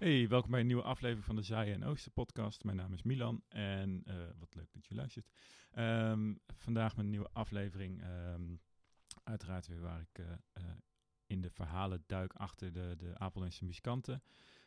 Hey, 0.00 0.28
welkom 0.28 0.50
bij 0.50 0.60
een 0.60 0.66
nieuwe 0.66 0.82
aflevering 0.82 1.24
van 1.24 1.36
de 1.36 1.42
Zaaien 1.42 1.74
en 1.74 1.84
Oosten 1.84 2.12
podcast. 2.12 2.64
Mijn 2.64 2.76
naam 2.76 2.92
is 2.92 3.02
Milan 3.02 3.42
en 3.48 4.02
uh, 4.06 4.14
wat 4.38 4.54
leuk 4.54 4.72
dat 4.72 4.86
je 4.86 4.94
luistert. 4.94 5.30
Um, 5.74 6.40
vandaag 6.46 6.96
met 6.96 7.04
een 7.04 7.10
nieuwe 7.10 7.30
aflevering. 7.32 8.02
Um, 8.04 8.60
uiteraard 9.24 9.66
weer 9.66 9.80
waar 9.80 10.00
ik 10.00 10.18
uh, 10.18 10.26
uh, 10.58 10.64
in 11.26 11.40
de 11.40 11.50
verhalen 11.50 12.04
duik 12.06 12.32
achter 12.32 12.72
de, 12.72 12.94
de 12.96 13.18
Apeldoornse 13.18 13.64
muzikanten. 13.64 14.22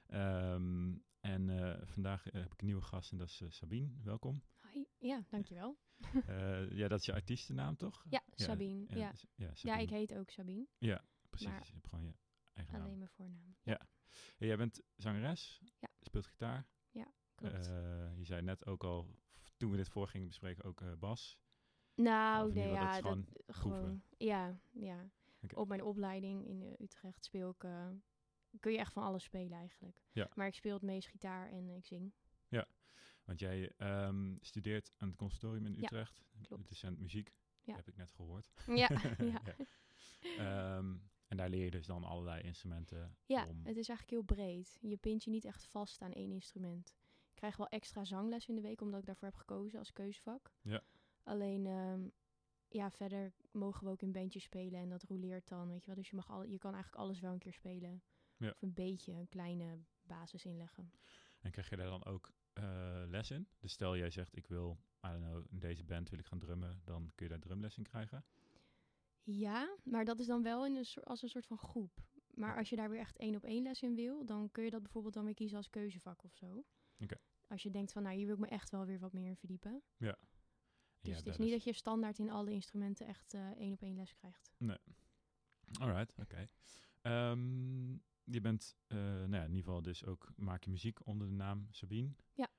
Um, 0.10 1.04
en 1.20 1.80
vandaag 1.84 2.24
heb 2.24 2.54
ik 2.54 2.62
een 2.62 2.66
nieuwe 2.66 2.82
gast 2.82 3.12
en 3.12 3.18
dat 3.18 3.28
is 3.28 3.42
Sabine. 3.48 3.90
Welkom. 4.04 4.44
Hoi, 4.60 4.88
ja, 4.98 5.24
dankjewel. 5.30 5.78
ja, 6.80 6.88
dat 6.88 7.00
is 7.00 7.06
je 7.06 7.14
artiestennaam 7.14 7.76
toch? 7.76 8.06
Ja, 8.10 8.22
Sabine. 8.32 8.86
Ja, 8.88 8.96
ja. 8.96 9.14
ja, 9.36 9.56
Sabine. 9.56 9.76
ja 9.76 9.78
ik 9.78 9.90
heet 9.90 10.18
ook 10.18 10.30
Sabine. 10.30 10.68
Ja, 10.78 11.06
precies. 11.30 11.48
Maar... 11.48 11.66
Je 11.66 11.74
hebt 11.74 11.88
gewoon 11.88 12.06
je 12.06 12.14
eigen 12.54 12.76
Alleen 12.76 12.88
naam. 12.90 12.98
mijn 12.98 13.12
voornaam. 13.12 13.56
Ja. 13.64 13.88
Jij 14.48 14.58
bent 14.58 14.82
zangeres, 14.96 15.62
ja. 15.80 15.88
speelt 16.02 16.28
gitaar. 16.28 16.68
Ja, 16.92 17.14
klopt. 17.36 17.68
Uh, 17.68 18.18
je 18.18 18.26
zei 18.26 18.42
net 18.42 18.66
ook 18.66 18.84
al, 18.84 19.20
toen 19.58 19.72
we 19.72 19.78
dit 19.78 19.90
voor 19.90 20.08
gingen 20.08 20.28
bespreken, 20.28 20.64
ook 20.64 20.82
uh, 20.82 20.94
bas. 20.94 21.38
Nou, 21.96 22.54
nee, 22.54 22.72
ja, 22.72 23.02
dat, 23.02 23.04
dat 23.04 23.56
gewoon, 23.56 24.04
ja, 24.18 24.60
ja. 24.72 25.12
Okay. 25.42 25.62
Op 25.62 25.68
mijn 25.68 25.84
opleiding 25.84 26.48
in 26.48 26.62
uh, 26.62 26.72
Utrecht 26.80 27.26
speel 27.26 27.50
ik, 27.50 27.68
kun 28.60 28.72
je 28.72 28.78
echt 28.78 28.94
van 28.94 29.04
alles 29.04 29.24
spelen 29.24 29.58
eigenlijk. 29.58 29.98
Ja. 30.12 30.30
Maar 30.36 30.48
ik 30.48 30.56
speel 30.56 30.74
het 30.74 30.82
meest 30.82 31.08
gitaar 31.08 31.52
en 31.52 31.70
ik 31.70 31.86
zing. 31.86 32.14
Ja, 32.48 32.68
want 33.24 33.40
jij 33.40 33.72
um, 33.78 34.38
studeert 34.42 34.92
aan 34.98 35.08
het 35.08 35.18
conservatorium 35.18 35.66
in 35.66 35.84
Utrecht. 35.84 36.24
Ja, 36.32 36.42
klopt. 36.42 36.70
Docent 36.70 37.00
muziek, 37.00 37.34
ja. 37.62 37.76
heb 37.76 37.88
ik 37.88 37.96
net 37.96 38.12
gehoord. 38.12 38.52
Ja, 38.66 38.90
ja. 39.18 39.42
ja. 40.22 40.78
Um, 40.78 41.12
en 41.34 41.40
daar 41.40 41.50
leer 41.50 41.64
je 41.64 41.72
dus 41.72 41.86
dan 41.86 42.04
allerlei 42.04 42.42
instrumenten. 42.42 43.16
Ja, 43.26 43.48
om... 43.48 43.60
het 43.64 43.78
is 43.78 43.90
eigenlijk 43.90 44.10
heel 44.10 44.36
breed. 44.36 44.78
Je 44.82 44.98
pint 44.98 45.24
je 45.24 45.30
niet 45.30 45.46
echt 45.46 45.66
vast 45.66 46.02
aan 46.02 46.12
één 46.12 46.32
instrument. 46.32 46.94
Ik 47.30 47.36
krijg 47.36 47.58
wel 47.58 47.68
extra 47.68 48.06
zangles 48.06 48.48
in 48.48 48.56
de 48.56 48.62
week, 48.62 48.82
omdat 48.82 49.00
ik 49.00 49.06
daarvoor 49.06 49.28
heb 49.28 49.38
gekozen 49.38 49.80
als 49.80 49.94
keuzevak. 49.94 50.52
Ja. 50.62 50.82
Alleen, 51.24 51.66
um, 51.66 52.12
ja, 52.68 52.92
verder 52.92 53.34
mogen 53.52 53.86
we 53.86 53.92
ook 53.92 54.02
in 54.02 54.12
bandjes 54.12 54.44
spelen 54.44 54.80
en 54.80 54.90
dat 54.90 55.04
roleert 55.04 55.48
dan, 55.48 55.68
weet 55.68 55.80
je 55.80 55.86
wel. 55.86 55.96
Dus 55.96 56.10
je, 56.10 56.16
mag 56.16 56.30
al, 56.30 56.44
je 56.44 56.58
kan 56.58 56.74
eigenlijk 56.74 57.04
alles 57.04 57.20
wel 57.20 57.32
een 57.32 57.40
keer 57.40 57.54
spelen. 57.54 58.04
Ja. 58.38 58.50
Of 58.50 58.62
een 58.62 58.74
beetje 58.74 59.12
een 59.12 59.30
kleine 59.30 59.80
basis 60.02 60.46
inleggen. 60.46 60.92
En 61.42 61.52
krijg 61.52 61.70
je 61.70 61.76
daar 61.76 61.90
dan 61.90 62.06
ook 62.06 62.32
uh, 62.54 63.04
les 63.06 63.32
in? 63.32 63.48
Dus 63.60 63.72
stel 63.72 63.98
jij 63.98 64.10
zegt, 64.10 64.36
ik 64.36 64.48
wil, 64.48 64.80
I 65.06 65.10
don't 65.10 65.24
know, 65.24 65.46
in 65.50 65.60
deze 65.60 65.84
band 65.84 66.10
wil 66.10 66.20
ik 66.20 66.26
gaan 66.26 66.40
drummen, 66.40 66.82
dan 66.84 67.12
kun 67.16 67.26
je 67.26 67.32
daar 67.32 67.42
drumles 67.42 67.78
in 67.78 67.84
krijgen? 67.84 68.26
Ja, 69.24 69.78
maar 69.84 70.06
dat 70.06 70.20
is 70.20 70.26
dan 70.26 70.44
wel 70.44 70.66
in 70.66 70.76
een 70.76 71.04
als 71.04 71.22
een 71.22 71.30
soort 71.30 71.46
van 71.46 71.58
groep. 71.58 72.04
Maar 72.34 72.58
als 72.58 72.70
je 72.70 72.76
daar 72.76 72.90
weer 72.90 73.00
echt 73.00 73.18
één 73.18 73.36
op 73.36 73.44
één 73.44 73.64
les 73.64 73.82
in 73.82 73.96
wil, 73.96 74.26
dan 74.26 74.52
kun 74.52 74.64
je 74.64 74.70
dat 74.70 74.82
bijvoorbeeld 74.82 75.14
dan 75.14 75.26
weer 75.26 75.34
kiezen 75.34 75.58
als 75.58 75.70
keuzevak 75.70 76.24
of 76.24 76.36
zo. 76.36 76.66
Okay. 77.00 77.20
Als 77.48 77.64
je 77.64 77.70
denkt 77.70 77.92
van, 77.92 78.04
nou, 78.04 78.16
hier 78.16 78.26
wil 78.26 78.36
ik 78.36 78.42
me 78.42 78.48
echt 78.48 78.70
wel 78.70 78.86
weer 78.86 79.00
wat 79.00 79.14
meer 79.14 79.28
in 79.28 79.38
verdiepen. 79.38 79.84
Ja. 79.98 80.18
Dus 81.02 81.12
ja, 81.12 81.18
het 81.18 81.28
is 81.28 81.38
niet 81.38 81.52
dat 81.52 81.64
je 81.64 81.74
standaard 81.74 82.20
in 82.20 82.30
alle 82.30 82.52
instrumenten 82.52 83.08
echt 83.08 83.34
uh, 83.34 83.50
één 83.50 83.74
op 83.74 83.82
één 83.82 83.96
les 83.96 84.14
krijgt. 84.14 84.52
Nee. 84.58 84.78
Alright, 85.80 86.12
oké. 86.18 86.48
Okay. 87.02 87.32
Um, 87.32 88.04
je 88.24 88.42
bent, 88.42 88.76
uh, 88.88 88.98
nou 89.00 89.32
ja, 89.36 89.44
in 89.44 89.50
ieder 89.50 89.64
geval 89.64 89.82
dus 89.82 90.06
ook, 90.06 90.32
maak 90.36 90.64
je 90.64 90.70
muziek 90.70 91.06
onder 91.06 91.28
de 91.28 91.34
naam 91.34 91.68
Sabine. 91.70 92.14
Ja. 92.34 92.50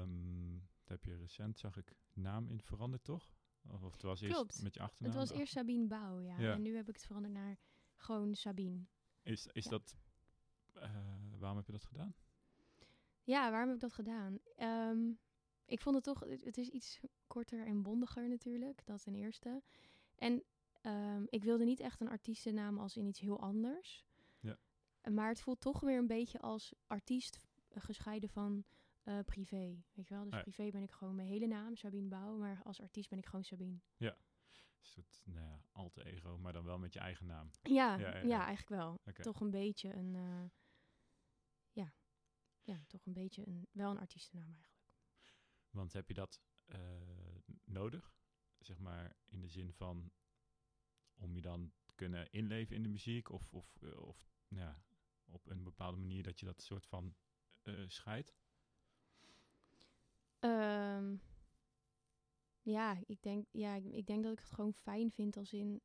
Um, 0.00 0.58
daar 0.58 0.98
heb 0.98 1.04
je 1.04 1.16
recent, 1.16 1.58
zag 1.58 1.76
ik, 1.76 1.94
naam 2.12 2.48
in 2.48 2.60
veranderd, 2.60 3.04
toch? 3.04 3.34
Of, 3.72 3.92
het 3.92 4.02
was 4.02 4.20
Klopt. 4.20 4.50
eerst 4.50 4.62
met 4.62 4.74
je 4.74 4.80
achternaam? 4.80 5.16
Het 5.18 5.28
was 5.28 5.38
eerst 5.38 5.52
Sabine 5.52 5.86
Bouw, 5.86 6.20
ja. 6.20 6.38
ja. 6.38 6.52
En 6.52 6.62
nu 6.62 6.76
heb 6.76 6.88
ik 6.88 6.94
het 6.94 7.06
veranderd 7.06 7.34
naar 7.34 7.58
gewoon 7.96 8.34
Sabine. 8.34 8.84
Is, 9.22 9.46
is 9.46 9.64
Ja. 9.64 9.70
dat... 9.70 9.96
Uh, 10.76 10.82
waarom 11.38 11.56
heb 11.56 11.66
je 11.66 11.72
dat 11.72 11.84
gedaan? 11.84 12.14
Ja, 13.22 13.50
waarom 13.50 13.66
heb 13.68 13.76
ik 13.76 13.82
dat 13.82 13.92
gedaan? 13.92 14.38
Um, 14.56 15.18
ik 15.64 15.80
vond 15.80 15.94
het 15.94 16.04
toch... 16.04 16.20
Het, 16.20 16.44
het 16.44 16.58
is 16.58 16.68
iets 16.68 17.00
korter 17.26 17.66
en 17.66 17.82
bondiger 17.82 18.28
natuurlijk. 18.28 18.82
Dat 18.86 19.02
ten 19.02 19.14
eerste. 19.14 19.62
En 20.16 20.42
um, 20.82 21.26
ik 21.28 21.44
wilde 21.44 21.64
niet 21.64 21.80
echt 21.80 22.00
een 22.00 22.08
artiestennaam 22.08 22.78
als 22.78 22.96
in 22.96 23.06
iets 23.06 23.20
heel 23.20 23.40
anders. 23.40 24.04
Ja. 24.40 24.58
Maar 25.10 25.28
het 25.28 25.40
voelt 25.40 25.60
toch 25.60 25.80
weer 25.80 25.98
een 25.98 26.06
beetje 26.06 26.40
als 26.40 26.74
artiest 26.86 27.38
gescheiden 27.74 28.28
van 28.28 28.64
uh, 29.10 29.18
privé. 29.24 29.82
Weet 29.92 30.08
je 30.08 30.14
wel? 30.14 30.24
Dus 30.24 30.32
ja. 30.32 30.42
privé 30.42 30.70
ben 30.70 30.82
ik 30.82 30.90
gewoon 30.90 31.14
mijn 31.14 31.28
hele 31.28 31.46
naam, 31.46 31.76
Sabine 31.76 32.08
Bouw. 32.08 32.36
Maar 32.36 32.62
als 32.62 32.80
artiest 32.80 33.08
ben 33.08 33.18
ik 33.18 33.26
gewoon 33.26 33.44
Sabine. 33.44 33.78
Ja. 33.96 34.16
Een 34.80 34.86
soort, 34.86 35.22
nou 35.24 35.46
ja, 35.46 35.64
alter 35.72 36.06
ego, 36.06 36.38
maar 36.38 36.52
dan 36.52 36.64
wel 36.64 36.78
met 36.78 36.92
je 36.92 36.98
eigen 36.98 37.26
naam. 37.26 37.50
Ja, 37.62 37.96
Ja, 38.22 38.46
eigenlijk 38.46 38.68
wel. 38.68 39.00
Toch 39.14 39.40
een 39.40 39.50
beetje 39.50 39.92
een... 39.92 40.14
Uh, 40.14 40.44
ja. 41.72 41.94
ja, 42.62 42.84
toch 42.86 43.06
een 43.06 43.12
beetje 43.12 43.46
een... 43.46 43.68
Wel 43.72 43.90
een 43.90 43.98
artiestennaam 43.98 44.52
eigenlijk. 44.52 44.84
Want 45.70 45.92
heb 45.92 46.08
je 46.08 46.14
dat 46.14 46.40
uh, 46.66 46.78
nodig? 47.64 48.14
Zeg 48.58 48.78
maar 48.78 49.16
in 49.26 49.40
de 49.40 49.48
zin 49.48 49.72
van... 49.72 50.10
Om 51.14 51.34
je 51.34 51.42
dan 51.42 51.72
te 51.84 51.94
kunnen 51.94 52.30
inleven 52.30 52.76
in 52.76 52.82
de 52.82 52.88
muziek? 52.88 53.30
Of, 53.30 53.52
of, 53.52 53.82
of 53.82 54.32
nou 54.48 54.64
ja, 54.64 54.82
op 55.24 55.46
een 55.46 55.62
bepaalde 55.62 55.98
manier 55.98 56.22
dat 56.22 56.40
je 56.40 56.46
dat 56.46 56.62
soort 56.62 56.86
van 56.86 57.14
scheidt? 57.86 58.39
Um, 60.40 61.20
ja, 62.62 62.98
ik 63.06 63.22
denk, 63.22 63.46
ja, 63.50 63.74
ik, 63.74 63.84
ik 63.84 64.06
denk 64.06 64.22
dat 64.22 64.32
ik 64.32 64.38
het 64.38 64.50
gewoon 64.50 64.74
fijn 64.74 65.10
vind 65.10 65.36
als 65.36 65.52
in 65.52 65.80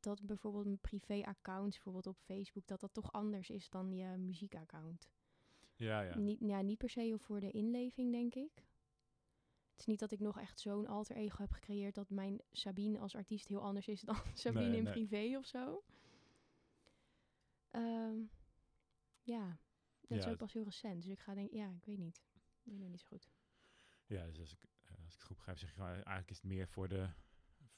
dat 0.00 0.26
bijvoorbeeld 0.26 0.64
mijn 0.64 0.78
privé-account, 0.78 1.70
bijvoorbeeld 1.70 2.06
op 2.06 2.18
Facebook, 2.18 2.66
dat 2.66 2.80
dat 2.80 2.94
toch 2.94 3.12
anders 3.12 3.50
is 3.50 3.68
dan 3.68 3.92
je 3.92 4.16
muziekaccount. 4.16 5.10
Ja, 5.76 6.00
ja. 6.00 6.18
Niet, 6.18 6.38
ja, 6.40 6.60
niet 6.60 6.78
per 6.78 6.90
se 6.90 7.18
voor 7.18 7.40
de 7.40 7.50
inleving, 7.50 8.12
denk 8.12 8.34
ik. 8.34 8.66
Het 9.70 9.78
is 9.80 9.86
niet 9.86 9.98
dat 9.98 10.10
ik 10.10 10.20
nog 10.20 10.38
echt 10.38 10.60
zo'n 10.60 10.86
alter 10.86 11.16
ego 11.16 11.42
heb 11.42 11.52
gecreëerd 11.52 11.94
dat 11.94 12.10
mijn 12.10 12.40
Sabine 12.50 12.98
als 12.98 13.14
artiest 13.14 13.48
heel 13.48 13.62
anders 13.62 13.88
is 13.88 14.00
dan 14.00 14.16
Sabine 14.34 14.66
Nee, 14.68 14.76
in 14.76 14.82
nee. 14.82 14.92
privé 14.92 15.36
of 15.38 15.46
zo. 15.46 15.82
Um, 17.70 18.30
ja, 19.22 19.58
dat 20.00 20.18
Ja, 20.18 20.24
is 20.24 20.26
ook 20.32 20.36
pas 20.38 20.52
heel 20.52 20.64
recent. 20.64 21.02
Dus 21.02 21.10
ik 21.12 21.20
ga 21.20 21.34
denken, 21.34 21.56
ja, 21.56 21.70
ik 21.76 21.84
weet 21.84 21.98
niet. 21.98 22.22
Ik 22.62 22.72
weet 22.72 22.78
nog 22.78 22.88
niet 22.88 23.00
zo 23.00 23.06
goed. 23.08 23.28
Ja, 24.08 24.24
dus 24.26 24.40
als 24.40 24.52
ik, 24.52 24.58
uh, 24.64 24.96
als 25.04 25.06
ik 25.06 25.12
het 25.12 25.22
goed 25.22 25.36
begrijp, 25.36 25.58
zeg 25.58 25.68
je 25.68 25.74
gewoon, 25.74 25.90
eigenlijk 25.92 26.30
is 26.30 26.36
het 26.36 26.46
meer 26.46 26.68
voor 26.68 26.88
de 26.88 27.08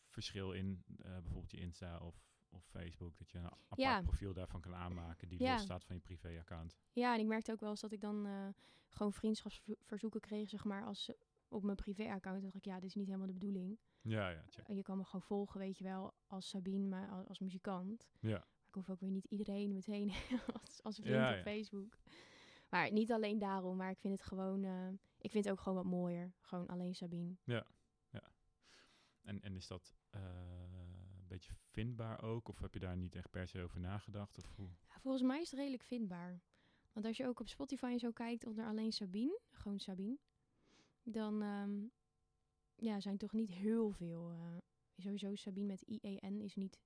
verschil 0.06 0.52
in 0.52 0.84
uh, 0.86 1.04
bijvoorbeeld 1.12 1.50
je 1.50 1.58
Insta 1.60 1.98
of, 1.98 2.14
of 2.50 2.64
Facebook, 2.64 3.16
dat 3.18 3.30
je 3.30 3.38
een 3.38 3.44
apart 3.44 3.80
Ja. 3.80 4.02
profiel 4.02 4.32
daarvan 4.32 4.60
kan 4.60 4.74
aanmaken 4.74 5.28
die 5.28 5.42
Ja. 5.42 5.52
los 5.52 5.62
staat 5.62 5.84
van 5.84 5.94
je 5.96 6.02
privé-account. 6.02 6.76
Ja, 6.92 7.14
en 7.14 7.20
ik 7.20 7.26
merkte 7.26 7.52
ook 7.52 7.60
wel 7.60 7.70
eens 7.70 7.80
dat 7.80 7.92
ik 7.92 8.00
dan 8.00 8.26
uh, 8.26 8.48
gewoon 8.88 9.12
vriendschapsverzoeken 9.12 10.20
kreeg, 10.20 10.48
zeg 10.48 10.64
maar, 10.64 10.84
als 10.84 11.10
op 11.48 11.62
mijn 11.62 11.76
privé-account. 11.76 12.36
Dan 12.36 12.42
dacht 12.50 12.54
ik, 12.54 12.64
ja, 12.64 12.74
dit 12.74 12.88
is 12.88 12.94
niet 12.94 13.06
helemaal 13.06 13.26
de 13.26 13.32
bedoeling. 13.32 13.78
Ja, 14.00 14.28
ja, 14.30 14.44
check. 14.48 14.68
En 14.68 14.76
je 14.76 14.82
kan 14.82 14.96
me 14.96 15.04
gewoon 15.04 15.22
volgen, 15.22 15.60
weet 15.60 15.78
je 15.78 15.84
wel, 15.84 16.14
als 16.26 16.48
Sabine, 16.48 16.88
maar 16.88 17.08
als, 17.08 17.26
als 17.28 17.38
muzikant. 17.38 18.08
Ja, 18.20 18.28
Maar 18.30 18.66
ik 18.68 18.74
hoef 18.74 18.90
ook 18.90 19.00
weer 19.00 19.10
niet 19.10 19.24
iedereen 19.24 19.72
meteen 19.72 20.12
als, 20.62 20.82
als 20.82 20.96
vriend 20.96 21.08
Ja, 21.14 21.36
op. 21.36 21.42
Facebook. 21.42 21.98
Maar 22.68 22.92
niet 22.92 23.12
alleen 23.12 23.38
daarom, 23.38 23.76
maar 23.76 23.90
ik 23.90 23.98
vind 23.98 24.12
het 24.18 24.22
gewoon, 24.28 24.62
uh, 24.64 24.88
ik 25.20 25.30
vind 25.30 25.44
het 25.44 25.52
ook 25.52 25.60
gewoon 25.60 25.78
wat 25.82 25.92
mooier. 25.92 26.32
Gewoon 26.40 26.66
alleen 26.66 26.94
Sabine. 26.94 27.36
ja, 27.44 27.66
ja. 28.10 28.32
En, 29.22 29.40
en 29.42 29.56
is 29.56 29.66
dat 29.66 29.94
uh, 30.14 30.20
een 31.18 31.26
beetje 31.26 31.52
vindbaar 31.70 32.22
ook? 32.22 32.48
Of 32.48 32.58
heb 32.60 32.74
je 32.74 32.80
daar 32.80 32.96
niet 32.96 33.14
echt 33.14 33.30
per 33.30 33.48
se 33.48 33.62
over 33.62 33.80
nagedacht? 33.80 34.38
Of 34.38 34.54
hoe? 34.56 34.68
Ja, 34.88 35.00
volgens 35.00 35.22
mij 35.22 35.40
is 35.40 35.50
het 35.50 35.58
redelijk 35.58 35.82
vindbaar. 35.82 36.40
Want 36.92 37.06
als 37.06 37.16
je 37.16 37.26
ook 37.26 37.40
op 37.40 37.48
Spotify 37.48 37.86
en 37.86 37.98
zo 37.98 38.10
kijkt 38.10 38.46
onder 38.46 38.66
alleen 38.66 38.92
Sabine, 38.92 39.40
gewoon 39.50 39.78
Sabine, 39.80 40.18
dan 41.02 41.42
um, 41.42 41.92
ja, 42.76 43.00
zijn 43.00 43.16
toch 43.16 43.32
niet 43.32 43.50
heel 43.50 43.90
veel. 43.90 44.32
Uh, 44.32 44.56
sowieso 44.96 45.34
Sabine 45.34 45.66
met 45.66 45.82
I-E-N 45.88 46.40
is 46.40 46.54
niet, 46.54 46.80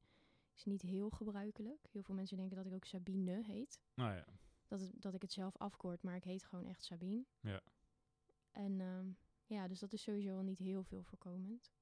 is 0.55 0.65
niet 0.65 0.83
heel 0.83 1.11
gebruikelijk. 1.11 1.87
Heel 1.91 2.03
veel 2.03 2.15
mensen 2.15 2.37
denken 2.37 2.57
dat 2.57 2.67
ik 2.67 2.73
ook 2.73 2.85
Sabine 2.85 3.43
heet. 3.43 3.81
Nou 3.95 4.15
ja, 4.15 4.25
Dat, 4.67 4.81
het, 4.81 4.93
dat 5.03 5.15
ik 5.15 5.23
het 5.23 5.33
zelf 5.33 5.57
afkort, 5.57 6.03
maar 6.03 6.17
ik 6.17 6.25
heet 6.25 6.45
gewoon 6.45 6.65
echt 6.67 6.85
Sabine. 6.85 7.25
ja. 7.41 7.61
En 8.55 8.81
um, 8.81 9.17
ja, 9.47 9.69
dus 9.69 9.79
dat 9.79 9.93
is 9.93 10.03
sowieso 10.03 10.33
wel 10.33 10.43
niet 10.43 10.59
heel 10.59 10.83
veel 10.83 11.03
voorkomend. 11.03 11.73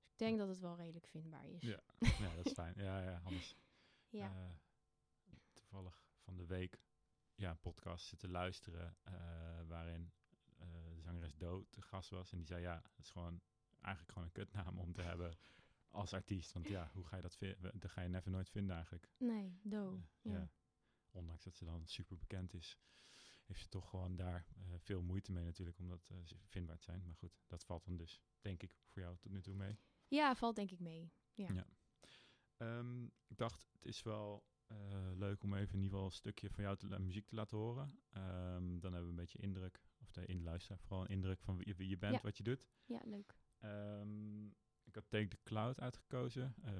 Dus 0.00 0.12
ik 0.12 0.18
denk 0.18 0.38
dat 0.38 0.48
het 0.48 0.58
wel 0.58 0.76
redelijk 0.76 1.06
vindbaar 1.06 1.48
is. 1.48 1.62
Ja, 1.62 1.80
ja 2.24 2.34
dat 2.34 2.46
is 2.46 2.52
fijn. 2.52 2.74
Ja, 2.76 3.00
ja, 3.02 3.20
anders. 3.24 3.56
ja. 4.20 4.30
Uh, 4.36 4.50
toevallig 5.52 6.04
van 6.18 6.36
de 6.36 6.46
week 6.46 6.78
ja, 7.34 7.50
een 7.50 7.60
podcast 7.60 8.06
zitten 8.06 8.30
luisteren 8.30 8.96
uh, 9.08 9.14
waarin 9.66 10.12
uh, 10.60 10.66
de 10.94 11.00
zangeres 11.00 11.36
Dood 11.36 11.74
de 11.74 11.82
gast 11.82 12.10
was. 12.10 12.32
En 12.32 12.38
die 12.38 12.46
zei, 12.46 12.62
ja, 12.62 12.82
het 12.82 12.98
is 12.98 13.10
gewoon 13.10 13.40
eigenlijk 13.80 14.12
gewoon 14.12 14.28
een 14.28 14.34
kutnaam 14.34 14.78
om 14.78 14.92
te 14.92 15.02
hebben 15.10 15.36
als 15.88 16.12
artiest. 16.12 16.52
Want 16.52 16.68
ja, 16.68 16.90
hoe 16.92 17.04
ga 17.04 17.16
je 17.16 17.22
dat 17.22 17.36
vinden? 17.36 17.78
Dat 17.78 17.90
ga 17.90 18.00
je 18.00 18.08
never 18.08 18.30
nooit 18.30 18.50
vinden 18.50 18.74
eigenlijk. 18.74 19.08
Nee, 19.16 19.58
Do. 19.62 20.02
ja. 20.20 20.32
ja. 20.32 20.50
Ondanks 21.10 21.44
dat 21.44 21.56
ze 21.56 21.64
dan 21.64 21.86
super 21.86 22.16
bekend 22.16 22.54
is, 22.54 22.78
heeft 23.52 23.64
ze 23.64 23.70
toch 23.70 23.88
gewoon 23.88 24.16
daar 24.16 24.46
uh, 24.58 24.74
veel 24.78 25.02
moeite 25.02 25.32
mee 25.32 25.44
natuurlijk 25.44 25.78
om 25.78 25.88
dat 25.88 26.08
uh, 26.12 26.18
vindbaar 26.46 26.76
te 26.76 26.84
zijn. 26.84 27.02
Maar 27.06 27.16
goed, 27.16 27.40
dat 27.46 27.64
valt 27.64 27.84
dan 27.84 27.96
dus, 27.96 28.20
denk 28.40 28.62
ik, 28.62 28.76
voor 28.86 29.02
jou 29.02 29.16
tot 29.16 29.32
nu 29.32 29.40
toe 29.40 29.54
mee. 29.54 29.78
Ja, 30.08 30.34
valt 30.34 30.56
denk 30.56 30.70
ik 30.70 30.80
mee. 30.80 31.12
Ja. 31.32 31.48
ja. 31.52 31.66
Um, 32.78 33.12
ik 33.26 33.36
dacht, 33.36 33.68
het 33.72 33.84
is 33.84 34.02
wel 34.02 34.44
eh, 34.66 35.10
leuk 35.14 35.42
om 35.42 35.54
even 35.54 35.74
in 35.74 35.82
ieder 35.82 35.90
geval 35.90 36.04
een 36.04 36.12
stukje 36.12 36.50
van 36.50 36.64
jou 36.64 36.76
te, 36.76 36.98
muziek 36.98 37.26
te 37.26 37.34
laten 37.34 37.56
horen. 37.58 37.98
Ehm, 38.12 38.78
dan 38.78 38.92
hebben 38.92 39.02
we 39.02 39.08
een 39.08 39.14
beetje 39.14 39.38
indruk, 39.38 39.80
of 40.00 40.10
de 40.10 40.26
inluisteren, 40.26 40.78
vooral 40.78 41.00
een 41.02 41.10
indruk 41.10 41.40
van 41.40 41.56
wie, 41.56 41.74
wie 41.76 41.88
je 41.88 41.96
bent, 41.96 42.14
Ja. 42.14 42.20
wat 42.22 42.36
je 42.36 42.42
doet. 42.42 42.66
Ja, 42.84 43.00
leuk. 43.04 43.34
Ehm, 43.58 44.46
ik 44.84 44.94
had 44.94 45.04
Take 45.08 45.28
the 45.28 45.38
Cloud 45.42 45.80
uitgekozen. 45.80 46.54
Eh, 46.62 46.72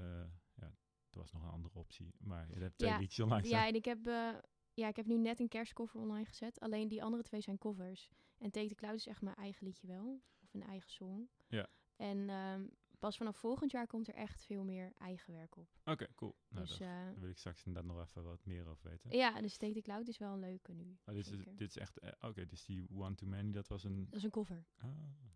ja, 0.55 0.77
er 1.11 1.19
was 1.19 1.33
nog 1.33 1.43
een 1.43 1.49
andere 1.49 1.75
optie, 1.75 2.15
maar 2.19 2.55
je 2.55 2.61
hebt 2.61 2.79
twee 2.79 2.91
Ja, 2.91 2.99
liedjes 2.99 3.21
online 3.21 3.43
Ja, 3.43 3.49
staan. 3.49 3.69
en 3.69 3.75
ik 3.75 3.85
heb, 3.85 4.07
eh, 4.07 4.35
ja, 4.75 4.89
ik 4.89 4.97
heb 4.97 5.07
nu 5.07 5.19
net 5.19 5.41
een 5.41 5.49
kerstcover 5.49 6.01
online 6.01 6.25
gezet. 6.25 6.61
Alleen 6.61 6.89
die 6.89 7.03
andere 7.03 7.23
twee 7.23 7.41
zijn 7.41 7.59
covers. 7.59 8.09
En 8.39 8.51
the 8.51 8.75
Cloud 8.75 8.95
is 8.95 9.07
echt 9.07 9.23
mijn 9.23 9.37
eigen 9.37 9.67
liedje 9.67 9.87
wel. 9.87 10.21
Of 10.43 10.55
een 10.55 10.63
eigen 10.63 10.91
song. 10.91 11.29
Ja. 11.49 11.67
En 11.97 12.29
ehm, 12.29 12.67
pas 12.99 13.17
vanaf 13.17 13.37
volgend 13.37 13.71
jaar 13.71 13.87
komt 13.87 14.09
er 14.09 14.15
echt 14.15 14.45
veel 14.45 14.65
meer 14.65 14.93
eigen 14.99 15.33
werk 15.33 15.57
op. 15.57 15.69
Oké, 15.85 16.07
cool. 16.15 16.37
Nou, 16.49 16.67
dus 16.67 16.79
daar 16.79 16.99
eh, 16.99 17.05
daar 17.13 17.21
wil 17.21 17.29
ik 17.31 17.39
straks 17.39 17.65
inderdaad 17.65 17.93
nog 17.95 18.03
even 18.05 18.23
wat 18.25 18.45
meer 18.45 18.69
over 18.69 18.91
weten. 18.91 19.11
ja, 19.17 19.41
dus 19.41 19.57
Take 19.57 19.73
the 19.73 19.81
Cloud 19.81 20.09
is 20.09 20.19
wel 20.19 20.33
een 20.33 20.39
leuke 20.39 20.73
nu. 20.73 20.99
Maar 21.05 21.15
dit, 21.15 21.27
is, 21.27 21.45
dit 21.57 21.69
is 21.69 21.77
echt... 21.77 21.99
eh, 21.99 22.11
Oké, 22.21 22.47
dus 22.47 22.65
die 22.65 22.87
One 22.95 23.15
Too 23.15 23.29
Many, 23.29 23.53
dat 23.53 23.69
was 23.69 23.85
een... 23.85 24.05
Dat 24.05 24.15
is 24.15 24.23
een 24.23 24.31
cover. 24.31 24.67
Ah. 24.79 24.91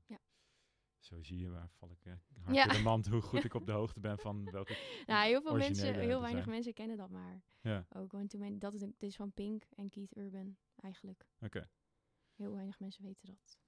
Ja. 0.06 0.18
Zo 1.06 1.22
zie 1.22 1.38
je, 1.38 1.48
waar 1.50 1.68
val 1.70 1.90
ik 1.90 2.04
eh, 2.04 2.12
hard 2.42 2.56
Ja. 2.56 2.62
in 2.68 2.76
de 2.76 2.82
mand, 2.82 3.06
hoe 3.06 3.20
goed 3.20 3.44
ik 3.44 3.54
op 3.54 3.66
de 3.66 3.72
hoogte 3.80 4.00
ben 4.00 4.18
van 4.18 4.50
welke... 4.50 4.76
Nou, 5.06 5.26
heel 5.26 5.42
veel 5.42 5.56
mensen, 5.56 5.94
heel 5.94 6.20
weinig 6.20 6.42
zijn. 6.42 6.54
mensen 6.54 6.72
kennen 6.74 6.96
dat 6.96 7.10
maar. 7.10 7.42
Ja, 7.60 7.86
Ook 7.88 8.12
want 8.12 8.30
toen 8.30 8.58
dat 8.58 8.72
dit 8.72 8.94
is 8.98 9.16
van 9.16 9.32
Pink 9.32 9.64
en 9.74 9.90
Keith 9.90 10.16
Urban 10.16 10.56
eigenlijk. 10.76 11.26
oké. 11.40 11.68
Heel 12.34 12.52
weinig 12.52 12.78
mensen 12.80 13.02
weten 13.04 13.26
dat. 13.26 13.58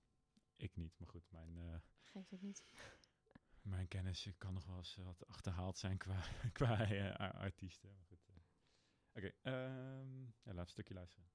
Ik 0.57 0.77
niet, 0.77 0.99
maar 0.99 1.09
goed, 1.09 1.31
mijn, 1.31 1.59
eh, 1.59 1.75
Geeft 2.05 2.41
niet. 2.41 2.65
mijn 3.63 3.89
kennis 3.89 4.29
kan 4.39 4.55
nog 4.55 4.67
wel 4.67 4.77
eens 4.77 4.97
wat 4.97 5.27
achterhaald 5.27 5.79
zijn 5.79 5.97
qua, 5.99 6.23
qua 6.53 6.91
eh, 6.91 7.41
artiesten. 7.41 7.95
Maar 7.95 8.05
goed. 8.07 8.27
Oké, 9.13 9.33
ehm, 9.43 10.21
ja, 10.23 10.53
we 10.53 10.59
een 10.61 10.67
stukje 10.67 10.95
luisteren. 10.95 11.31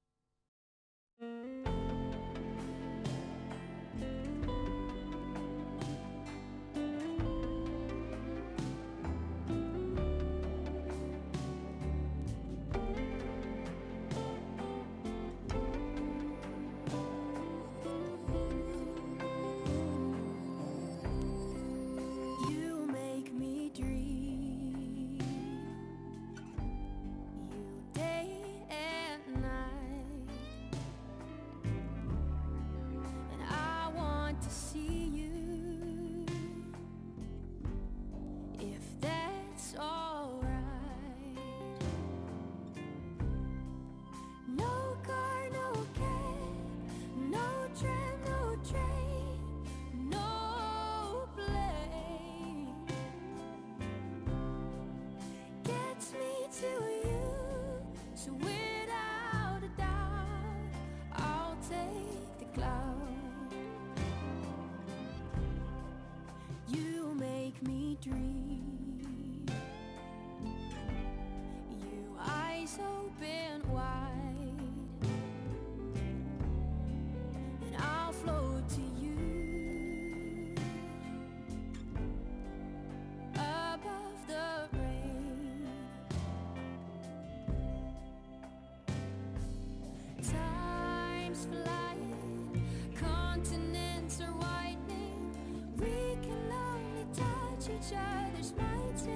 Each 97.70 97.94
other's 97.96 98.54
minds 98.58 99.08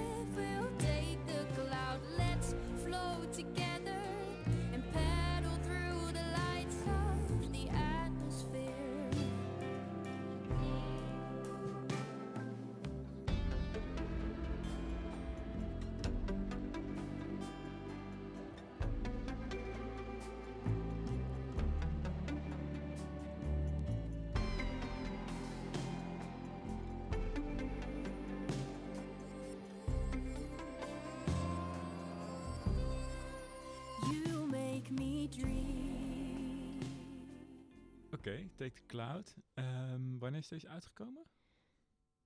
Oké, 38.28 38.48
Take 38.56 38.72
the 38.72 38.86
Cloud. 38.86 39.34
Ehm, 39.54 40.18
wanneer 40.18 40.40
is 40.40 40.48
deze 40.48 40.68
uitgekomen? 40.68 41.24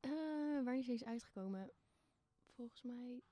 Eh, 0.01 0.11
wanneer 0.55 0.79
is 0.79 0.87
deze 0.87 1.05
uitgekomen? 1.05 1.73
Volgens 2.47 2.83
mij, 2.83 3.23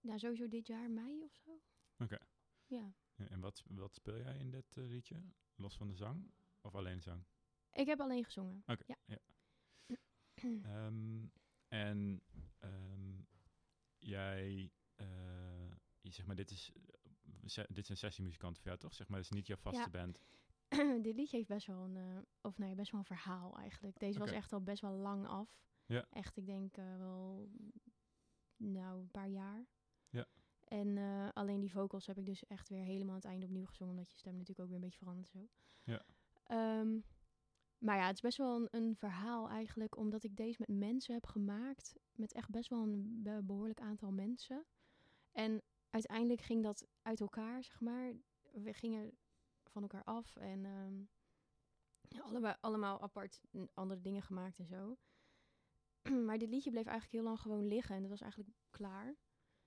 nou 0.00 0.18
sowieso 0.18 0.48
dit 0.48 0.66
jaar, 0.66 0.90
mei 0.90 1.22
of 1.24 1.32
zo. 1.44 1.60
Oké. 1.98 2.18
Ja. 2.66 2.94
Ja, 3.14 3.28
En 3.28 3.40
wat, 3.40 3.62
wat 3.66 3.94
speel 3.94 4.16
jij 4.16 4.38
in 4.38 4.50
dit 4.50 4.76
eh, 4.76 4.84
liedje? 4.84 5.22
Los 5.54 5.76
van 5.76 5.88
de 5.88 5.94
zang? 5.94 6.30
Of 6.60 6.74
alleen 6.74 7.00
zang? 7.02 7.24
Ik 7.72 7.86
heb 7.86 8.00
alleen 8.00 8.24
gezongen. 8.24 8.62
Oké, 8.66 8.82
Ja. 8.86 8.96
ja. 9.04 9.18
Ehm, 10.62 11.26
en 11.68 12.22
ehm, 12.58 13.22
jij, 13.98 14.70
eh, 14.94 15.70
je, 16.00 16.10
zeg 16.10 16.26
maar, 16.26 16.36
dit 16.36 16.50
is, 16.50 16.72
dit 17.68 17.78
is 17.78 17.88
een 17.88 17.96
sessiemuzikant 17.96 18.56
voor 18.58 18.66
jou, 18.66 18.78
toch? 18.78 18.94
Zeg 18.94 19.08
maar, 19.08 19.18
dit 19.20 19.30
is 19.30 19.36
niet 19.36 19.46
jouw 19.46 19.56
vaste 19.56 19.80
Ja. 19.80 19.90
band. 19.90 20.18
Dit 21.02 21.16
liedje 21.16 21.36
heeft 21.36 21.48
best 21.48 21.66
wel 21.66 21.84
een, 21.84 21.96
eh, 21.96 22.18
of 22.40 22.58
nee, 22.58 22.74
best 22.74 22.90
wel 22.90 23.00
een 23.00 23.06
verhaal 23.06 23.56
eigenlijk. 23.58 23.98
Deze 23.98 24.18
was 24.18 24.30
echt 24.30 24.52
al 24.52 24.62
best 24.62 24.82
wel 24.82 24.92
lang 24.92 25.26
af. 25.26 25.58
Ja. 25.86 26.06
Echt, 26.10 26.36
ik 26.36 26.46
denk 26.46 26.76
eh, 26.76 26.96
wel, 26.96 27.48
nou, 28.56 29.00
een 29.00 29.10
paar 29.10 29.28
jaar. 29.28 29.66
Ja. 30.08 30.26
En 30.64 30.98
eh, 30.98 31.28
alleen 31.32 31.60
die 31.60 31.72
vocals 31.72 32.06
heb 32.06 32.18
ik 32.18 32.26
dus 32.26 32.46
echt 32.46 32.68
weer 32.68 32.84
helemaal 32.84 33.08
aan 33.14 33.20
het 33.20 33.24
einde 33.24 33.46
opnieuw 33.46 33.66
gezongen, 33.66 33.94
omdat 33.94 34.10
je 34.10 34.16
stem 34.18 34.32
natuurlijk 34.32 34.60
ook 34.60 34.66
weer 34.66 34.76
een 34.76 34.82
beetje 34.82 34.98
verandert 34.98 35.28
zo. 35.28 35.48
Ja. 35.84 36.04
Ehm, 36.46 36.98
maar 37.78 37.96
ja, 37.96 38.06
het 38.06 38.14
is 38.14 38.20
best 38.20 38.36
wel 38.38 38.56
een, 38.56 38.68
een 38.70 38.96
verhaal 38.96 39.48
eigenlijk, 39.48 39.96
omdat 39.96 40.24
ik 40.24 40.36
deze 40.36 40.64
met 40.66 40.78
mensen 40.78 41.14
heb 41.14 41.26
gemaakt. 41.26 41.96
Met 42.12 42.32
echt 42.32 42.50
best 42.50 42.68
wel 42.68 42.82
een 42.82 43.22
be- 43.22 43.42
behoorlijk 43.44 43.80
aantal 43.80 44.12
mensen. 44.12 44.64
En 45.32 45.62
uiteindelijk 45.90 46.40
ging 46.40 46.62
dat 46.62 46.86
uit 47.02 47.20
elkaar, 47.20 47.64
zeg 47.64 47.80
maar. 47.80 48.12
We 48.52 48.72
gingen 48.72 49.18
van 49.70 49.82
elkaar 49.82 50.04
af 50.04 50.36
en 50.36 50.62
ja, 52.08 52.20
allebei, 52.20 52.54
allemaal 52.60 53.00
apart 53.00 53.40
andere 53.74 54.00
dingen 54.00 54.22
gemaakt 54.22 54.58
en 54.58 54.66
zo. 54.66 54.98
maar 56.26 56.38
dit 56.38 56.48
liedje 56.48 56.70
bleef 56.70 56.86
eigenlijk 56.86 57.14
heel 57.14 57.24
lang 57.24 57.40
gewoon 57.40 57.66
liggen 57.66 57.94
en 57.94 58.00
dat 58.00 58.10
was 58.10 58.20
eigenlijk 58.20 58.52
klaar. 58.70 59.16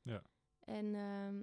Ja. 0.01 0.23
En 0.59 0.95
ehm, 0.95 1.41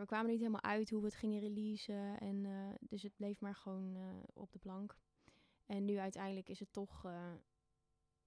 we 0.00 0.06
kwamen 0.06 0.30
niet 0.30 0.38
helemaal 0.38 0.62
uit 0.62 0.90
hoe 0.90 1.00
we 1.00 1.06
het 1.06 1.14
gingen 1.14 1.40
releasen. 1.40 2.20
En, 2.20 2.44
eh, 2.44 2.74
dus 2.80 3.02
het 3.02 3.16
bleef 3.16 3.40
maar 3.40 3.54
gewoon 3.54 3.96
eh, 3.96 4.22
op 4.34 4.52
de 4.52 4.58
plank. 4.58 4.98
En 5.66 5.84
nu 5.84 5.98
uiteindelijk 5.98 6.48
is 6.48 6.60
het 6.60 6.72
toch, 6.72 7.02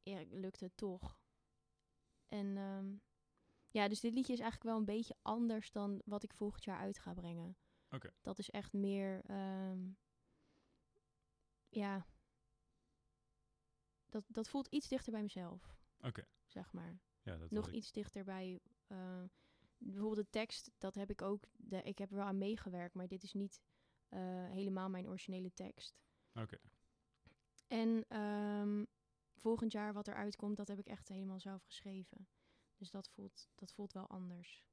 ja, 0.04 0.24
lukt 0.30 0.60
het 0.60 0.78
toch. 0.78 1.20
En 2.28 2.58
ehm, 2.58 2.96
ja, 3.70 3.88
dus 3.88 4.00
dit 4.00 4.14
liedje 4.14 4.34
is 4.34 4.40
eigenlijk 4.40 4.70
wel 4.70 4.80
een 4.80 4.98
beetje 4.98 5.16
anders 5.22 5.72
dan 5.72 6.02
wat 6.06 6.24
ik 6.24 6.34
volgend 6.34 6.64
jaar 6.64 6.80
uit 6.80 7.00
ga 7.00 7.14
brengen. 7.14 7.58
Dat 8.22 8.40
is 8.40 8.50
echt 8.50 8.74
meer, 8.74 9.22
ehm, 9.26 9.90
ja, 11.70 12.06
dat, 14.10 14.24
dat 14.28 14.50
voelt 14.50 14.68
iets 14.68 14.88
dichter 14.88 15.12
bij 15.12 15.22
mezelf, 15.22 15.78
Oké. 16.02 16.28
zeg 16.46 16.74
maar 16.74 17.00
Ja, 17.22 17.38
dat 17.38 17.52
nog 17.52 17.72
iets 17.72 17.92
dichter 17.92 18.24
bij, 18.24 18.62
eh, 18.88 19.24
bijvoorbeeld 19.78 20.26
de 20.26 20.30
tekst, 20.30 20.72
dat 20.78 20.96
heb 20.96 21.10
ik 21.10 21.22
ook, 21.22 21.44
de, 21.56 21.82
ik 21.82 21.98
heb 21.98 22.10
er 22.10 22.16
wel 22.16 22.26
aan 22.26 22.38
meegewerkt, 22.38 22.96
maar 22.96 23.08
dit 23.08 23.24
is 23.24 23.34
niet 23.34 23.62
eh, 24.10 24.20
helemaal 24.50 24.90
mijn 24.90 25.08
originele 25.08 25.54
tekst. 25.54 26.00
Oké. 26.34 26.58
En 27.68 28.06
ehm, 28.08 28.86
volgend 29.36 29.72
jaar 29.72 29.94
wat 29.94 30.08
eruit 30.08 30.36
komt, 30.36 30.58
dat 30.58 30.68
heb 30.68 30.80
ik 30.80 30.88
echt 30.88 31.08
helemaal 31.08 31.40
zelf 31.40 31.64
geschreven. 31.64 32.28
Dus 32.76 32.92
dat 32.92 33.10
voelt, 33.10 33.50
dat 33.56 33.74
voelt 33.74 33.94
wel 33.94 34.08
anders. 34.08 34.66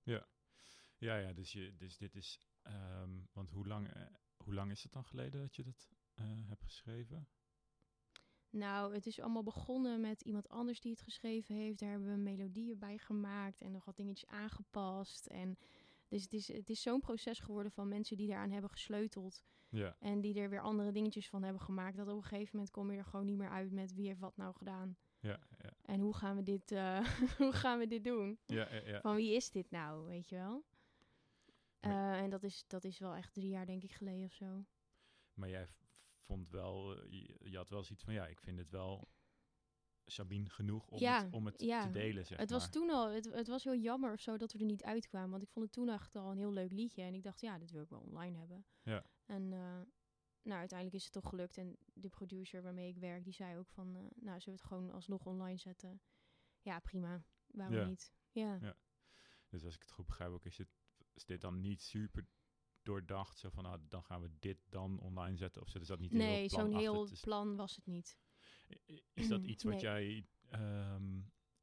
Ja, 0.98 1.16
ja, 1.16 1.32
dus, 1.32 1.52
je, 1.52 1.76
dus 1.76 1.96
dit 1.96 2.14
is... 2.14 2.40
ehm, 2.64 3.10
want 3.32 3.50
hoe 3.50 3.66
lang, 3.66 3.88
eh, 3.88 4.02
hoe 4.36 4.54
lang 4.54 4.70
is 4.70 4.82
het 4.82 4.92
dan 4.92 5.04
geleden 5.04 5.40
dat 5.40 5.56
je 5.56 5.62
dat 5.62 5.88
eh, 6.14 6.24
hebt 6.48 6.62
geschreven? 6.62 7.28
Nou, 8.50 8.94
het 8.94 9.06
is 9.06 9.20
allemaal 9.20 9.42
begonnen 9.42 10.00
met 10.00 10.20
iemand 10.20 10.48
anders 10.48 10.80
die 10.80 10.90
het 10.90 11.02
geschreven 11.02 11.54
heeft. 11.54 11.78
Daar 11.78 11.90
hebben 11.90 12.10
we 12.10 12.16
melodieën 12.16 12.78
bij 12.78 12.98
gemaakt 12.98 13.60
en 13.60 13.72
nog 13.72 13.84
wat 13.84 13.96
dingetjes 13.96 14.30
aangepast. 14.30 15.26
En 15.26 15.58
dus 16.08 16.22
het 16.22 16.32
is, 16.32 16.52
het 16.52 16.70
is 16.70 16.82
zo'n 16.82 17.00
proces 17.00 17.38
geworden 17.38 17.72
van 17.72 17.88
mensen 17.88 18.16
die 18.16 18.28
daaraan 18.28 18.50
hebben 18.50 18.70
gesleuteld. 18.70 19.44
Ja, 19.68 19.96
En 20.00 20.20
die 20.20 20.40
er 20.40 20.50
weer 20.50 20.60
andere 20.60 20.92
dingetjes 20.92 21.28
van 21.28 21.42
hebben 21.42 21.62
gemaakt. 21.62 21.96
Dat 21.96 22.08
op 22.08 22.16
een 22.16 22.22
gegeven 22.22 22.50
moment 22.52 22.70
kom 22.70 22.90
je 22.90 22.98
er 22.98 23.04
gewoon 23.04 23.26
niet 23.26 23.36
meer 23.36 23.50
uit 23.50 23.72
met 23.72 23.94
wie 23.94 24.06
heeft 24.06 24.20
wat 24.20 24.36
nou 24.36 24.54
gedaan. 24.54 24.96
ja, 25.20 25.38
ja. 25.62 25.72
En 25.82 26.00
hoe 26.00 26.14
gaan 26.14 26.36
we 26.36 26.42
dit, 26.42 26.72
eh, 26.72 26.98
hoe 27.38 27.52
gaan 27.52 27.78
we 27.78 27.86
dit 27.86 28.04
doen? 28.04 28.38
Ja, 28.46 28.68
ja, 28.74 28.80
ja. 28.86 29.00
Van 29.00 29.14
wie 29.16 29.34
is 29.34 29.50
dit 29.50 29.70
nou, 29.70 30.06
weet 30.06 30.28
je 30.28 30.36
wel? 30.36 30.64
Eh, 31.84 32.18
en 32.20 32.30
dat 32.30 32.42
is, 32.42 32.64
dat 32.66 32.84
is 32.84 32.98
wel 32.98 33.14
echt 33.14 33.34
drie 33.34 33.48
jaar 33.48 33.66
denk 33.66 33.82
ik 33.82 33.92
geleden 33.92 34.24
of 34.24 34.32
zo. 34.32 34.64
Maar 35.34 35.48
jij 35.48 35.66
vond 36.18 36.48
wel, 36.50 36.96
eh, 36.98 37.10
je, 37.10 37.50
je 37.50 37.56
had 37.56 37.68
wel 37.68 37.82
zoiets 37.84 38.04
van, 38.04 38.14
ja, 38.14 38.26
ik 38.26 38.40
vind 38.40 38.58
het 38.58 38.70
wel 38.70 39.08
Sabine 40.06 40.50
genoeg 40.50 40.88
om 40.88 40.98
Ja, 40.98 41.24
het, 41.24 41.32
om 41.32 41.46
het 41.46 41.60
ja. 41.60 41.82
te 41.82 41.90
delen, 41.90 42.26
zeg 42.26 42.38
het 42.38 42.50
was 42.50 42.62
maar. 42.62 42.70
toen 42.70 42.90
al, 42.90 43.08
het, 43.10 43.24
het 43.24 43.46
was 43.48 43.64
heel 43.64 43.76
jammer 43.76 44.12
of 44.12 44.20
zo 44.20 44.36
dat 44.36 44.52
we 44.52 44.58
er 44.58 44.64
niet 44.64 44.82
uitkwamen. 44.84 45.30
Want 45.30 45.42
ik 45.42 45.48
vond 45.50 45.64
het 45.64 45.74
toen 45.74 45.88
echt 45.88 46.14
al 46.16 46.30
een 46.30 46.38
heel 46.38 46.52
leuk 46.52 46.72
liedje. 46.72 47.02
En 47.02 47.14
ik 47.14 47.22
dacht, 47.22 47.40
ja, 47.40 47.58
dit 47.58 47.70
wil 47.70 47.82
ik 47.82 47.88
wel 47.88 48.00
online 48.00 48.38
hebben. 48.38 48.66
Ja. 48.82 49.04
En 49.26 49.52
eh, 49.52 49.80
nou, 50.42 50.58
uiteindelijk 50.58 50.98
is 50.98 51.04
het 51.04 51.12
toch 51.12 51.28
gelukt. 51.28 51.56
En 51.58 51.76
de 51.92 52.08
producer 52.08 52.62
waarmee 52.62 52.88
ik 52.88 52.96
werk, 52.96 53.24
die 53.24 53.32
zei 53.32 53.56
ook 53.58 53.68
van, 53.68 53.92
nou, 53.92 54.10
zullen 54.40 54.44
we 54.44 54.50
het 54.50 54.62
gewoon 54.62 54.90
alsnog 54.90 55.26
online 55.26 55.58
zetten? 55.58 56.00
Ja, 56.60 56.78
prima. 56.78 57.24
Waarom 57.46 57.76
Ja. 57.76 57.84
niet? 57.84 58.12
Ja. 58.30 58.58
Ja. 58.62 58.76
Dus 59.48 59.64
als 59.64 59.74
ik 59.74 59.80
het 59.82 59.90
goed 59.90 60.06
begrijp, 60.06 60.30
ook 60.30 60.44
is, 60.44 60.58
het, 60.58 60.68
is 61.14 61.24
dit 61.24 61.40
dan 61.40 61.60
niet 61.60 61.82
super 61.82 62.26
doordacht? 62.82 63.38
Zo 63.38 63.50
van, 63.50 63.62
nou, 63.64 63.80
dan 63.88 64.04
gaan 64.04 64.20
we 64.20 64.30
dit 64.38 64.58
dan 64.68 64.98
online 65.00 65.36
zetten? 65.36 65.62
Of 65.62 65.68
zit 65.68 65.86
dat 65.86 65.98
niet 65.98 66.10
heel 66.12 66.20
Nee, 66.20 66.48
zo'n 66.48 66.76
heel 66.76 67.04
is- 67.04 67.20
plan 67.20 67.56
was 67.56 67.76
het 67.76 67.86
niet. 67.86 68.18
Is 69.14 69.28
dat 69.28 69.44
iets 69.52 69.62
wat 69.64 69.72
Nee. 69.72 69.82
jij 69.82 70.26
ehm, 70.50 71.20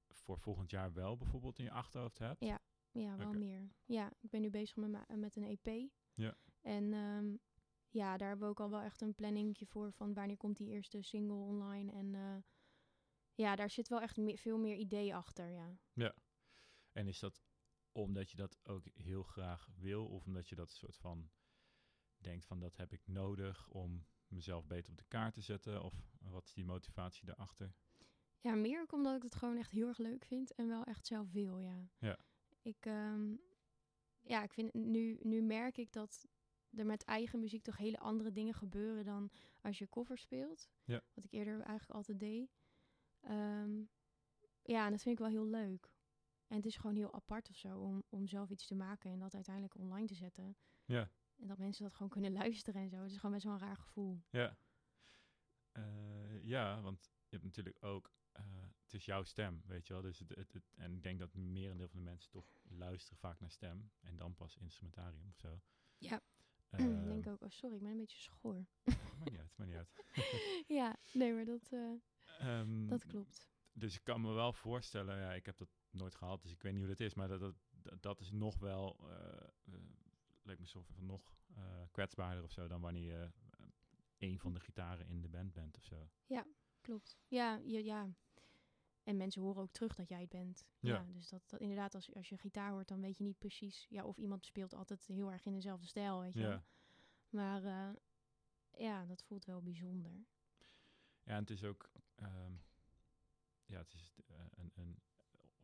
voor 0.09 0.39
volgend 0.39 0.69
jaar 0.69 0.93
wel 0.93 1.17
bijvoorbeeld 1.17 1.57
in 1.59 1.63
je 1.63 1.71
achterhoofd 1.71 2.17
hebt? 2.19 2.45
Ja. 2.45 2.59
Ja, 2.93 3.17
wel 3.17 3.33
meer. 3.33 3.71
Ja, 3.85 4.11
ik 4.19 4.29
ben 4.29 4.41
nu 4.41 4.49
bezig 4.49 4.75
met, 4.75 5.17
met 5.17 5.35
een 5.35 5.43
EP. 5.63 5.89
Ja. 6.13 6.37
En 6.61 6.93
ehm, 6.93 7.35
ja, 7.89 8.17
daar 8.17 8.27
hebben 8.27 8.45
we 8.47 8.51
ook 8.53 8.59
al 8.59 8.69
wel 8.69 8.81
echt 8.81 9.01
een 9.01 9.15
planningje 9.15 9.65
voor 9.65 9.91
van 9.93 10.13
wanneer 10.13 10.37
komt 10.37 10.57
die 10.57 10.69
eerste 10.69 11.01
single 11.01 11.35
online. 11.37 11.91
En 11.91 12.15
eh, 12.15 12.37
ja, 13.33 13.55
daar 13.55 13.69
zit 13.69 13.87
wel 13.87 14.01
echt 14.01 14.17
me- 14.17 14.37
veel 14.37 14.57
meer 14.57 14.75
idee 14.75 15.15
achter, 15.15 15.49
ja. 15.49 15.77
En 16.91 17.07
is 17.07 17.19
dat 17.19 17.41
omdat 17.91 18.31
je 18.31 18.37
dat 18.37 18.59
ook 18.63 18.85
heel 18.93 19.23
graag 19.23 19.67
wil? 19.75 20.07
Of 20.07 20.25
omdat 20.25 20.49
je 20.49 20.55
dat 20.55 20.71
soort 20.71 20.97
van 20.97 21.29
denkt 22.17 22.45
van, 22.45 22.59
dat 22.59 22.77
heb 22.77 22.93
ik 22.93 23.07
nodig 23.07 23.69
om 23.69 24.05
mezelf 24.27 24.67
beter 24.67 24.91
op 24.91 24.97
de 24.97 25.05
kaart 25.07 25.33
te 25.33 25.41
zetten? 25.41 25.83
Of 25.83 25.93
wat 26.19 26.45
is 26.45 26.53
die 26.53 26.65
motivatie 26.65 27.25
daarachter? 27.25 27.73
Ja, 28.39 28.55
meer 28.55 28.81
ook 28.81 28.91
omdat 28.91 29.15
ik 29.15 29.23
het 29.23 29.35
gewoon 29.35 29.57
echt 29.57 29.71
heel 29.71 29.87
erg 29.87 29.97
leuk 29.97 30.25
vind 30.25 30.53
en 30.53 30.67
wel 30.67 30.83
echt 30.83 31.07
zelf 31.07 31.31
wil, 31.31 31.59
ja. 31.59 31.89
Ja. 31.97 32.17
Ik, 32.61 32.85
ehm, 32.85 33.35
ja, 34.21 34.43
ik 34.43 34.53
vind 34.53 34.73
nu, 34.73 35.19
nu 35.21 35.41
merk 35.41 35.77
ik 35.77 35.91
dat 35.91 36.27
er 36.71 36.85
met 36.85 37.03
eigen 37.03 37.39
muziek 37.39 37.63
toch 37.63 37.77
hele 37.77 37.99
andere 37.99 38.31
dingen 38.31 38.53
gebeuren 38.53 39.05
dan 39.05 39.31
als 39.61 39.77
je 39.77 39.89
cover 39.89 40.17
speelt. 40.17 40.69
Ja. 40.83 41.01
Wat 41.13 41.23
ik 41.23 41.31
eerder 41.31 41.53
eigenlijk 41.53 41.91
altijd 41.91 42.19
deed. 42.19 42.59
Ehm, 43.19 43.83
ja, 44.63 44.85
en 44.85 44.91
dat 44.91 45.01
vind 45.01 45.19
ik 45.19 45.25
wel 45.25 45.33
heel 45.33 45.45
leuk. 45.45 45.91
En 46.51 46.57
het 46.57 46.65
is 46.65 46.75
gewoon 46.77 46.95
heel 46.95 47.13
apart 47.13 47.49
of 47.49 47.55
zo 47.55 47.79
om, 47.79 48.03
om 48.09 48.27
zelf 48.27 48.49
iets 48.49 48.65
te 48.67 48.75
maken 48.75 49.11
en 49.11 49.19
dat 49.19 49.33
uiteindelijk 49.35 49.75
online 49.75 50.07
te 50.07 50.13
zetten. 50.15 50.55
Ja, 50.85 51.09
En 51.35 51.47
dat 51.47 51.57
mensen 51.57 51.83
dat 51.83 51.93
gewoon 51.93 52.09
kunnen 52.09 52.31
luisteren 52.43 52.81
en 52.81 52.89
zo. 52.89 53.01
Het 53.01 53.11
is 53.11 53.15
gewoon 53.17 53.31
best 53.31 53.43
wel 53.45 53.53
een 53.53 53.59
raar 53.59 53.77
gevoel. 53.77 54.21
ja. 54.29 54.57
Eh, 55.71 56.43
ja, 56.43 56.81
want 56.81 57.03
je 57.03 57.29
hebt 57.29 57.43
natuurlijk 57.43 57.83
ook, 57.83 58.11
eh, 58.31 58.43
het 58.83 58.93
is 58.93 59.05
jouw 59.05 59.23
stem, 59.23 59.61
weet 59.65 59.87
je 59.87 59.93
wel. 59.93 60.01
Dus 60.01 60.19
het, 60.19 60.29
het, 60.29 60.53
het- 60.53 60.73
en 60.75 60.93
ik 60.93 61.03
denk 61.03 61.19
dat 61.19 61.33
merendeel 61.33 61.87
van 61.87 61.97
de 61.99 62.05
mensen 62.05 62.31
toch 62.31 62.45
luisteren 62.63 63.17
vaak 63.17 63.39
naar 63.39 63.51
stem 63.51 63.91
en 64.01 64.15
dan 64.15 64.35
pas 64.35 64.57
instrumentarium 64.57 65.27
of 65.27 65.37
zo. 65.37 65.59
Ja. 65.97 66.21
ik 66.71 66.79
Ehm, 66.79 67.07
denk 67.07 67.27
ook, 67.27 67.41
oh 67.41 67.49
sorry, 67.49 67.75
ik 67.75 67.81
ben 67.81 67.91
een 67.91 67.97
beetje 67.97 68.19
schoor. 68.19 68.65
Maakt 68.83 69.29
niet 69.29 69.39
uit, 69.39 69.51
maakt 69.57 69.69
niet 69.71 69.79
uit. 69.79 69.89
ja, 70.79 70.95
nee, 71.13 71.33
maar 71.33 71.45
dat, 71.45 71.71
eh, 71.71 71.91
Ehm, 72.39 72.87
dat 72.87 73.05
klopt. 73.05 73.49
Dus 73.73 73.95
ik 73.95 74.03
kan 74.03 74.21
me 74.21 74.31
wel 74.33 74.53
voorstellen, 74.53 75.17
ja, 75.17 75.33
ik 75.33 75.45
heb 75.45 75.57
dat 75.57 75.69
nooit 75.93 76.15
gehad, 76.15 76.41
dus 76.41 76.51
ik 76.51 76.61
weet 76.61 76.71
niet 76.71 76.81
hoe 76.81 76.89
dat 76.91 76.99
is, 76.99 77.13
maar 77.13 77.27
dat, 77.27 77.39
dat, 77.39 78.01
dat, 78.01 78.19
is 78.19 78.31
nog 78.31 78.59
wel, 78.59 79.09
eh, 79.09 79.47
lijkt 80.41 80.61
me 80.61 80.67
zo 80.67 80.81
van 80.81 81.05
nog 81.05 81.35
eh, 81.55 81.81
kwetsbaarder 81.91 82.43
of 82.43 82.51
zo 82.51 82.67
dan 82.67 82.81
wanneer 82.81 83.03
je 83.03 83.31
een 84.17 84.39
van 84.39 84.53
de 84.53 84.59
gitaren 84.59 85.07
in 85.07 85.21
de 85.21 85.29
band 85.29 85.53
bent 85.53 85.77
of 85.77 85.83
zo. 85.83 86.09
Klopt. 86.81 87.17
Ja, 87.27 87.55
je, 87.63 87.83
ja. 87.83 88.09
En 89.03 89.17
mensen 89.17 89.41
horen 89.41 89.61
ook 89.61 89.71
terug 89.71 89.95
dat 89.95 90.09
jij 90.09 90.21
het 90.21 90.29
bent. 90.29 90.65
Ja. 90.79 90.93
Ja. 90.93 91.05
dus 91.13 91.29
dat, 91.29 91.49
dat 91.49 91.59
inderdaad, 91.59 91.95
als, 91.95 92.13
als 92.13 92.29
je 92.29 92.37
gitaar 92.37 92.71
hoort, 92.71 92.87
dan 92.87 93.01
weet 93.01 93.17
je 93.17 93.23
niet 93.23 93.37
precies. 93.37 93.85
Ja, 93.89 94.05
of 94.05 94.17
iemand 94.17 94.45
speelt 94.45 94.73
altijd 94.73 95.07
heel 95.07 95.31
erg 95.31 95.45
in 95.45 95.53
dezelfde 95.53 95.87
stijl, 95.87 96.19
weet 96.19 96.33
je. 96.33 96.39
Ja. 96.39 96.63
Maar 97.29 97.95
ja, 98.77 99.05
dat 99.05 99.23
voelt 99.23 99.45
wel 99.45 99.61
bijzonder. 99.61 100.25
Ja, 101.23 101.33
en 101.33 101.39
het 101.39 101.49
is 101.49 101.63
ook, 101.63 101.89
ehm, 102.15 102.53
ja, 103.65 103.77
het 103.77 103.93
is 103.93 104.13
een, 104.55 104.71
een, 104.73 104.99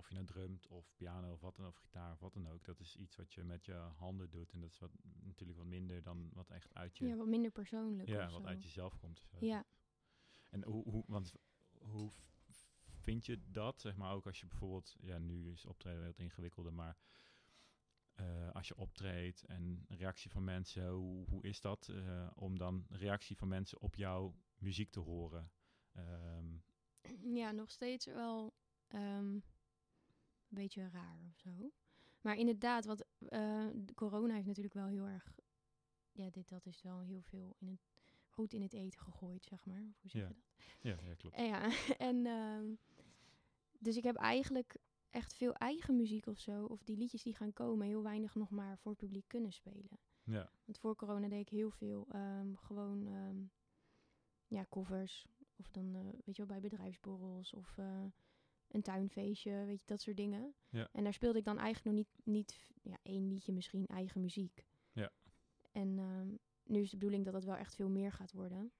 of 0.07 0.13
je 0.13 0.23
nou 0.23 0.25
drumt 0.25 0.67
of 0.67 0.93
piano 0.95 1.31
of 1.31 1.41
wat 1.41 1.55
dan, 1.55 1.65
of 1.67 1.75
gitaar 1.75 2.11
of 2.11 2.19
wat 2.19 2.33
dan 2.33 2.47
ook, 2.47 2.65
dat 2.65 2.79
is 2.79 2.95
iets 2.95 3.15
wat 3.15 3.33
je 3.33 3.43
met 3.43 3.65
je 3.65 3.73
handen 3.73 4.29
doet 4.29 4.51
en 4.51 4.59
dat 4.59 4.69
is 4.71 4.79
wat, 4.79 4.91
natuurlijk 5.19 5.57
wat 5.57 5.67
minder 5.67 6.01
dan 6.03 6.29
wat 6.33 6.49
echt 6.49 6.73
uit 6.73 6.97
je, 6.97 7.07
Ja, 7.07 7.15
wat 7.15 7.27
minder 7.27 7.51
persoonlijk 7.51 8.09
ja, 8.09 8.29
wat 8.29 8.41
zo. 8.41 8.47
uit 8.47 8.63
jezelf 8.63 8.97
komt. 8.97 9.19
zo. 9.31 9.45
Ja. 9.45 9.65
En 10.49 10.63
hoe, 10.63 10.83
hoe, 10.83 11.03
want 11.07 11.33
hoe 11.79 12.11
vind 12.87 13.25
je 13.25 13.41
dat, 13.51 13.81
zeg 13.81 13.95
maar, 13.95 14.13
ook 14.13 14.25
als 14.25 14.39
je 14.39 14.45
bijvoorbeeld, 14.47 14.95
ja, 15.01 15.17
nu 15.17 15.51
is 15.51 15.65
optreden 15.65 16.05
wat 16.05 16.19
ingewikkelder, 16.19 16.73
maar 16.73 16.97
eh, 18.13 18.51
als 18.51 18.67
je 18.67 18.77
optreedt 18.77 19.43
en 19.45 19.85
reactie 19.87 20.31
van 20.31 20.43
mensen, 20.43 20.89
hoe, 20.89 21.25
hoe 21.29 21.43
is 21.43 21.61
dat 21.61 21.87
eh, 21.87 22.27
om 22.35 22.57
dan 22.57 22.85
reactie 22.89 23.37
van 23.37 23.47
mensen 23.47 23.79
op 23.81 23.95
jouw 23.95 24.35
muziek 24.57 24.89
te 24.89 24.99
horen? 24.99 25.51
Ehm, 25.91 26.45
Ja, 27.33 27.51
nog 27.51 27.71
steeds 27.71 28.05
wel 28.05 28.53
ehm, 28.87 29.39
beetje 30.49 30.89
raar 30.89 31.19
of 31.29 31.37
zo. 31.39 31.71
Maar 32.21 32.35
inderdaad, 32.35 32.85
wat 32.85 33.05
eh, 33.19 33.67
corona 33.95 34.33
heeft 34.33 34.47
natuurlijk 34.47 34.73
wel 34.75 34.87
heel 34.87 35.07
erg... 35.07 35.39
Ja, 36.11 36.29
dit, 36.29 36.49
dat 36.49 36.65
is 36.65 36.81
wel 36.81 36.99
heel 37.01 37.21
veel 37.21 37.55
in 37.59 37.67
het, 37.67 37.87
goed 38.29 38.53
in 38.53 38.61
het 38.61 38.73
eten 38.73 38.99
gegooid, 38.99 39.43
zeg 39.45 39.65
maar. 39.65 39.81
Hoe 40.01 40.09
zeg 40.09 40.21
Ja. 40.21 40.27
je 40.27 40.33
dat? 40.33 40.43
ja, 40.79 41.07
ja, 41.09 41.15
klopt. 41.15 41.35
En 41.35 41.45
Ja, 41.45 41.69
en 42.09 42.25
ehm, 42.25 42.73
dus 43.79 43.97
ik 43.97 44.03
heb 44.03 44.15
eigenlijk 44.15 44.77
echt 45.09 45.33
veel 45.33 45.53
eigen 45.53 45.95
muziek 45.95 46.25
of 46.25 46.39
zo, 46.39 46.65
of 46.65 46.83
die 46.83 46.97
liedjes 46.97 47.23
die 47.23 47.35
gaan 47.35 47.53
komen, 47.53 47.87
heel 47.87 48.03
weinig 48.03 48.35
nog 48.35 48.49
maar 48.49 48.77
voor 48.77 48.95
publiek 48.95 49.27
kunnen 49.27 49.51
spelen. 49.53 49.99
Ja, 50.23 50.49
Want 50.65 50.77
voor 50.79 50.95
corona 50.95 51.27
deed 51.27 51.39
ik 51.41 51.49
heel 51.49 51.71
veel 51.71 52.07
ehm, 52.11 52.53
gewoon 52.55 53.07
ehm, 53.07 53.37
ja, 54.47 54.65
covers. 54.69 55.27
Of 55.55 55.71
dan, 55.71 55.95
eh, 55.95 56.01
weet 56.01 56.35
je 56.35 56.45
wel, 56.45 56.59
bij 56.59 56.69
bedrijfsborrels 56.69 57.53
of 57.53 57.77
eh, 57.77 58.03
een 58.67 58.81
tuinfeestje, 58.81 59.65
weet 59.65 59.79
je, 59.79 59.85
dat 59.87 60.01
soort 60.01 60.17
dingen. 60.17 60.53
Ja. 60.69 60.89
En 60.91 61.03
daar 61.03 61.13
speelde 61.13 61.37
ik 61.39 61.45
dan 61.45 61.57
eigenlijk 61.57 61.85
nog 61.95 62.05
niet, 62.05 62.25
niet 62.35 62.71
ja, 62.81 62.97
één 63.03 63.27
liedje 63.27 63.51
misschien, 63.53 63.87
eigen 63.87 64.21
muziek. 64.21 64.65
Ja. 64.91 65.11
En 65.71 65.99
ehm, 65.99 66.27
nu 66.63 66.81
is 66.81 66.89
de 66.89 66.97
bedoeling 66.97 67.25
dat 67.25 67.33
het 67.33 67.43
wel 67.43 67.55
echt 67.55 67.75
veel 67.75 67.89
meer 67.89 68.11
gaat 68.11 68.31
worden. 68.31 68.71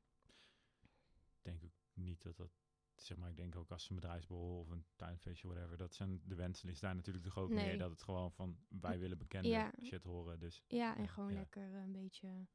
ik 1.38 1.44
denk 1.44 1.64
ook 1.64 1.74
niet 1.94 2.22
dat 2.22 2.38
dat, 2.38 2.52
zeg 2.96 3.18
maar, 3.18 3.30
ik 3.30 3.38
denk 3.38 3.56
ook 3.56 3.72
als 3.72 3.90
een 3.90 3.96
bedrijfsborrel 3.96 4.60
of 4.60 4.70
een 4.70 4.86
tuinfeestje, 4.96 5.48
whatever, 5.48 5.78
dat 5.78 5.94
zijn 5.94 6.22
de 6.26 6.36
wensen 6.36 6.70
is 6.70 6.80
daar 6.80 6.96
natuurlijk 6.96 7.26
toch 7.26 7.38
ook 7.38 7.50
Nee. 7.50 7.66
meer 7.66 7.78
dat 7.78 7.90
het 7.92 8.02
gewoon 8.02 8.32
van, 8.32 8.58
wij 8.68 9.00
willen 9.00 9.18
bekende 9.18 9.50
Ja. 9.50 9.72
shit 9.84 10.04
horen, 10.04 10.40
dus 10.40 10.64
Ja, 10.68 10.98
en 10.98 11.08
gewoon 11.08 11.34
lekker 11.34 11.74
een 11.74 11.92
beetje 11.92 12.48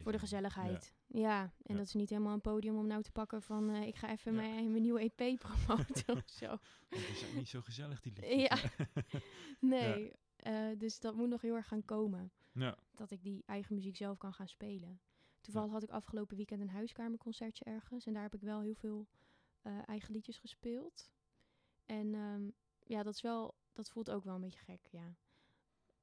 Voor 0.00 0.12
de 0.12 0.18
gezelligheid. 0.18 0.92
Ja, 1.06 1.42
en 1.42 1.52
Ja. 1.62 1.74
dat 1.74 1.86
is 1.86 1.94
niet 1.94 2.10
helemaal 2.10 2.32
een 2.34 2.40
podium 2.40 2.76
om 2.76 2.86
nou 2.86 3.02
te 3.02 3.10
pakken 3.12 3.42
van... 3.42 3.70
eh, 3.70 3.86
ik 3.86 3.96
ga 3.96 4.10
even 4.10 4.32
Ja. 4.34 4.40
mijn, 4.40 4.70
mijn 4.70 4.82
nieuwe 4.82 5.00
EP 5.14 5.38
promoten 5.38 6.14
of 6.16 6.22
zo. 6.26 6.46
Want 6.46 7.06
die 7.06 7.14
zijn 7.16 7.36
niet 7.36 7.48
zo 7.48 7.60
gezellig, 7.60 8.00
die 8.00 8.12
liedjes. 8.12 8.62
Ja. 9.10 9.20
Nee, 9.60 10.12
eh, 10.36 10.66
dus 10.78 11.00
dat 11.00 11.14
moet 11.14 11.28
nog 11.28 11.40
heel 11.40 11.54
erg 11.54 11.68
gaan 11.68 11.84
komen. 11.84 12.32
ja. 12.52 12.76
Dat 12.94 13.10
ik 13.10 13.22
die 13.22 13.42
eigen 13.46 13.74
muziek 13.74 13.96
zelf 13.96 14.18
kan 14.18 14.32
gaan 14.32 14.48
spelen. 14.48 15.00
Toevallig 15.40 15.72
had 15.72 15.82
ik 15.82 15.90
afgelopen 15.90 16.36
weekend 16.36 16.60
een 16.60 16.70
huiskamerconcertje 16.70 17.64
ergens. 17.64 18.06
En 18.06 18.12
daar 18.12 18.22
heb 18.22 18.34
ik 18.34 18.40
wel 18.40 18.60
heel 18.60 18.74
veel 18.74 19.06
eh, 19.62 19.88
eigen 19.88 20.12
liedjes 20.12 20.38
gespeeld. 20.38 21.10
En 21.86 22.14
ehm, 22.14 22.42
ja, 22.84 23.02
dat 23.02 23.14
is 23.14 23.20
wel... 23.20 23.54
Dat 23.72 23.90
voelt 23.90 24.10
ook 24.10 24.24
wel 24.24 24.34
een 24.34 24.40
beetje 24.40 24.58
gek, 24.64 24.86
ja. 24.90 25.14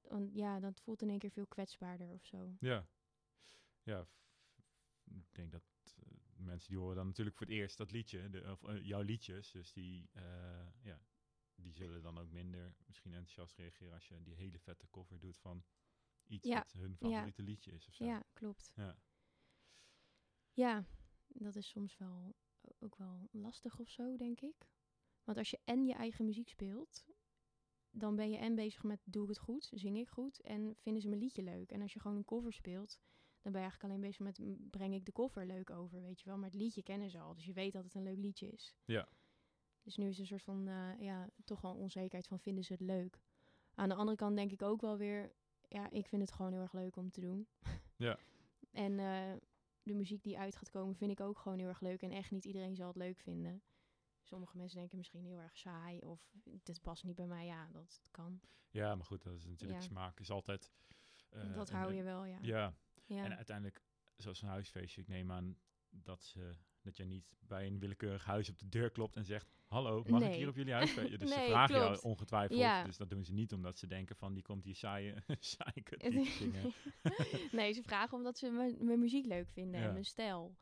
want 0.02 0.34
ja, 0.34 0.60
dat 0.60 0.80
voelt 0.80 1.02
in 1.02 1.10
één 1.10 1.20
keer 1.20 1.32
veel 1.32 1.48
kwetsbaarder 1.48 2.10
of 2.14 2.26
zo. 2.26 2.56
Ja. 2.60 2.86
Ja, 3.84 4.08
ik 5.04 5.34
denk 5.36 5.52
dat 5.52 5.64
eh, 5.98 6.04
mensen 6.36 6.70
die 6.70 6.78
horen 6.78 6.96
dan 6.96 7.08
natuurlijk 7.08 7.38
voor 7.38 7.46
het 7.46 7.56
eerst 7.56 7.78
dat 7.78 7.92
liedje, 7.92 8.30
de, 8.30 8.52
of 8.52 8.64
eh, 8.64 8.86
jouw 8.86 9.02
liedjes, 9.02 9.52
dus 9.52 9.72
die, 9.74 10.10
eh, 10.14 10.68
ja, 10.82 11.02
die 11.56 11.74
zullen 11.74 12.02
dan 12.02 12.18
ook 12.18 12.32
minder 12.32 12.76
misschien 12.86 13.14
enthousiast 13.14 13.56
reageren 13.56 13.94
als 13.94 14.08
je 14.08 14.24
die 14.24 14.36
hele 14.36 14.60
vette 14.60 14.90
cover 14.90 15.20
doet 15.20 15.38
van 15.38 15.64
iets 16.26 16.48
Ja, 16.48 16.58
wat 16.58 16.72
hun 16.72 16.96
favoriete 16.96 17.44
liedje 17.44 17.72
is 17.72 17.88
of 17.88 17.94
zo. 17.94 18.06
Ja, 18.06 18.24
klopt. 18.34 18.72
Ja. 18.76 18.98
Ja, 20.52 20.86
dat 21.28 21.56
is 21.56 21.70
soms 21.70 21.98
wel 21.98 22.36
ook 22.80 22.96
wel 22.96 23.28
lastig 23.32 23.80
of 23.80 23.90
zo, 23.90 24.16
denk 24.18 24.42
ik. 24.42 24.68
Want 25.24 25.38
als 25.38 25.50
je 25.50 25.60
en 25.64 25.86
je 25.86 25.94
eigen 25.94 26.26
muziek 26.26 26.50
speelt, 26.50 27.06
dan 27.90 28.16
ben 28.16 28.32
je 28.32 28.38
en 28.38 28.56
bezig 28.56 28.84
met 28.84 29.02
doe 29.06 29.24
ik 29.24 29.30
het 29.30 29.38
goed, 29.38 29.70
zing 29.74 29.98
ik 29.98 30.10
goed 30.10 30.42
en 30.42 30.76
vinden 30.76 31.02
ze 31.02 31.08
mijn 31.08 31.22
liedje 31.22 31.44
leuk. 31.44 31.72
En 31.72 31.82
als 31.82 31.94
je 31.94 32.00
gewoon 32.00 32.18
een 32.18 32.26
cover 32.26 32.54
speelt, 32.54 33.00
dan 33.52 33.62
ben 33.62 33.62
je 33.62 33.68
eigenlijk 33.70 33.84
alleen 33.84 34.36
bezig 34.36 34.50
met 34.60 34.70
breng 34.70 34.94
ik 34.94 35.06
de 35.06 35.12
cover 35.12 35.46
leuk 35.46 35.70
over, 35.70 36.02
weet 36.02 36.20
je 36.20 36.26
wel. 36.26 36.38
Maar 36.38 36.50
het 36.50 36.60
liedje 36.60 36.84
kennen 36.84 37.10
ze 37.10 37.20
al, 37.20 37.34
dus 37.34 37.46
je 37.46 37.54
weet 37.54 37.74
dat 37.74 37.84
het 37.84 37.96
een 37.96 38.04
leuk 38.04 38.18
liedje 38.18 38.48
is. 38.48 38.76
Ja. 38.86 39.08
Dus 39.82 39.98
nu 39.98 40.08
is 40.08 40.16
er 40.16 40.22
een 40.22 40.28
soort 40.28 40.44
van, 40.44 40.68
eh, 40.68 41.00
ja, 41.00 41.30
toch 41.46 41.62
wel 41.62 41.74
onzekerheid 41.76 42.28
van 42.28 42.40
vinden 42.40 42.64
ze 42.64 42.72
het 42.74 42.82
leuk. 42.82 43.22
Aan 43.74 43.90
de 43.90 43.96
andere 43.96 44.18
kant 44.18 44.36
denk 44.36 44.52
ik 44.52 44.62
ook 44.62 44.82
wel 44.82 44.98
weer, 44.98 45.32
ja, 45.68 45.90
ik 45.90 46.08
vind 46.08 46.22
het 46.22 46.32
gewoon 46.32 46.52
heel 46.52 46.62
erg 46.62 46.74
leuk 46.74 46.96
om 46.96 47.12
te 47.12 47.22
doen. 47.22 47.48
Ja. 47.98 48.18
En 48.72 49.00
eh, 49.00 49.34
de 49.84 49.94
muziek 49.94 50.24
die 50.24 50.38
uit 50.40 50.56
gaat 50.56 50.70
komen 50.70 50.96
vind 50.96 51.12
ik 51.12 51.20
ook 51.20 51.40
gewoon 51.40 51.58
heel 51.60 51.68
erg 51.68 51.80
leuk. 51.82 52.02
En 52.02 52.12
echt 52.12 52.32
niet 52.32 52.46
iedereen 52.46 52.76
zal 52.76 52.88
het 52.88 52.96
leuk 52.96 53.20
vinden. 53.20 53.62
Sommige 54.22 54.58
mensen 54.58 54.78
denken 54.78 54.98
misschien 54.98 55.24
heel 55.26 55.40
erg 55.40 55.58
saai 55.58 56.00
of 56.00 56.32
dit 56.64 56.82
past 56.82 57.04
niet 57.04 57.16
bij 57.16 57.28
mij. 57.28 57.46
Ja, 57.46 57.68
dat 57.72 58.02
kan. 58.12 58.40
ja, 58.70 58.96
maar 58.96 59.06
goed, 59.06 59.24
dat 59.24 59.34
is 59.34 59.46
natuurlijk 59.46 59.82
Ja. 59.82 59.86
smaak 59.88 60.20
is 60.20 60.30
altijd... 60.32 60.72
eh, 61.30 61.54
dat 61.54 61.70
hou 61.70 61.94
je 61.94 62.04
wel, 62.04 62.26
ja. 62.26 62.38
Ja, 62.42 62.74
Ja. 63.10 63.24
en 63.24 63.36
uiteindelijk, 63.36 63.82
zoals 64.16 64.42
een 64.42 64.48
huisfeestje, 64.48 65.02
ik 65.02 65.08
neem 65.08 65.32
aan 65.32 65.58
dat, 65.90 66.24
ze, 66.24 66.56
dat 66.82 66.98
je 66.98 67.04
niet 67.06 67.36
bij 67.40 67.68
een 67.68 67.80
willekeurig 67.80 68.26
huis 68.26 68.50
op 68.50 68.60
de 68.60 68.70
deur 68.70 68.90
klopt 68.90 69.16
en 69.16 69.26
zegt... 69.26 69.48
Hallo, 69.68 70.04
mag 70.08 70.22
ik 70.24 70.34
hier 70.34 70.48
op 70.48 70.56
jullie 70.56 70.74
huisfeestje? 70.74 71.18
Dus 71.24 71.30
Nee, 71.30 71.46
ze 71.46 71.52
vragen 71.52 71.76
jou 71.76 71.88
klopt. 71.88 72.04
ongetwijfeld. 72.04 72.60
Ja. 72.60 72.84
Dus 72.84 72.98
dat 72.98 73.10
doen 73.10 73.24
ze 73.26 73.34
niet 73.34 73.54
omdat 73.54 73.78
ze 73.78 73.88
denken 73.88 74.16
van, 74.16 74.34
die 74.34 74.44
komt 74.44 74.64
hier 74.64 74.76
saaie, 74.76 75.14
saaie 75.40 75.82
kutliedjes 75.90 76.38
zingen. 76.38 76.74
nee, 77.52 77.74
ze 77.74 77.84
vragen 77.84 78.18
omdat 78.18 78.38
ze 78.38 78.50
mijn, 78.50 78.86
mijn 78.86 79.00
muziek 79.00 79.26
leuk 79.26 79.50
vinden 79.50 79.80
Ja. 79.80 79.86
en 79.88 79.92
mijn 79.92 80.06
stijl. 80.06 80.56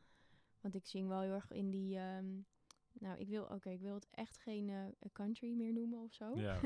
Want 0.62 0.76
ik 0.76 0.86
zing 0.86 1.08
wel 1.08 1.22
heel 1.22 1.32
erg 1.34 1.52
in 1.52 1.70
die... 1.70 1.98
ehm, 1.98 2.26
nou, 3.00 3.18
ik 3.20 3.28
wil, 3.28 3.44
oké, 3.44 3.70
ik 3.70 3.82
wil 3.82 3.94
het 3.94 4.08
echt 4.12 4.38
geen 4.38 4.70
eh, 4.70 4.86
country 5.14 5.54
meer 5.54 5.74
noemen 5.74 6.04
of 6.04 6.14
zo. 6.14 6.38
Ja, 6.40 6.60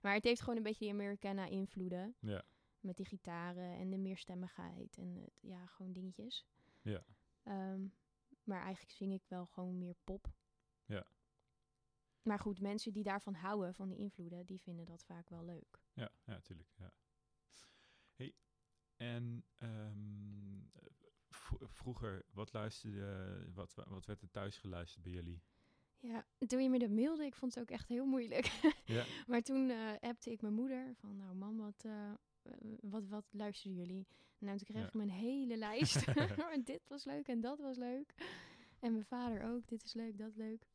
Maar 0.00 0.14
het 0.14 0.24
heeft 0.24 0.40
gewoon 0.40 0.56
een 0.56 0.62
beetje 0.62 0.84
die 0.84 0.92
Americana-invloeden. 0.94 2.14
ja, 2.20 2.44
Met 2.84 2.96
die 2.96 3.06
gitaren 3.06 3.76
en 3.78 3.90
de 3.90 3.96
meerstemmigheid 3.98 4.96
en 4.98 5.14
het, 5.16 5.38
ja, 5.40 5.66
gewoon 5.66 5.92
dingetjes. 5.92 6.46
Ja. 6.82 7.04
Ehm, 7.42 7.86
maar 8.42 8.60
eigenlijk 8.62 8.92
zing 8.94 9.12
ik 9.12 9.24
wel 9.28 9.46
gewoon 9.46 9.78
meer 9.78 9.94
pop. 10.04 10.32
Ja. 10.84 11.06
Maar 12.22 12.38
goed, 12.38 12.60
mensen 12.60 12.92
die 12.92 13.02
daarvan 13.02 13.34
houden, 13.34 13.74
van 13.74 13.88
die 13.88 13.98
invloeden, 13.98 14.46
die 14.46 14.60
vinden 14.60 14.84
dat 14.86 15.04
vaak 15.04 15.28
wel 15.28 15.44
leuk. 15.44 15.80
ja, 15.92 16.10
ja, 16.24 16.32
natuurlijk. 16.32 16.68
Ja. 16.78 16.92
Hey, 18.14 18.34
en 18.96 19.44
ehm, 19.56 20.58
eh, 20.72 20.82
vroeger, 21.68 22.24
wat 22.30 22.52
luisterde, 22.52 23.50
wat, 23.54 23.74
wa- 23.74 23.88
wat 23.88 24.06
werd 24.06 24.22
er 24.22 24.30
thuis 24.30 24.58
geluisterd 24.58 25.02
bij 25.02 25.12
jullie? 25.12 25.42
Ja, 25.98 26.26
toen 26.46 26.62
je 26.62 26.70
me 26.70 26.78
dat 26.78 26.90
mailde, 26.90 27.24
ik 27.24 27.34
vond 27.34 27.54
het 27.54 27.62
ook 27.62 27.70
echt 27.70 27.88
heel 27.88 28.06
moeilijk. 28.06 28.46
Ja, 28.84 29.04
maar 29.26 29.42
toen 29.42 29.70
eh 29.70 29.92
appte 30.00 30.30
ik 30.30 30.40
mijn 30.42 30.54
moeder 30.54 30.94
van, 30.94 31.16
nou 31.16 31.34
mam, 31.34 31.56
wat, 31.56 31.84
eh, 31.84 32.12
wat, 32.80 33.06
wat 33.08 33.24
luisteren 33.30 33.76
jullie? 33.76 34.06
Nou, 34.38 34.56
toen 34.58 34.66
kreeg 34.66 34.80
Ja. 34.80 34.86
ik 34.86 34.94
mijn 34.94 35.10
hele 35.10 35.56
lijst. 35.56 36.04
dit 36.64 36.88
was 36.88 37.04
leuk 37.04 37.28
en 37.28 37.40
dat 37.40 37.58
was 37.60 37.76
leuk. 37.76 38.14
En 38.80 38.92
mijn 38.92 39.04
vader 39.04 39.42
ook, 39.42 39.68
dit 39.68 39.84
is 39.84 39.92
leuk, 39.94 40.18
dat 40.18 40.36
leuk. 40.36 40.66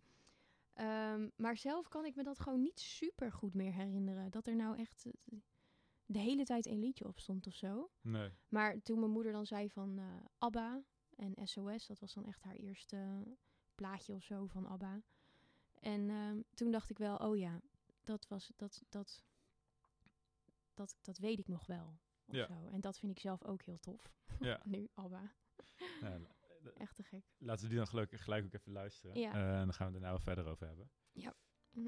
Ehm, 0.73 1.29
maar 1.35 1.57
zelf 1.57 1.87
kan 1.87 2.05
ik 2.05 2.15
me 2.15 2.23
dat 2.23 2.39
gewoon 2.39 2.61
niet 2.61 2.79
super 2.79 3.31
goed 3.31 3.53
meer 3.53 3.73
herinneren. 3.73 4.31
Dat 4.31 4.47
er 4.47 4.55
nou 4.55 4.77
echt 4.77 5.05
eh, 5.05 5.37
de 6.05 6.19
hele 6.19 6.43
tijd 6.45 6.65
een 6.65 6.79
liedje 6.79 7.07
op 7.07 7.19
stond 7.19 7.47
of 7.47 7.53
zo. 7.55 7.89
nee. 8.01 8.29
Maar 8.49 8.81
toen 8.81 8.99
mijn 8.99 9.11
moeder 9.11 9.31
dan 9.31 9.45
zei 9.45 9.69
van 9.69 9.97
eh, 9.99 10.05
ABBA 10.37 10.83
en 11.15 11.33
SOS, 11.47 11.87
dat 11.87 11.99
was 11.99 12.13
dan 12.13 12.25
echt 12.25 12.43
haar 12.43 12.55
eerste 12.55 13.23
plaatje 13.75 14.13
of 14.13 14.23
zo 14.23 14.45
van 14.45 14.65
ABBA. 14.67 15.01
En 15.79 16.09
ehm, 16.09 16.41
toen 16.53 16.71
dacht 16.71 16.89
ik 16.89 16.97
wel, 16.97 17.15
oh 17.17 17.37
ja, 17.37 17.61
dat 18.03 18.27
was 18.27 18.51
dat 18.55 18.83
dat 18.89 19.23
dat, 20.79 20.97
dat 21.01 21.17
weet 21.17 21.39
ik 21.39 21.47
nog 21.47 21.65
wel. 21.65 21.99
Of 22.25 22.35
Ja. 22.35 22.45
zo. 22.45 22.67
En 22.71 22.81
dat 22.81 22.99
vind 22.99 23.11
ik 23.11 23.19
zelf 23.19 23.43
ook 23.43 23.61
heel 23.61 23.79
tof. 23.79 24.11
Ja. 24.39 24.61
nu 24.63 24.89
ABBA, 24.93 25.31
Nou, 26.01 26.27
echt 26.75 26.95
te 26.95 27.03
gek. 27.03 27.23
laten 27.37 27.61
we 27.63 27.67
die 27.69 27.77
dan 27.77 27.87
gelukkig 27.87 28.23
gelijk 28.23 28.45
ook 28.45 28.53
even 28.53 28.71
luisteren. 28.71 29.19
Ja. 29.19 29.33
Eh, 29.33 29.59
en 29.59 29.65
dan 29.65 29.73
gaan 29.73 29.87
we 29.87 29.93
het 29.93 30.03
er 30.03 30.09
nou 30.09 30.21
verder 30.21 30.45
over 30.45 30.67
hebben. 30.67 30.91
Ja. 31.11 31.33
Mhm. 31.71 31.87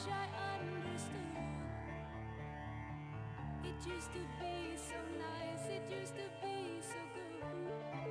Wish 0.00 0.12
I 0.12 0.26
understood. 0.60 1.36
It 3.64 3.86
used 3.86 4.12
to 4.12 4.20
be 4.40 4.76
so 4.76 4.96
nice, 5.18 5.68
it 5.68 5.82
used 5.90 6.14
to 6.14 6.26
be 6.42 6.80
so 6.80 7.00
good. 7.14 8.09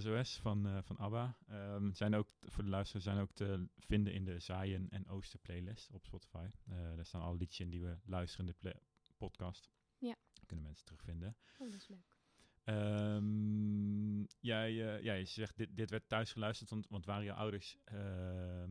SOS 0.00 0.38
van, 0.38 0.66
eh, 0.66 0.78
van 0.82 0.96
ABBA 0.96 1.36
ehm, 1.48 1.92
zijn 1.92 2.14
ook, 2.14 2.28
voor 2.42 2.64
de 2.64 2.70
luisteraars, 2.70 3.04
zijn 3.04 3.18
ook 3.18 3.32
te 3.32 3.68
vinden 3.78 4.12
in 4.12 4.24
de 4.24 4.38
Zaaien 4.38 4.88
en 4.90 5.08
Oosten 5.08 5.40
playlist 5.40 5.92
op 5.92 6.04
Spotify. 6.04 6.48
Eh, 6.68 6.76
daar 6.94 7.06
staan 7.06 7.22
alle 7.22 7.36
liedjes 7.36 7.60
in 7.60 7.70
die 7.70 7.82
we 7.82 7.98
luisteren 8.04 8.46
in 8.46 8.54
de 8.60 8.76
podcast. 9.16 9.70
Ja. 9.98 10.16
Kunnen 10.46 10.64
mensen 10.64 10.84
terugvinden. 10.84 11.36
Oh, 11.58 11.70
dat 11.70 11.80
is 11.80 11.88
leuk. 11.88 12.16
Ehm, 12.64 14.20
jij, 14.40 14.96
eh, 14.96 15.02
ja, 15.02 15.12
je 15.12 15.24
zegt, 15.24 15.56
dit, 15.56 15.76
dit 15.76 15.90
werd 15.90 16.08
thuis 16.08 16.32
geluisterd, 16.32 16.70
want, 16.70 16.88
want 16.88 17.04
waren 17.04 17.24
je 17.24 17.32
ouders 17.32 17.78
ehm, 17.84 18.70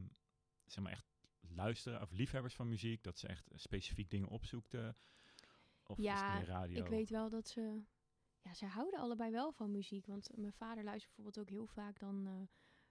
zeg 0.65 0.83
maar 0.83 0.91
echt 0.91 1.05
luisteren 1.49 2.01
of 2.01 2.11
liefhebbers 2.11 2.55
van 2.55 2.69
muziek? 2.69 3.03
Dat 3.03 3.17
ze 3.17 3.27
echt 3.27 3.49
specifiek 3.53 4.09
dingen 4.09 4.27
opzoekten? 4.27 4.95
Of 5.83 5.97
Ja, 5.97 6.37
meer 6.37 6.47
radio? 6.47 6.83
Ik 6.83 6.89
weet 6.89 7.09
wel 7.09 7.29
dat 7.29 7.47
ze... 7.47 7.81
Ze 8.55 8.65
houden 8.65 8.99
allebei 8.99 9.31
wel 9.31 9.51
van 9.51 9.71
muziek. 9.71 10.05
Want 10.05 10.29
mijn 10.37 10.53
vader 10.53 10.83
luistert 10.83 11.15
bijvoorbeeld 11.15 11.45
ook 11.45 11.53
heel 11.55 11.67
vaak. 11.67 11.99
Dan 11.99 12.27
eh, 12.27 12.33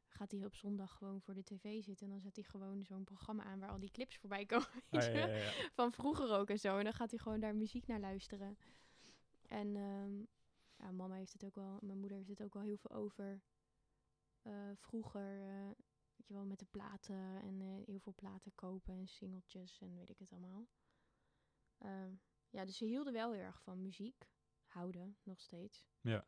gaat 0.09 0.31
hij 0.31 0.45
op 0.45 0.55
zondag 0.55 0.97
gewoon 0.97 1.21
voor 1.21 1.35
de 1.35 1.43
tv 1.43 1.83
zitten. 1.83 2.07
En 2.07 2.13
dan 2.13 2.21
zet 2.21 2.37
hij 2.37 2.45
gewoon 2.45 2.85
zo'n 2.85 3.05
programma 3.05 3.43
aan 3.43 3.59
waar 3.61 3.71
al 3.71 3.79
die 3.79 3.91
clips 3.91 4.17
voorbij 4.17 4.47
komen. 4.53 4.69
Ah, 4.91 5.03
ja, 5.03 5.09
ja, 5.11 5.27
ja. 5.27 5.53
Van 5.73 5.93
vroeger 5.93 6.31
ook 6.39 6.51
en 6.51 6.59
zo. 6.59 6.79
En 6.79 6.85
dan 6.85 6.93
gaat 6.93 7.11
hij 7.11 7.19
gewoon 7.19 7.41
daar 7.41 7.57
muziek 7.57 7.87
naar 7.87 8.01
luisteren. 8.01 8.59
En 9.47 9.77
ehm, 9.77 10.19
ja, 10.77 10.91
mama 10.91 11.15
heeft 11.15 11.33
het 11.33 11.45
ook 11.45 11.55
wel... 11.55 11.79
Mijn 11.81 11.99
moeder 11.99 12.17
heeft 12.17 12.29
het 12.29 12.43
ook 12.43 12.55
wel 12.55 12.63
heel 12.63 12.77
veel 12.77 12.91
over. 12.97 13.43
eh, 14.43 14.71
vroeger, 14.75 15.41
eh, 15.43 15.67
weet 16.17 16.27
je 16.27 16.35
wel, 16.35 16.45
met 16.45 16.59
de 16.59 16.67
platen. 16.71 17.41
En 17.43 17.61
heel 17.61 17.99
veel 17.99 18.15
platen 18.15 18.53
kopen 18.55 18.95
en 18.95 19.09
singeltjes 19.09 19.81
en 19.81 19.95
weet 19.95 20.11
ik 20.11 20.19
het 20.19 20.31
allemaal. 20.33 20.67
Ehm, 21.79 22.15
ja, 22.51 22.65
dus 22.65 22.77
ze 22.77 22.85
hielden 22.85 23.13
wel 23.13 23.33
heel 23.33 23.41
erg 23.43 23.63
van 23.63 23.83
muziek. 23.83 24.33
Houden, 24.75 25.17
nog 25.23 25.41
steeds. 25.41 25.85
Ja. 26.01 26.27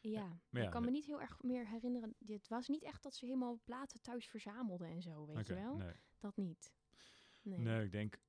Ja, 0.00 0.40
ik 0.50 0.62
ja, 0.62 0.68
kan 0.68 0.84
me 0.84 0.90
niet 0.90 1.04
heel 1.06 1.20
erg 1.20 1.42
meer 1.42 1.68
herinneren. 1.68 2.14
Het 2.26 2.48
was 2.48 2.68
niet 2.68 2.82
echt 2.82 3.02
dat 3.02 3.14
ze 3.14 3.24
helemaal 3.24 3.60
platen 3.64 4.00
thuis 4.00 4.28
verzamelden 4.28 4.88
en 4.88 5.02
zo, 5.02 5.26
weet 5.26 5.46
je 5.46 5.54
wel? 5.54 5.76
Nee. 5.76 5.94
Dat 6.18 6.36
niet. 6.36 6.72
Nee. 7.42 7.58
Nee, 7.58 7.84
ik 7.84 7.92
denk, 7.92 8.20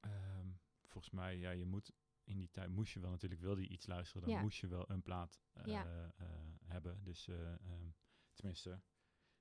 ehm, 0.00 0.48
volgens 0.86 1.12
mij, 1.12 1.38
ja, 1.38 1.50
je 1.50 1.64
moet 1.64 1.92
in 2.24 2.38
die 2.38 2.50
tijd 2.50 2.70
moest 2.70 2.92
je 2.92 3.00
wel 3.00 3.10
natuurlijk, 3.10 3.40
wilde 3.40 3.62
je 3.62 3.68
iets 3.68 3.86
luisteren, 3.86 4.22
dan 4.22 4.30
Ja. 4.30 4.40
moest 4.40 4.58
je 4.58 4.66
wel 4.66 4.90
een 4.90 5.02
plaat 5.02 5.40
eh, 5.52 5.80
eh, 5.80 6.10
hebben. 6.64 7.04
Dus 7.04 7.28
eh, 7.28 7.52
ehm, 7.52 7.90
tenminste, 8.34 8.82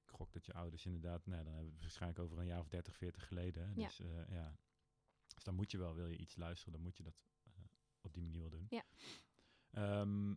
ik 0.03 0.09
gok 0.09 0.31
dat 0.33 0.45
je 0.45 0.53
ouders 0.53 0.85
inderdaad, 0.85 1.25
nou, 1.25 1.43
dan 1.43 1.53
hebben 1.53 1.65
we 1.65 1.73
het 1.73 1.81
waarschijnlijk 1.81 2.21
over 2.21 2.39
een 2.39 2.45
jaar 2.45 2.59
of 2.59 2.67
30, 2.67 2.95
40 2.95 3.27
geleden. 3.27 3.73
Ja. 3.75 3.87
Dus 3.87 3.97
ja, 4.29 4.57
dus 5.33 5.43
dan 5.43 5.55
moet 5.55 5.71
je 5.71 5.77
wel, 5.77 5.95
wil 5.95 6.07
je 6.07 6.17
iets 6.17 6.35
luisteren, 6.35 6.73
dan 6.73 6.81
moet 6.81 6.97
je 6.97 7.03
dat 7.03 7.21
op 8.07 8.13
die 8.13 8.23
manier 8.23 8.41
wel 8.41 8.49
doen. 8.49 8.67
Ja. 8.69 8.83
Ehm, 9.71 10.35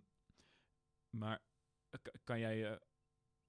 maar 1.11 1.43
eh, 1.91 2.01
kan 2.25 2.39
jij 2.39 2.57
je 2.57 2.67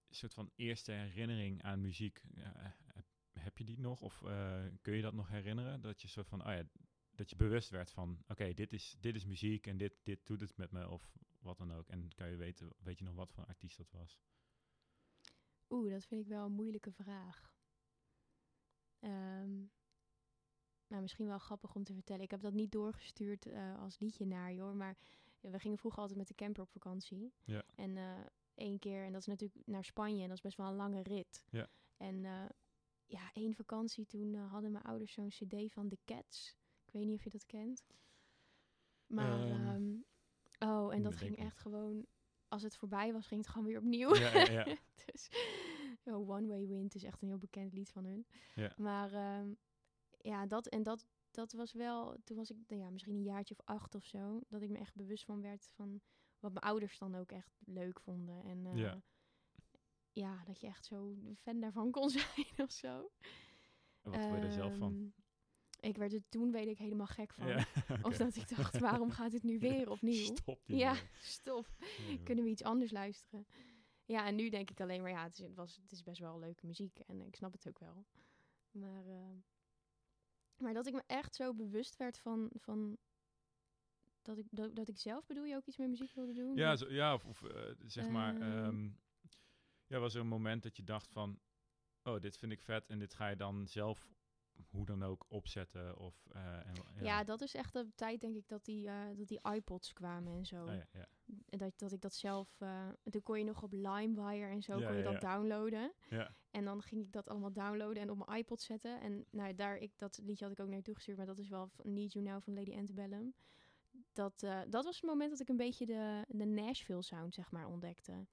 een 0.08 0.16
soort 0.16 0.34
van 0.34 0.52
eerste 0.56 0.92
herinnering 0.92 1.64
aan 1.64 1.82
muziek, 1.82 2.22
ja, 2.34 2.56
eh, 2.56 3.02
heb, 3.32 3.58
je 3.58 3.64
die 3.64 3.80
nog? 3.80 4.02
Of 4.02 4.24
eh, 4.24 4.66
kun 4.82 4.96
je 4.96 5.02
dat 5.02 5.14
nog 5.14 5.30
herinneren? 5.30 5.82
Dat 5.82 6.02
je 6.02 6.08
soort 6.08 6.28
van, 6.28 6.46
oh 6.46 6.54
ja, 6.54 6.64
dat 7.16 7.30
je 7.30 7.36
bewust 7.36 7.70
werd 7.70 7.92
van, 7.92 8.24
oké, 8.28 8.54
dit, 8.54 8.74
is, 8.74 8.98
dit 9.00 9.16
is 9.16 9.26
muziek 9.26 9.68
en 9.68 9.78
dit, 9.78 9.94
dit 10.04 10.28
doet 10.28 10.40
het 10.40 10.58
met 10.58 10.72
me 10.72 10.90
of 10.90 11.12
wat 11.40 11.58
dan 11.58 11.74
ook. 11.74 11.88
En 11.88 12.14
kan 12.16 12.30
je 12.30 12.36
weten, 12.36 12.74
weet 12.80 12.98
je 12.98 13.06
nog 13.06 13.16
wat 13.16 13.32
voor 13.32 13.46
artiest 13.46 13.78
dat 13.78 13.92
was? 13.92 14.20
Oeh, 15.70 15.92
dat 15.92 16.06
vind 16.06 16.22
ik 16.22 16.28
wel 16.28 16.46
een 16.46 16.52
moeilijke 16.52 16.92
vraag. 16.92 17.56
Ehm, 19.00 19.66
nou, 20.92 21.02
misschien 21.02 21.28
wel 21.28 21.40
grappig 21.40 21.76
om 21.76 21.84
te 21.84 21.94
vertellen. 21.94 22.24
Ik 22.24 22.32
heb 22.32 22.42
dat 22.42 22.54
niet 22.54 22.72
doorgestuurd 22.72 23.46
eh, 23.46 23.82
als 23.82 24.00
liedje 24.00 24.26
naar 24.26 24.54
je 24.54 24.62
hoor. 24.62 24.76
Maar 24.76 24.98
we 25.40 25.60
gingen 25.60 25.78
vroeger 25.78 26.00
altijd 26.00 26.18
met 26.18 26.28
de 26.28 26.36
camper 26.36 26.62
op 26.64 26.70
vakantie. 26.70 27.34
Ja. 27.44 27.64
En 27.76 27.98
eh 27.98 28.20
één 28.56 28.80
keer, 28.80 29.04
en 29.04 29.12
dat 29.12 29.22
is 29.22 29.28
natuurlijk 29.28 29.68
naar 29.68 29.86
Spanje. 29.86 30.22
En 30.22 30.28
dat 30.28 30.38
is 30.38 30.44
best 30.44 30.58
wel 30.58 30.68
een 30.68 30.76
lange 30.76 31.04
rit. 31.04 31.44
Ja. 31.50 31.70
En 31.98 32.26
eh, 32.26 32.50
ja, 33.06 33.32
één 33.34 33.54
vakantie 33.54 34.06
toen 34.06 34.36
hadden 34.36 34.72
mijn 34.72 34.84
ouders 34.84 35.14
zo'n 35.14 35.30
cd 35.30 35.72
van 35.72 35.90
The 35.90 35.98
Cats. 36.06 36.58
Ik 36.86 36.94
weet 36.94 37.06
niet 37.06 37.18
of 37.18 37.24
je 37.24 37.30
dat 37.30 37.46
kent. 37.46 37.84
Maar, 39.08 39.40
Ehm, 39.40 39.68
ehm, 39.68 40.70
oh, 40.72 40.94
en 40.94 41.04
dat 41.04 41.16
ging 41.16 41.38
echt 41.38 41.58
gewoon... 41.58 42.06
Als 42.48 42.64
het 42.64 42.76
voorbij 42.76 43.14
was, 43.14 43.28
ging 43.28 43.42
het 43.42 43.50
gewoon 43.50 43.68
weer 43.68 43.78
opnieuw. 43.78 44.16
Ja, 44.16 44.38
ja, 44.38 44.52
ja. 44.52 44.64
dus 45.06 45.30
oh, 46.04 46.30
One 46.30 46.48
Way 46.48 46.68
Wind 46.68 46.96
is 46.96 47.04
echt 47.04 47.22
een 47.22 47.28
heel 47.28 47.38
bekend 47.38 47.74
lied 47.74 47.92
van 47.92 48.06
hun. 48.06 48.26
Ja. 48.56 48.74
Maar 48.78 49.14
ehm, 49.14 49.54
ja, 50.22 50.46
dat 50.46 50.68
en 50.68 50.84
dat, 50.84 51.06
dat 51.32 51.52
was 51.52 51.74
wel... 51.74 52.18
Toen 52.24 52.38
was 52.38 52.50
ik 52.52 52.58
nou 52.68 52.82
ja, 52.82 52.90
misschien 52.90 53.16
een 53.16 53.24
jaartje 53.24 53.56
of 53.58 53.66
acht 53.66 53.96
of 53.96 54.06
zo. 54.06 54.42
Dat 54.48 54.62
ik 54.62 54.70
me 54.70 54.78
echt 54.78 54.96
bewust 54.96 55.26
van 55.26 55.42
werd 55.42 55.70
van 55.76 56.02
wat 56.40 56.54
mijn 56.54 56.66
ouders 56.66 56.98
dan 56.98 57.16
ook 57.16 57.32
echt 57.32 57.58
leuk 57.66 58.00
vonden. 58.00 58.44
En 58.44 58.66
eh, 58.66 58.78
Ja. 58.78 59.02
ja, 60.12 60.44
dat 60.46 60.62
je 60.62 60.68
echt 60.68 60.86
zo 60.86 61.16
fan 61.36 61.60
daarvan 61.60 61.92
kon 61.92 62.10
zijn 62.20 62.54
of 62.58 62.72
zo. 62.72 63.12
En 64.02 64.12
wat 64.12 64.28
word 64.28 64.40
je 64.42 64.46
er 64.46 64.52
zelf 64.52 64.78
van? 64.78 64.94
Ehm, 64.94 65.90
Ik 65.90 65.98
werd 65.98 66.14
er 66.14 66.24
toen, 66.30 66.52
weet 66.52 66.68
ik, 66.68 66.78
helemaal 66.78 67.08
gek 67.08 67.34
van. 67.34 67.48
Ja, 67.48 67.66
Of 68.08 68.18
dat 68.18 68.36
ik 68.36 68.56
dacht, 68.56 68.80
waarom 68.80 69.12
gaat 69.12 69.32
het 69.32 69.44
nu 69.44 69.60
weer 69.60 69.90
opnieuw? 69.90 70.24
Stop 70.36 70.60
die 70.66 70.78
Ja, 70.78 70.96
stop. 71.38 71.68
Ja. 71.80 72.18
Kunnen 72.24 72.44
we 72.44 72.50
iets 72.50 72.64
anders 72.64 72.92
luisteren? 72.92 73.48
Ja, 74.06 74.26
en 74.26 74.36
nu 74.36 74.50
denk 74.50 74.70
ik 74.70 74.82
alleen 74.82 75.02
maar, 75.02 75.12
ja, 75.12 75.24
het 75.24 75.34
is, 75.34 75.40
het 75.40 75.56
was, 75.56 75.76
het 75.76 75.92
is 75.92 76.04
best 76.04 76.20
wel 76.20 76.40
leuke 76.40 76.66
muziek. 76.66 77.00
En 77.00 77.22
ik 77.22 77.36
snap 77.36 77.52
het 77.52 77.68
ook 77.68 77.80
wel. 77.80 78.06
Maar, 78.72 79.06
eh, 79.06 79.30
maar 80.62 80.74
dat 80.74 80.88
ik 80.88 80.94
me 80.94 81.04
echt 81.08 81.36
zo 81.36 81.54
bewust 81.54 81.98
werd 81.98 82.20
van... 82.20 82.50
van 82.56 82.98
dat, 84.22 84.38
ik, 84.38 84.46
dat, 84.50 84.76
dat 84.76 84.88
ik 84.90 84.98
zelf, 84.98 85.26
bedoel 85.26 85.44
je, 85.44 85.56
ook 85.56 85.66
iets 85.66 85.78
met 85.78 85.90
muziek 85.90 86.14
wilde 86.14 86.34
doen? 86.34 86.56
Ja, 86.56 86.76
zo, 86.76 86.92
ja 86.92 87.14
of, 87.14 87.26
of 87.26 87.44
eh, 87.44 87.72
zeg 87.86 88.10
maar, 88.10 88.42
ehm, 88.42 88.90
ja, 89.88 90.00
was 90.00 90.14
er 90.14 90.22
een 90.22 90.28
moment 90.28 90.64
dat 90.64 90.78
je 90.78 90.84
dacht 90.84 91.12
van, 91.12 91.40
oh, 92.04 92.20
dit 92.20 92.38
vind 92.38 92.52
ik 92.52 92.62
vet 92.62 92.90
en 92.90 93.00
dit 93.00 93.14
ga 93.14 93.28
je 93.28 93.36
dan 93.36 93.68
zelf 93.68 94.10
hoe 94.70 94.86
dan 94.86 95.04
ook 95.04 95.26
opzetten 95.30 95.98
of 95.98 96.28
eh, 96.32 96.58
en, 96.58 96.74
ja. 97.02 97.24
dat 97.24 97.42
is 97.42 97.56
echt 97.56 97.74
de 97.74 97.92
tijd, 97.96 98.22
denk 98.22 98.36
ik, 98.36 98.48
dat 98.48 98.66
die, 98.66 98.88
eh, 98.88 99.18
dat 99.18 99.28
die 99.28 99.40
iPods 99.54 99.94
kwamen 99.94 100.34
en 100.38 100.46
zo. 100.46 100.64
Oh, 100.66 100.74
ja, 100.74 100.88
ja. 100.92 101.08
En 101.50 101.58
dat, 101.58 101.80
dat 101.80 101.92
ik 101.92 102.02
dat 102.02 102.14
zelf... 102.14 102.62
eh, 102.62 102.90
toen 103.04 103.24
kon 103.24 103.38
je 103.38 103.44
nog 103.44 103.64
op 103.64 103.72
LimeWire 103.72 104.46
en 104.46 104.62
zo 104.62 104.74
kon 104.74 104.96
je 104.96 105.04
dat 105.04 105.22
downloaden. 105.22 105.94
ja. 106.10 106.36
En 106.52 106.66
dan 106.66 106.82
ging 106.82 107.02
ik 107.02 107.12
dat 107.12 107.30
allemaal 107.30 107.54
downloaden 107.54 108.02
en 108.02 108.10
op 108.10 108.26
mijn 108.26 108.40
iPod 108.40 108.62
zetten. 108.62 109.02
En 109.02 109.26
nou, 109.30 109.56
daar, 109.56 109.78
ik, 109.78 109.92
dat 109.98 110.20
liedje 110.24 110.44
had 110.44 110.54
ik 110.54 110.60
ook 110.60 110.68
naar 110.68 110.78
je 110.78 110.84
toegestuurd, 110.84 111.18
maar 111.18 111.26
dat 111.26 111.40
is 111.40 111.50
wel 111.50 111.68
van 111.68 111.94
Need 111.94 112.14
You 112.14 112.26
Now 112.26 112.42
van 112.42 112.54
Lady 112.54 112.76
Antebellum. 112.76 113.34
Dat, 114.14 114.40
dat 114.70 114.84
was 114.84 114.96
het 114.96 115.10
moment 115.10 115.30
dat 115.30 115.40
ik 115.40 115.50
een 115.50 115.58
beetje 115.58 115.86
de, 115.86 116.26
de 116.28 116.46
Nashville 116.46 117.04
sound, 117.04 117.34
zeg 117.34 117.52
maar, 117.52 117.68
ontdekte. 117.68 118.26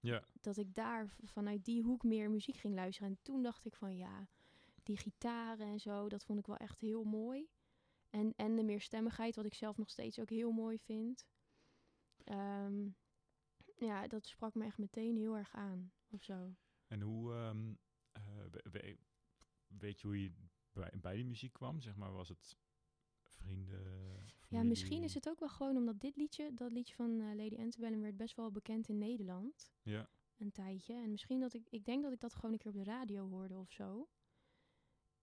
ja. 0.00 0.24
Dat 0.40 0.56
ik 0.56 0.74
daar 0.74 1.14
vanuit 1.22 1.64
die 1.64 1.82
hoek 1.82 2.02
meer 2.02 2.30
muziek 2.30 2.56
ging 2.56 2.74
luisteren. 2.74 3.10
En 3.10 3.18
toen 3.22 3.42
dacht 3.42 3.64
ik 3.64 3.74
van 3.76 3.96
ja, 3.96 4.28
die 4.88 4.96
gitaren 4.96 5.66
en 5.66 5.80
zo, 5.80 6.08
dat 6.08 6.24
vond 6.24 6.38
ik 6.38 6.46
wel 6.46 6.56
echt 6.56 6.78
heel 6.80 7.04
mooi. 7.04 7.48
En, 8.10 8.32
en 8.36 8.56
de 8.56 8.62
meerstemmigheid, 8.62 9.36
wat 9.36 9.44
ik 9.44 9.54
zelf 9.54 9.76
nog 9.76 9.90
steeds 9.90 10.18
ook 10.18 10.30
heel 10.30 10.50
mooi 10.50 10.78
vind. 10.78 11.26
Ehm, 12.24 12.88
ja, 13.76 14.06
dat 14.06 14.26
sprak 14.26 14.54
me 14.54 14.64
echt 14.64 14.78
meteen 14.78 15.16
heel 15.16 15.36
erg 15.36 15.54
aan, 15.54 15.92
of 16.10 16.22
zo. 16.22 16.54
En 16.86 17.00
hoe, 17.00 17.32
ehm, 17.34 17.74
eh, 18.12 18.22
we- 18.50 18.70
we- 18.70 18.98
weet 19.66 20.00
je 20.00 20.06
hoe 20.06 20.22
je 20.22 20.32
bij, 20.72 20.92
bij 21.00 21.14
die 21.14 21.24
muziek 21.24 21.52
kwam? 21.52 21.80
Zeg 21.80 21.96
maar, 21.96 22.12
was 22.12 22.28
het 22.28 22.56
vrienden? 23.22 24.26
Ja, 24.48 24.62
misschien 24.62 25.02
is 25.04 25.14
het 25.14 25.28
ook 25.28 25.38
wel 25.40 25.48
gewoon 25.48 25.76
omdat 25.76 26.00
dit 26.00 26.16
liedje, 26.16 26.54
dat 26.54 26.72
liedje 26.72 26.94
van 26.94 27.20
eh, 27.20 27.34
Lady 27.34 27.56
Antebellum, 27.60 28.00
werd 28.00 28.16
best 28.16 28.36
wel 28.36 28.50
bekend 28.50 28.88
in 28.88 28.98
Nederland. 28.98 29.72
Ja, 29.82 30.08
Een 30.36 30.52
tijdje. 30.52 30.94
En 30.94 31.10
misschien 31.10 31.40
dat 31.40 31.54
ik, 31.54 31.68
ik 31.70 31.84
denk 31.84 32.02
dat 32.02 32.12
ik 32.12 32.20
dat 32.20 32.34
gewoon 32.34 32.52
een 32.52 32.58
keer 32.58 32.70
op 32.70 32.76
de 32.76 32.84
radio 32.84 33.28
hoorde 33.28 33.56
of 33.58 33.70
zo. 33.72 34.08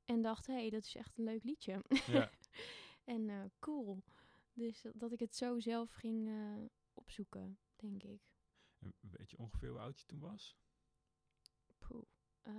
En 0.06 0.22
dacht, 0.22 0.48
hé, 0.48 0.54
hey, 0.54 0.70
dat 0.70 0.84
is 0.84 0.96
echt 0.96 1.18
een 1.18 1.24
leuk 1.24 1.44
liedje. 1.44 1.84
ja. 2.08 2.32
en 3.16 3.30
eh, 3.30 3.44
cool. 3.60 4.04
Dus 4.54 4.86
dat- 4.94 5.12
ik 5.12 5.20
het 5.20 5.36
zo 5.36 5.60
zelf 5.60 5.92
ging 5.92 6.28
eh, 6.28 6.66
opzoeken, 6.94 7.60
denk 7.76 8.04
ik. 8.04 8.22
En 8.80 8.94
weet 9.00 9.32
je 9.32 9.38
ongeveer 9.38 9.70
hoe 9.70 9.80
oud 9.80 10.00
je 10.00 10.06
toen 10.06 10.20
was? 10.20 10.58
Poeh. 11.78 12.04
Eh, 12.42 12.54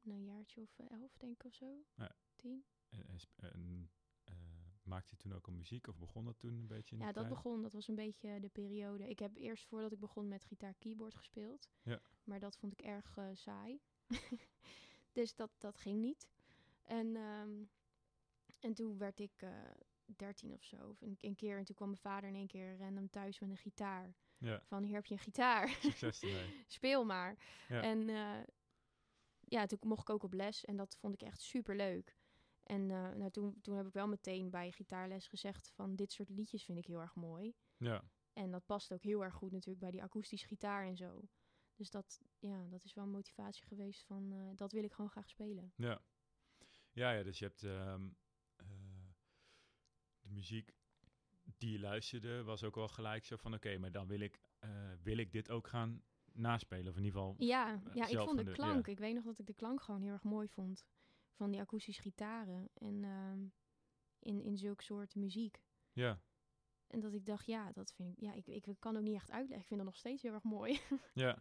nou, 0.00 0.18
een 0.18 0.24
jaartje 0.24 0.60
of 0.60 0.78
elf, 0.78 1.16
denk 1.16 1.34
ik, 1.34 1.44
of 1.44 1.54
zo. 1.54 1.84
Ja. 1.94 2.16
Tien. 2.36 2.64
En, 2.88 3.18
en, 3.36 3.90
maakte 4.82 5.10
je 5.10 5.16
toen 5.16 5.32
ook 5.34 5.46
al 5.46 5.52
muziek 5.52 5.86
of 5.86 5.98
begon 5.98 6.24
dat 6.24 6.38
toen 6.38 6.52
een 6.52 6.66
beetje 6.66 6.94
in 6.96 7.00
Ja, 7.00 7.06
dat 7.12 7.14
tijd? 7.14 7.28
begon, 7.28 7.62
dat 7.62 7.72
was 7.72 7.88
een 7.88 7.94
beetje 7.94 8.40
de 8.40 8.48
periode. 8.48 9.08
Ik 9.08 9.18
heb 9.18 9.36
eerst 9.36 9.66
voordat 9.66 9.92
ik 9.92 10.00
begon 10.00 10.28
met 10.28 10.44
gitaar-keyboard 10.44 11.14
gespeeld. 11.14 11.68
Ja. 11.82 12.00
Maar 12.24 12.40
dat 12.40 12.56
vond 12.56 12.72
ik 12.72 12.80
erg 12.80 13.18
saai. 13.32 13.80
dus 15.14 15.34
dat, 15.34 15.50
dat 15.58 15.76
ging 15.78 16.00
niet. 16.00 16.28
En, 16.82 17.16
ehm, 17.16 17.62
en 18.60 18.74
toen 18.74 18.98
werd 18.98 19.20
ik 19.20 19.32
eh 19.42 19.50
13 20.16 20.52
of 20.52 20.62
zo. 20.64 20.76
Of 20.88 21.00
een, 21.00 21.16
een 21.20 21.34
keer. 21.34 21.58
En 21.58 21.64
toen 21.64 21.74
kwam 21.74 21.88
mijn 21.88 22.00
vader 22.00 22.28
in 22.28 22.34
één 22.34 22.46
keer 22.46 22.78
random 22.78 23.10
thuis 23.10 23.38
met 23.38 23.50
een 23.50 23.56
gitaar. 23.56 24.14
Ja, 24.38 24.62
Van, 24.66 24.82
hier 24.82 24.94
heb 24.94 25.06
je 25.06 25.14
een 25.14 25.20
gitaar. 25.20 25.68
succes 25.68 26.22
ermee. 26.22 26.64
Speel 26.66 27.04
maar. 27.04 27.36
Ja. 27.68 27.82
En 27.82 28.08
eh, 28.08 28.40
ja, 29.40 29.66
toen 29.66 29.78
mocht 29.82 30.00
ik 30.00 30.10
ook 30.10 30.22
op 30.22 30.32
les. 30.32 30.64
En 30.64 30.76
dat 30.76 30.96
vond 30.96 31.14
ik 31.14 31.22
echt 31.22 31.40
super 31.40 31.76
leuk. 31.76 32.16
En 32.62 32.90
eh, 32.90 33.10
nou, 33.14 33.30
toen, 33.30 33.60
toen 33.60 33.76
heb 33.76 33.86
ik 33.86 33.92
wel 33.92 34.08
meteen 34.08 34.50
bij 34.50 34.70
gitaarles 34.72 35.26
gezegd 35.26 35.68
van 35.74 35.96
dit 35.96 36.12
soort 36.12 36.28
liedjes 36.28 36.64
vind 36.64 36.78
ik 36.78 36.86
heel 36.86 37.00
erg 37.00 37.14
mooi. 37.14 37.54
Ja, 37.76 38.04
En 38.32 38.50
dat 38.50 38.66
past 38.66 38.92
ook 38.92 39.02
heel 39.02 39.24
erg 39.24 39.34
goed 39.34 39.52
natuurlijk 39.52 39.80
bij 39.80 39.90
die 39.90 40.02
akoestische 40.02 40.46
gitaar 40.46 40.86
en 40.86 40.96
zo. 40.96 41.22
Dus 41.74 41.90
dat, 41.90 42.22
ja, 42.38 42.66
dat 42.68 42.84
is 42.84 42.94
wel 42.94 43.04
een 43.04 43.10
motivatie 43.10 43.66
geweest 43.66 44.04
van 44.04 44.32
eh, 44.32 44.50
dat 44.56 44.72
wil 44.72 44.84
ik 44.84 44.92
gewoon 44.92 45.10
graag 45.10 45.28
spelen. 45.28 45.72
ja. 45.76 46.02
Ja, 46.92 47.12
ja, 47.12 47.22
dus 47.22 47.38
je 47.38 47.44
hebt... 47.44 47.62
ehm, 47.62 48.08
eh, 48.56 48.66
muziek 50.20 50.72
die 51.58 51.70
je 51.72 51.78
luisterde 51.78 52.42
was 52.42 52.64
ook 52.64 52.74
wel 52.74 52.88
gelijk 52.88 53.24
zo 53.24 53.36
van 53.36 53.54
oké, 53.54 53.78
maar 53.78 53.92
dan 53.92 54.06
wil 54.06 54.20
ik, 54.20 54.40
eh, 54.58 54.92
wil 55.02 55.16
ik 55.16 55.32
dit 55.32 55.50
ook 55.50 55.66
gaan 55.68 56.02
naspelen. 56.32 56.88
Of 56.88 56.96
in 56.98 57.04
ieder 57.04 57.18
geval, 57.20 57.34
Ja, 57.38 57.80
ja 57.94 58.06
ik 58.06 58.18
vond 58.18 58.38
de 58.38 58.44
de- 58.44 58.52
klank. 58.52 58.86
ja. 58.86 58.92
Ik 58.92 58.98
weet 58.98 59.14
nog 59.14 59.24
dat 59.24 59.38
ik 59.38 59.46
de 59.46 59.54
klank 59.54 59.82
gewoon 59.82 60.02
heel 60.02 60.12
erg 60.12 60.22
mooi 60.22 60.48
vond. 60.48 60.84
Van 61.32 61.50
die 61.50 61.60
akoestische 61.60 62.02
gitaren. 62.02 62.68
En 62.74 63.04
ehm, 63.04 63.46
in, 64.18 64.42
in 64.42 64.58
zulke 64.58 64.82
soort 64.82 65.14
muziek. 65.14 65.62
ja, 65.92 66.20
En 66.86 67.00
dat 67.00 67.14
ik 67.14 67.26
dacht, 67.26 67.46
ja, 67.46 67.72
dat 67.72 67.92
vind 67.92 68.10
ik. 68.12 68.20
Ja, 68.20 68.32
ik, 68.32 68.46
ik 68.46 68.66
kan 68.78 68.96
ook 68.96 69.02
niet 69.02 69.14
echt 69.14 69.30
uitleggen. 69.30 69.60
Ik 69.60 69.66
vind 69.66 69.80
dat 69.80 69.88
nog 69.88 69.98
steeds 69.98 70.22
heel 70.22 70.32
erg 70.32 70.42
mooi. 70.42 70.80
ja. 71.14 71.38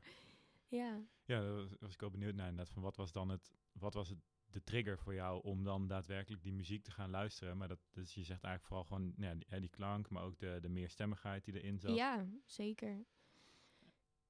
ja. 0.68 1.02
Ja, 1.26 1.42
daar 1.42 1.68
was, 1.80 1.94
ik 1.94 2.00
wel 2.00 2.10
benieuwd 2.12 2.36
naar 2.36 2.48
inderdaad. 2.50 2.74
Van 2.74 2.84
wat 2.84 2.96
was 2.96 3.12
dan 3.12 3.30
het, 3.30 3.52
wat 3.72 3.94
was 3.94 4.10
het, 4.10 4.18
de 4.46 4.64
trigger 4.64 4.98
voor 5.00 5.14
jou 5.14 5.44
om 5.44 5.64
dan 5.64 5.88
daadwerkelijk 5.88 6.42
die 6.44 6.54
muziek 6.54 6.84
te 6.84 6.92
gaan 6.92 7.10
luisteren? 7.10 7.58
Maar 7.58 7.68
dat, 7.68 7.80
dus 7.92 8.14
je 8.14 8.24
zegt 8.24 8.44
eigenlijk 8.44 8.66
vooral 8.66 8.84
gewoon 8.86 9.14
ja, 9.48 9.60
die 9.60 9.70
klank, 9.70 10.10
maar 10.10 10.24
ook 10.24 10.38
de, 10.40 10.58
de 10.62 10.70
meerstemmigheid 10.70 11.46
die 11.46 11.54
erin 11.62 11.80
zat. 11.80 11.96
Ja, 11.96 12.28
zeker. 12.46 13.06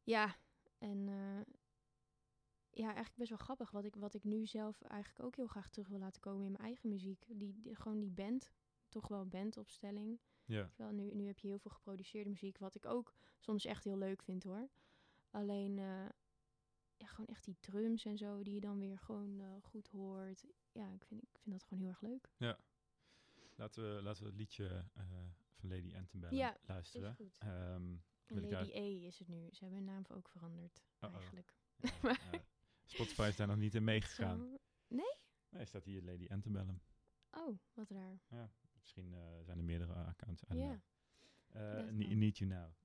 Ja, 0.04 0.36
en 0.78 1.08
eh, 1.08 1.54
ja, 2.70 2.86
eigenlijk 2.86 3.16
best 3.16 3.30
wel 3.30 3.38
grappig. 3.38 3.72
Wat 3.72 3.84
ik, 3.86 3.96
wat 3.96 4.14
ik 4.14 4.24
nu 4.24 4.46
zelf 4.46 4.82
eigenlijk 4.82 5.24
ook 5.24 5.36
heel 5.36 5.48
graag 5.48 5.70
terug 5.70 5.88
wil 5.88 6.00
laten 6.00 6.22
komen 6.22 6.46
in 6.46 6.52
mijn 6.52 6.64
eigen 6.64 6.90
muziek. 6.90 7.26
Die, 7.28 7.60
die- 7.62 7.76
gewoon 7.76 8.00
die 8.00 8.12
band, 8.12 8.52
toch 8.90 9.08
wel 9.08 9.26
bandopstelling. 9.28 10.20
Ja, 10.46 10.72
Wel, 10.76 10.92
nu, 10.92 11.14
nu 11.14 11.26
heb 11.28 11.40
je 11.40 11.48
heel 11.48 11.60
veel 11.60 11.72
geproduceerde 11.72 12.30
muziek, 12.30 12.58
wat 12.58 12.76
ik 12.76 12.86
ook 12.86 13.14
soms 13.40 13.66
echt 13.66 13.84
heel 13.84 13.98
leuk 13.98 14.24
vind 14.24 14.44
hoor. 14.44 14.70
Alleen, 15.32 15.80
eh, 15.80 16.06
ja, 16.98 17.06
gewoon 17.08 17.26
echt 17.28 17.44
die 17.46 17.58
drums 17.60 18.06
en 18.06 18.18
zo, 18.18 18.44
die 18.44 18.54
je 18.54 18.60
dan 18.60 18.80
weer 18.80 19.00
gewoon 19.00 19.40
eh, 19.40 19.48
goed 19.62 19.88
hoort. 19.88 20.46
Ja, 20.72 20.92
ik 20.92 21.04
vind, 21.06 21.22
ik 21.24 21.40
vind 21.42 21.56
dat 21.56 21.64
gewoon 21.64 21.80
heel 21.80 21.90
erg 21.90 22.02
leuk. 22.02 22.30
laten 23.56 23.96
we, 23.96 24.02
laten 24.02 24.24
we 24.24 24.30
het 24.30 24.38
liedje 24.38 24.68
eh, 24.94 25.04
van 25.54 25.70
Lady 25.70 25.96
Antebellum 25.96 26.38
Ja, 26.38 26.58
luisteren. 26.66 27.10
Is 27.10 27.16
goed. 27.16 27.38
Ehm, 27.38 27.96
Lady 28.28 28.48
daar- 28.50 28.68
E 28.68 29.06
is 29.06 29.20
het 29.20 29.28
nu. 29.28 29.48
Ze 29.52 29.60
hebben 29.64 29.78
hun 29.84 29.88
naam 29.88 30.04
ook 30.10 30.30
veranderd, 30.30 30.84
Uh-oh. 31.04 31.16
eigenlijk. 31.16 31.54
ja, 31.76 31.90
ja. 32.32 32.44
Spotify 32.86 33.26
is 33.30 33.36
daar 33.36 33.48
nog 33.48 33.58
niet 33.58 33.76
in 33.76 33.84
meegegaan. 33.84 34.38
Zo- 34.38 34.58
Nee, 35.50 35.66
staat 35.66 35.84
hier 35.84 36.04
Lady 36.04 36.28
Antebellum. 36.30 36.82
Oh, 37.32 37.58
wat 37.74 37.90
raar. 37.90 38.20
Misschien 38.84 39.14
eh, 39.14 39.44
zijn 39.44 39.58
er 39.58 39.64
meerdere 39.64 39.94
accounts. 39.94 40.44
I 40.44 40.46
don't 40.48 40.82
know. 41.52 41.92
Need 42.16 42.38
You 42.38 42.50
Now. 42.50 42.76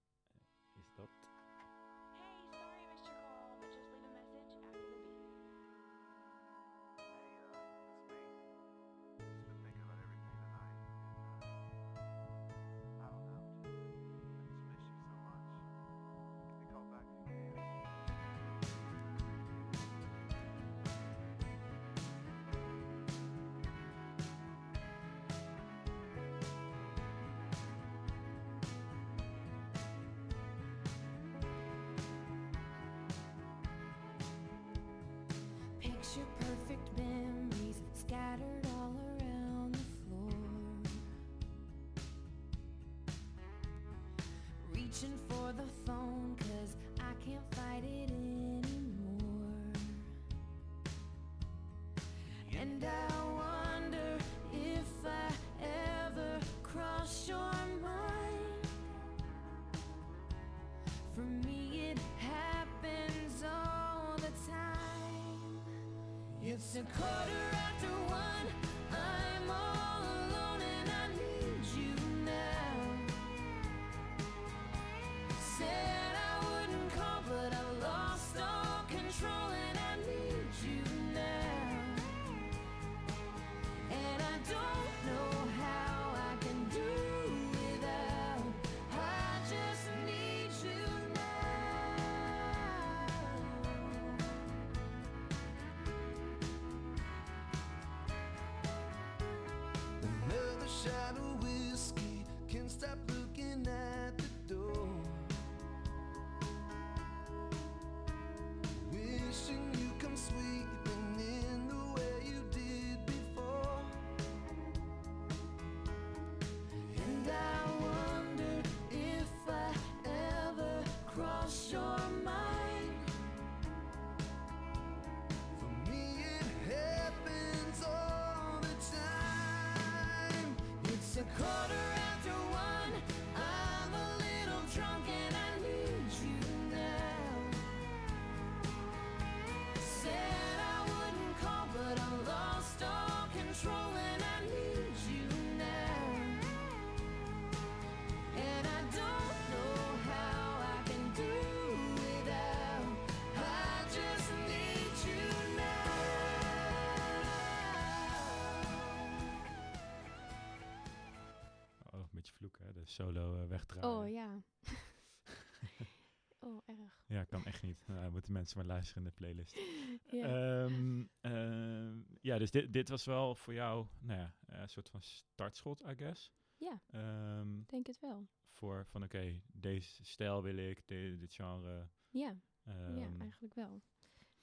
Solo 162.98 163.42
eh, 163.42 163.48
wegdraaien. 163.48 163.98
Oh 163.98 164.08
ja. 164.10 164.42
oh, 166.46 166.58
erg. 166.66 167.00
Ja, 167.06 167.24
kan 167.24 167.44
echt 167.44 167.62
niet. 167.62 167.86
Nou, 167.86 168.10
moeten 168.10 168.32
mensen 168.32 168.56
maar 168.56 168.66
luisteren 168.66 169.02
in 169.02 169.08
de 169.08 169.14
playlist. 169.16 169.58
Ja. 170.10 170.24
Ehm, 170.64 171.04
ehm, 171.20 172.00
ja, 172.20 172.38
dus 172.38 172.50
dit, 172.50 172.72
dit 172.72 172.88
was 172.88 173.04
wel 173.04 173.34
voor 173.34 173.54
jou 173.54 173.86
nou 174.00 174.20
ja, 174.20 174.34
eh, 174.46 174.60
een 174.60 174.68
soort 174.68 174.88
van 174.88 175.02
startschot, 175.02 175.80
I 175.80 175.94
guess. 175.96 176.32
ja, 176.56 176.80
Ehm, 176.90 177.62
denk 177.66 177.86
het 177.86 178.00
wel. 178.00 178.26
voor 178.52 178.86
van 178.86 179.02
oké, 179.02 179.40
deze 179.52 180.04
stijl 180.04 180.42
wil 180.42 180.56
ik, 180.56 180.86
de- 180.86 181.16
dit 181.18 181.34
genre. 181.34 181.88
Ja, 182.10 182.36
ja, 182.64 182.72
ehm, 182.72 183.20
eigenlijk 183.20 183.54
wel. 183.54 183.82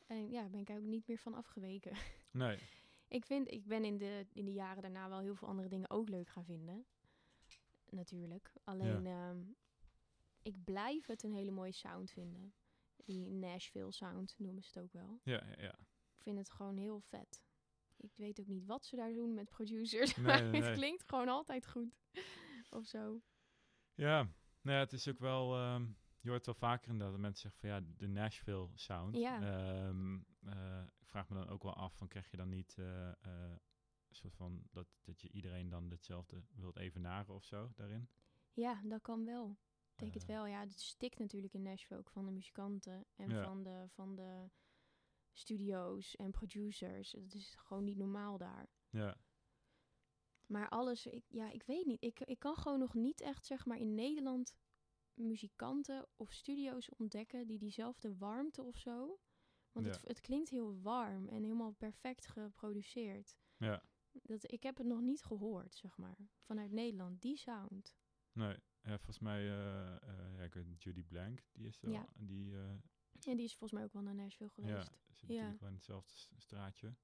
En 0.07 0.29
ja, 0.29 0.49
ben 0.49 0.59
ik 0.59 0.69
ook 0.69 0.81
niet 0.83 1.07
meer 1.07 1.17
van 1.17 1.33
afgeweken. 1.33 1.91
nee, 2.31 2.57
ik 3.17 3.25
vind, 3.25 3.51
ik 3.51 3.67
ben 3.67 3.85
in 3.85 3.97
de, 3.97 4.25
in 4.33 4.45
de 4.45 4.53
jaren 4.53 4.81
daarna 4.81 5.09
wel 5.09 5.19
heel 5.19 5.35
veel 5.35 5.47
andere 5.47 5.67
dingen 5.69 5.89
ook 5.89 6.09
leuk 6.09 6.29
gaan 6.29 6.45
vinden. 6.45 6.85
Natuurlijk. 7.95 8.51
Alleen, 8.63 9.05
ehm, 9.05 9.41
ik 10.41 10.63
blijf 10.63 11.05
het 11.07 11.23
een 11.23 11.33
hele 11.33 11.51
mooie 11.51 11.71
sound 11.71 12.11
vinden. 12.11 12.53
Die 13.05 13.29
Nashville 13.31 13.91
sound 13.91 14.35
noemen 14.37 14.63
ze 14.63 14.69
het 14.73 14.83
ook 14.83 14.93
wel. 14.93 15.19
ja, 15.23 15.43
ja, 15.45 15.61
ja. 15.61 15.77
Ik 16.17 16.21
vind 16.21 16.37
het 16.37 16.51
gewoon 16.51 16.77
heel 16.77 16.99
vet. 17.01 17.43
Ik 17.97 18.11
weet 18.15 18.39
ook 18.39 18.47
niet 18.47 18.65
wat 18.65 18.85
ze 18.85 18.95
daar 18.95 19.13
doen 19.13 19.33
met 19.33 19.49
producers, 19.49 20.15
Nee, 20.15 20.25
maar 20.25 20.41
nee, 20.41 20.51
nee. 20.51 20.61
het 20.61 20.77
klinkt 20.77 21.03
gewoon 21.07 21.27
altijd 21.29 21.67
goed. 21.67 21.95
of 22.69 22.85
zo. 22.85 23.21
Ja, 23.93 24.23
nou 24.61 24.77
ja, 24.77 24.83
het 24.83 24.93
is 24.93 25.07
ook 25.07 25.19
wel. 25.19 25.55
ehm, 25.55 25.87
je 26.19 26.29
hoort 26.29 26.45
wel 26.45 26.55
vaker 26.55 26.87
inderdaad 26.91 27.11
dat 27.11 27.21
mensen 27.21 27.41
zeggen 27.41 27.59
van 27.59 27.69
ja, 27.69 27.93
de 27.97 28.07
Nashville 28.07 28.69
sound. 28.73 29.15
Ja. 29.15 29.41
Ehm, 29.41 30.15
eh, 30.45 30.83
ik 30.99 31.07
vraag 31.07 31.29
me 31.29 31.35
dan 31.35 31.49
ook 31.49 31.63
wel 31.63 31.73
af 31.75 31.97
van 31.97 32.07
krijg 32.07 32.31
je 32.31 32.37
dan 32.37 32.49
niet 32.49 32.75
eh, 32.77 33.09
eh, 33.09 33.55
soort 34.15 34.35
van 34.35 34.63
dat, 34.71 34.87
dat 35.01 35.21
je 35.21 35.31
iedereen 35.31 35.69
dan 35.69 35.89
hetzelfde 35.91 36.43
wilt 36.55 36.77
evenaren 36.77 37.35
of 37.35 37.43
zo 37.43 37.71
daarin? 37.75 38.09
Ja, 38.53 38.81
dat 38.83 39.01
kan 39.01 39.25
wel. 39.25 39.57
Ik 39.91 39.97
denk 40.01 40.13
het 40.13 40.21
Eh, 40.21 40.27
wel. 40.29 40.45
Ja, 40.45 40.59
het 40.59 40.79
stikt 40.79 41.19
natuurlijk 41.19 41.53
in 41.53 41.61
Nashville 41.61 41.99
ook 41.99 42.09
van 42.09 42.25
de 42.25 42.31
muzikanten 42.31 43.05
en 43.15 43.29
Ja. 43.29 43.43
van, 43.43 43.63
de, 43.63 43.85
van 43.89 44.15
de 44.15 44.49
studio's 45.33 46.15
en 46.15 46.31
producers. 46.31 47.11
Het 47.11 47.33
is 47.33 47.55
gewoon 47.55 47.83
niet 47.83 47.97
normaal 47.97 48.37
daar. 48.37 48.69
Ja, 48.89 49.17
Maar 50.45 50.69
alles, 50.69 51.05
ik, 51.05 51.25
ja, 51.27 51.51
ik 51.51 51.63
weet 51.63 51.85
niet. 51.85 52.03
Ik, 52.03 52.19
ik 52.19 52.39
kan 52.39 52.55
gewoon 52.55 52.79
nog 52.79 52.93
niet 52.93 53.21
echt, 53.21 53.45
zeg 53.45 53.65
maar, 53.65 53.77
in 53.77 53.95
Nederland 53.95 54.55
muzikanten 55.13 56.07
of 56.15 56.31
studio's 56.31 56.89
ontdekken 56.97 57.47
die 57.47 57.57
diezelfde 57.57 58.17
warmte 58.17 58.63
of 58.63 58.77
zo. 58.77 59.19
Want 59.71 59.85
het, 59.85 60.01
het 60.07 60.19
klinkt 60.21 60.49
heel 60.49 60.81
warm 60.81 61.27
en 61.27 61.43
helemaal 61.43 61.71
perfect 61.71 62.27
geproduceerd. 62.27 63.35
ja. 63.57 63.83
Dat, 64.23 64.51
ik 64.51 64.63
heb 64.63 64.77
het 64.77 64.87
nog 64.87 65.01
niet 65.01 65.23
gehoord, 65.23 65.75
zeg 65.75 65.97
maar, 65.97 66.17
vanuit 66.41 66.71
Nederland, 66.71 67.21
die 67.21 67.37
sound. 67.37 67.95
Nee, 68.31 68.57
ja, 68.81 68.97
volgens 68.97 69.19
mij, 69.19 69.39
eh, 69.41 69.95
eh, 69.95 70.35
ja, 70.37 70.43
ik 70.43 70.53
weet 70.53 70.83
Judy 70.83 71.03
Blank, 71.03 71.43
die 71.51 71.67
is 71.67 71.81
er 71.81 71.89
Ja. 71.91 72.07
die, 72.15 72.53
eh, 72.55 72.69
En 73.21 73.35
die 73.37 73.45
is 73.45 73.55
volgens 73.55 73.71
mij 73.71 73.83
ook 73.83 73.93
wel 73.93 74.01
naar 74.01 74.15
Nashville 74.15 74.51
ja, 74.55 74.61
geweest. 74.67 74.87
zit 75.11 75.29
Ja. 75.29 75.33
natuurlijk 75.35 75.59
wel 75.59 75.69
in 75.69 75.75
hetzelfde 75.75 76.13
straatje. 76.37 76.95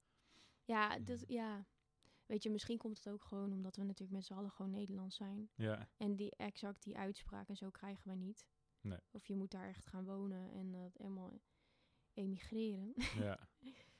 Ja, 0.64 0.98
dat, 0.98 1.24
ja. 1.28 1.66
Weet 2.26 2.42
je, 2.42 2.50
misschien 2.50 2.78
komt 2.78 2.96
het 2.96 3.08
ook 3.08 3.24
gewoon 3.24 3.52
omdat 3.52 3.76
we 3.76 3.82
natuurlijk 3.82 4.12
met 4.12 4.24
z'n 4.24 4.32
allen 4.32 4.50
gewoon 4.50 4.70
Nederlands 4.70 5.16
zijn. 5.16 5.50
Ja, 5.54 5.88
En 5.96 6.16
die 6.16 6.36
exact 6.36 6.82
die 6.82 6.96
uitspraak 6.98 7.48
en 7.48 7.56
zo 7.56 7.70
krijgen 7.70 8.06
wij 8.06 8.16
niet. 8.16 8.46
Nee. 8.80 8.98
Of 9.10 9.26
je 9.26 9.34
moet 9.36 9.50
daar 9.50 9.68
echt 9.68 9.86
gaan 9.86 10.04
wonen 10.04 10.50
en 10.52 10.70
dat 10.70 10.96
helemaal 10.98 11.40
emigreren. 12.12 12.92
ja. 13.14 13.48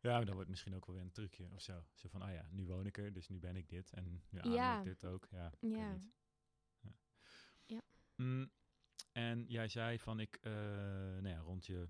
Ja, 0.00 0.16
maar 0.16 0.24
dan 0.24 0.34
wordt 0.34 0.50
misschien 0.50 0.74
ook 0.74 0.86
wel 0.86 0.94
weer 0.94 1.04
een 1.04 1.10
trucje 1.12 1.48
of 1.52 1.60
zo. 1.62 1.84
Zo 1.94 2.08
van, 2.08 2.22
ah 2.22 2.32
ja, 2.32 2.48
nu 2.50 2.66
woon 2.66 2.86
ik 2.86 2.98
er, 2.98 3.12
dus 3.12 3.28
nu 3.28 3.38
ben 3.38 3.56
ik 3.56 3.68
dit. 3.68 3.90
En 3.92 4.22
nu 4.30 4.38
adem 4.38 4.52
Ja. 4.52 4.78
ik 4.78 4.84
dit 4.84 5.04
ook. 5.04 5.26
Ja, 5.30 5.52
Ja. 5.60 5.92
niet. 5.92 6.12
Ja. 6.80 6.92
Ja. 7.66 7.80
Mm, 8.16 8.50
en 9.12 9.44
jij 9.46 9.68
zei 9.68 9.98
van, 9.98 10.20
ik, 10.20 10.36
eh, 10.40 10.52
nou 10.52 11.28
ja, 11.28 11.38
rond 11.38 11.66
je 11.66 11.88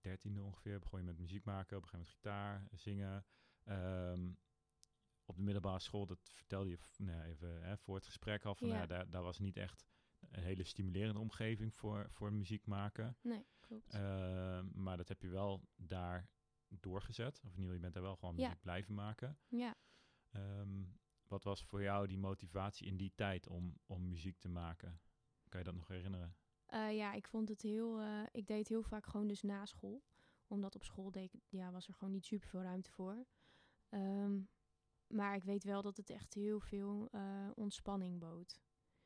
dertiende 0.00 0.42
ongeveer 0.42 0.78
begon 0.78 0.98
je 0.98 1.04
met 1.04 1.18
muziek 1.18 1.44
maken. 1.44 1.76
Op 1.76 1.82
een 1.82 1.88
gegeven 1.88 2.14
moment 2.30 2.62
gitaar, 2.68 2.78
zingen. 2.78 3.24
Ehm, 3.64 4.30
op 5.24 5.36
de 5.36 5.42
middelbare 5.42 5.80
school, 5.80 6.06
dat 6.06 6.18
vertelde 6.32 6.70
je 6.70 6.78
nou 6.96 7.22
even 7.22 7.62
hè, 7.62 7.76
voor 7.78 7.94
het 7.94 8.04
gesprek 8.06 8.44
al. 8.44 8.54
Van, 8.54 8.66
Ja. 8.68 8.72
nou 8.74 8.86
ja, 8.88 8.94
daar, 8.94 9.10
daar 9.10 9.22
was 9.22 9.38
niet 9.38 9.56
echt 9.56 9.84
een 10.30 10.42
hele 10.42 10.64
stimulerende 10.64 11.20
omgeving 11.20 11.74
voor, 11.74 12.06
voor 12.10 12.32
muziek 12.32 12.66
maken. 12.66 13.16
nee, 13.22 13.46
klopt. 13.60 13.94
Ehm, 13.94 14.66
maar 14.82 14.96
dat 14.96 15.08
heb 15.08 15.22
je 15.22 15.28
wel 15.28 15.68
daar 15.76 16.28
doorgezet. 16.68 17.40
Of 17.44 17.52
in 17.54 17.58
ieder 17.60 17.74
je 17.74 17.80
bent 17.80 17.94
daar 17.94 18.02
wel 18.02 18.16
gewoon 18.16 18.36
Ja. 18.36 18.42
muziek 18.46 18.62
blijven 18.62 18.94
maken. 18.94 19.38
ja. 19.48 19.74
Ehm, 20.30 20.84
wat 21.28 21.44
was 21.44 21.64
voor 21.64 21.82
jou 21.82 22.06
die 22.06 22.18
motivatie 22.18 22.86
in 22.86 22.96
die 22.96 23.12
tijd 23.14 23.46
om, 23.48 23.78
om 23.86 24.08
muziek 24.08 24.38
te 24.38 24.48
maken? 24.48 25.00
Kan 25.48 25.58
je 25.60 25.66
dat 25.66 25.74
nog 25.74 25.88
herinneren? 25.88 26.36
Eh, 26.66 26.96
ja, 26.96 27.12
ik 27.12 27.26
vond 27.26 27.48
het 27.48 27.62
heel... 27.62 28.00
eh, 28.00 28.22
ik 28.32 28.46
deed 28.46 28.58
het 28.58 28.68
heel 28.68 28.82
vaak 28.82 29.06
gewoon 29.06 29.26
dus 29.26 29.42
na 29.42 29.66
school. 29.66 30.02
Omdat 30.46 30.74
op 30.74 30.82
school 30.84 31.10
deed, 31.10 31.34
ik- 31.34 31.42
ja, 31.48 31.70
was 31.70 31.88
er 31.88 31.94
gewoon 31.94 32.12
niet 32.12 32.24
super 32.24 32.48
veel 32.48 32.62
ruimte 32.62 32.90
voor. 32.90 33.26
Ehm, 33.88 34.40
maar 35.06 35.34
ik 35.34 35.44
weet 35.44 35.64
wel 35.64 35.82
dat 35.82 35.96
het 35.96 36.10
echt 36.10 36.34
heel 36.34 36.60
veel 36.60 37.08
eh, 37.10 37.48
ontspanning 37.54 38.18
bood. 38.20 38.60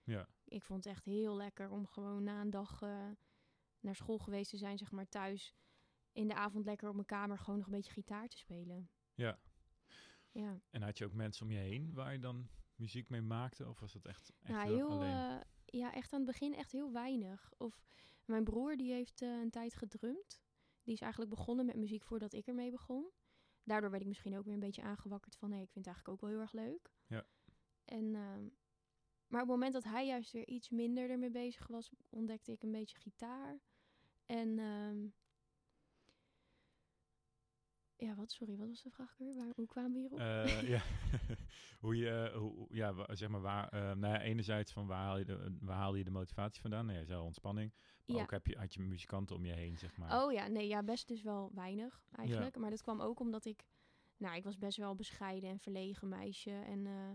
Ja, 0.05 0.29
ik 0.45 0.63
vond 0.63 0.85
het 0.85 0.93
echt 0.95 1.05
heel 1.05 1.37
lekker 1.37 1.71
om 1.71 1.87
gewoon 1.87 2.23
na 2.23 2.41
een 2.41 2.51
dag 2.51 2.81
naar 3.81 3.95
school 3.97 4.19
geweest 4.19 4.51
te 4.51 4.57
zijn, 4.57 4.79
zeg 4.79 4.91
maar 4.91 5.09
thuis. 5.09 5.55
In 6.13 6.29
de 6.29 6.35
avond 6.35 6.65
lekker 6.65 6.89
op 6.89 6.95
mijn 6.95 7.07
kamer 7.07 7.39
gewoon 7.39 7.57
nog 7.59 7.67
een 7.67 7.73
beetje 7.73 7.93
gitaar 7.93 8.29
te 8.29 8.37
spelen. 8.39 8.91
ja. 9.15 9.39
Ja, 10.33 10.61
En 10.71 10.83
had 10.83 10.99
je 10.99 11.05
ook 11.05 11.13
mensen 11.13 11.47
om 11.47 11.53
je 11.53 11.59
heen 11.59 11.95
waar 11.95 12.13
je 12.13 12.19
dan 12.19 12.49
muziek 12.75 13.09
mee 13.09 13.21
maakte? 13.21 13.69
Of 13.69 13.81
was 13.81 13.93
dat 13.93 14.05
echt, 14.07 14.33
echt 14.43 14.53
nou, 14.53 14.75
heel 14.75 14.91
alleen? 14.91 15.11
eh, 15.11 15.41
ja, 15.65 15.95
echt 15.95 16.13
aan 16.13 16.19
het 16.21 16.29
begin 16.29 16.55
echt 16.55 16.73
heel 16.73 16.93
weinig. 16.93 17.53
Of 17.57 17.83
mijn 18.25 18.45
broer 18.45 18.77
die 18.77 18.93
heeft 18.93 19.23
eh, 19.23 19.29
een 19.29 19.51
tijd 19.51 19.75
gedrumd. 19.75 20.43
Die 20.83 20.95
is 20.95 21.01
eigenlijk 21.01 21.31
begonnen 21.31 21.67
met 21.67 21.77
muziek 21.77 22.05
voordat 22.05 22.33
ik 22.33 22.47
ermee 22.47 22.71
begon. 22.71 23.11
Daardoor 23.65 23.91
werd 23.91 24.03
ik 24.03 24.09
misschien 24.09 24.37
ook 24.39 24.45
weer 24.45 24.55
een 24.55 24.61
beetje 24.61 24.83
aangewakkerd 24.83 25.37
van... 25.37 25.51
hé, 25.53 25.61
ik 25.61 25.71
vind 25.71 25.87
het 25.87 25.95
eigenlijk 25.95 26.15
ook 26.15 26.21
wel 26.21 26.31
heel 26.31 26.41
erg 26.41 26.53
leuk. 26.53 26.91
Ja. 27.07 27.27
En, 27.85 28.15
ehm, 28.15 28.49
maar 29.27 29.43
op 29.43 29.49
het 29.49 29.57
moment 29.57 29.73
dat 29.73 29.85
hij 29.85 30.07
juist 30.07 30.33
weer 30.33 30.49
iets 30.49 30.69
minder 30.69 31.11
ermee 31.11 31.31
bezig 31.31 31.67
was... 31.67 31.91
ontdekte 32.09 32.53
ik 32.53 32.63
een 32.63 32.73
beetje 32.73 32.97
gitaar. 32.99 33.61
En... 34.27 34.59
ehm, 34.59 35.07
ja, 38.01 38.15
wat? 38.15 38.31
Sorry, 38.33 38.57
wat 38.57 38.69
was 38.69 38.83
de 38.83 38.91
vraag 38.91 39.15
weer? 39.19 39.35
Waar, 39.37 39.53
hoe 39.57 39.67
kwamen 39.67 39.93
we 39.93 39.99
hierop? 39.99 40.19
Eh, 40.19 40.69
ja, 40.69 40.83
hoe 41.81 41.97
je, 41.97 42.31
hoe, 42.35 42.53
hoe- 42.55 42.69
ja, 42.77 43.15
zeg 43.15 43.29
maar 43.29 43.41
waar, 43.41 43.69
eh, 43.69 43.81
nou 43.81 44.15
ja, 44.15 44.21
enerzijds 44.21 44.73
van 44.73 44.87
waar 44.87 45.03
haal 45.05 45.19
je 45.19 45.25
de, 45.25 45.57
waar 45.61 45.77
haal 45.77 45.95
je 45.95 46.05
de 46.05 46.11
motivatie 46.11 46.61
vandaan? 46.61 46.87
Nee, 46.87 46.99
je 46.99 47.05
zei 47.05 47.19
al 47.19 47.25
ontspanning. 47.25 47.75
Maar 48.07 48.17
Ja. 48.17 48.23
ook 48.23 48.31
heb 48.31 48.47
je, 48.47 48.59
had 48.59 48.75
je 48.75 48.81
muzikanten 48.81 49.37
om 49.37 49.45
je 49.45 49.53
heen, 49.53 49.79
zeg 49.79 49.97
maar. 49.97 50.23
Oh 50.25 50.33
ja, 50.33 50.47
nee, 50.47 50.67
ja, 50.67 50.83
best 50.83 51.09
dus 51.09 51.23
wel 51.23 51.51
weinig 51.55 52.03
eigenlijk. 52.13 52.57
Maar 52.57 52.71
dat 52.71 52.83
kwam 52.83 53.01
ook 53.01 53.21
omdat 53.21 53.45
ik, 53.45 53.67
nou, 54.17 54.37
ik 54.37 54.45
was 54.45 54.59
best 54.59 54.77
wel 54.77 54.95
bescheiden 54.95 55.51
en 55.51 55.59
verlegen 55.59 56.09
meisje. 56.09 56.51
En 56.51 56.87
eh, 56.87 57.11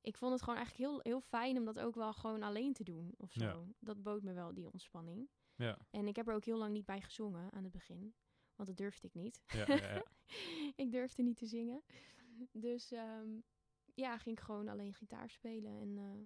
ik 0.00 0.16
vond 0.16 0.32
het 0.32 0.42
gewoon 0.42 0.56
eigenlijk 0.58 0.88
heel, 0.90 1.00
heel 1.02 1.20
fijn 1.20 1.58
om 1.58 1.64
dat 1.64 1.78
ook 1.78 1.94
wel 1.94 2.12
gewoon 2.12 2.42
alleen 2.42 2.72
te 2.72 2.84
doen 2.84 3.14
of 3.16 3.32
zo. 3.32 3.44
Ja. 3.44 3.64
Dat 3.80 4.02
bood 4.02 4.22
me 4.22 4.32
wel 4.32 4.54
die 4.54 4.70
ontspanning. 4.72 5.28
Ja, 5.54 5.78
En 5.90 6.06
ik 6.06 6.16
heb 6.16 6.28
er 6.28 6.34
ook 6.34 6.44
heel 6.44 6.58
lang 6.58 6.72
niet 6.72 6.84
bij 6.84 7.00
gezongen 7.00 7.52
aan 7.52 7.62
het 7.62 7.72
begin. 7.72 8.14
Want 8.56 8.68
dat 8.68 8.76
durfde 8.76 9.06
ik 9.06 9.14
niet. 9.14 9.42
ja, 9.46 9.64
ja, 9.66 9.74
ja. 9.94 10.02
ik 10.84 10.90
durfde 10.90 11.22
niet 11.22 11.36
te 11.36 11.46
zingen. 11.46 11.82
Dus 12.52 12.92
ehm, 12.92 13.28
ja, 13.94 14.18
ging 14.18 14.36
ik 14.38 14.44
gewoon 14.44 14.68
alleen 14.68 14.94
gitaar 14.94 15.30
spelen. 15.30 15.80
En 15.80 15.98
eh, 15.98 16.20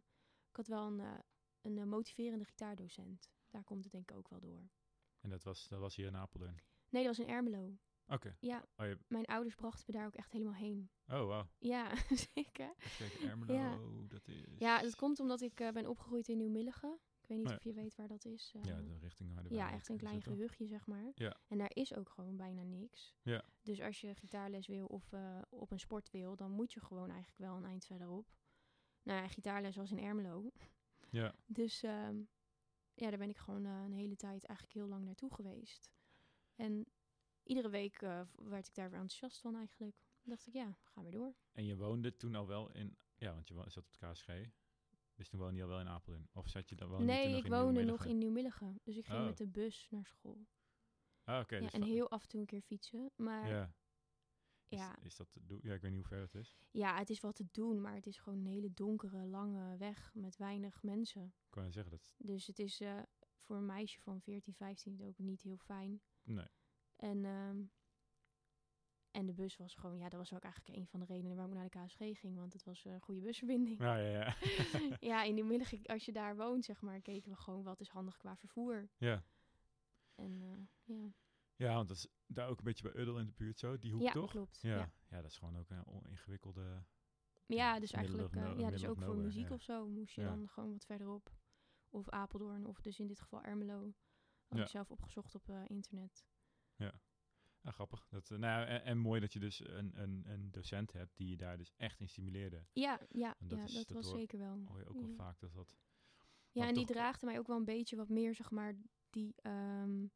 ik 0.51 0.57
had 0.57 0.67
wel 0.67 0.87
een, 0.87 1.01
eh, 1.01 1.19
een 1.61 1.79
eh, 1.79 1.85
motiverende 1.85 2.45
gitaardocent. 2.45 3.31
Daar 3.51 3.65
komt 3.65 3.83
het 3.85 3.93
denk 3.93 4.11
ik 4.11 4.17
ook 4.17 4.29
wel 4.29 4.41
door. 4.41 4.69
En 5.21 5.31
dat 5.31 5.43
was, 5.43 5.69
dat 5.69 5.81
was 5.81 5.97
hier 5.97 6.07
in 6.07 6.17
Apeldoorn. 6.17 6.61
Nee, 6.89 7.05
dat 7.05 7.17
was 7.17 7.27
in 7.27 7.33
Ermelo. 7.33 7.79
Oké. 8.07 8.37
Ja, 8.41 8.65
Oh, 8.77 8.87
je, 8.87 8.99
mijn 9.09 9.25
ouders 9.25 9.55
brachten 9.55 9.85
me 9.87 9.93
daar 9.99 10.07
ook 10.07 10.15
echt 10.15 10.33
helemaal 10.33 10.55
heen. 10.55 10.91
oh, 11.07 11.27
wauw. 11.27 11.49
Ja, 11.59 11.95
zeker. 12.35 12.75
Kijken, 12.99 13.29
Ermelo, 13.29 13.53
Ja. 13.55 13.79
dat 14.09 14.29
is... 14.29 14.45
Ja, 14.59 14.83
dat 14.83 14.97
komt 14.97 15.21
omdat 15.21 15.41
ik 15.41 15.61
eh, 15.61 15.71
ben 15.73 15.87
opgegroeid 15.87 16.29
in 16.29 16.37
Nieuw-Milligen. 16.37 16.99
Ik 17.31 17.37
weet 17.37 17.45
niet 17.45 17.57
of 17.57 17.65
je 17.65 17.73
weet 17.73 17.97
waar 17.97 18.09
dat 18.09 18.25
is. 18.25 18.51
Ja, 18.63 18.81
de 18.81 18.99
richting 19.01 19.33
Harderwijk. 19.33 19.63
ja, 19.63 19.73
echt 19.73 19.89
een 19.89 19.97
klein 19.97 20.23
gehuchtje, 20.23 20.67
zeg 20.67 20.87
maar. 20.87 21.13
Ja. 21.15 21.37
En 21.49 21.59
daar 21.59 21.71
is 21.75 21.95
ook 21.95 22.09
gewoon 22.09 22.37
bijna 22.37 22.63
niks. 22.63 23.15
Ja. 23.23 23.45
Dus 23.63 23.81
als 23.81 24.01
je 24.01 24.15
gitaarles 24.15 24.67
wil 24.67 24.87
of 24.87 25.13
eh, 25.13 25.43
op 25.49 25.71
een 25.71 25.81
sport 25.81 26.11
wil, 26.11 26.37
dan 26.37 26.51
moet 26.51 26.73
je 26.73 26.81
gewoon 26.81 27.11
eigenlijk 27.11 27.39
wel 27.39 27.57
een 27.57 27.65
eind 27.65 27.87
verderop. 27.87 28.27
Nou 29.03 29.23
ja, 29.23 29.29
gitaarles 29.29 29.77
was 29.77 29.91
in 29.91 29.99
Ermelo. 29.99 30.51
Ja, 31.11 31.35
Dus 31.47 31.83
ehm, 31.83 32.17
ja, 32.95 33.09
daar 33.09 33.19
ben 33.19 33.29
ik 33.29 33.37
gewoon 33.37 33.65
eh, 33.65 33.83
een 33.85 33.93
hele 33.93 34.17
tijd 34.17 34.45
eigenlijk 34.45 34.79
heel 34.79 34.89
lang 34.89 35.05
naartoe 35.05 35.35
geweest. 35.35 35.91
En 36.57 36.87
iedere 37.43 37.69
week 37.69 38.03
eh, 38.03 38.21
werd 38.35 38.67
ik 38.67 38.75
daar 38.75 38.91
weer 38.91 39.01
enthousiast 39.01 39.41
van 39.41 39.57
eigenlijk. 39.57 39.97
Dan 40.23 40.35
dacht 40.35 40.47
ik, 40.47 40.53
ja, 40.53 40.79
gaan 40.85 41.05
we 41.05 41.11
door. 41.11 41.35
en 41.53 41.65
je 41.65 41.77
woonde 41.77 42.17
toen 42.17 42.35
al 42.35 42.47
wel 42.47 42.73
in... 42.73 42.97
Ja, 43.17 43.33
want 43.35 43.49
je 43.49 43.55
zat 43.55 43.77
op 43.77 43.87
het 43.93 43.97
KSG. 44.13 44.29
Dus 45.21 45.29
toen 45.29 45.41
woonde 45.41 45.57
je 45.57 45.63
al 45.63 45.69
wel 45.69 45.81
in 45.81 45.89
Apeldoorn. 45.89 46.29
Of 46.33 46.49
zat 46.49 46.69
je 46.69 46.75
dan 46.75 46.89
toen 46.89 47.05
nee, 47.05 47.29
nog 47.29 47.39
ik 47.39 47.45
in 47.45 47.51
woonde 47.51 47.85
nog 47.85 48.05
in 48.05 48.19
Nieuw-Milligen. 48.19 48.81
Dus 48.83 48.97
ik 48.97 49.07
ging 49.07 49.19
Oh. 49.19 49.25
met 49.27 49.39
de 49.39 49.47
bus 49.47 49.87
naar 49.91 50.07
school. 50.07 50.47
Ah, 51.25 51.41
oké. 51.41 51.55
ja, 51.55 51.61
dus 51.61 51.73
en 51.73 51.83
heel 51.83 52.11
af 52.11 52.23
en 52.23 52.29
toe 52.29 52.41
een 52.41 52.47
keer 52.47 52.61
fietsen. 52.61 53.11
Maar 53.17 53.49
ja. 53.49 53.55
Ja. 53.55 53.73
Is, 54.69 54.79
Ja, 54.79 54.99
is 55.03 55.17
dat 55.17 55.31
te 55.31 55.47
doen? 55.47 55.61
Ja, 55.63 55.75
ik 55.75 55.81
weet 55.81 55.91
niet 55.91 56.01
hoe 56.01 56.09
ver 56.09 56.21
het 56.21 56.35
is. 56.35 56.57
het 56.73 57.11
is 57.11 57.21
wat 57.21 57.35
te 57.35 57.47
doen, 57.51 57.81
maar 57.81 57.95
het 57.95 58.07
is 58.07 58.19
gewoon 58.19 58.39
een 58.39 58.47
hele 58.47 58.73
donkere, 58.75 59.27
lange 59.27 59.77
weg 59.77 60.15
met 60.15 60.37
weinig 60.37 60.83
mensen. 60.83 61.25
Ik 61.25 61.51
kan 61.51 61.65
je 61.65 61.71
zeggen 61.73 61.91
dat... 61.93 62.15
Dus 62.19 62.47
het 62.47 62.59
is 62.59 62.81
eh, 62.81 63.03
voor 63.37 63.57
een 63.57 63.67
meisje 63.67 64.01
van 64.01 64.21
14, 64.21 64.55
15 64.55 65.03
ook 65.03 65.19
niet 65.19 65.43
heel 65.43 65.57
fijn. 65.59 66.03
Nee. 66.23 66.49
En, 66.97 67.25
ehm, 67.25 67.63
en 69.11 69.27
de 69.27 69.33
bus 69.33 69.57
was 69.57 69.75
gewoon, 69.75 69.99
ja, 69.99 70.09
dat 70.09 70.19
was 70.19 70.33
ook 70.35 70.43
eigenlijk 70.43 70.77
een 70.77 70.87
van 70.87 71.01
de 71.01 71.07
redenen 71.07 71.37
waarom 71.37 71.53
ik 71.53 71.59
naar 71.59 71.69
de 71.71 71.87
KSG 71.87 72.21
ging, 72.21 72.37
want 72.37 72.53
het 72.53 72.65
was 72.65 72.85
een 72.85 73.01
goede 73.01 73.21
busverbinding. 73.21 73.79
Ja, 73.79 73.97
ja, 73.97 74.09
ja. 74.21 74.37
ja, 75.11 75.23
in 75.23 75.35
de 75.35 75.43
middag, 75.43 75.71
als 75.87 76.05
je 76.05 76.13
daar 76.13 76.37
woont, 76.37 76.65
zeg 76.65 76.81
maar, 76.81 77.01
keken 77.01 77.31
we 77.31 77.37
gewoon 77.37 77.63
wat 77.63 77.81
is 77.81 77.89
handig 77.89 78.17
qua 78.17 78.37
vervoer. 78.37 78.89
ja. 78.99 79.25
En 80.15 80.43
eh, 80.43 80.97
ja. 80.97 81.13
Ja, 81.57 81.75
want 81.75 81.89
dat 81.89 81.97
is 81.97 82.09
daar 82.27 82.49
ook 82.49 82.59
een 82.59 82.65
beetje 82.65 82.83
bij 82.83 83.01
Uddel 83.01 83.19
in 83.19 83.27
de 83.27 83.33
buurt 83.33 83.59
zo, 83.59 83.79
die 83.79 83.93
hoek 83.93 84.03
ja, 84.03 84.13
toch? 84.13 84.31
klopt. 84.31 84.59
Ja. 84.61 84.77
Ja, 84.77 84.93
ja. 85.09 85.21
dat 85.21 85.31
is 85.31 85.37
gewoon 85.39 85.59
ook 85.59 85.71
een 85.71 85.87
oningewikkelde... 85.87 86.61
ja. 86.63 86.85
Ja, 87.47 87.81
dus 87.81 87.93
eigenlijk, 87.93 88.37
eh, 88.37 88.43
no- 88.43 88.49
ja, 88.49 88.55
dus 88.55 88.65
middle 88.71 88.91
of 88.91 88.97
ook 88.99 89.05
voor 89.05 89.17
muziek 89.17 89.49
ja. 89.49 89.55
of 89.55 89.63
zo 89.63 89.89
moest 89.89 90.15
je 90.15 90.21
Ja. 90.21 90.29
dan 90.29 90.49
gewoon 90.49 90.73
wat 90.73 90.85
verderop. 90.85 91.33
Of 91.89 92.09
Apeldoorn, 92.09 92.67
of 92.67 92.81
dus 92.81 92.99
in 92.99 93.07
dit 93.07 93.21
geval 93.21 93.43
Ermelo. 93.43 93.95
Had 94.47 94.59
Ja. 94.59 94.65
ik 94.65 94.71
zelf 94.71 94.91
opgezocht 94.91 95.35
op 95.35 95.49
eh, 95.49 95.63
internet. 95.67 96.25
Ah, 97.63 97.73
grappig. 97.73 98.07
Dat, 98.11 98.31
eh, 98.31 98.39
nou, 98.39 98.61
ja, 98.61 98.67
en, 98.67 98.85
en 98.85 98.99
mooi 98.99 99.21
dat 99.21 99.33
je 99.33 99.39
dus 99.39 99.69
een, 99.69 100.01
een, 100.03 100.23
een 100.27 100.51
docent 100.51 100.93
hebt 100.93 101.17
die 101.17 101.29
je 101.29 101.37
daar 101.37 101.57
dus 101.57 101.73
echt 101.77 102.01
in 102.01 102.09
stimuleerde. 102.09 102.65
Ja, 102.73 103.01
ja, 103.11 103.37
En 103.39 103.49
dat 103.49 103.59
ja 103.59 103.65
is- 103.65 103.75
dat, 103.75 103.87
dat 103.87 103.97
was 103.97 104.07
hoor- 104.07 104.19
zeker 104.19 104.39
wel. 104.39 104.63
Hoor 104.69 104.79
je 104.79 104.87
ook 104.89 105.01
wel 105.01 105.09
Ja. 105.09 105.15
vaak 105.15 105.41
dat 105.41 105.53
dat... 105.55 105.77
Ja, 106.53 106.69
en 106.69 106.75
die 106.75 106.87
draagde 106.87 107.27
mij 107.27 107.39
ook 107.39 107.47
wel 107.47 107.57
een 107.57 107.65
beetje 107.65 107.97
wat 107.97 108.09
meer, 108.09 108.35
zeg 108.35 108.51
maar, 108.51 108.75
die, 109.11 109.35
ehm, 109.37 110.07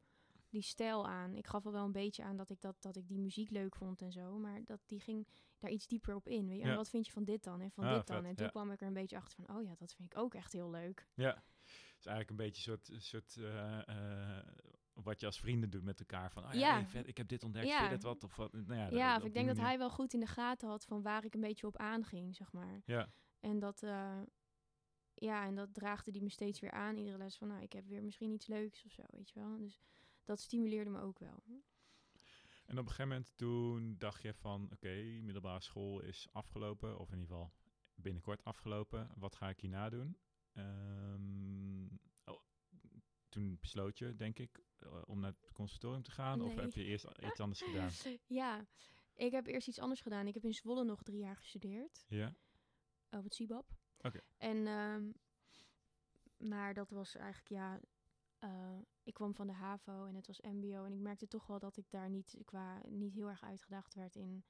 die 0.49 0.61
stijl 0.61 1.07
aan. 1.07 1.35
Ik 1.35 1.47
gaf 1.47 1.65
al 1.65 1.71
wel 1.71 1.85
een 1.85 1.91
beetje 1.91 2.23
aan 2.23 2.37
dat 2.37 2.49
ik, 2.49 2.61
dat, 2.61 2.81
dat 2.81 2.95
ik 2.95 3.07
die 3.07 3.19
muziek 3.19 3.49
leuk 3.49 3.75
vond 3.75 4.01
en 4.01 4.11
zo. 4.11 4.37
Maar 4.37 4.63
dat, 4.63 4.81
die 4.85 4.99
ging 4.99 5.27
daar 5.57 5.71
iets 5.71 5.87
dieper 5.87 6.15
op 6.15 6.27
in. 6.27 6.47
Weet 6.47 6.57
je? 6.57 6.63
En 6.63 6.69
Ja. 6.69 6.75
wat 6.75 6.89
vind 6.89 7.05
je 7.05 7.11
van 7.11 7.23
dit 7.23 7.43
dan? 7.43 7.61
En 7.61 7.71
van 7.71 7.83
Ah, 7.83 7.93
dit 7.95 8.07
dan? 8.07 8.17
vet, 8.21 8.25
en 8.29 8.35
toen 8.35 8.45
ja. 8.45 8.51
kwam 8.51 8.71
ik 8.71 8.81
er 8.81 8.87
een 8.87 8.93
beetje 8.93 9.17
achter 9.17 9.43
van... 9.45 9.55
Oh 9.55 9.63
ja, 9.63 9.75
dat 9.77 9.93
vind 9.93 10.11
ik 10.11 10.17
ook 10.17 10.33
echt 10.33 10.51
heel 10.53 10.69
leuk. 10.69 11.07
Ja, 11.13 11.43
het 11.63 11.99
is 11.99 12.05
eigenlijk 12.05 12.29
een 12.29 12.35
beetje 12.35 12.71
een 12.71 12.77
soort, 12.79 13.03
soort 13.03 13.35
eh, 13.37 13.87
eh, 13.87 14.47
wat 15.03 15.19
je 15.19 15.25
als 15.25 15.39
vrienden 15.39 15.69
doet 15.69 15.83
met 15.83 15.99
elkaar. 15.99 16.31
Van, 16.31 16.43
oh 16.45 16.53
ja, 16.53 16.59
Ja. 16.59 16.73
hey, 16.73 16.85
vet, 16.87 17.07
ik 17.07 17.17
heb 17.17 17.27
dit 17.27 17.43
ontdekt, 17.43 17.67
Ja. 17.67 17.77
vind 17.77 17.89
je 17.89 17.95
dit 17.95 18.03
wat? 18.03 18.23
Of 18.23 18.35
wat? 18.35 18.53
Nou 18.53 18.73
ja, 18.75 18.89
Ja, 18.89 19.13
dat- 19.13 19.21
of 19.21 19.27
ik 19.27 19.33
denk 19.33 19.47
dat 19.47 19.57
hij 19.57 19.77
wel 19.77 19.89
goed 19.89 20.13
in 20.13 20.19
de 20.19 20.27
gaten 20.27 20.67
had 20.69 20.85
van 20.85 21.01
waar 21.01 21.25
ik 21.25 21.33
een 21.33 21.41
beetje 21.41 21.67
op 21.67 21.77
aanging, 21.77 22.35
zeg 22.35 22.51
maar. 22.51 22.81
Ja, 22.85 23.09
En 23.39 23.59
dat, 23.59 23.83
eh, 23.83 24.21
ja, 25.13 25.45
en 25.45 25.55
dat 25.55 25.73
draagde 25.73 26.11
die 26.11 26.23
me 26.23 26.29
steeds 26.29 26.59
weer 26.59 26.71
aan, 26.71 26.97
iedere 26.97 27.17
les. 27.17 27.37
Van, 27.37 27.47
nou, 27.47 27.61
ik 27.61 27.73
heb 27.73 27.85
weer 27.87 28.03
misschien 28.03 28.31
iets 28.31 28.47
leuks 28.47 28.85
of 28.85 28.91
zo, 28.91 29.03
weet 29.09 29.29
je 29.29 29.39
wel. 29.39 29.57
Dus 29.57 29.81
dat 30.23 30.39
stimuleerde 30.39 30.89
me 30.89 30.99
ook 31.01 31.19
wel. 31.19 31.43
en 32.65 32.77
op 32.79 32.83
een 32.85 32.91
gegeven 32.91 33.07
moment 33.07 33.31
toen 33.37 33.95
dacht 33.97 34.21
je 34.21 34.33
van, 34.33 34.69
oké, 34.73 34.95
middelbare 35.21 35.61
school 35.61 36.01
is 36.01 36.27
afgelopen. 36.31 36.99
Of 36.99 37.11
in 37.11 37.19
ieder 37.19 37.29
geval 37.35 37.53
binnenkort 37.95 38.43
afgelopen. 38.43 39.09
Wat 39.15 39.35
ga 39.35 39.49
ik 39.49 39.59
hierna 39.59 39.89
doen? 39.89 40.17
Ehm, 40.53 41.85
oh, 42.25 42.39
toen 43.29 43.57
besloot 43.59 43.97
je, 43.97 44.15
denk 44.15 44.39
ik, 44.39 44.63
om 45.05 45.19
naar 45.19 45.31
het 45.31 45.51
conservatorium 45.53 46.03
te 46.03 46.11
gaan? 46.11 46.41
Of 46.41 46.55
heb 46.55 46.73
je 46.73 46.83
eerst 46.83 47.05
iets 47.19 47.39
anders 47.39 47.61
gedaan? 47.61 47.89
Ja, 48.27 48.65
ik 49.13 49.31
heb 49.31 49.47
eerst 49.47 49.67
iets 49.67 49.79
anders 49.79 50.01
gedaan. 50.01 50.27
Ik 50.27 50.33
heb 50.33 50.43
in 50.43 50.53
Zwolle 50.53 50.83
nog 50.83 51.03
drie 51.03 51.19
jaar 51.19 51.35
gestudeerd. 51.35 52.05
Ja? 52.07 52.33
op 53.17 53.23
het 53.23 53.33
CIBAP. 53.33 53.65
Oké. 54.01 54.19
En, 54.37 54.67
ehm, 54.67 55.11
maar 56.49 56.73
dat 56.73 56.89
was 56.89 57.15
eigenlijk, 57.15 57.49
ja, 57.49 57.79
eh, 58.39 58.77
ik 59.03 59.13
kwam 59.13 59.35
van 59.35 59.47
de 59.47 59.53
HAVO 59.53 60.05
en 60.05 60.15
het 60.15 60.27
was 60.27 60.41
MBO. 60.41 60.83
En 60.83 60.91
ik 60.91 60.99
merkte 60.99 61.27
toch 61.27 61.47
wel 61.47 61.59
dat 61.59 61.77
ik 61.77 61.89
daar 61.89 62.09
niet, 62.09 62.37
qua, 62.45 62.81
niet 62.87 63.13
heel 63.13 63.29
erg 63.29 63.43
uitgedaagd 63.43 63.93
werd 63.93 64.15
in 64.15 64.43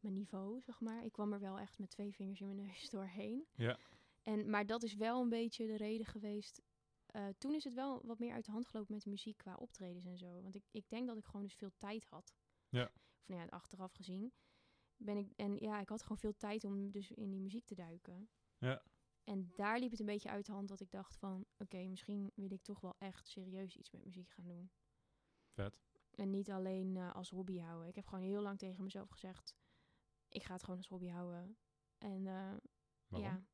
mijn 0.00 0.14
niveau, 0.14 0.60
zeg 0.60 0.80
maar. 0.80 1.04
Ik 1.04 1.12
kwam 1.12 1.32
er 1.32 1.40
wel 1.40 1.58
echt 1.58 1.78
met 1.78 1.90
twee 1.90 2.14
vingers 2.14 2.40
in 2.40 2.54
mijn 2.54 2.66
neus 2.66 2.90
doorheen. 2.96 3.46
Ja. 3.54 3.78
En, 4.22 4.50
maar 4.50 4.66
dat 4.66 4.82
is 4.82 4.94
wel 4.94 5.22
een 5.22 5.28
beetje 5.28 5.66
de 5.66 5.76
reden 5.76 6.06
geweest. 6.06 6.62
Eh, 7.08 7.28
toen 7.38 7.54
is 7.54 7.64
het 7.64 7.74
wel 7.74 8.06
wat 8.06 8.18
meer 8.18 8.32
uit 8.32 8.44
de 8.44 8.50
hand 8.50 8.66
gelopen 8.66 8.94
met 8.94 9.02
de 9.02 9.10
muziek 9.10 9.36
qua 9.36 9.54
optredens 9.54 10.04
en 10.04 10.18
zo. 10.18 10.42
Want 10.42 10.54
ik, 10.54 10.64
ik 10.70 10.88
denk 10.88 11.06
dat 11.06 11.16
ik 11.16 11.24
gewoon 11.24 11.42
dus 11.42 11.54
veel 11.54 11.72
tijd 11.76 12.04
had. 12.04 12.34
Ja. 12.68 12.84
Of 12.84 13.26
nou 13.26 13.40
ja, 13.40 13.46
achteraf 13.46 13.92
gezien. 13.92 14.32
Ben 14.96 15.16
ik, 15.16 15.32
en 15.36 15.56
ja, 15.56 15.80
ik 15.80 15.88
had 15.88 16.02
gewoon 16.02 16.18
veel 16.18 16.36
tijd 16.36 16.64
om 16.64 16.90
dus 16.90 17.10
in 17.10 17.30
die 17.30 17.40
muziek 17.40 17.64
te 17.64 17.74
duiken. 17.74 18.30
Ja. 18.58 18.82
En 19.24 19.52
daar 19.54 19.78
liep 19.78 19.90
het 19.90 20.00
een 20.00 20.06
beetje 20.06 20.28
uit 20.28 20.46
de 20.46 20.52
hand 20.52 20.68
dat 20.68 20.80
ik 20.80 20.90
dacht 20.90 21.16
van... 21.16 21.46
Oké, 21.56 21.86
misschien 21.86 22.32
wil 22.34 22.52
ik 22.52 22.62
toch 22.62 22.80
wel 22.80 22.94
echt 22.98 23.26
serieus 23.26 23.76
iets 23.76 23.90
met 23.90 24.04
muziek 24.04 24.30
gaan 24.30 24.46
doen. 24.46 24.70
Vet. 25.48 25.80
En 26.10 26.30
niet 26.30 26.50
alleen 26.50 26.96
eh, 26.96 27.14
als 27.14 27.30
hobby 27.30 27.58
houden. 27.58 27.88
Ik 27.88 27.94
heb 27.94 28.06
gewoon 28.06 28.24
heel 28.24 28.42
lang 28.42 28.58
tegen 28.58 28.84
mezelf 28.84 29.08
gezegd... 29.08 29.56
Ik 30.28 30.42
ga 30.42 30.52
het 30.52 30.62
gewoon 30.62 30.78
als 30.78 30.88
hobby 30.88 31.08
houden. 31.08 31.58
En 31.98 32.26
eh, 32.26 32.56
ja, 33.20 33.46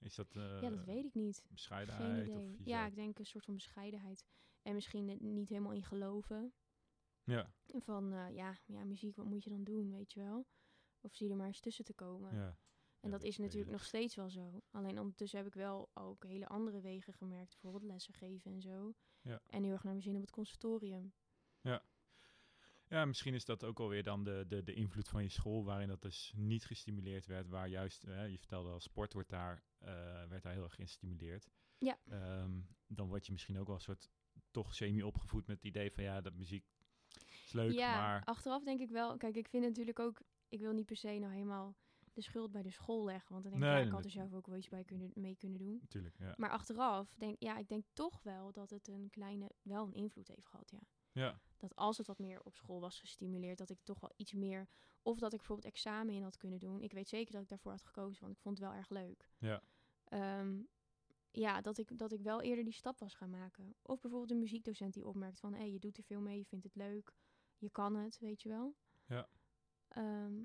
Is 0.00 0.14
dat, 0.14 0.36
eh, 0.36 0.60
ja, 0.60 0.70
dat 0.70 0.84
weet 0.84 1.04
ik 1.04 1.14
niet. 1.14 1.36
Geen 1.38 1.48
bescheidenheid? 1.50 2.28
idee. 2.28 2.56
Of 2.58 2.66
Ja, 2.66 2.86
ik 2.86 2.94
denk 2.94 3.18
een 3.18 3.26
soort 3.26 3.44
van 3.44 3.54
bescheidenheid. 3.54 4.24
En 4.62 4.74
misschien 4.74 5.18
niet 5.34 5.48
helemaal 5.48 5.72
in 5.72 5.84
geloven. 5.84 6.52
ja, 7.24 7.52
Van, 7.66 8.12
eh, 8.12 8.34
ja, 8.34 8.58
ja, 8.66 8.84
muziek, 8.84 9.16
wat 9.16 9.26
moet 9.26 9.44
je 9.44 9.50
dan 9.50 9.64
doen, 9.64 9.90
weet 9.90 10.12
je 10.12 10.20
wel? 10.20 10.46
Of 11.00 11.14
zie 11.14 11.26
je 11.26 11.32
er 11.32 11.38
maar 11.38 11.46
eens 11.46 11.60
tussen 11.60 11.84
te 11.84 11.94
komen. 11.94 12.34
ja. 12.34 12.58
En 13.00 13.10
Ja, 13.10 13.16
dat 13.16 13.22
is 13.24 13.38
natuurlijk 13.38 13.70
nog 13.70 13.84
steeds 13.84 14.14
wel 14.14 14.30
zo. 14.30 14.62
Alleen 14.70 14.98
ondertussen 14.98 15.38
heb 15.38 15.46
ik 15.48 15.54
wel 15.54 15.90
ook 15.94 16.24
hele 16.24 16.46
andere 16.46 16.80
wegen 16.80 17.12
gemerkt. 17.12 17.50
Bijvoorbeeld 17.50 17.92
lessen 17.92 18.14
geven 18.14 18.52
en 18.52 18.60
zo. 18.60 18.94
Ja. 19.20 19.42
En 19.46 19.62
heel 19.62 19.72
erg 19.72 19.82
naar 19.82 19.92
mijn 19.92 20.04
zin 20.04 20.14
op 20.14 20.20
het 20.20 20.30
conservatorium. 20.30 21.12
Ja, 21.60 21.82
misschien 22.90 23.34
is 23.34 23.44
dat 23.44 23.64
ook 23.64 23.80
alweer 23.80 24.02
dan 24.02 24.24
de, 24.24 24.44
de, 24.48 24.62
de 24.62 24.74
invloed 24.74 25.08
van 25.08 25.22
je 25.22 25.28
school, 25.28 25.64
waarin 25.64 25.88
dat 25.88 26.02
dus 26.02 26.32
niet 26.36 26.64
gestimuleerd 26.64 27.26
werd, 27.26 27.48
waar 27.48 27.68
juist, 27.68 28.04
eh, 28.04 28.30
je 28.30 28.38
vertelde 28.38 28.70
al, 28.70 28.80
sport 28.80 29.12
wordt 29.12 29.28
daar, 29.28 29.62
eh, 29.78 29.88
werd 30.28 30.42
daar 30.42 30.52
heel 30.52 30.62
erg 30.62 30.74
gestimuleerd. 30.74 31.48
Ja. 31.78 31.98
Ehm, 32.08 32.60
dan 32.86 33.08
word 33.08 33.26
je 33.26 33.32
misschien 33.32 33.58
ook 33.58 33.66
wel 33.66 33.74
een 33.74 33.80
soort, 33.80 34.10
toch 34.50 34.74
semi-opgevoed 34.74 35.46
met 35.46 35.56
het 35.56 35.66
idee 35.66 35.90
van, 35.92 36.04
ja, 36.04 36.20
dat 36.20 36.34
muziek 36.34 36.64
is 37.44 37.52
leuk, 37.52 37.72
ja, 37.72 37.96
maar... 37.96 38.24
achteraf 38.24 38.64
denk 38.64 38.80
ik 38.80 38.90
wel... 38.90 39.16
Kijk, 39.16 39.36
ik 39.36 39.48
vind 39.48 39.64
natuurlijk 39.64 39.98
ook... 39.98 40.20
Ik 40.48 40.60
wil 40.60 40.72
niet 40.72 40.86
per 40.86 40.96
se 40.96 41.08
nou 41.08 41.32
helemaal 41.32 41.76
de 42.12 42.20
schuld 42.20 42.52
bij 42.52 42.62
de 42.62 42.70
school 42.70 43.04
leggen. 43.04 43.32
Want 43.32 43.42
dan 43.42 43.52
denk 43.52 43.64
ik, 43.64 43.70
Nee, 43.70 43.80
ja, 43.80 43.86
ik 43.86 43.92
had 43.92 44.04
er 44.04 44.10
zelf 44.10 44.32
ook 44.32 44.46
wel 44.46 44.56
iets 44.56 44.68
bij 44.68 44.84
kunnen, 44.84 45.10
mee 45.14 45.36
kunnen 45.36 45.58
doen. 45.58 45.78
Natuurlijk, 45.80 46.18
ja. 46.18 46.34
Maar 46.36 46.50
achteraf, 46.50 47.14
denk, 47.14 47.36
ja, 47.38 47.58
ik 47.58 47.68
denk 47.68 47.84
toch 47.92 48.22
wel 48.22 48.52
dat 48.52 48.70
het 48.70 48.88
een 48.88 49.08
kleine... 49.10 49.50
Wel 49.62 49.86
een 49.86 49.94
invloed 49.94 50.28
heeft 50.28 50.46
gehad, 50.46 50.70
ja. 50.70 50.80
Ja, 51.12 51.40
dat 51.56 51.76
als 51.76 51.98
het 51.98 52.06
wat 52.06 52.18
meer 52.18 52.42
op 52.42 52.54
school 52.54 52.80
was 52.80 53.00
gestimuleerd, 53.00 53.58
dat 53.58 53.70
ik 53.70 53.78
toch 53.82 54.00
wel 54.00 54.12
iets 54.16 54.32
meer. 54.32 54.68
Of 55.02 55.18
dat 55.18 55.32
ik 55.32 55.38
bijvoorbeeld 55.38 55.72
examen 55.74 56.14
in 56.14 56.22
had 56.22 56.36
kunnen 56.36 56.58
doen. 56.58 56.80
Ik 56.80 56.92
weet 56.92 57.08
zeker 57.08 57.32
dat 57.32 57.42
ik 57.42 57.48
daarvoor 57.48 57.70
had 57.70 57.82
gekozen, 57.82 58.20
want 58.20 58.32
ik 58.32 58.40
vond 58.40 58.58
het 58.58 58.66
wel 58.66 58.76
erg 58.76 58.88
leuk. 58.88 59.30
ja, 59.38 59.62
Ehm, 60.04 60.62
ja, 61.30 61.60
dat 61.60 61.78
ik, 61.78 61.98
dat 61.98 62.12
ik 62.12 62.20
wel 62.20 62.40
eerder 62.42 62.64
die 62.64 62.72
stap 62.72 62.98
was 62.98 63.14
gaan 63.14 63.30
maken. 63.30 63.74
Of 63.82 64.00
bijvoorbeeld 64.00 64.30
een 64.30 64.38
muziekdocent 64.38 64.94
die 64.94 65.06
opmerkt 65.06 65.40
van... 65.40 65.54
hé, 65.54 65.62
je 65.64 65.78
doet 65.78 65.96
er 65.98 66.04
veel 66.04 66.20
mee, 66.20 66.38
je 66.38 66.44
vindt 66.44 66.64
het 66.64 66.74
leuk, 66.74 67.14
je 67.58 67.70
kan 67.70 67.94
het, 67.94 68.18
weet 68.18 68.42
je 68.42 68.48
wel. 68.48 68.74
Ja. 69.06 69.28
Ehm, 69.88 70.42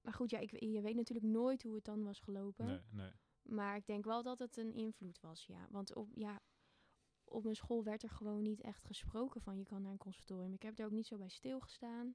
maar 0.00 0.12
goed, 0.12 0.30
ja, 0.30 0.38
ik, 0.38 0.50
je 0.64 0.80
weet 0.80 0.94
natuurlijk 0.94 1.26
nooit 1.26 1.62
hoe 1.62 1.74
het 1.74 1.84
dan 1.84 2.04
was 2.04 2.20
gelopen. 2.20 2.66
nee, 2.66 2.80
nee. 2.90 3.12
Maar 3.42 3.76
ik 3.76 3.86
denk 3.86 4.04
wel 4.04 4.22
dat 4.22 4.38
het 4.38 4.56
een 4.56 4.72
invloed 4.74 5.20
was, 5.20 5.46
ja. 5.46 5.66
Want 5.70 5.94
op, 5.94 6.08
ja, 6.14 6.40
op 7.34 7.42
mijn 7.42 7.56
school 7.56 7.84
werd 7.84 8.02
er 8.02 8.10
gewoon 8.10 8.42
niet 8.42 8.60
echt 8.60 8.84
gesproken 8.84 9.40
van 9.40 9.58
je 9.58 9.64
kan 9.64 9.82
naar 9.82 9.92
een 9.92 9.98
conservatorium. 9.98 10.52
Ik 10.54 10.62
heb 10.62 10.78
er 10.78 10.84
ook 10.84 10.90
niet 10.92 11.06
zo 11.06 11.16
bij 11.16 11.28
stilgestaan. 11.28 12.14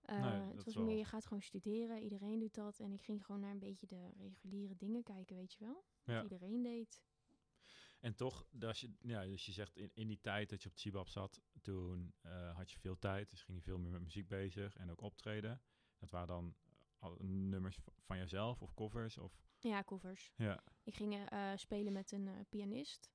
Eh, 0.00 0.20
Nee, 0.22 0.40
het 0.54 0.64
was 0.64 0.74
wel. 0.74 0.84
meer, 0.84 0.96
je 0.96 1.04
gaat 1.04 1.26
gewoon 1.26 1.42
studeren, 1.42 2.02
iedereen 2.02 2.38
doet 2.38 2.54
dat. 2.54 2.78
En 2.78 2.92
ik 2.92 3.02
ging 3.02 3.24
gewoon 3.24 3.40
naar 3.40 3.50
een 3.50 3.58
beetje 3.58 3.86
de 3.86 4.10
reguliere 4.16 4.76
dingen 4.76 5.02
kijken, 5.02 5.36
weet 5.36 5.52
je 5.52 5.64
wel. 5.64 5.84
Wat 6.04 6.14
Ja. 6.16 6.22
iedereen 6.22 6.62
deed. 6.62 7.02
En 8.00 8.14
toch, 8.14 8.46
als 8.60 8.80
je, 8.80 8.92
ja, 9.00 9.22
dus 9.24 9.46
je 9.46 9.52
zegt 9.52 9.76
in, 9.76 9.90
in 9.94 10.06
die 10.08 10.20
tijd 10.20 10.50
dat 10.50 10.62
je 10.62 10.68
op 10.68 10.74
het 10.74 10.82
CIBAP 10.82 11.08
zat, 11.08 11.40
toen 11.62 12.14
eh, 12.20 12.56
had 12.56 12.70
je 12.70 12.78
veel 12.78 12.98
tijd, 12.98 13.30
dus 13.30 13.42
ging 13.42 13.58
je 13.58 13.64
veel 13.64 13.78
meer 13.78 13.90
met 13.90 14.02
muziek 14.02 14.28
bezig 14.28 14.76
en 14.76 14.90
ook 14.90 15.00
optreden. 15.00 15.62
Dat 15.98 16.10
waren 16.10 16.28
dan 16.28 16.54
al 16.98 17.16
nummers 17.22 17.78
van 17.98 18.16
jezelf 18.18 18.62
of 18.62 18.74
covers 18.74 19.18
of... 19.18 19.44
Ja, 19.58 19.84
covers. 19.84 20.32
Ja, 20.36 20.62
Ik 20.82 20.94
ging 20.94 21.14
eh, 21.28 21.52
spelen 21.56 21.92
met 21.92 22.12
een 22.12 22.28
eh, 22.28 22.40
pianist. 22.48 23.10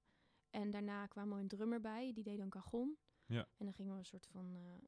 En 0.51 0.71
daarna 0.71 1.07
kwam 1.07 1.31
er 1.31 1.39
een 1.39 1.47
drummer 1.47 1.81
bij, 1.81 2.13
die 2.13 2.23
deed 2.23 2.37
dan 2.37 2.49
cajon. 2.49 2.97
Ja. 3.25 3.47
En 3.57 3.65
dan 3.65 3.73
gingen 3.73 3.91
we 3.93 3.99
een 3.99 4.05
soort 4.05 4.27
van, 4.27 4.55
eh, 4.55 4.87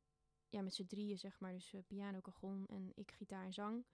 ja, 0.50 0.62
met 0.62 0.74
z'n 0.74 0.86
drieën 0.86 1.18
zeg 1.18 1.40
maar, 1.40 1.52
dus 1.52 1.74
eh, 1.74 1.82
piano, 1.88 2.22
cajon 2.22 2.66
en 2.66 2.92
ik 2.96 3.12
gitaar 3.12 3.46
en 3.46 3.54
zang 3.54 3.86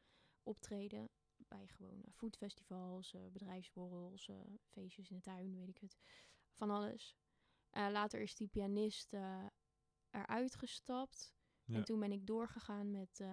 optreden. 0.43 1.09
Bij 1.35 1.67
gewoon 1.67 2.03
eh, 2.03 2.13
foodfestivals, 2.13 3.15
bedrijfsborrels, 3.31 4.29
feestjes 4.67 5.09
in 5.09 5.15
de 5.15 5.21
tuin, 5.21 5.55
weet 5.55 5.69
ik 5.69 5.77
het. 5.77 5.97
Van 6.53 6.69
alles. 6.69 7.15
Later 7.71 8.21
is 8.21 8.35
die 8.35 8.47
pianist 8.47 9.13
eruit 10.09 10.55
gestapt. 10.55 11.35
Ja. 11.63 11.75
En 11.75 11.83
toen 11.83 11.99
ben 11.99 12.11
ik 12.11 12.27
doorgegaan 12.27 12.91
met 12.91 13.23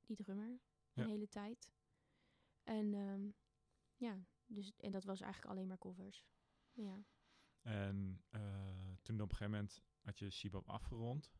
die 0.00 0.16
drummer 0.16 0.60
Ja. 0.92 1.02
een 1.02 1.08
hele 1.08 1.28
tijd. 1.28 1.72
En 2.62 2.94
ehm, 2.94 3.30
ja, 3.96 4.24
dus, 4.46 4.72
en 4.76 4.90
dat 4.90 5.04
was 5.04 5.20
eigenlijk 5.20 5.52
alleen 5.52 5.66
maar 5.68 5.78
covers. 5.78 6.26
Ja. 6.72 7.04
En 7.64 8.22
eh, 8.30 8.40
toen 9.02 9.20
op 9.20 9.30
een 9.30 9.36
gegeven 9.36 9.50
moment 9.50 9.82
had 10.02 10.18
je 10.18 10.30
CIBAP 10.30 10.68
afgerond. 10.68 11.30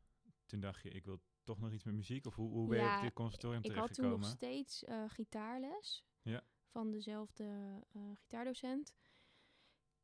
Toen 0.46 0.60
dacht 0.60 0.82
je, 0.82 0.90
ik 0.90 1.04
wil 1.04 1.20
toch 1.42 1.60
nog 1.60 1.72
iets 1.72 1.84
met 1.84 1.94
muziek? 1.94 2.26
Of 2.26 2.34
hoe, 2.34 2.50
hoe 2.50 2.68
ben 2.68 2.78
je 2.78 2.84
Ja, 2.84 2.96
op 2.96 3.02
dit 3.02 3.12
conservatorium 3.12 3.62
Ik 3.62 3.72
had 3.72 3.94
toen 3.94 4.08
nog 4.08 4.20
terechtgekomen? 4.20 4.36
steeds 4.60 4.84
eh, 4.84 5.04
gitaarles 5.06 6.04
Ja. 6.22 6.42
van 6.66 6.90
dezelfde 6.90 7.44
eh, 7.92 8.02
gitaardocent. 8.14 8.92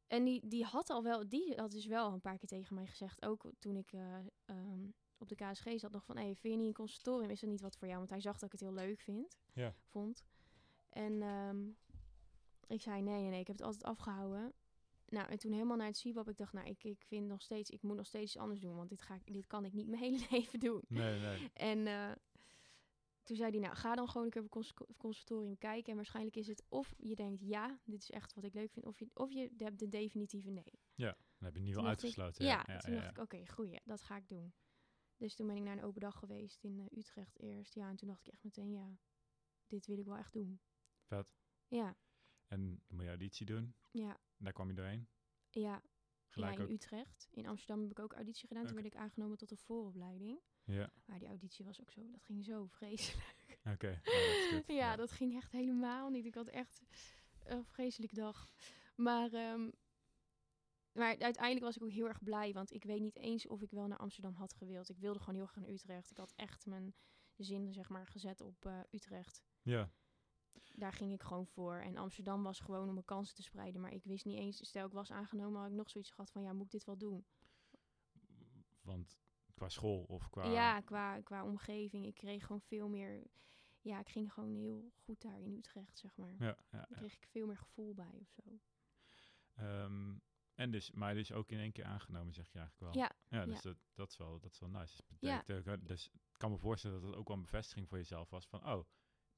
En 0.06 0.24
die, 0.24 0.48
die 0.48 0.64
had 0.64 0.90
al 0.90 1.02
wel, 1.02 1.28
die 1.28 1.54
had 1.56 1.70
dus 1.70 1.86
wel 1.86 2.12
een 2.12 2.20
paar 2.20 2.38
keer 2.38 2.48
tegen 2.48 2.74
mij 2.74 2.86
gezegd, 2.86 3.22
ook 3.24 3.52
toen 3.58 3.76
ik 3.76 3.92
eh, 3.92 4.16
ehm, 4.44 4.88
op 5.18 5.28
de 5.28 5.34
KSG 5.34 5.66
zat, 5.76 5.92
nog 5.92 6.04
van, 6.04 6.16
hey, 6.16 6.34
vind 6.36 6.54
je 6.54 6.58
niet 6.58 6.66
een 6.68 6.72
conservatorium, 6.74 7.30
is 7.30 7.40
dat 7.40 7.50
niet 7.50 7.60
wat 7.60 7.76
voor 7.76 7.86
jou? 7.86 7.98
Want 7.98 8.10
hij 8.10 8.20
zag 8.20 8.32
dat 8.34 8.42
ik 8.42 8.52
het 8.52 8.60
heel 8.60 8.72
leuk 8.72 9.00
vind, 9.00 9.38
Ja. 9.52 9.74
vond. 9.84 10.24
En 10.88 11.22
ehm, 11.22 11.68
ik 12.66 12.80
zei, 12.80 13.02
nee, 13.02 13.20
nee, 13.20 13.30
nee, 13.30 13.40
ik 13.40 13.46
heb 13.46 13.56
het 13.56 13.66
altijd 13.66 13.84
afgehouden. 13.84 14.52
Nou, 15.11 15.28
en 15.30 15.38
toen 15.38 15.52
helemaal 15.52 15.76
naar 15.76 15.86
het 15.86 15.96
CIBAP, 15.96 16.28
ik 16.28 16.36
dacht, 16.36 16.52
nou, 16.52 16.68
ik, 16.68 16.84
ik 16.84 17.02
vind 17.06 17.26
nog 17.26 17.42
steeds, 17.42 17.70
ik 17.70 17.82
moet 17.82 17.96
nog 17.96 18.06
steeds 18.06 18.24
iets 18.32 18.42
anders 18.42 18.61
doen, 18.61 18.76
want 18.76 18.88
dit, 18.88 19.02
ga 19.02 19.14
ik, 19.14 19.32
dit 19.32 19.46
kan 19.46 19.64
ik 19.64 19.72
niet 19.72 19.86
mijn 19.88 20.02
hele 20.11 20.26
leven 20.30 20.61
doen. 20.61 20.82
Nee, 20.88 21.20
nee. 21.20 21.50
En 21.52 21.86
eh, 21.86 22.12
toen 23.22 23.36
zei 23.36 23.50
hij, 23.50 23.61
nou, 23.61 23.74
ga 23.76 23.94
dan 23.94 24.08
gewoon 24.08 24.24
een 24.24 24.30
keer 24.32 24.42
op 24.42 24.52
het 24.52 24.56
cons- 24.56 24.96
conservatorium 24.96 25.58
kijken. 25.58 25.90
En 25.90 25.96
waarschijnlijk 25.96 26.36
is 26.36 26.46
het 26.46 26.64
of 26.68 26.94
je 26.98 27.14
denkt, 27.14 27.40
ja, 27.40 27.80
dit 27.84 28.02
is 28.02 28.11
echt 28.11 28.34
wat 28.34 28.44
ik 28.44 28.54
leuk 28.54 28.72
vind. 28.72 28.86
Of 28.86 28.98
je, 28.98 29.11
of 29.14 29.32
je 29.32 29.50
hebt 29.56 29.78
de 29.78 29.88
definitieve 29.88 30.50
nee. 30.50 30.78
Dan 30.94 31.14
heb 31.48 31.54
je 31.54 31.61
niet 31.61 31.74
wel 31.74 31.84
dacht 31.84 31.96
ik- 31.98 32.02
uitgesloten. 32.04 32.44
Ja, 32.44 32.64
ja, 32.66 32.78
toen 32.78 32.92
ja, 32.92 33.00
dacht 33.00 33.11
ik, 33.11 33.18
oké, 33.22 33.46
goeie, 33.46 33.80
dat 33.84 34.02
ga 34.02 34.16
ik 34.16 34.28
doen. 34.28 34.52
Dus 35.16 35.34
toen 35.34 35.46
ben 35.46 35.56
ik 35.56 35.62
naar 35.62 35.76
een 35.78 35.84
open 35.84 36.00
dag 36.00 36.18
geweest 36.18 36.64
in 36.64 36.80
eh, 36.80 36.98
Utrecht 36.98 37.38
eerst. 37.40 37.74
Ja, 37.74 37.88
en 37.88 37.96
toen 37.96 38.08
dacht 38.08 38.26
ik 38.26 38.32
echt 38.32 38.42
meteen, 38.44 38.72
ja, 38.72 38.98
dit 39.66 39.86
wil 39.86 39.98
ik 39.98 40.04
wel 40.06 40.16
echt 40.16 40.32
doen. 40.32 40.61
Vet. 41.02 41.26
Ja, 41.68 41.96
En 42.46 42.61
dan 42.64 42.80
moet 42.88 43.02
je 43.02 43.08
auditie 43.08 43.46
doen. 43.46 43.74
ja, 43.90 44.20
Daar 44.41 44.53
kwam 44.53 44.68
je 44.68 44.74
doorheen. 44.74 45.09
ja. 45.51 45.82
Gelijk 46.32 46.53
ja, 46.53 46.59
in 46.59 46.64
ook. 46.64 46.72
Utrecht. 46.72 47.28
In 47.30 47.47
Amsterdam 47.47 47.80
heb 47.82 47.91
ik 47.91 47.99
ook 47.99 48.12
auditie 48.12 48.49
gedaan. 48.49 48.64
Toen 48.66 48.74
werd 48.74 48.86
ik 48.86 48.97
aangenomen 48.97 49.38
tot 49.38 49.49
de 49.49 49.57
vooropleiding. 49.57 50.41
Ja, 50.64 50.91
Maar 51.05 51.18
die 51.18 51.28
auditie 51.28 51.64
was 51.64 51.80
ook 51.80 51.91
zo, 51.91 52.11
dat 52.11 52.22
ging 52.22 52.45
zo 52.45 52.66
vreselijk. 52.66 53.59
oké. 53.64 53.88
Ja, 53.88 54.01
dat 54.03 54.36
is 54.36 54.49
kut. 54.51 54.66
ja, 54.66 54.97
dat 54.97 55.11
ging 55.11 55.36
echt 55.36 55.53
helemaal 55.53 56.09
niet. 56.11 56.24
Ik 56.24 56.34
had 56.34 56.47
echt 56.47 56.82
een 57.45 57.64
vreselijke 57.64 58.14
dag. 58.14 58.49
Maar, 58.95 59.32
ehm, 59.32 59.70
maar 60.93 61.18
uiteindelijk 61.18 61.64
was 61.64 61.76
ik 61.76 61.82
ook 61.82 61.91
heel 61.91 62.09
erg 62.09 62.22
blij. 62.22 62.53
Want 62.53 62.72
ik 62.72 62.84
weet 62.84 63.01
niet 63.01 63.16
eens 63.16 63.47
of 63.47 63.62
ik 63.62 63.70
wel 63.70 63.86
naar 63.86 63.99
Amsterdam 63.99 64.34
had 64.34 64.53
gewild. 64.55 64.88
Ik 64.88 64.99
wilde 64.99 65.18
gewoon 65.18 65.34
heel 65.34 65.47
graag 65.47 65.64
naar 65.64 65.72
Utrecht. 65.74 66.11
Ik 66.11 66.16
had 66.16 66.32
echt 66.36 66.66
mijn 66.66 66.95
zin 67.36 67.72
zeg 67.72 67.88
maar, 67.88 68.07
gezet 68.07 68.41
op 68.41 68.64
eh, 68.66 68.80
Utrecht. 68.91 69.43
Ja, 69.62 69.91
Daar 70.74 70.92
ging 70.92 71.12
ik 71.12 71.22
gewoon 71.22 71.46
voor. 71.46 71.74
En 71.74 71.96
Amsterdam 71.96 72.42
was 72.42 72.61
gewoon 72.61 72.88
om 72.88 72.94
mijn 72.94 73.05
kansen 73.05 73.34
te 73.34 73.42
spreiden. 73.42 73.80
Maar 73.80 73.92
ik 73.92 74.05
wist 74.05 74.24
niet 74.24 74.38
eens, 74.38 74.66
stel 74.66 74.86
ik 74.86 74.92
was 74.92 75.11
aangenomen, 75.11 75.61
had 75.61 75.70
ik 75.70 75.76
nog 75.76 75.90
zoiets 75.90 76.11
gehad 76.11 76.30
van... 76.30 76.42
ja, 76.42 76.53
moet 76.53 76.64
ik 76.64 76.70
dit 76.70 76.84
wel 76.84 76.96
doen? 76.96 77.24
want 78.90 79.18
qua 79.55 79.68
school 79.68 80.03
of 80.03 80.30
qua... 80.30 80.44
Ja, 80.44 80.80
qua, 80.80 81.20
qua 81.20 81.44
omgeving. 81.44 82.07
Ik 82.07 82.14
kreeg 82.14 82.46
gewoon 82.46 82.61
veel 82.61 82.88
meer... 82.88 83.26
Ja, 83.80 84.01
ik 84.01 84.09
ging 84.09 84.32
gewoon 84.32 84.55
heel 84.55 84.92
goed 84.94 85.20
daar 85.20 85.40
in 85.40 85.55
Utrecht, 85.55 85.98
zeg 85.98 86.16
maar. 86.16 86.34
Ja, 86.38 86.57
ja, 86.70 86.86
Daar 86.88 86.98
kreeg 86.98 87.14
ik 87.14 87.26
veel 87.26 87.46
meer 87.46 87.57
gevoel 87.57 87.94
bij 87.94 88.18
of 88.20 88.28
zo. 88.28 88.61
Ehm, 89.55 90.14
en 90.55 90.70
dus, 90.70 90.90
maar 90.90 91.14
dus 91.14 91.32
ook 91.32 91.51
in 91.51 91.59
één 91.59 91.72
keer 91.72 91.84
aangenomen, 91.84 92.34
zeg 92.34 92.53
je 92.53 92.59
eigenlijk 92.59 92.94
wel. 92.94 93.03
Ja, 93.03 93.12
Ja, 93.28 93.46
dus 93.46 93.62
ja. 93.62 93.62
Dat, 93.62 93.78
dat, 93.94 94.11
is 94.11 94.16
wel, 94.16 94.40
dat 94.40 94.53
is 94.53 94.61
wel 94.61 94.68
nice. 94.68 95.03
Dus, 95.18 95.44
betekent 95.44 95.86
dus 95.86 96.07
ik 96.07 96.38
kan 96.38 96.51
me 96.51 96.59
voorstellen 96.59 97.01
dat 97.01 97.11
het 97.11 97.18
ook 97.18 97.28
wel 97.28 97.36
een 97.36 97.42
bevestiging 97.42 97.88
voor 97.88 97.98
jezelf 97.98 98.30
was 98.30 98.46
van, 98.46 98.66
oh, 98.66 98.84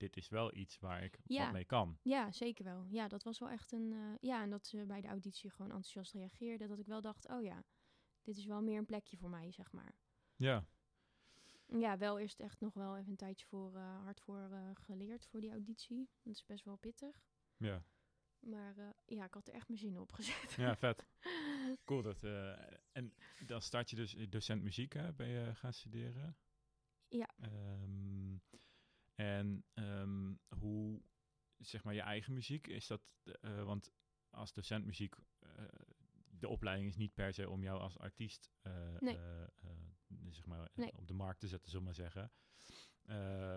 dit 0.03 0.17
is 0.17 0.29
wel 0.29 0.55
iets 0.57 0.79
waar 0.79 1.03
ik 1.05 1.19
Ja. 1.25 1.45
wat 1.45 1.53
mee 1.53 1.65
kan. 1.65 1.99
Ja, 2.03 2.33
zeker 2.33 2.65
wel. 2.65 2.87
Ja, 2.89 3.09
dat 3.09 3.23
was 3.23 3.39
wel 3.39 3.51
echt 3.51 3.73
een... 3.73 3.93
eh, 3.93 4.15
ja, 4.21 4.43
en 4.43 4.51
dat 4.51 4.67
ze 4.67 4.85
bij 4.87 5.01
de 5.01 5.09
auditie 5.09 5.51
gewoon 5.51 5.71
enthousiast 5.71 6.13
reageerden. 6.13 6.69
Dat 6.69 6.79
ik 6.79 6.87
wel 6.87 7.01
dacht, 7.01 7.29
oh 7.29 7.43
ja, 7.43 7.65
dit 8.23 8.37
is 8.37 8.45
wel 8.47 8.63
meer 8.63 8.79
een 8.79 8.87
plekje 8.87 9.17
voor 9.17 9.31
mij, 9.31 9.53
zeg 9.53 9.73
maar. 9.73 9.95
Ja, 10.37 10.67
Ja, 11.67 11.99
wel 11.99 12.19
eerst 12.19 12.41
echt 12.41 12.61
nog 12.61 12.75
wel 12.75 12.97
even 12.97 13.11
een 13.11 13.17
tijdje 13.17 13.47
voor, 13.47 13.75
eh, 13.77 14.03
hard 14.03 14.21
voor 14.21 14.51
eh, 14.53 14.71
geleerd 14.75 15.27
voor 15.27 15.41
die 15.41 15.51
auditie. 15.51 16.09
Dat 16.23 16.35
is 16.35 16.45
best 16.45 16.65
wel 16.65 16.77
pittig. 16.77 17.25
ja, 17.57 17.83
Maar 18.39 18.95
ja, 19.07 19.25
ik 19.25 19.35
had 19.35 19.49
er 19.49 19.55
echt 19.55 19.69
mijn 19.69 19.81
zin 19.81 19.99
op 19.99 20.13
gezet. 20.13 20.53
ja, 20.53 20.77
vet. 20.77 21.07
Cool. 21.85 22.03
Dat, 22.03 22.23
en 22.93 23.15
dan 23.47 23.63
start 23.63 23.91
je 23.91 23.97
dus 23.97 24.17
docent 24.29 24.63
muziek, 24.63 24.93
hè, 24.93 25.13
ben 25.13 25.29
je 25.29 25.55
gaan 25.55 25.73
studeren? 25.73 26.37
Ja. 27.09 27.29
Ehm, 27.41 28.37
en 29.23 29.65
ehm, 29.75 30.35
hoe, 30.59 31.03
zeg 31.57 31.85
maar, 31.85 31.95
je 31.95 32.01
eigen 32.01 32.33
muziek, 32.33 32.67
is 32.67 32.87
dat, 32.87 33.15
eh, 33.41 33.65
want 33.65 33.91
als 34.31 34.53
docent 34.53 34.85
muziek, 34.85 35.15
eh, 35.39 35.65
de 36.27 36.49
opleiding 36.49 36.89
is 36.89 36.97
niet 36.97 37.15
per 37.15 37.33
se 37.35 37.49
om 37.51 37.63
jou 37.63 37.81
als 37.81 37.99
artiest, 37.99 38.51
eh, 38.63 38.99
Nee. 38.99 39.19
zeg 40.31 40.47
maar, 40.47 40.71
Nee. 40.75 40.93
op 40.97 41.07
de 41.07 41.13
markt 41.15 41.41
te 41.41 41.49
zetten, 41.49 41.71
zullen 41.71 41.87
we 41.87 41.93
maar 41.93 42.11
zeggen. 42.11 42.33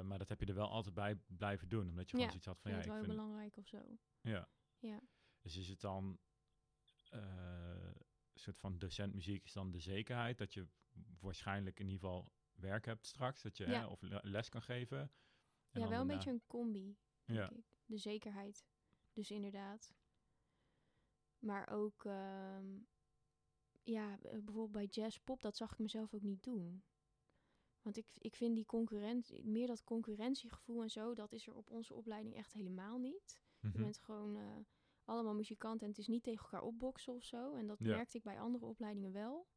Maar 0.07 0.18
dat 0.18 0.30
heb 0.30 0.39
je 0.39 0.45
er 0.45 0.53
wel 0.55 0.70
altijd 0.70 0.93
bij 0.95 1.16
blijven 1.28 1.70
doen, 1.70 1.89
omdat 1.89 2.05
je 2.05 2.11
gewoon 2.11 2.28
zoiets 2.28 2.45
had 2.47 2.59
van, 2.61 2.72
vind 2.72 2.84
ja, 2.84 2.89
ik 2.91 2.93
wel 2.95 3.03
vind, 3.03 3.16
belangrijk 3.18 3.57
of 3.57 3.68
zo. 3.68 3.97
ja. 4.22 4.49
Ja. 4.80 5.01
Dus 5.41 5.55
is 5.57 5.68
het 5.68 5.82
dan 5.82 6.20
een 7.09 7.95
soort 8.34 8.57
van 8.57 8.78
docent 8.80 9.13
muziek 9.13 9.43
is 9.43 9.53
dan 9.53 9.72
de 9.72 9.80
zekerheid 9.80 10.38
dat 10.38 10.53
je 10.53 10.68
waarschijnlijk 11.20 11.80
in 11.80 11.86
ieder 11.88 11.99
geval 12.01 12.32
werk 12.53 12.86
hebt 12.86 13.05
straks, 13.05 13.41
dat 13.41 13.57
je 13.57 13.66
Ja. 13.68 13.80
hè, 13.80 13.86
of 13.86 14.01
le- 14.01 14.20
les 14.24 14.49
kan 14.49 14.61
geven. 14.61 15.11
En 15.76 15.82
Ja, 15.82 15.88
wel 15.89 16.01
een 16.01 16.07
daarna- 16.07 16.13
beetje 16.23 16.32
een 16.32 16.43
combi, 16.47 16.97
denk 17.26 17.39
Ja, 17.39 17.49
ik. 17.49 17.63
De 17.86 17.97
zekerheid. 17.97 18.65
Dus 19.13 19.32
inderdaad. 19.32 19.93
Maar 21.39 21.69
ook, 21.69 22.05
ehm, 22.05 22.78
ja, 23.84 24.17
bijvoorbeeld 24.21 24.71
bij 24.71 24.86
jazz 24.86 25.17
pop, 25.23 25.41
dat 25.41 25.57
zag 25.57 25.71
ik 25.71 25.80
mezelf 25.80 26.13
ook 26.13 26.21
niet 26.21 26.43
doen. 26.43 26.84
Want 27.82 27.97
ik, 27.97 28.05
ik 28.17 28.36
vind 28.36 28.55
die 28.55 28.65
concurrentie, 28.65 29.43
meer 29.45 29.67
dat 29.67 29.84
concurrentiegevoel 29.84 30.82
en 30.82 30.89
zo, 30.89 31.13
dat 31.13 31.32
is 31.32 31.47
er 31.47 31.55
op 31.55 31.69
onze 31.71 31.93
opleiding 31.93 32.36
echt 32.36 32.53
helemaal 32.53 32.97
niet. 32.97 33.43
mhm. 33.59 33.78
Je 33.78 33.84
bent 33.84 33.97
gewoon 33.97 34.36
eh, 34.38 34.57
allemaal 35.03 35.36
muzikanten 35.36 35.82
en 35.82 35.89
het 35.89 35.97
is 35.97 36.07
niet 36.07 36.23
tegen 36.23 36.43
elkaar 36.43 36.61
opboksen 36.61 37.13
of 37.13 37.23
zo. 37.23 37.53
En 37.53 37.67
dat 37.67 37.80
Ja. 37.80 37.95
merkte 37.95 38.17
ik 38.17 38.23
bij 38.23 38.39
andere 38.39 38.65
opleidingen 38.65 39.11
wel. 39.11 39.47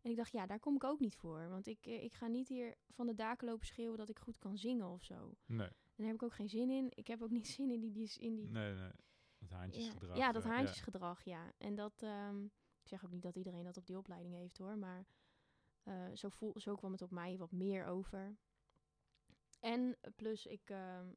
En 0.00 0.10
ik 0.10 0.16
dacht, 0.16 0.32
ja, 0.32 0.46
daar 0.46 0.60
kom 0.60 0.74
ik 0.74 0.84
ook 0.84 1.00
niet 1.00 1.16
voor. 1.16 1.48
Want 1.48 1.66
ik, 1.66 1.86
eh, 1.86 2.04
ik 2.04 2.12
ga 2.12 2.26
niet 2.26 2.48
hier 2.48 2.76
van 2.90 3.06
de 3.06 3.14
daken 3.14 3.46
lopen 3.46 3.66
schreeuwen 3.66 3.98
dat 3.98 4.08
ik 4.08 4.18
goed 4.18 4.38
kan 4.38 4.58
zingen 4.58 4.88
of 4.88 5.04
zo. 5.04 5.34
Nee, 5.46 5.70
Daar 5.94 6.06
heb 6.06 6.14
ik 6.14 6.22
ook 6.22 6.34
geen 6.34 6.48
zin 6.48 6.70
in. 6.70 6.86
Ik 6.94 7.06
heb 7.06 7.22
ook 7.22 7.30
niet 7.30 7.46
zin 7.56 7.70
in 7.70 7.80
die... 7.80 7.92
die, 7.92 8.18
in 8.18 8.34
die 8.34 8.50
nee, 8.50 8.74
nee. 8.74 8.92
Dat 9.38 9.50
haantjesgedrag. 9.50 10.16
ja, 10.16 10.26
ja, 10.26 10.32
dat 10.32 10.44
eh, 10.44 10.50
haantjesgedrag, 10.50 11.22
ja. 11.22 11.52
En 11.58 11.74
dat... 11.74 12.02
ehm, 12.02 12.44
ik 12.82 12.88
zeg 12.88 13.04
ook 13.04 13.12
niet 13.12 13.22
dat 13.22 13.36
iedereen 13.36 13.64
dat 13.64 13.76
op 13.76 13.86
die 13.86 13.98
opleiding 13.98 14.34
heeft, 14.34 14.58
hoor. 14.58 14.78
Maar 14.78 15.06
eh, 15.82 16.10
zo, 16.14 16.28
voel, 16.28 16.60
zo 16.60 16.74
kwam 16.74 16.92
het 16.92 17.02
op 17.02 17.10
mij 17.10 17.36
wat 17.36 17.52
meer 17.52 17.84
over. 17.86 18.36
En 19.60 19.98
plus, 20.16 20.46
ik 20.46 20.70
ehm, 20.70 21.12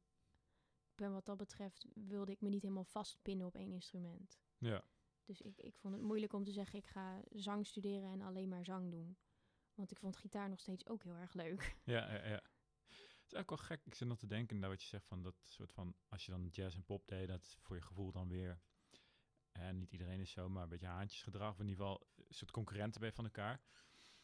ben 0.94 1.12
wat 1.12 1.26
dat 1.26 1.36
betreft... 1.36 1.86
wilde 1.94 2.32
ik 2.32 2.40
me 2.40 2.48
niet 2.48 2.62
helemaal 2.62 2.84
vastpinnen 2.84 3.46
op 3.46 3.54
één 3.54 3.72
instrument. 3.72 4.40
Ja, 4.58 4.84
Dus 5.24 5.40
ik, 5.40 5.58
ik 5.58 5.76
vond 5.76 5.94
het 5.94 6.02
moeilijk 6.02 6.32
om 6.32 6.44
te 6.44 6.52
zeggen... 6.52 6.78
ik 6.78 6.86
ga 6.86 7.22
zang 7.30 7.66
studeren 7.66 8.10
en 8.10 8.20
alleen 8.20 8.48
maar 8.48 8.64
zang 8.64 8.90
doen. 8.90 9.16
Want 9.74 9.90
ik 9.90 9.98
vond 9.98 10.16
gitaar 10.16 10.48
nog 10.48 10.60
steeds 10.60 10.86
ook 10.86 11.02
heel 11.02 11.16
erg 11.16 11.32
leuk. 11.32 11.76
ja, 11.84 12.12
ja, 12.14 12.26
ja. 12.26 12.42
Het 12.88 13.32
is 13.32 13.34
ook 13.34 13.48
wel 13.48 13.58
gek. 13.58 13.80
Ik 13.84 13.94
zit 13.94 14.08
nog 14.08 14.18
te 14.18 14.26
denken 14.26 14.58
naar 14.58 14.70
wat 14.70 14.82
je 14.82 14.88
zegt 14.88 15.06
van 15.06 15.22
dat 15.22 15.34
soort 15.42 15.72
van, 15.72 15.94
als 16.08 16.26
je 16.26 16.32
dan 16.32 16.46
jazz 16.46 16.76
en 16.76 16.84
pop 16.84 17.08
deed, 17.08 17.28
dat 17.28 17.56
voor 17.60 17.76
je 17.76 17.82
gevoel 17.82 18.12
dan 18.12 18.28
weer, 18.28 18.60
en 19.52 19.78
niet 19.78 19.92
iedereen 19.92 20.20
is 20.20 20.30
zo, 20.30 20.48
maar 20.48 20.62
een 20.62 20.68
beetje 20.68 20.86
haantjesgedrag, 20.86 21.58
in 21.58 21.68
ieder 21.68 21.84
geval 21.84 22.06
een 22.16 22.34
soort 22.34 22.50
concurrenten 22.50 23.04
je 23.04 23.12
van 23.12 23.24
elkaar. 23.24 23.60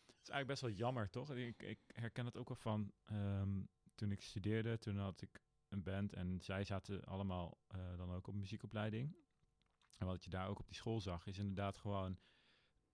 Het 0.06 0.26
is 0.26 0.28
eigenlijk 0.28 0.46
best 0.46 0.60
wel 0.60 0.70
jammer, 0.70 1.10
toch? 1.10 1.30
Ik, 1.30 1.62
ik 1.62 1.80
herken 1.86 2.24
het 2.24 2.36
ook 2.36 2.48
wel 2.48 2.56
van, 2.56 2.92
ehm, 3.04 3.62
toen 3.94 4.10
ik 4.10 4.22
studeerde, 4.22 4.78
toen 4.78 4.96
had 4.96 5.22
ik 5.22 5.42
een 5.68 5.82
band 5.82 6.12
en 6.12 6.40
zij 6.40 6.64
zaten 6.64 7.04
allemaal 7.04 7.60
eh, 7.66 7.96
dan 7.96 8.12
ook 8.12 8.26
op 8.26 8.34
muziekopleiding. 8.34 9.16
En 9.98 10.06
wat 10.06 10.24
je 10.24 10.30
daar 10.30 10.48
ook 10.48 10.58
op 10.58 10.66
die 10.66 10.76
school 10.76 11.00
zag, 11.00 11.26
is 11.26 11.38
inderdaad 11.38 11.76
gewoon 11.76 12.18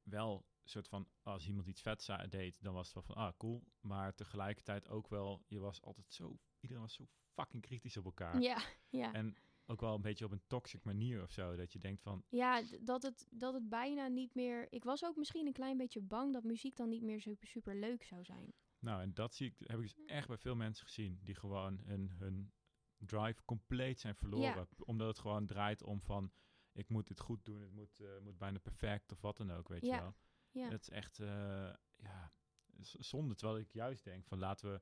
wel 0.02 0.46
een 0.62 0.70
soort 0.70 0.88
van, 0.88 1.08
als 1.22 1.46
iemand 1.46 1.66
iets 1.66 1.80
vet 1.80 2.10
deed, 2.28 2.62
dan 2.62 2.74
was 2.74 2.84
het 2.84 2.94
wel 2.94 3.02
van, 3.02 3.14
ah, 3.14 3.32
cool. 3.38 3.64
Maar 3.80 4.14
tegelijkertijd 4.14 4.88
ook 4.88 5.08
wel, 5.08 5.44
je 5.46 5.58
was 5.58 5.82
altijd 5.82 6.12
zo, 6.12 6.38
iedereen 6.60 6.82
was 6.82 6.94
zo 6.94 7.08
fucking 7.32 7.62
kritisch 7.62 7.96
op 7.96 8.04
elkaar. 8.04 8.40
Ja, 8.40 8.62
ja. 8.88 9.12
En 9.12 9.36
ook 9.66 9.80
wel 9.80 9.94
een 9.94 10.02
beetje 10.02 10.24
op 10.24 10.30
een 10.30 10.46
toxic 10.46 10.84
manier 10.84 11.22
of 11.22 11.30
zo, 11.30 11.56
dat 11.56 11.72
je 11.72 11.78
denkt 11.78 12.02
van, 12.02 12.24
Ja, 12.28 12.62
dat 12.80 13.02
het, 13.02 13.26
dat 13.30 13.54
het 13.54 13.68
bijna 13.68 14.06
niet 14.06 14.34
meer... 14.34 14.72
Ik 14.72 14.84
was 14.84 15.04
ook 15.04 15.16
misschien 15.16 15.46
een 15.46 15.52
klein 15.52 15.76
beetje 15.76 16.00
bang 16.00 16.32
dat 16.32 16.44
muziek 16.44 16.76
dan 16.76 16.88
niet 16.88 17.02
meer 17.02 17.20
super, 17.20 17.48
super 17.48 17.76
leuk 17.76 18.02
zou 18.02 18.24
zijn. 18.24 18.52
nou, 18.78 19.02
en 19.02 19.14
dat 19.14 19.34
zie 19.34 19.46
ik, 19.46 19.54
heb 19.58 19.78
ik 19.78 19.82
dus 19.82 20.06
echt 20.06 20.28
bij 20.28 20.38
veel 20.38 20.56
mensen 20.56 20.86
gezien, 20.86 21.20
die 21.22 21.34
gewoon 21.34 21.80
hun, 21.84 22.10
hun 22.10 22.52
drive 22.96 23.44
compleet 23.44 24.00
zijn 24.00 24.14
verloren. 24.14 24.68
Omdat 24.78 25.08
het 25.08 25.18
gewoon 25.18 25.46
draait 25.46 25.82
om 25.82 26.00
van, 26.00 26.32
ik 26.74 26.88
moet 26.88 27.06
dit 27.06 27.20
goed 27.20 27.44
doen, 27.44 27.60
het 27.60 27.72
moet, 27.72 28.00
eh, 28.00 28.18
moet 28.22 28.38
bijna 28.38 28.58
perfect 28.58 29.12
of 29.12 29.20
wat 29.20 29.36
dan 29.36 29.50
ook, 29.52 29.68
weet 29.68 29.86
Ja, 29.86 29.94
je 29.96 30.00
wel. 30.02 30.14
Ja, 30.50 30.68
Het 30.68 30.80
is 30.80 30.90
echt, 30.90 31.18
eh, 31.20 31.74
ja, 31.96 32.32
zonde. 32.80 33.34
Terwijl 33.34 33.58
ik 33.58 33.72
juist 33.72 34.04
denk 34.04 34.26
van 34.26 34.38
laten 34.38 34.72
we, 34.72 34.80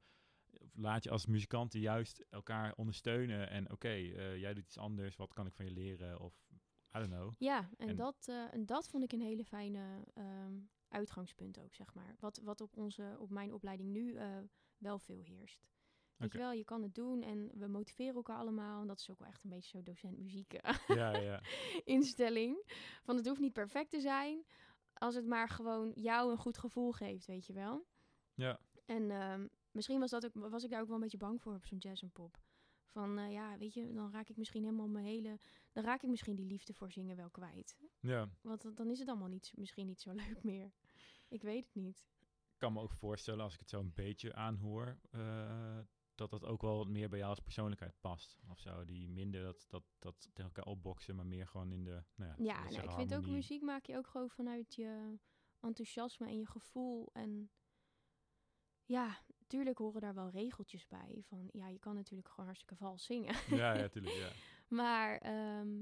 laat 0.72 1.05
je 1.05 1.11
als 1.11 1.26
muzikanten 1.26 1.80
juist 1.80 2.18
elkaar 2.30 2.74
ondersteunen. 2.74 3.51
En 3.51 3.70
oké, 3.70 3.88
eh, 3.88 4.36
jij 4.38 4.55
doet 4.55 4.64
iets 4.64 4.78
anders, 4.78 5.16
wat 5.16 5.32
kan 5.32 5.47
ik 5.47 5.53
van 5.55 5.64
je 5.64 5.70
leren? 5.70 6.20
Of, 6.20 6.34
I 6.97 6.99
don't 6.99 7.11
know. 7.11 7.34
ja 7.38 7.70
en, 7.76 7.88
en- 7.88 7.97
dat, 7.97 8.28
en 8.51 8.66
dat 8.66 8.88
vond 8.88 9.05
ik 9.05 9.12
een 9.12 9.20
hele 9.20 9.45
fijne 9.45 10.05
ehm, 10.14 10.59
uitgangspunt 10.88 11.59
ook, 11.59 11.74
zeg 11.74 11.95
maar. 11.95 12.16
Wat, 12.18 12.40
wat 12.45 12.61
op, 12.61 12.76
onze, 12.76 13.16
op 13.18 13.30
mijn 13.30 13.53
opleiding 13.53 13.88
nu 13.90 14.18
wel 14.78 14.99
veel 14.99 15.22
heerst. 15.22 15.66
Weet 16.22 16.32
je 16.32 16.38
wel, 16.38 16.52
je 16.52 16.64
kan 16.64 16.82
het 16.82 16.94
doen 16.94 17.22
en 17.22 17.50
we 17.54 17.66
motiveren 17.66 18.14
elkaar 18.14 18.36
allemaal. 18.36 18.80
En 18.80 18.86
dat 18.86 18.98
is 19.00 19.10
ook 19.10 19.18
wel 19.18 19.28
echt 19.28 19.44
een 19.44 19.50
beetje 19.50 19.68
zo 19.78 19.82
docent 19.82 20.18
muziek 20.18 20.52
eh, 20.52 20.74
Ja, 20.86 21.16
ja, 21.16 21.40
instelling. 21.84 22.62
Van 23.02 23.16
het 23.16 23.26
hoeft 23.26 23.40
niet 23.40 23.52
perfect 23.52 23.90
te 23.90 24.00
zijn, 24.00 24.44
als 24.92 25.14
het 25.14 25.26
maar 25.26 25.48
gewoon 25.48 25.92
jou 25.94 26.30
een 26.30 26.38
goed 26.38 26.58
gevoel 26.58 26.92
geeft, 26.92 27.26
weet 27.26 27.46
je 27.46 27.52
wel. 27.52 27.86
ja. 28.34 28.60
En 28.86 29.10
ehm, 29.10 29.46
misschien 29.70 30.00
was, 30.00 30.10
dat 30.10 30.24
ook, 30.24 30.48
was 30.50 30.64
ik 30.64 30.70
daar 30.70 30.80
ook 30.80 30.86
wel 30.86 30.96
een 30.96 31.02
beetje 31.02 31.16
bang 31.18 31.42
voor 31.42 31.54
op 31.54 31.64
zo'n 31.66 31.78
jazz 31.78 32.02
en 32.02 32.10
pop. 32.10 32.40
Van 32.86 33.18
eh, 33.18 33.32
ja, 33.32 33.58
weet 33.58 33.74
je, 33.74 33.92
dan 33.92 34.10
raak 34.12 34.28
ik 34.28 34.36
misschien 34.36 34.64
helemaal 34.64 34.88
mijn 34.88 35.04
hele. 35.04 35.38
Dan 35.72 35.84
raak 35.84 36.02
ik 36.02 36.08
misschien 36.10 36.34
die 36.36 36.46
liefde 36.46 36.72
voor 36.74 36.92
zingen 36.92 37.16
wel 37.16 37.30
kwijt. 37.30 37.76
ja. 38.00 38.28
Want 38.40 38.62
dan- 38.62 38.74
dan 38.74 38.90
is 38.90 38.98
het 38.98 39.08
allemaal 39.08 39.28
niet, 39.28 39.52
misschien 39.56 39.86
niet 39.86 40.00
zo 40.00 40.12
leuk 40.26 40.42
meer. 40.42 40.72
Ik 41.28 41.42
weet 41.42 41.64
het 41.64 41.74
niet. 41.74 42.06
Ik 42.52 42.68
kan 42.68 42.72
me 42.72 42.80
ook 42.80 42.92
voorstellen, 42.92 43.44
als 43.44 43.54
ik 43.54 43.60
het 43.60 43.68
zo 43.70 43.80
een 43.80 43.92
beetje 43.94 44.34
aanhoor, 44.34 44.98
eh, 45.10 45.78
dat 46.14 46.30
dat 46.30 46.44
ook 46.44 46.62
wel 46.62 46.84
meer 46.84 47.08
bij 47.08 47.18
jou 47.18 47.30
als 47.30 47.40
persoonlijkheid 47.40 48.00
past. 48.00 48.38
Of 48.48 48.58
zo, 48.58 48.84
die 48.84 49.08
minder 49.08 49.42
dat, 49.42 49.64
dat, 49.68 49.84
dat 49.98 50.20
tegen 50.32 50.44
elkaar 50.44 50.64
opboksen, 50.64 51.16
maar 51.16 51.26
meer 51.26 51.46
gewoon 51.46 51.72
in 51.72 51.84
de, 51.84 52.04
nou 52.14 52.30
ja, 52.30 52.44
Ja, 52.44 52.70
zeggen 52.70 52.88
ik 52.88 52.96
vind 52.96 53.14
ook 53.14 53.26
muziek 53.26 53.62
maak 53.62 53.86
je 53.86 53.96
ook 53.96 54.06
gewoon 54.06 54.30
vanuit 54.30 54.74
je 54.74 55.18
enthousiasme 55.60 56.26
en 56.26 56.38
je 56.38 56.46
gevoel. 56.46 57.10
En 57.12 57.50
ja, 58.84 59.18
tuurlijk 59.46 59.78
horen 59.78 60.00
daar 60.00 60.14
wel 60.14 60.30
regeltjes 60.30 60.86
bij. 60.86 61.22
Van 61.28 61.48
ja, 61.52 61.68
je 61.68 61.78
kan 61.78 61.94
natuurlijk 61.94 62.28
gewoon 62.28 62.44
hartstikke 62.44 62.76
vals 62.76 63.04
zingen. 63.04 63.34
Ja, 63.60 63.74
ja, 63.74 63.88
tuurlijk, 63.88 64.14
ja. 64.14 64.30
Maar 64.78 65.18
ehm, 65.18 65.80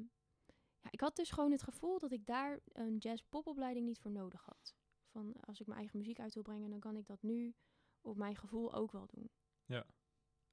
ja, 0.81 0.91
ik 0.91 1.01
had 1.01 1.16
dus 1.16 1.31
gewoon 1.31 1.51
het 1.51 1.62
gevoel 1.62 1.99
dat 1.99 2.12
ik 2.12 2.26
daar 2.26 2.61
een 2.72 2.97
jazz-popopleiding 2.97 3.87
niet 3.87 3.99
voor 3.99 4.11
nodig 4.11 4.45
had. 4.45 4.74
Van 5.07 5.35
als 5.41 5.61
ik 5.61 5.66
mijn 5.66 5.78
eigen 5.78 5.99
muziek 5.99 6.20
uit 6.20 6.35
wil 6.35 6.43
brengen, 6.43 6.70
dan 6.70 6.81
kan 6.81 6.97
ik 6.97 7.07
dat 7.07 7.22
nu 7.22 7.55
op 8.01 8.16
mijn 8.16 8.37
gevoel 8.37 8.74
ook 8.74 8.93
wel 8.93 9.07
doen. 9.07 9.31
Ja. 9.64 9.87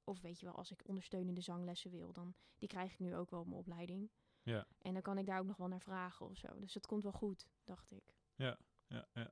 Of 0.08 0.20
weet 0.20 0.40
je 0.40 0.46
wel, 0.46 0.54
als 0.54 0.70
ik 0.70 0.88
ondersteunende 0.88 1.40
zanglessen 1.40 1.90
wil, 1.90 2.12
dan 2.12 2.34
die 2.58 2.68
krijg 2.68 2.92
ik 2.92 2.98
nu 2.98 3.14
ook 3.16 3.30
wel 3.30 3.40
op 3.40 3.46
mijn 3.46 3.58
opleiding. 3.58 4.10
Ja. 4.42 4.66
En 4.78 4.92
dan 4.92 5.02
kan 5.02 5.18
ik 5.18 5.26
daar 5.26 5.38
ook 5.40 5.46
nog 5.46 5.56
wel 5.56 5.68
naar 5.68 5.80
vragen 5.80 6.26
of 6.26 6.36
zo. 6.36 6.58
Dus 6.58 6.72
dat 6.72 6.86
komt 6.86 7.02
wel 7.02 7.12
goed, 7.12 7.48
dacht 7.64 7.90
ik. 7.90 8.14
Ja, 8.34 8.58
ja, 8.86 9.08
ja. 9.12 9.30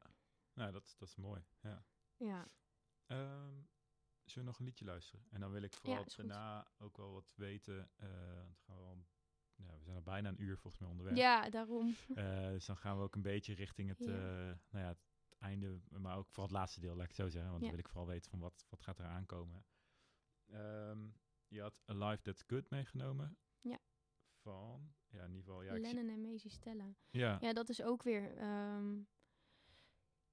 Nou, 0.52 0.72
dat, 0.72 0.94
dat 0.98 1.08
is 1.08 1.16
mooi. 1.16 1.44
Ja. 1.60 1.84
Ja, 2.16 2.48
Ehm, 3.06 3.54
zullen 4.24 4.34
we 4.34 4.42
nog 4.42 4.58
een 4.58 4.64
liedje 4.64 4.84
luisteren? 4.84 5.26
En 5.30 5.40
dan 5.40 5.50
wil 5.50 5.62
ik 5.62 5.72
vooral 5.74 6.04
daarna 6.16 6.66
ook 6.78 6.96
wel 6.96 7.12
wat 7.12 7.32
weten. 7.34 7.90
eh, 7.96 8.08
want 8.44 8.58
gaan 8.60 8.76
we, 8.76 8.82
al, 8.82 9.04
ja, 9.54 9.76
we 9.78 9.82
zijn 9.84 9.96
al 9.96 10.02
bijna 10.02 10.28
een 10.28 10.42
uur 10.42 10.58
volgens 10.58 10.82
mij 10.82 10.90
onderweg. 10.90 11.16
ja 11.16 11.50
daarom. 11.50 11.94
Eh, 12.14 12.46
dus 12.48 12.66
dan 12.66 12.76
gaan 12.76 12.96
we 12.96 13.02
ook 13.02 13.14
een 13.14 13.22
beetje 13.22 13.54
richting 13.54 13.88
het, 13.88 13.98
Ja. 13.98 14.06
eh, 14.06 14.56
nou 14.70 14.84
ja, 14.84 14.88
het 14.88 15.04
einde, 15.38 15.80
maar 15.88 16.16
ook 16.16 16.26
vooral 16.28 16.44
het 16.46 16.54
laatste 16.54 16.80
deel, 16.80 16.94
laat 16.94 17.02
ik 17.02 17.08
het 17.16 17.16
zo 17.16 17.28
zeggen. 17.28 17.50
Want 17.50 17.60
dan 17.62 17.70
wil 17.70 17.78
ik 17.80 17.88
vooral 17.88 18.06
weten 18.06 18.30
van 18.30 18.40
wat, 18.40 18.64
wat 18.68 18.82
gaat 18.82 18.98
er 18.98 19.06
aankomen. 19.06 19.64
Ehm, 20.46 21.08
je 21.48 21.60
had 21.60 21.74
A 21.90 21.94
Life 22.08 22.22
That's 22.22 22.42
Good 22.46 22.70
meegenomen. 22.70 23.36
Ja. 23.60 23.78
Van, 24.42 24.94
ja, 25.08 25.22
in 25.22 25.28
ieder 25.30 25.44
geval, 25.44 25.62
ja, 25.62 25.72
Lennon 25.78 26.08
en 26.08 26.20
Maisie 26.20 26.50
Stella. 26.50 26.94
ja, 27.10 27.38
Ja, 27.40 27.52
dat 27.52 27.68
is 27.68 27.82
ook 27.82 28.02
weer... 28.02 28.36
ehm, 28.36 28.98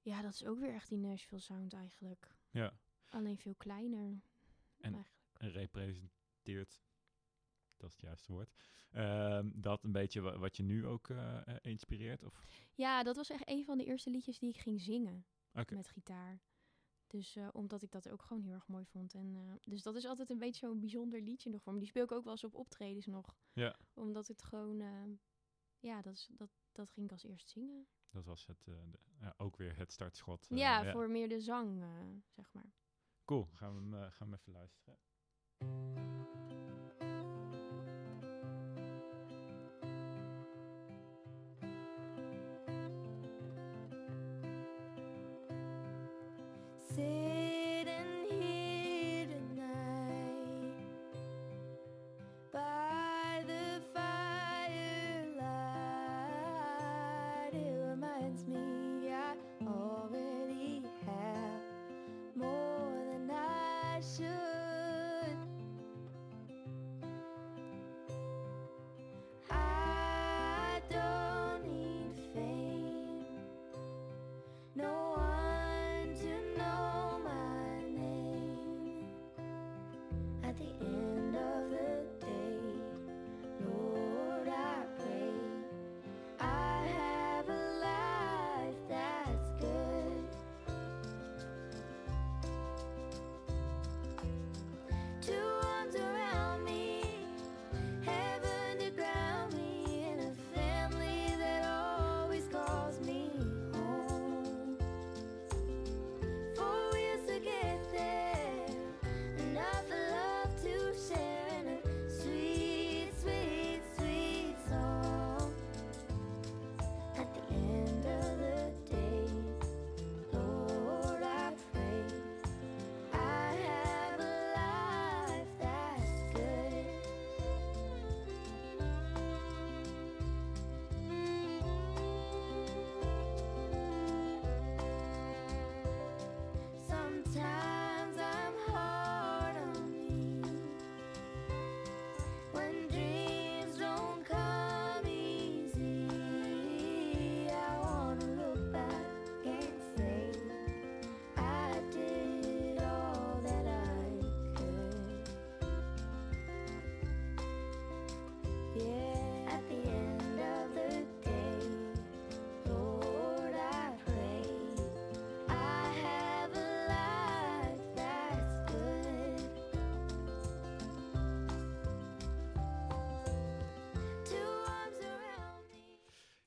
ja, 0.02 0.22
dat 0.22 0.32
is 0.32 0.44
ook 0.44 0.58
weer 0.58 0.72
echt 0.74 0.88
die 0.88 0.98
Nashville 0.98 1.40
sound 1.40 1.72
eigenlijk. 1.72 2.36
ja. 2.50 2.78
Alleen 3.08 3.38
veel 3.38 3.54
kleiner. 3.54 4.04
En- 4.06 4.20
eigenlijk. 4.94 5.10
en 5.32 5.50
representeert, 5.50 6.82
dat 7.76 7.88
is 7.88 7.92
het 7.92 8.00
juiste 8.00 8.32
woord, 8.32 8.52
ehm, 8.90 9.50
dat 9.54 9.84
een 9.84 9.92
beetje 9.92 10.20
wa- 10.20 10.38
wat 10.38 10.56
je 10.56 10.62
nu 10.62 10.86
ook 10.86 11.08
eh, 11.10 11.46
eh, 11.48 11.56
inspireert? 11.62 12.22
Of? 12.22 12.46
Ja, 12.74 13.02
dat 13.02 13.16
was 13.16 13.30
echt 13.30 13.48
een 13.48 13.64
van 13.64 13.78
de 13.78 13.84
eerste 13.84 14.10
liedjes 14.10 14.38
die 14.38 14.48
ik 14.48 14.56
ging 14.60 14.80
zingen 14.80 15.26
met 15.52 15.88
gitaar. 15.88 16.40
Dus 17.06 17.36
eh, 17.36 17.48
omdat 17.52 17.82
ik 17.82 17.90
dat 17.90 18.08
ook 18.10 18.22
gewoon 18.22 18.42
heel 18.42 18.52
erg 18.52 18.66
mooi 18.68 18.84
vond. 18.86 19.14
En, 19.14 19.34
eh, 19.36 19.54
dus 19.60 19.82
dat 19.82 19.94
is 19.96 20.04
altijd 20.04 20.30
een 20.30 20.38
beetje 20.38 20.66
zo'n 20.66 20.80
bijzonder 20.80 21.22
liedje 21.22 21.50
nog 21.50 21.62
voor 21.62 21.72
me. 21.72 21.78
Die 21.78 21.88
speel 21.88 22.04
ik 22.04 22.12
ook 22.12 22.22
wel 22.24 22.32
eens 22.32 22.44
op 22.44 22.54
optredens 22.54 23.06
nog. 23.06 23.36
Ja. 23.52 23.76
Omdat 23.94 24.26
het 24.26 24.42
gewoon... 24.42 24.80
eh, 24.80 25.02
ja, 25.78 26.02
dat, 26.02 26.12
is, 26.14 26.28
dat, 26.32 26.50
dat 26.72 26.90
ging 26.90 27.06
ik 27.06 27.12
als 27.12 27.22
eerst 27.24 27.50
zingen. 27.50 27.86
Dat 28.10 28.24
was 28.24 28.46
het, 28.46 28.64
de- 28.64 28.98
ja, 29.20 29.34
ook 29.36 29.56
weer 29.56 29.76
het 29.76 29.92
startschot. 29.92 30.46
eh, 30.50 30.56
ja, 30.58 30.90
voor 30.92 31.10
meer 31.10 31.28
de 31.28 31.40
zang, 31.40 31.84
zeg 32.28 32.52
maar. 32.52 32.72
Cool, 33.24 33.48
gaan 33.52 33.90
we 33.90 33.96
hem, 33.96 34.10
gaan 34.10 34.30
we 34.30 34.36
even 34.36 34.52
luisteren. 34.52 34.98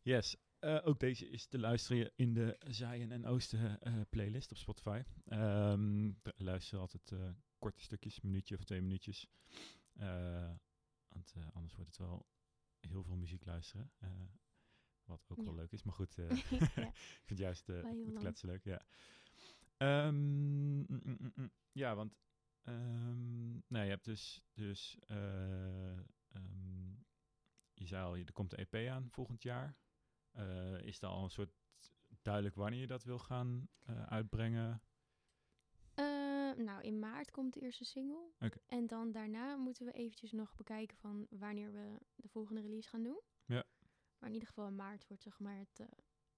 Yes, 0.07 0.35
eh, 0.59 0.79
ook 0.83 0.99
deze 0.99 1.29
is 1.29 1.45
te 1.45 1.59
luisteren 1.59 2.11
in 2.15 2.33
de 2.33 2.57
Zijen 2.67 3.11
en 3.11 3.25
Oosten 3.25 3.81
eh, 3.81 4.01
playlist 4.09 4.51
op 4.51 4.57
Spotify. 4.57 5.03
Ehm 5.25 6.11
daar 6.21 6.33
luister 6.37 6.79
altijd 6.79 7.11
eh, 7.11 7.29
korte 7.59 7.81
stukjes, 7.81 8.15
een 8.15 8.29
minuutje 8.29 8.55
of 8.55 8.63
twee 8.63 8.81
minuutjes. 8.81 9.27
Want 11.07 11.33
anders 11.53 11.75
wordt 11.75 11.89
het 11.89 11.97
wel 11.97 12.25
heel 12.79 13.03
veel 13.03 13.15
muziek 13.15 13.45
luisteren. 13.45 13.91
wat 15.05 15.25
ook 15.27 15.43
wel 15.43 15.55
leuk 15.55 15.71
is, 15.71 15.83
maar 15.83 15.93
goed, 15.93 16.15
Ja. 16.75 16.87
ik 16.87 17.21
vind 17.25 17.39
juist 17.39 17.67
het 17.67 18.13
kletsen 18.13 18.49
leuk, 18.49 18.63
ja. 18.63 18.85
Ehm, 19.77 20.15
mm, 20.77 20.85
mm, 21.03 21.31
mm, 21.35 21.51
ja, 21.71 21.95
want 21.95 22.17
ehm, 22.63 23.51
nou, 23.51 23.83
je 23.83 23.89
hebt 23.89 24.05
dus, 24.05 24.43
dus 24.53 24.97
ehm, 25.07 26.01
je 27.73 27.85
zei 27.85 28.05
al, 28.05 28.17
er 28.17 28.33
komt 28.33 28.49
de 28.49 28.67
EP 28.69 28.89
aan 28.89 29.07
volgend 29.11 29.43
jaar. 29.43 29.77
Eh, 30.37 30.81
is 30.81 31.01
er 31.01 31.07
al 31.07 31.23
een 31.23 31.29
soort 31.29 31.49
duidelijk 32.21 32.55
wanneer 32.55 32.79
je 32.79 32.87
dat 32.87 33.03
wil 33.03 33.19
gaan 33.19 33.67
eh, 33.85 34.03
uitbrengen? 34.03 34.81
Eh, 35.93 36.05
nou, 36.55 36.81
in 36.81 36.99
maart 36.99 37.31
komt 37.31 37.53
de 37.53 37.59
eerste 37.59 37.85
single. 37.85 38.31
En 38.67 38.87
dan 38.87 39.11
daarna 39.11 39.55
moeten 39.55 39.85
we 39.85 39.91
eventjes 39.91 40.31
nog 40.31 40.55
bekijken 40.55 40.97
van 40.97 41.27
wanneer 41.29 41.71
we 41.71 41.97
de 42.15 42.27
volgende 42.27 42.61
release 42.61 42.89
gaan 42.89 43.03
doen. 43.03 43.21
Ja. 43.45 43.63
Maar 44.17 44.27
in 44.29 44.33
ieder 44.33 44.47
geval 44.47 44.67
in 44.67 44.75
maart 44.75 45.07
wordt 45.07 45.23
zeg 45.23 45.39
maar 45.39 45.57
het, 45.57 45.79
eh, 45.79 45.87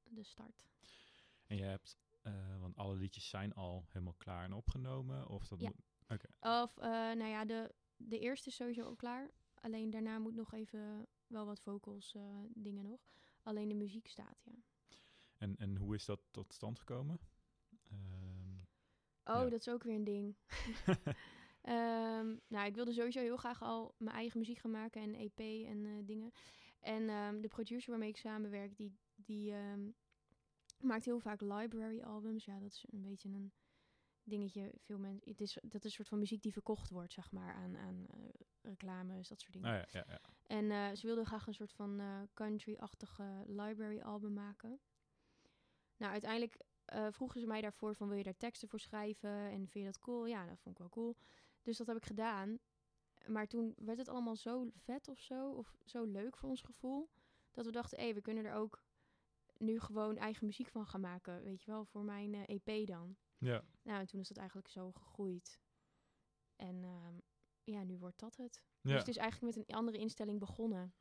de 0.03 0.23
start. 0.23 0.65
En 1.47 1.57
je 1.57 1.63
hebt, 1.63 1.97
want 2.59 2.75
alle 2.77 2.95
liedjes 2.95 3.29
zijn 3.29 3.53
al 3.53 3.85
helemaal 3.87 4.13
klaar 4.13 4.43
en 4.43 4.53
opgenomen? 4.53 5.27
Of 5.27 5.47
dat 5.47 5.59
Ja. 5.61 5.67
moet, 6.07 6.25
Of, 6.39 6.75
nou 7.15 7.25
ja, 7.25 7.45
de, 7.45 7.73
de 7.95 8.19
eerste 8.19 8.49
is 8.49 8.55
sowieso 8.55 8.83
al 8.83 8.95
klaar. 8.95 9.31
Alleen 9.53 9.89
daarna 9.89 10.19
moet 10.19 10.35
nog 10.35 10.53
even 10.53 11.07
wel 11.27 11.45
wat 11.45 11.61
vocals 11.61 12.15
dingen 12.53 12.83
nog. 12.83 12.99
Alleen 13.49 13.67
de 13.67 13.73
muziek 13.75 14.07
staat, 14.07 14.41
ja. 14.43 14.51
en, 15.37 15.57
en 15.57 15.75
hoe 15.77 15.95
is 15.95 16.05
dat 16.05 16.21
tot 16.31 16.53
stand 16.53 16.79
gekomen? 16.79 17.19
Ehm, 17.89 18.57
Oh, 19.23 19.35
Ja. 19.43 19.49
dat 19.49 19.59
is 19.59 19.69
ook 19.69 19.83
weer 19.83 19.95
een 19.95 20.03
ding. 20.03 20.35
Ehm, 21.61 22.35
nou, 22.47 22.65
ik 22.67 22.75
wilde 22.75 22.93
sowieso 22.93 23.19
heel 23.19 23.37
graag 23.37 23.61
al 23.61 23.95
mijn 23.97 24.15
eigen 24.15 24.39
muziek 24.39 24.57
gaan 24.57 24.71
maken 24.71 25.01
en 25.01 25.13
EP 25.15 25.39
en 25.67 25.85
eh, 25.85 26.05
dingen. 26.05 26.31
En 26.79 27.09
ehm, 27.09 27.41
de 27.41 27.47
producer 27.47 27.89
waarmee 27.89 28.09
ik 28.09 28.17
samenwerk, 28.17 28.75
die, 28.77 28.97
die 29.15 29.53
maakt 30.79 31.05
heel 31.05 31.19
vaak 31.19 31.41
library 31.41 32.01
albums. 32.01 32.45
Ja, 32.45 32.59
dat 32.59 32.71
is 32.71 32.85
een 32.89 33.01
beetje 33.01 33.29
een 33.29 33.53
dingetje. 34.23 34.71
Veel 34.77 34.97
mensen, 34.99 35.29
het 35.29 35.41
is, 35.41 35.57
dat 35.61 35.73
is 35.75 35.83
een 35.83 35.91
soort 35.91 36.07
van 36.07 36.19
muziek 36.19 36.41
die 36.41 36.53
verkocht 36.53 36.89
wordt, 36.89 37.13
zeg 37.13 37.31
maar, 37.31 37.53
aan, 37.53 37.77
aan 37.77 38.05
eh, 38.07 38.19
reclames, 38.61 39.27
dat 39.27 39.39
soort 39.41 39.53
dingen. 39.53 39.71
Ja, 39.71 39.85
ja, 39.91 40.03
ja. 40.07 40.21
En 40.49 40.71
eh, 40.71 40.95
ze 40.95 41.05
wilden 41.05 41.25
graag 41.25 41.47
een 41.47 41.53
soort 41.53 41.73
van 41.73 41.99
eh, 41.99 42.21
country-achtige 42.33 43.43
library 43.47 44.01
album 44.01 44.33
maken. 44.33 44.79
Nou, 45.97 46.11
uiteindelijk 46.11 46.61
eh, 46.85 47.07
vroegen 47.11 47.39
ze 47.39 47.47
mij 47.47 47.61
daarvoor 47.61 47.95
van 47.95 48.07
wil 48.07 48.17
je 48.17 48.23
daar 48.23 48.37
teksten 48.37 48.69
voor 48.69 48.79
schrijven 48.79 49.29
en 49.29 49.67
vind 49.67 49.73
je 49.73 49.85
dat 49.85 49.99
cool? 49.99 50.25
Ja, 50.25 50.45
dat 50.45 50.59
vond 50.59 50.75
ik 50.75 50.81
wel 50.81 50.89
cool. 50.89 51.15
Dus 51.61 51.77
dat 51.77 51.87
heb 51.87 51.97
ik 51.97 52.05
gedaan. 52.05 52.59
Maar 53.25 53.47
toen 53.47 53.73
werd 53.77 53.97
het 53.97 54.09
allemaal 54.09 54.35
zo 54.35 54.69
vet 54.75 55.07
of 55.07 55.19
zo, 55.19 55.49
of 55.49 55.75
zo 55.85 56.03
leuk 56.03 56.37
voor 56.37 56.49
ons 56.49 56.61
gevoel, 56.61 57.09
dat 57.51 57.65
we 57.65 57.71
dachten, 57.71 57.99
hé, 57.99 58.13
we 58.13 58.21
kunnen 58.21 58.45
er 58.45 58.53
ook 58.53 58.83
nu 59.57 59.79
gewoon 59.79 60.17
eigen 60.17 60.45
muziek 60.45 60.69
van 60.69 60.87
gaan 60.87 61.01
maken, 61.01 61.43
weet 61.43 61.63
je 61.63 61.71
wel, 61.71 61.85
voor 61.85 62.03
mijn 62.03 62.45
EP 62.45 62.87
dan. 62.87 63.15
Ja, 63.37 63.63
Nou, 63.81 63.99
en 63.99 64.07
toen 64.07 64.19
is 64.19 64.27
dat 64.27 64.37
eigenlijk 64.37 64.67
zo 64.67 64.91
gegroeid. 64.91 65.59
En 66.55 66.83
ehm, 66.83 67.15
ja, 67.63 67.83
nu 67.83 67.97
wordt 67.97 68.19
dat 68.19 68.35
het. 68.35 68.63
Ja. 68.81 68.89
Dus 68.89 68.99
het 68.99 69.07
is 69.07 69.17
eigenlijk 69.17 69.55
met 69.55 69.67
een 69.67 69.75
andere 69.75 69.97
instelling 69.97 70.39
begonnen. 70.39 70.93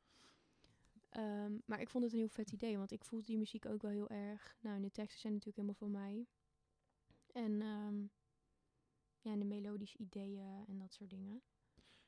Ehm, 1.09 1.59
maar 1.65 1.81
ik 1.81 1.89
vond 1.89 2.05
het 2.05 2.13
een 2.13 2.19
heel 2.19 2.29
vet 2.29 2.53
idee, 2.53 2.79
want 2.79 2.93
ik 2.93 3.05
voelde 3.05 3.25
die 3.25 3.39
muziek 3.39 3.67
ook 3.67 3.83
wel 3.83 3.91
heel 3.91 4.09
erg. 4.09 4.57
Nou, 4.61 4.77
en 4.77 4.83
de 4.83 4.91
teksten 4.91 5.21
zijn 5.21 5.33
natuurlijk 5.33 5.59
helemaal 5.59 5.89
van 5.89 5.91
mij. 5.91 6.27
En 7.33 7.63
ehm, 7.63 8.01
ja, 9.21 9.33
en 9.33 9.39
de 9.39 9.45
melodische 9.45 9.99
ideeën 9.99 10.65
en 10.67 10.79
dat 10.79 10.93
soort 10.93 11.11
dingen. 11.11 11.43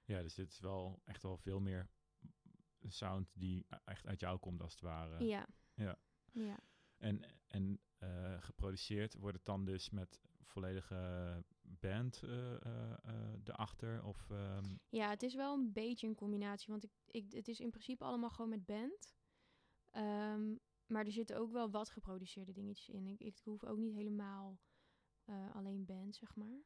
ja, 0.05 0.23
dus 0.23 0.35
dit 0.35 0.51
is 0.51 0.61
wel 0.61 1.01
echt 1.05 1.23
wel 1.23 1.37
veel 1.39 1.61
meer 1.61 1.89
een 2.79 2.93
sound 2.93 3.29
die 3.35 3.66
e- 3.68 3.77
echt 3.85 4.07
uit 4.07 4.21
jou 4.21 4.39
komt 4.39 4.62
als 4.62 4.73
het 4.73 4.81
ware. 4.81 5.25
ja. 5.25 5.47
ja. 5.75 5.99
Ja. 6.33 6.59
En, 6.97 7.23
en 7.47 7.81
eh, 7.99 8.43
geproduceerd 8.43 9.14
wordt 9.14 9.37
het 9.37 9.47
dan 9.47 9.64
dus 9.64 9.91
met 9.91 10.21
volledige 10.51 11.43
band 11.63 12.23
eh, 12.23 12.55
eh, 12.55 12.93
eh, 13.05 13.41
erachter? 13.45 14.05
Of, 14.05 14.31
ehm, 14.31 14.77
Ja, 14.89 15.09
het 15.09 15.23
is 15.23 15.35
wel 15.35 15.55
een 15.55 15.73
beetje 15.73 16.07
een 16.07 16.15
combinatie. 16.15 16.71
Want 16.71 16.85
ik, 16.85 16.93
ik, 17.07 17.33
het 17.33 17.49
is 17.49 17.61
in 17.61 17.71
principe 17.71 18.05
allemaal 18.05 18.31
gewoon 18.31 18.51
met 18.51 18.67
band. 18.67 19.15
Ehm, 19.91 20.55
maar 20.87 21.05
er 21.05 21.13
zitten 21.13 21.37
ook 21.37 21.53
wel 21.53 21.71
wat 21.71 21.91
geproduceerde 21.91 22.53
dingetjes 22.53 22.89
in. 22.89 23.07
Ik, 23.07 23.21
ik 23.21 23.41
hoef 23.45 23.65
ook 23.65 23.79
niet 23.79 23.95
helemaal 23.95 24.59
alleen 25.53 25.85
band, 25.85 26.17
zeg 26.17 26.37
maar. 26.37 26.63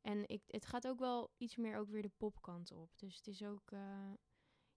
En 0.00 0.28
ik, 0.28 0.42
het 0.46 0.66
gaat 0.66 0.86
ook 0.86 0.98
wel 0.98 1.32
iets 1.36 1.56
meer 1.56 1.76
ook 1.76 1.88
weer 1.88 2.02
de 2.02 2.12
popkant 2.16 2.70
op. 2.70 2.98
Dus 2.98 3.16
het 3.16 3.26
is 3.26 3.42
ook... 3.42 3.70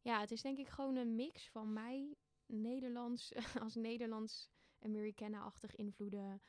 ja, 0.02 0.20
het 0.20 0.32
is 0.32 0.42
denk 0.42 0.58
ik 0.58 0.68
gewoon 0.68 0.96
een 0.96 1.16
mix 1.16 1.50
van 1.50 1.74
mij, 1.74 2.16
Nederlands, 2.46 3.34
als 3.64 3.76
Nederlands-Americana-achtig 3.76 5.76
invloeden 5.76 6.42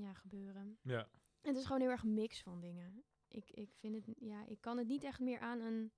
ja, 0.00 0.14
gebeuren. 0.14 0.78
ja. 0.82 1.08
Het 1.40 1.56
is 1.56 1.64
gewoon 1.64 1.80
heel 1.80 1.90
erg 1.90 2.02
een 2.02 2.14
mix 2.14 2.42
van 2.42 2.60
dingen. 2.60 3.04
Ik, 3.28 3.50
ik 3.50 3.74
vind 3.74 3.94
het, 3.94 4.16
ja, 4.18 4.46
ik 4.46 4.60
kan 4.60 4.78
het 4.78 4.86
niet 4.86 5.04
echt 5.04 5.20
meer 5.20 5.40
aan 5.40 5.60
een 5.60 5.92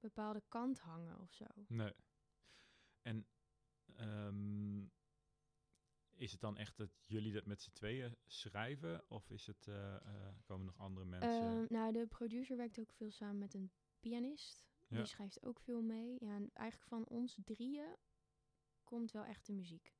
bepaalde 0.00 0.42
kant 0.48 0.78
hangen 0.78 1.20
of 1.20 1.32
zo. 1.32 1.44
Nee. 1.68 1.92
En 3.02 3.26
ehm, 3.94 4.84
is 6.14 6.32
het 6.32 6.40
dan 6.40 6.56
echt 6.56 6.76
dat 6.76 6.90
jullie 7.06 7.32
dat 7.32 7.46
met 7.46 7.62
z'n 7.62 7.72
tweeën 7.72 8.16
schrijven? 8.26 9.10
Of 9.10 9.30
is 9.30 9.46
het, 9.46 9.66
eh, 9.66 9.94
eh, 9.94 10.34
komen 10.44 10.66
nog 10.66 10.78
andere 10.78 11.06
mensen? 11.06 11.42
Ehm, 11.42 11.64
nou, 11.68 11.92
de 11.92 12.06
producer 12.06 12.56
werkt 12.56 12.80
ook 12.80 12.92
veel 12.92 13.10
samen 13.10 13.38
met 13.38 13.54
een 13.54 13.70
pianist. 14.00 14.64
Ja. 14.88 14.96
Die 14.96 15.06
schrijft 15.06 15.42
ook 15.42 15.60
veel 15.60 15.82
mee. 15.82 16.16
Ja, 16.24 16.34
en 16.34 16.50
eigenlijk 16.52 16.88
van 16.88 17.06
ons 17.06 17.38
drieën 17.44 17.96
komt 18.84 19.12
wel 19.12 19.24
echt 19.24 19.46
de 19.46 19.52
muziek. 19.52 19.94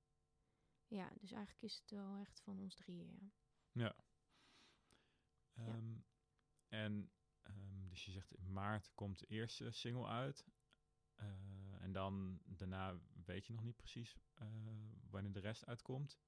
Ja, 0.89 1.11
dus 1.21 1.33
eigenlijk 1.33 1.63
is 1.63 1.77
het 1.77 1.91
wel 1.91 2.19
echt 2.19 2.41
van 2.41 2.61
ons 2.61 2.75
drieën, 2.75 3.15
ja. 3.15 3.31
Ja. 3.73 3.97
Ehm, 5.53 5.97
En 6.69 7.11
ehm, 7.43 7.89
dus 7.89 8.05
je 8.05 8.11
zegt 8.11 8.35
in 8.35 8.53
maart 8.53 8.91
komt 8.95 9.19
de 9.19 9.27
eerste 9.27 9.71
single 9.71 10.07
uit. 10.07 10.47
Eh, 11.15 11.83
en 11.83 11.93
dan 11.93 12.41
daarna 12.45 13.01
weet 13.25 13.47
je 13.47 13.53
nog 13.53 13.63
niet 13.63 13.77
precies 13.77 14.17
eh, 14.35 14.47
wanneer 15.11 15.33
de 15.33 15.41
rest 15.41 15.67
uitkomt. 15.67 16.19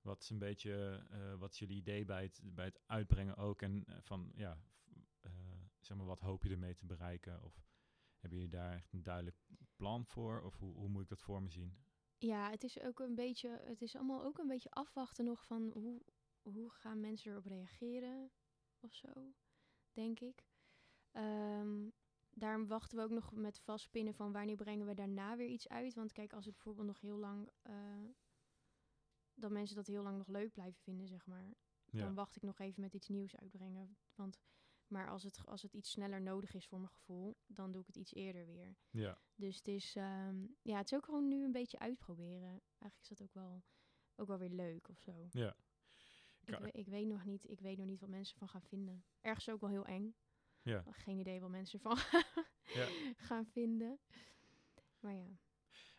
Wat 0.00 0.22
is 0.22 0.30
een 0.30 0.38
beetje, 0.38 1.06
eh, 1.10 1.34
wat 1.34 1.52
is 1.52 1.58
jullie 1.58 1.76
idee 1.76 2.04
bij 2.04 2.22
het, 2.22 2.40
bij 2.42 2.64
het 2.64 2.80
uitbrengen 2.86 3.36
ook? 3.36 3.62
En 3.62 3.84
van, 4.00 4.32
ja, 4.34 4.62
zeg 5.80 5.96
maar, 5.96 6.06
wat 6.06 6.20
hoop 6.20 6.42
je 6.42 6.50
ermee 6.50 6.74
te 6.74 6.86
bereiken? 6.86 7.42
Of 7.42 7.66
hebben 8.18 8.38
jullie 8.38 8.54
daar 8.54 8.74
echt 8.74 8.92
een 8.92 9.02
duidelijk 9.02 9.36
plan 9.76 10.06
voor? 10.06 10.42
Of 10.42 10.56
hoe, 10.56 10.74
hoe 10.74 10.88
moet 10.88 11.02
ik 11.02 11.08
dat 11.08 11.22
voor 11.22 11.42
me 11.42 11.50
zien? 11.50 11.84
Ja, 12.24 12.50
het 12.50 12.64
is 12.64 12.80
ook 12.80 12.98
een 12.98 13.14
beetje, 13.14 13.48
het 13.48 13.82
is 13.82 13.96
allemaal 13.96 14.24
ook 14.24 14.38
een 14.38 14.46
beetje 14.46 14.70
afwachten 14.70 15.24
nog 15.24 15.44
van 15.44 15.70
hoe, 15.74 16.02
hoe 16.42 16.70
gaan 16.70 17.00
mensen 17.00 17.30
erop 17.30 17.44
reageren 17.44 18.30
of 18.80 18.94
zo, 18.94 19.34
denk 19.92 20.20
ik. 20.20 20.44
Ehm, 21.10 21.88
daarom 22.30 22.66
wachten 22.66 22.98
we 22.98 23.04
ook 23.04 23.10
nog 23.10 23.32
met 23.32 23.60
vastpinnen 23.60 24.14
van 24.14 24.32
wanneer 24.32 24.56
brengen 24.56 24.86
we 24.86 24.94
daarna 24.94 25.36
weer 25.36 25.48
iets 25.48 25.68
uit. 25.68 25.94
Want 25.94 26.12
kijk, 26.12 26.32
als 26.32 26.44
het 26.44 26.54
bijvoorbeeld 26.54 26.86
nog 26.86 27.00
heel 27.00 27.16
lang, 27.16 27.50
eh, 27.62 28.08
dat 29.34 29.50
mensen 29.50 29.76
dat 29.76 29.86
heel 29.86 30.02
lang 30.02 30.16
nog 30.18 30.28
leuk 30.28 30.52
blijven 30.52 30.82
vinden, 30.82 31.08
zeg 31.08 31.26
maar. 31.26 31.54
Ja, 31.84 31.98
Dan 31.98 32.14
wacht 32.14 32.36
ik 32.36 32.42
nog 32.42 32.58
even 32.58 32.80
met 32.80 32.94
iets 32.94 33.08
nieuws 33.08 33.36
uitbrengen. 33.36 33.96
Want, 34.14 34.38
maar 34.86 35.08
als 35.10 35.22
het, 35.22 35.40
als 35.46 35.62
het 35.62 35.72
iets 35.74 35.90
sneller 35.90 36.22
nodig 36.22 36.54
is 36.54 36.66
voor 36.66 36.78
mijn 36.78 36.90
gevoel, 36.92 37.36
dan 37.46 37.72
doe 37.72 37.80
ik 37.80 37.86
het 37.86 37.96
iets 37.96 38.14
eerder 38.14 38.46
weer. 38.46 38.76
ja, 38.90 39.18
Dus 39.34 39.56
het 39.56 39.68
is, 39.68 39.96
ehm, 39.96 40.46
ja, 40.62 40.76
het 40.76 40.90
is 40.92 40.96
ook 40.98 41.04
gewoon 41.04 41.28
nu 41.28 41.44
een 41.44 41.52
beetje 41.52 41.78
uitproberen. 41.78 42.48
Eigenlijk 42.78 43.00
is 43.00 43.08
dat 43.08 43.22
ook 43.22 43.34
wel, 43.34 43.62
ook 44.16 44.26
wel 44.28 44.38
weer 44.38 44.50
leuk 44.50 44.88
of 44.88 44.98
zo. 44.98 45.28
ja. 45.30 45.56
Ik, 46.46 46.58
ik, 46.58 46.86
weet 46.88 47.06
nog 47.06 47.24
niet, 47.24 47.48
ik 47.50 47.60
weet 47.60 47.76
nog 47.78 47.86
niet 47.86 48.00
wat 48.00 48.08
mensen 48.08 48.32
ervan 48.34 48.48
gaan 48.48 48.62
vinden. 48.68 49.04
Ergens 49.20 49.48
ook 49.48 49.60
wel 49.60 49.70
heel 49.70 49.84
eng. 49.86 50.14
ja. 50.62 50.84
Geen 50.90 51.18
idee 51.18 51.40
wat 51.40 51.50
mensen 51.50 51.80
ervan 51.82 51.98
Ja. 52.80 52.88
gaan 53.16 53.46
vinden. 53.46 53.98
Maar 55.00 55.14
ja. 55.14 55.38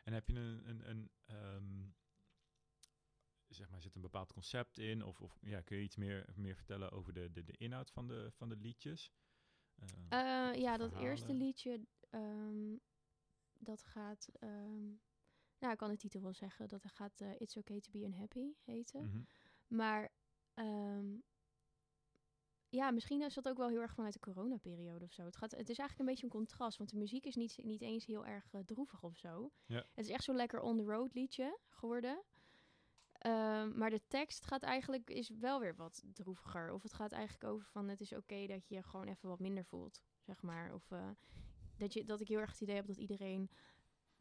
En 0.03 0.13
heb 0.13 0.27
je 0.27 0.33
een, 0.35 0.69
een, 0.69 0.89
een 0.89 1.09
ehm, 1.25 1.89
zeg 3.55 3.69
maar, 3.69 3.81
zit 3.81 3.95
een 3.95 4.01
bepaald 4.01 4.33
concept 4.33 4.77
in? 4.77 5.03
Of, 5.05 5.21
of 5.21 5.37
ja, 5.41 5.61
kun 5.61 5.77
je 5.77 5.83
iets 5.83 5.95
meer, 5.95 6.25
meer 6.35 6.55
vertellen 6.55 6.91
over 6.91 7.13
de, 7.13 7.31
de, 7.31 7.43
de 7.43 7.57
inhoud 7.57 7.91
van 7.91 8.07
de, 8.07 8.31
van 8.31 8.49
de 8.49 8.55
liedjes? 8.55 9.11
Eh, 10.09 10.49
Eh, 10.49 10.55
ja, 10.61 10.77
dat 10.77 10.93
eerste 10.93 11.33
liedje, 11.33 11.85
ehm, 12.09 12.75
dat 13.59 13.83
gaat... 13.83 14.29
ehm, 14.39 14.85
nou, 15.59 15.71
ik 15.73 15.77
kan 15.77 15.89
de 15.89 15.97
titel 15.97 16.21
wel 16.21 16.33
zeggen. 16.33 16.67
Dat 16.67 16.85
gaat 16.85 17.21
eh, 17.21 17.39
It's 17.39 17.57
Okay 17.57 17.79
To 17.79 17.91
Be 17.91 17.99
Unhappy 17.99 18.53
heten. 18.63 19.05
mhm. 19.05 19.21
Maar 19.67 20.11
ehm, 20.53 21.15
ja, 22.69 22.91
misschien 22.91 23.21
is 23.21 23.33
dat 23.33 23.47
ook 23.47 23.57
wel 23.57 23.69
heel 23.69 23.81
erg 23.81 23.93
vanuit 23.93 24.13
de 24.13 24.19
coronaperiode 24.19 25.05
of 25.05 25.11
zo. 25.13 25.25
Het, 25.25 25.35
gaat, 25.37 25.51
het 25.51 25.69
is 25.69 25.77
eigenlijk 25.77 25.99
een 25.99 26.05
beetje 26.05 26.23
een 26.23 26.29
contrast, 26.47 26.77
want 26.77 26.89
de 26.89 26.97
muziek 26.97 27.25
is 27.25 27.35
niet, 27.35 27.57
niet 27.63 27.81
eens 27.81 28.05
heel 28.05 28.25
erg 28.25 28.53
eh, 28.53 28.61
droevig 28.61 29.03
of 29.03 29.17
zo. 29.17 29.51
Ja. 29.65 29.85
Het 29.93 30.05
is 30.05 30.09
echt 30.11 30.23
zo'n 30.23 30.35
lekker 30.35 30.59
on-the-road 30.61 31.13
liedje 31.13 31.59
geworden. 31.67 32.23
Ehm, 33.25 33.77
maar 33.77 33.89
de 33.89 34.01
tekst 34.07 34.45
gaat 34.45 34.63
eigenlijk, 34.63 35.09
is 35.09 35.29
wel 35.29 35.59
weer 35.59 35.75
wat 35.75 36.03
droeviger. 36.13 36.71
Of 36.71 36.83
het 36.83 36.93
gaat 36.93 37.11
eigenlijk 37.11 37.43
over 37.53 37.67
van 37.67 37.87
het 37.87 38.01
is 38.01 38.13
oké 38.13 38.47
dat 38.47 38.67
je 38.67 38.75
je 38.75 38.83
gewoon 38.83 39.07
even 39.07 39.29
wat 39.29 39.39
minder 39.39 39.65
voelt, 39.65 40.01
zeg 40.19 40.41
maar. 40.41 40.73
Of 40.73 40.91
eh, 40.91 41.09
dat, 41.77 41.93
je, 41.93 42.03
dat 42.05 42.19
ik 42.21 42.27
heel 42.27 42.39
erg 42.39 42.51
het 42.51 42.61
idee 42.61 42.75
heb 42.75 42.85
dat 42.85 42.97
iedereen 42.97 43.49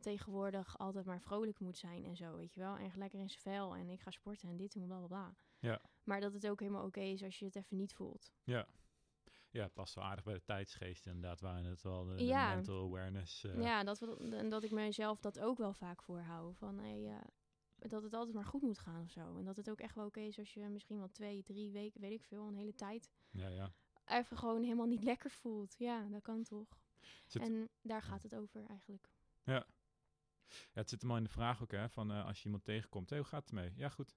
tegenwoordig 0.01 0.79
altijd 0.79 1.05
maar 1.05 1.21
vrolijk 1.21 1.59
moet 1.61 1.77
zijn 1.77 2.05
en 2.05 2.17
zo, 2.17 2.37
weet 2.37 2.55
je 2.55 2.61
wel. 2.61 2.77
En 2.77 2.91
lekker 2.97 3.19
in 3.19 3.29
zijn 3.29 3.41
vel 3.41 3.75
en 3.77 3.89
ik 3.89 4.01
ga 4.01 4.11
sporten 4.11 4.49
en 4.49 4.57
dit 4.57 4.75
en 4.75 4.87
bla 4.87 4.97
bla 4.99 5.07
bla. 5.07 5.35
Ja. 5.59 5.81
Maar 6.05 6.21
dat 6.21 6.33
het 6.33 6.49
ook 6.49 6.61
helemaal 6.61 6.85
oké 6.87 7.01
is 7.01 7.23
als 7.23 7.39
je 7.39 7.45
het 7.45 7.57
even 7.57 7.77
niet 7.77 7.95
voelt. 7.95 8.33
Ja. 8.45 8.67
Ja, 9.51 9.63
het 9.63 9.73
past 9.75 9.95
wel 9.95 10.05
aardig 10.05 10.25
bij 10.25 10.35
de 10.35 10.43
tijdsgeest 10.45 11.07
inderdaad, 11.07 11.41
waren 11.41 11.65
het 11.65 11.83
wel 11.83 12.05
de, 12.05 12.15
de 12.15 12.25
Ja. 12.25 12.55
mental 12.55 12.85
awareness. 12.85 13.45
eh, 13.45 13.61
Ja, 13.63 13.85
dat, 13.85 13.99
we, 13.99 14.17
en 14.37 14.49
dat 14.49 14.65
ik 14.65 14.71
mezelf 14.71 15.21
dat 15.21 15.41
ook 15.41 15.59
wel 15.59 15.73
vaak 15.75 16.03
voorhoud. 16.03 16.57
Van 16.57 16.79
hey, 16.79 17.07
eh, 17.09 17.21
dat 17.91 18.03
het 18.03 18.15
altijd 18.15 18.35
maar 18.35 18.45
goed 18.45 18.63
moet 18.63 18.79
gaan 18.79 19.03
of 19.03 19.11
zo. 19.11 19.37
En 19.39 19.45
dat 19.45 19.57
het 19.57 19.71
ook 19.71 19.81
echt 19.81 19.95
wel 19.95 20.07
oké 20.07 20.21
is 20.21 20.39
als 20.39 20.55
je 20.55 20.69
misschien 20.69 20.99
wel 20.99 21.11
twee, 21.11 21.43
drie 21.43 21.71
weken, 21.71 22.01
weet 22.01 22.13
ik 22.13 22.25
veel, 22.25 22.47
een 22.47 22.57
hele 22.57 22.75
tijd 22.75 23.11
ja, 23.31 23.49
ja. 23.49 23.73
even 24.05 24.37
gewoon 24.39 24.63
helemaal 24.63 24.87
niet 24.87 25.03
lekker 25.13 25.31
voelt. 25.31 25.75
Ja, 25.79 26.09
dat 26.09 26.23
kan 26.23 26.43
toch. 26.43 26.79
Zit- 27.27 27.43
En 27.43 27.69
daar 27.83 28.03
gaat 28.03 28.23
het 28.23 28.35
over 28.35 28.65
eigenlijk. 28.67 29.09
Ja, 29.45 29.67
het 30.73 30.89
zit 30.89 31.01
hem 31.01 31.11
al 31.11 31.17
in 31.17 31.25
de 31.25 31.31
vraag 31.31 31.63
ook, 31.63 31.71
hè, 31.71 31.89
van 31.89 32.11
eh, 32.13 32.25
als 32.27 32.39
je 32.39 32.45
iemand 32.45 32.65
tegenkomt, 32.65 33.11
hey, 33.11 33.19
hoe 33.19 33.29
gaat 33.29 33.43
het 33.45 33.53
mee? 33.53 33.73
Ja, 33.77 33.89
goed. 33.89 34.17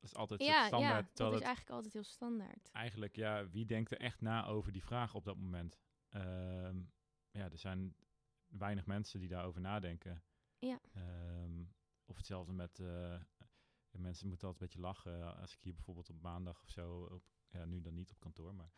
Dat 0.00 0.10
is 0.10 0.16
altijd 0.16 0.42
Ja, 0.42 0.66
standaard. 0.66 1.08
ja, 1.08 1.10
dat 1.14 1.28
is 1.28 1.34
het 1.38 1.44
eigenlijk 1.46 1.74
altijd 1.76 1.92
heel 1.92 2.02
standaard. 2.04 2.70
eigenlijk, 2.72 3.16
ja, 3.16 3.48
wie 3.48 3.66
denkt 3.66 3.90
er 3.90 4.00
echt 4.00 4.20
na 4.20 4.46
over 4.46 4.72
die 4.72 4.84
vraag 4.84 5.14
op 5.14 5.24
dat 5.24 5.36
moment? 5.36 5.78
Ehm, 6.08 6.82
ja, 7.30 7.50
er 7.50 7.58
zijn 7.58 7.96
weinig 8.46 8.86
mensen 8.86 9.20
die 9.20 9.28
daarover 9.28 9.60
nadenken. 9.60 10.22
Ja. 10.58 10.80
Ehm, 10.92 11.62
of 12.08 12.16
hetzelfde 12.16 12.52
met, 12.52 12.78
eh, 12.80 13.14
mensen 13.90 14.28
moeten 14.28 14.46
altijd 14.48 14.62
een 14.74 14.80
beetje 14.80 14.88
lachen. 14.88 15.36
Als 15.40 15.52
ik 15.52 15.58
hier 15.62 15.74
bijvoorbeeld 15.74 16.10
op 16.10 16.20
maandag 16.20 16.62
of 16.62 16.68
zo, 16.70 17.02
op, 17.02 17.22
ja, 17.48 17.64
nu 17.64 17.80
dan 17.80 17.94
niet 17.94 18.10
op 18.10 18.20
kantoor, 18.20 18.54
maar 18.54 18.70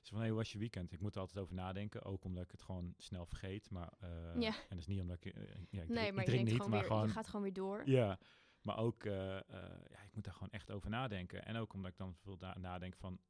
Zo 0.00 0.14
van, 0.14 0.20
hé, 0.22 0.28
hoe 0.28 0.36
was 0.38 0.52
je 0.52 0.58
weekend? 0.58 0.92
Ik 0.92 1.00
moet 1.00 1.14
er 1.14 1.20
altijd 1.20 1.38
over 1.38 1.54
nadenken. 1.54 2.02
Ook 2.04 2.24
omdat 2.24 2.44
ik 2.44 2.50
het 2.50 2.62
gewoon 2.62 2.94
snel 2.96 3.26
vergeet. 3.26 3.70
Maar, 3.70 3.92
eh, 4.00 4.40
Ja. 4.40 4.48
En 4.48 4.68
dat 4.68 4.78
is 4.78 4.86
niet 4.86 5.00
omdat 5.00 5.24
ik... 5.24 5.34
eh, 5.34 5.42
ja, 5.44 5.52
ik 5.60 5.68
drink, 5.70 5.88
nee, 5.88 6.12
maar 6.12 6.24
drink 6.24 6.26
denkt 6.26 6.44
niet, 6.44 6.54
gewoon 6.56 6.70
maar 6.70 6.78
weer, 6.80 6.88
gewoon... 6.88 7.06
je 7.06 7.12
gaat 7.12 7.26
gewoon 7.26 7.42
weer 7.42 7.52
door. 7.52 7.88
Ja, 7.88 8.18
maar 8.60 8.76
ook, 8.78 9.04
eh, 9.04 9.36
eh, 9.36 9.42
ja, 9.90 10.02
ik 10.02 10.14
moet 10.14 10.24
daar 10.24 10.32
gewoon 10.34 10.50
echt 10.50 10.70
over 10.70 10.90
nadenken. 10.90 11.44
En 11.44 11.56
ook 11.56 11.72
omdat 11.72 11.90
ik 11.90 11.96
dan 11.96 12.14
veel 12.14 12.38
da- 12.38 12.58
nadenk 12.58 12.96
van, 12.96 13.20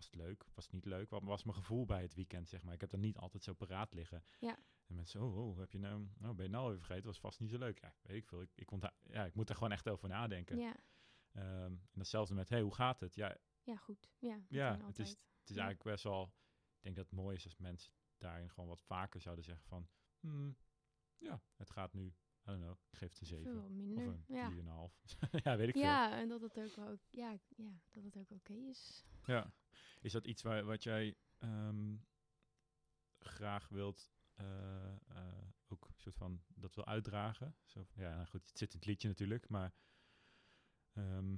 was 0.00 0.10
het 0.10 0.14
leuk? 0.20 0.46
Was 0.54 0.64
het 0.64 0.72
niet 0.72 0.84
leuk? 0.84 1.10
Wat 1.10 1.22
was 1.22 1.44
mijn 1.44 1.56
gevoel 1.56 1.84
bij 1.84 2.02
het 2.02 2.14
weekend, 2.14 2.48
zeg 2.48 2.62
maar? 2.62 2.74
Ik 2.74 2.80
heb 2.80 2.90
dan 2.90 3.00
niet 3.00 3.16
altijd 3.16 3.42
zo 3.44 3.52
paraat 3.54 3.92
liggen. 3.94 4.22
Ja. 4.38 4.58
En 4.86 4.94
mensen, 4.94 5.20
oh, 5.22 5.36
oh, 5.48 5.58
heb 5.58 5.72
je 5.72 5.78
nou, 5.78 6.08
nou, 6.18 6.34
ben 6.34 6.44
je 6.44 6.50
nou 6.50 6.68
weer 6.68 6.78
vergeten? 6.78 7.06
Was 7.06 7.20
vast 7.20 7.40
niet 7.40 7.50
zo 7.50 7.58
leuk. 7.58 7.80
Ja, 7.80 7.94
weet 8.02 8.16
ik 8.16 8.26
veel. 8.26 8.40
Ik, 8.42 8.50
ik, 8.54 8.70
ontha- 8.70 8.94
ja, 9.02 9.24
ik 9.24 9.34
moet 9.34 9.48
er 9.48 9.54
gewoon 9.54 9.72
echt 9.72 9.88
over 9.88 10.08
nadenken. 10.08 10.56
Ja, 10.58 10.76
Ehm, 11.32 11.44
en 11.72 11.88
datzelfde 11.92 12.34
met, 12.34 12.48
hey, 12.48 12.60
hoe 12.60 12.74
gaat 12.74 13.00
het? 13.00 13.14
Ja, 13.14 13.36
ja 13.62 13.76
goed. 13.76 14.10
Ja, 14.18 14.40
Ja, 14.48 14.78
het 14.86 14.98
is- 14.98 15.10
het 15.10 15.48
is 15.50 15.54
Ja. 15.56 15.62
eigenlijk 15.62 15.82
best 15.82 16.04
wel, 16.04 16.22
ik 16.76 16.82
denk 16.82 16.96
dat 16.96 17.04
het 17.04 17.14
mooi 17.14 17.36
is 17.36 17.44
als 17.44 17.56
mensen 17.56 17.92
daarin 18.18 18.50
gewoon 18.50 18.68
wat 18.68 18.82
vaker 18.82 19.20
zouden 19.20 19.44
zeggen 19.44 19.64
van, 19.66 19.88
hmm, 20.20 20.56
ja, 21.18 21.42
het 21.56 21.70
gaat 21.70 21.92
nu, 21.92 22.14
I 22.50 22.52
don't 22.52 22.62
know, 22.64 22.76
ik 22.90 22.98
geef 22.98 23.08
het 23.10 23.20
een 23.20 23.26
zeven. 23.26 23.52
Veel 23.52 23.62
Of 23.62 23.70
minder. 23.70 24.06
een 24.06 24.24
ja. 24.26 24.50
4,5. 24.50 25.16
ja, 25.44 25.56
weet 25.56 25.68
ik 25.68 25.74
veel. 25.74 25.82
ja, 25.82 26.18
en 26.18 26.28
dat 26.28 26.40
het 26.40 26.58
ook 26.58 26.74
wel 26.76 26.88
ook, 26.88 27.00
ja, 27.10 27.38
ja, 27.56 27.80
dat 27.90 28.04
het 28.04 28.16
ook 28.18 28.30
oké 28.30 28.52
is. 28.52 29.04
Ja. 29.26 29.52
Is 30.00 30.12
dat 30.12 30.26
iets 30.26 30.42
waar, 30.42 30.64
wat 30.64 30.82
jij 30.82 31.16
ehm, 31.38 31.96
graag 33.18 33.68
wilt, 33.68 34.10
eh, 34.34 34.92
eh, 35.08 35.48
ook 35.68 35.84
een 35.88 35.94
soort 36.00 36.16
van 36.16 36.42
dat 36.54 36.74
wil 36.74 36.86
uitdragen? 36.86 37.56
Zo, 37.64 37.86
ja, 37.94 38.14
nou 38.14 38.26
goed, 38.26 38.48
het 38.48 38.58
zit 38.58 38.72
in 38.72 38.78
het 38.78 38.86
liedje 38.88 39.08
natuurlijk, 39.08 39.48
maar 39.48 39.74
ehm, 40.92 41.36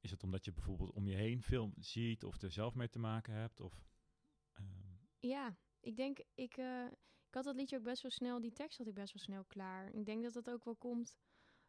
is 0.00 0.10
het 0.10 0.22
omdat 0.22 0.44
je 0.44 0.52
bijvoorbeeld 0.52 0.90
om 0.90 1.06
je 1.08 1.16
heen 1.16 1.42
veel 1.42 1.72
ziet 1.78 2.24
of 2.24 2.42
er 2.42 2.50
zelf 2.52 2.74
mee 2.74 2.88
te 2.88 2.98
maken 2.98 3.34
hebt? 3.34 3.60
Of, 3.60 3.84
ehm, 4.52 4.96
Ja, 5.18 5.56
ik 5.80 5.96
denk, 5.96 6.18
ik, 6.34 6.56
eh, 6.56 6.86
ik 7.32 7.38
had 7.38 7.46
dat 7.46 7.56
liedje 7.56 7.76
ook 7.76 7.82
best 7.82 8.02
wel 8.02 8.10
snel, 8.10 8.40
die 8.40 8.52
tekst 8.52 8.78
had 8.78 8.86
ik 8.86 8.94
best 8.94 9.12
wel 9.12 9.22
snel 9.22 9.44
klaar. 9.44 9.94
Ik 9.94 10.04
denk 10.04 10.22
dat 10.22 10.32
dat 10.32 10.50
ook 10.50 10.64
wel 10.64 10.74
komt, 10.74 11.16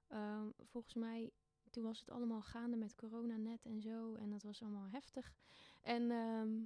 ehm, 0.07 0.49
volgens 0.57 0.93
mij, 0.93 1.31
toen 1.69 1.83
was 1.83 1.99
het 1.99 2.09
allemaal 2.09 2.41
gaande 2.41 2.77
met 2.77 2.95
corona 2.95 3.37
net 3.37 3.65
en 3.65 3.81
zo. 3.81 4.15
En 4.15 4.29
dat 4.29 4.43
was 4.43 4.61
allemaal 4.61 4.89
heftig. 4.89 5.33
En 5.81 6.11
ehm, 6.11 6.63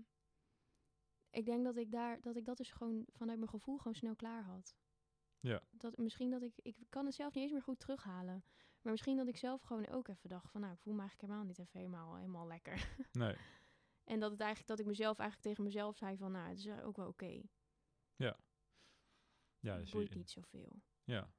ik 1.30 1.46
denk 1.46 1.64
dat 1.64 1.78
ik, 1.78 1.92
daar, 1.92 2.22
dat 2.22 2.36
ik 2.36 2.46
dat 2.46 2.58
dus 2.58 2.72
gewoon 2.72 3.06
vanuit 3.10 3.38
mijn 3.38 3.50
gevoel 3.50 3.78
gewoon 3.78 3.96
snel 3.96 4.16
klaar 4.16 4.44
had. 4.44 4.76
Ja. 5.40 5.62
Dat, 5.72 5.98
misschien 5.98 6.30
dat 6.30 6.42
ik, 6.42 6.54
ik 6.62 6.78
kan 6.90 7.06
het 7.06 7.16
zelf 7.16 7.34
niet 7.34 7.44
eens 7.44 7.54
meer 7.54 7.62
goed 7.62 7.80
terughalen. 7.80 8.44
Maar 8.82 8.92
misschien 8.92 9.18
dat 9.18 9.28
ik 9.28 9.38
zelf 9.38 9.62
gewoon 9.62 9.88
ook 9.88 10.08
even 10.08 10.30
dacht 10.30 10.52
van, 10.52 10.62
nou, 10.62 10.74
ik 10.74 10.80
voel 10.80 10.94
me 10.94 11.00
eigenlijk 11.00 11.30
helemaal 11.30 11.48
niet 11.48 11.60
even 11.60 11.80
helemaal, 11.80 12.16
helemaal 12.16 12.48
lekker. 12.48 12.96
nee, 13.12 13.36
En 14.04 14.20
dat 14.20 14.32
het 14.32 14.40
eigenlijk 14.40 14.70
dat 14.70 14.80
ik 14.80 14.86
mezelf 14.86 15.18
eigenlijk 15.18 15.50
tegen 15.50 15.64
mezelf 15.64 15.98
zei 15.98 16.18
van, 16.18 16.32
nou, 16.32 16.50
het 16.50 16.58
is 16.58 16.70
ook 16.70 16.96
wel 16.96 17.08
oké. 17.08 17.42
ja. 18.16 18.38
Het 19.62 19.80
dus 19.80 19.92
boeit 19.92 20.16
niet 20.16 20.30
zoveel. 20.30 20.82
Ja. 21.04 21.34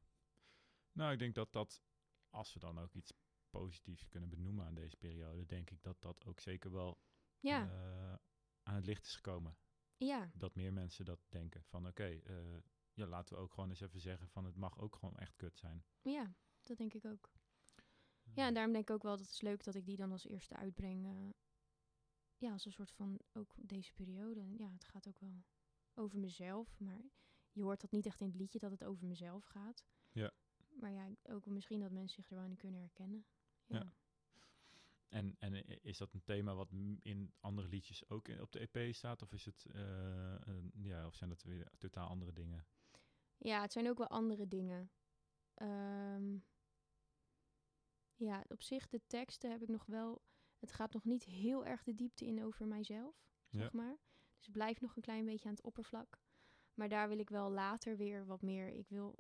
Nou, 0.92 1.12
ik 1.12 1.18
denk 1.18 1.34
dat 1.34 1.52
dat, 1.52 1.82
als 2.30 2.52
we 2.54 2.60
dan 2.60 2.78
ook 2.78 2.94
iets 2.94 3.12
positiefs 3.50 4.08
kunnen 4.08 4.28
benoemen 4.28 4.66
aan 4.66 4.74
deze 4.74 4.96
periode, 4.96 5.46
denk 5.46 5.70
ik 5.70 5.82
dat 5.82 6.00
dat 6.02 6.24
ook 6.26 6.40
zeker 6.40 6.72
wel 6.72 6.98
Ja, 7.40 7.68
eh, 7.70 8.14
aan 8.62 8.74
het 8.74 8.86
licht 8.86 9.06
is 9.06 9.14
gekomen. 9.14 9.56
ja, 9.96 10.30
Dat 10.34 10.54
meer 10.54 10.72
mensen 10.72 11.04
dat 11.04 11.20
denken 11.28 11.64
van 11.64 11.86
oké, 11.86 12.04
eh, 12.24 12.56
ja, 12.92 13.06
laten 13.06 13.36
we 13.36 13.42
ook 13.42 13.52
gewoon 13.52 13.68
eens 13.68 13.80
even 13.80 14.00
zeggen 14.00 14.28
van 14.28 14.44
het 14.44 14.56
mag 14.56 14.78
ook 14.78 14.96
gewoon 14.96 15.16
echt 15.16 15.36
kut 15.36 15.58
zijn. 15.58 15.84
ja, 16.02 16.34
dat 16.62 16.76
denk 16.76 16.94
ik 16.94 17.04
ook. 17.04 17.30
Ja, 18.34 18.46
en 18.46 18.54
daarom 18.54 18.72
denk 18.72 18.88
ik 18.88 18.94
ook 18.94 19.02
wel 19.02 19.16
dat 19.16 19.20
het 19.24 19.30
is 19.34 19.40
leuk 19.40 19.64
dat 19.64 19.74
ik 19.74 19.86
die 19.86 19.96
dan 19.96 20.12
als 20.12 20.26
eerste 20.26 20.56
uitbreng. 20.56 21.06
eh, 21.06 21.30
ja, 22.36 22.52
als 22.52 22.64
een 22.64 22.72
soort 22.72 22.90
van 22.92 23.20
ook 23.32 23.54
deze 23.60 23.92
periode. 23.92 24.56
Ja, 24.56 24.70
het 24.72 24.84
gaat 24.84 25.08
ook 25.08 25.18
wel 25.18 25.44
over 25.94 26.18
mezelf, 26.18 26.78
maar 26.80 27.00
je 27.58 27.64
hoort 27.64 27.80
dat 27.80 27.90
niet 27.90 28.06
echt 28.06 28.20
in 28.20 28.26
het 28.26 28.36
liedje 28.36 28.58
dat 28.58 28.70
het 28.70 28.84
over 28.84 29.06
mezelf 29.06 29.44
gaat. 29.44 29.84
Ja. 30.10 30.30
Maar 30.68 30.90
ja, 30.92 31.08
ook 31.22 31.46
misschien 31.46 31.80
dat 31.80 31.90
mensen 31.90 32.22
zich 32.22 32.30
er 32.30 32.36
wel 32.36 32.44
in 32.50 32.56
kunnen 32.56 32.80
herkennen. 32.80 33.26
Ja. 33.66 33.76
Ja. 33.78 33.92
En, 35.08 35.36
en 35.38 35.82
is 35.82 35.98
dat 35.98 36.12
een 36.12 36.22
thema 36.22 36.54
wat 36.54 36.70
in 37.02 37.32
andere 37.40 37.68
liedjes 37.68 38.08
ook 38.08 38.28
op 38.40 38.52
de 38.52 38.68
EP 38.70 38.94
staat? 38.94 39.22
Of, 39.22 39.32
is 39.32 39.44
het, 39.44 39.66
eh, 39.72 40.34
een- 40.40 40.72
ja, 40.74 41.06
of 41.06 41.14
zijn 41.14 41.30
dat 41.30 41.42
weer 41.42 41.72
totaal 41.78 42.08
andere 42.08 42.32
dingen? 42.32 42.66
Ja, 43.36 43.60
het 43.62 43.72
zijn 43.72 43.88
ook 43.88 43.98
wel 43.98 44.08
andere 44.08 44.48
dingen. 44.48 44.90
Ehm, 45.54 46.36
ja, 48.14 48.44
op 48.48 48.62
zich, 48.62 48.88
de 48.88 49.00
teksten 49.06 49.50
heb 49.50 49.62
ik 49.62 49.68
nog 49.68 49.84
wel... 49.86 50.22
Het 50.58 50.72
gaat 50.72 50.92
nog 50.92 51.04
niet 51.04 51.24
heel 51.24 51.64
erg 51.66 51.82
de 51.82 51.94
diepte 51.94 52.26
in 52.26 52.44
over 52.44 52.66
mijzelf, 52.66 53.28
Ja. 53.48 53.58
zeg 53.60 53.72
maar. 53.72 53.98
Dus 54.36 54.44
het 54.46 54.52
blijft 54.52 54.80
nog 54.80 54.96
een 54.96 55.02
klein 55.02 55.24
beetje 55.24 55.48
aan 55.48 55.54
het 55.54 55.64
oppervlak. 55.64 56.20
Maar 56.78 56.88
daar 56.88 57.08
wil 57.08 57.18
ik 57.18 57.30
wel 57.30 57.50
later 57.50 57.96
weer 57.96 58.26
wat 58.26 58.42
meer... 58.42 58.68
Ik 58.68 58.88
wil 58.88 59.18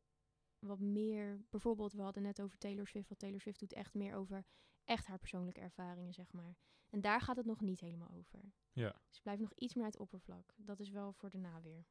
wat 0.58 0.80
meer... 0.80 1.40
Bijvoorbeeld, 1.50 1.92
we 1.92 2.02
hadden 2.02 2.22
net 2.22 2.40
over 2.40 2.58
Taylor 2.58 2.86
Swift. 2.86 3.08
Want 3.08 3.20
Taylor 3.20 3.40
Swift 3.40 3.58
doet 3.58 3.72
echt 3.72 3.94
meer 3.94 4.14
over 4.14 4.44
echt 4.84 5.06
haar 5.06 5.18
persoonlijke 5.18 5.60
ervaringen, 5.60 6.12
zeg 6.14 6.32
maar. 6.32 6.56
En 6.90 7.00
daar 7.00 7.20
gaat 7.20 7.36
het 7.36 7.46
nog 7.46 7.60
niet 7.60 7.80
helemaal 7.80 8.10
over. 8.10 8.52
Ja. 8.72 8.90
Dus 8.90 9.14
het 9.14 9.22
blijft 9.22 9.40
nog 9.40 9.52
iets 9.54 9.74
meer 9.74 9.84
aan 9.84 9.90
het 9.90 10.00
oppervlak. 10.00 10.54
Dat 10.56 10.80
is 10.80 10.90
wel 10.90 11.12
voor 11.12 11.30
daarna 11.30 11.60
weer. 11.60 11.86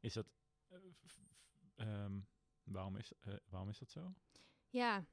Is 0.00 0.12
dat... 0.12 0.26
eh, 1.74 2.04
ehm, 2.04 2.20
waarom, 2.62 2.96
is, 2.96 3.12
eh, 3.20 3.34
waarom 3.48 3.68
is 3.68 3.78
dat 3.78 3.90
zo? 3.90 4.14
Ja, 4.68 5.06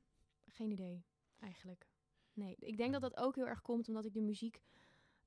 geen 0.46 0.72
idee 0.72 1.06
eigenlijk. 1.40 1.90
Nee, 2.34 2.56
ik 2.56 2.78
denk 2.78 2.92
dat 2.92 3.02
dat 3.02 3.18
ook 3.18 3.36
heel 3.36 3.48
erg 3.48 3.62
komt 3.62 3.88
omdat 3.88 4.06
ik 4.06 4.14
de 4.14 4.22
muziek, 4.22 4.62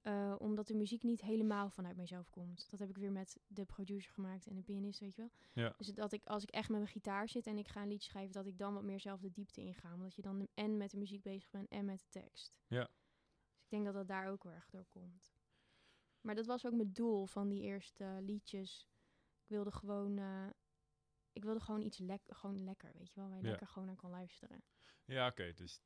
eh, 0.02 0.34
omdat 0.38 0.66
de 0.66 0.74
muziek 0.74 1.02
niet 1.02 1.20
helemaal 1.20 1.70
vanuit 1.70 1.96
mijzelf 1.96 2.30
komt. 2.30 2.70
Dat 2.70 2.80
heb 2.80 2.88
ik 2.88 2.96
weer 2.96 3.12
met 3.12 3.38
de 3.46 3.64
producer 3.64 4.12
gemaakt 4.12 4.46
en 4.46 4.54
de 4.54 4.62
pianist, 4.62 5.00
weet 5.00 5.14
je 5.14 5.20
wel. 5.20 5.30
Ja. 5.52 5.74
Dus 5.76 5.86
dat 5.86 6.12
ik 6.12 6.26
als 6.26 6.42
ik 6.42 6.50
echt 6.50 6.68
met 6.68 6.78
mijn 6.78 6.92
gitaar 6.92 7.28
zit 7.28 7.46
en 7.46 7.58
ik 7.58 7.68
ga 7.68 7.82
een 7.82 7.88
liedje 7.88 8.08
schrijven, 8.08 8.32
dat 8.32 8.46
ik 8.46 8.58
dan 8.58 8.74
wat 8.74 8.82
meer 8.82 9.00
zelf 9.00 9.20
de 9.20 9.30
diepte 9.30 9.60
inga, 9.60 9.94
omdat 9.94 10.14
je 10.14 10.22
dan 10.22 10.48
en 10.54 10.76
met 10.76 10.90
de 10.90 10.96
muziek 10.96 11.22
bezig 11.22 11.50
bent 11.50 11.68
en 11.68 11.84
met 11.84 11.98
de 11.98 12.08
tekst. 12.08 12.58
Ja. 12.66 12.84
Dus 12.84 13.64
ik 13.64 13.70
denk 13.70 13.84
dat 13.84 13.94
dat 13.94 14.08
daar 14.08 14.30
ook 14.30 14.42
heel 14.42 14.52
erg 14.52 14.70
door 14.70 14.86
komt. 14.88 15.32
Maar 16.20 16.34
dat 16.34 16.46
was 16.46 16.66
ook 16.66 16.74
mijn 16.74 16.92
doel 16.92 17.26
van 17.26 17.48
die 17.48 17.62
eerste 17.62 18.18
liedjes. 18.20 18.88
Ik 19.42 19.48
wilde 19.48 19.72
gewoon, 19.72 20.18
eh, 20.18 20.46
ik 21.32 21.44
wilde 21.44 21.60
gewoon 21.60 21.82
iets 21.82 21.98
lek 21.98 22.22
gewoon 22.28 22.64
lekker, 22.64 22.92
weet 22.94 23.12
je 23.12 23.20
wel, 23.20 23.28
waar 23.28 23.36
je 23.38 23.44
Ja. 23.44 23.50
lekker 23.50 23.66
gewoon 23.68 23.88
naar 23.88 23.96
kan 23.96 24.10
luisteren. 24.10 24.62
Ja, 25.04 25.26
oké. 25.26 25.52
dus, 25.52 25.80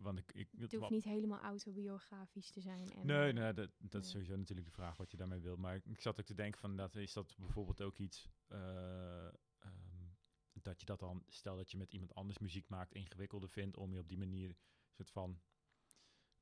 want 0.00 0.18
ik... 0.18 0.32
ik 0.32 0.48
Het 0.56 0.72
hoeft 0.72 0.90
niet 0.90 1.04
helemaal 1.04 1.40
autobiografisch 1.40 2.50
te 2.50 2.60
zijn. 2.60 2.92
En, 2.92 3.06
nee, 3.06 3.28
eh, 3.28 3.34
nee, 3.34 3.52
dat, 3.52 3.70
dat 3.78 4.04
is 4.04 4.10
sowieso 4.10 4.36
natuurlijk 4.36 4.66
de 4.68 4.74
vraag 4.74 4.96
wat 4.96 5.10
je 5.10 5.16
daarmee 5.16 5.40
wilt. 5.40 5.58
Maar 5.58 5.74
ik, 5.74 5.84
ik 5.84 6.00
zat 6.00 6.18
ook 6.18 6.26
te 6.26 6.34
denken 6.34 6.60
van, 6.60 6.76
dat, 6.76 6.96
is 6.96 7.12
dat 7.12 7.36
bijvoorbeeld 7.38 7.80
ook 7.80 7.98
iets... 7.98 8.28
eh, 8.46 9.26
ehm, 9.58 10.08
dat 10.52 10.80
je 10.80 10.86
dat 10.86 10.98
dan, 11.00 11.22
stel 11.28 11.56
dat 11.56 11.70
je 11.70 11.76
met 11.76 11.92
iemand 11.92 12.14
anders 12.14 12.38
muziek 12.38 12.68
maakt, 12.68 12.92
ingewikkelder 12.92 13.48
vindt 13.48 13.76
om 13.76 13.92
je 13.92 14.00
op 14.00 14.08
die 14.08 14.18
manier 14.18 14.48
een 14.48 14.56
soort 14.92 15.10
van 15.10 15.40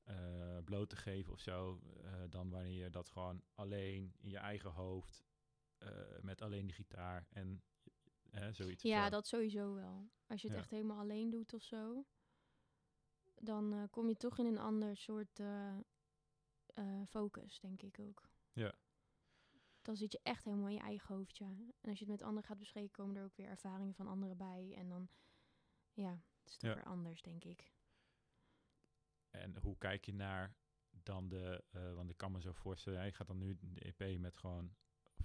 eh, 0.03 0.57
bloot 0.63 0.89
te 0.89 0.95
geven 0.95 1.33
of 1.33 1.39
zo, 1.39 1.81
dan 2.29 2.49
wanneer 2.49 2.83
je 2.83 2.89
dat 2.89 3.09
gewoon 3.09 3.43
alleen 3.53 4.13
in 4.19 4.29
je 4.29 4.37
eigen 4.37 4.71
hoofd, 4.71 5.23
met 6.21 6.41
alleen 6.41 6.65
die 6.65 6.75
gitaar 6.75 7.27
en 7.29 7.63
zoiets. 8.51 8.83
Ja, 8.83 9.03
zo. 9.03 9.09
dat 9.09 9.27
sowieso 9.27 9.73
wel. 9.73 10.09
Als 10.27 10.41
je 10.41 10.47
het 10.47 10.55
Ja. 10.55 10.61
echt 10.63 10.71
helemaal 10.71 10.99
alleen 10.99 11.29
doet 11.29 11.53
of 11.53 11.63
zo, 11.63 12.05
dan 13.35 13.73
eh, 13.73 13.83
kom 13.89 14.07
je 14.07 14.15
toch 14.15 14.37
in 14.37 14.45
een 14.45 14.57
ander 14.57 14.97
soort 14.97 15.39
eh, 15.39 15.77
eh, 16.73 17.01
focus, 17.07 17.59
denk 17.59 17.81
ik 17.81 17.99
ook. 17.99 18.29
Ja. 18.53 18.73
Dan 19.81 19.95
zit 19.95 20.11
je 20.11 20.19
echt 20.23 20.43
helemaal 20.43 20.67
in 20.67 20.73
je 20.73 20.79
eigen 20.79 21.15
hoofdje. 21.15 21.45
En 21.45 21.89
als 21.89 21.99
je 21.99 22.05
het 22.05 22.13
met 22.13 22.21
anderen 22.21 22.43
gaat 22.49 22.57
bespreken, 22.59 22.91
komen 22.91 23.15
er 23.15 23.23
ook 23.23 23.35
weer 23.35 23.47
ervaringen 23.47 23.93
van 23.95 24.07
anderen 24.07 24.37
bij. 24.37 24.73
En 24.75 24.89
dan, 24.89 25.09
ja, 25.93 26.11
het 26.11 26.49
is 26.49 26.57
toch 26.57 26.69
Ja. 26.69 26.75
weer 26.75 26.85
anders, 26.85 27.21
denk 27.21 27.43
ik. 27.43 27.71
En 29.29 29.57
hoe 29.57 29.77
kijk 29.77 30.05
je 30.05 30.13
naar 30.13 30.55
dan 30.89 31.29
de, 31.29 31.63
want 31.95 32.09
ik 32.09 32.17
kan 32.17 32.31
me 32.31 32.41
zo 32.41 32.51
voorstellen, 32.51 33.05
je 33.05 33.11
gaat 33.13 33.27
dan 33.27 33.37
nu 33.37 33.57
de 33.61 33.93
EP 33.95 34.19
met 34.19 34.37
gewoon 34.37 34.75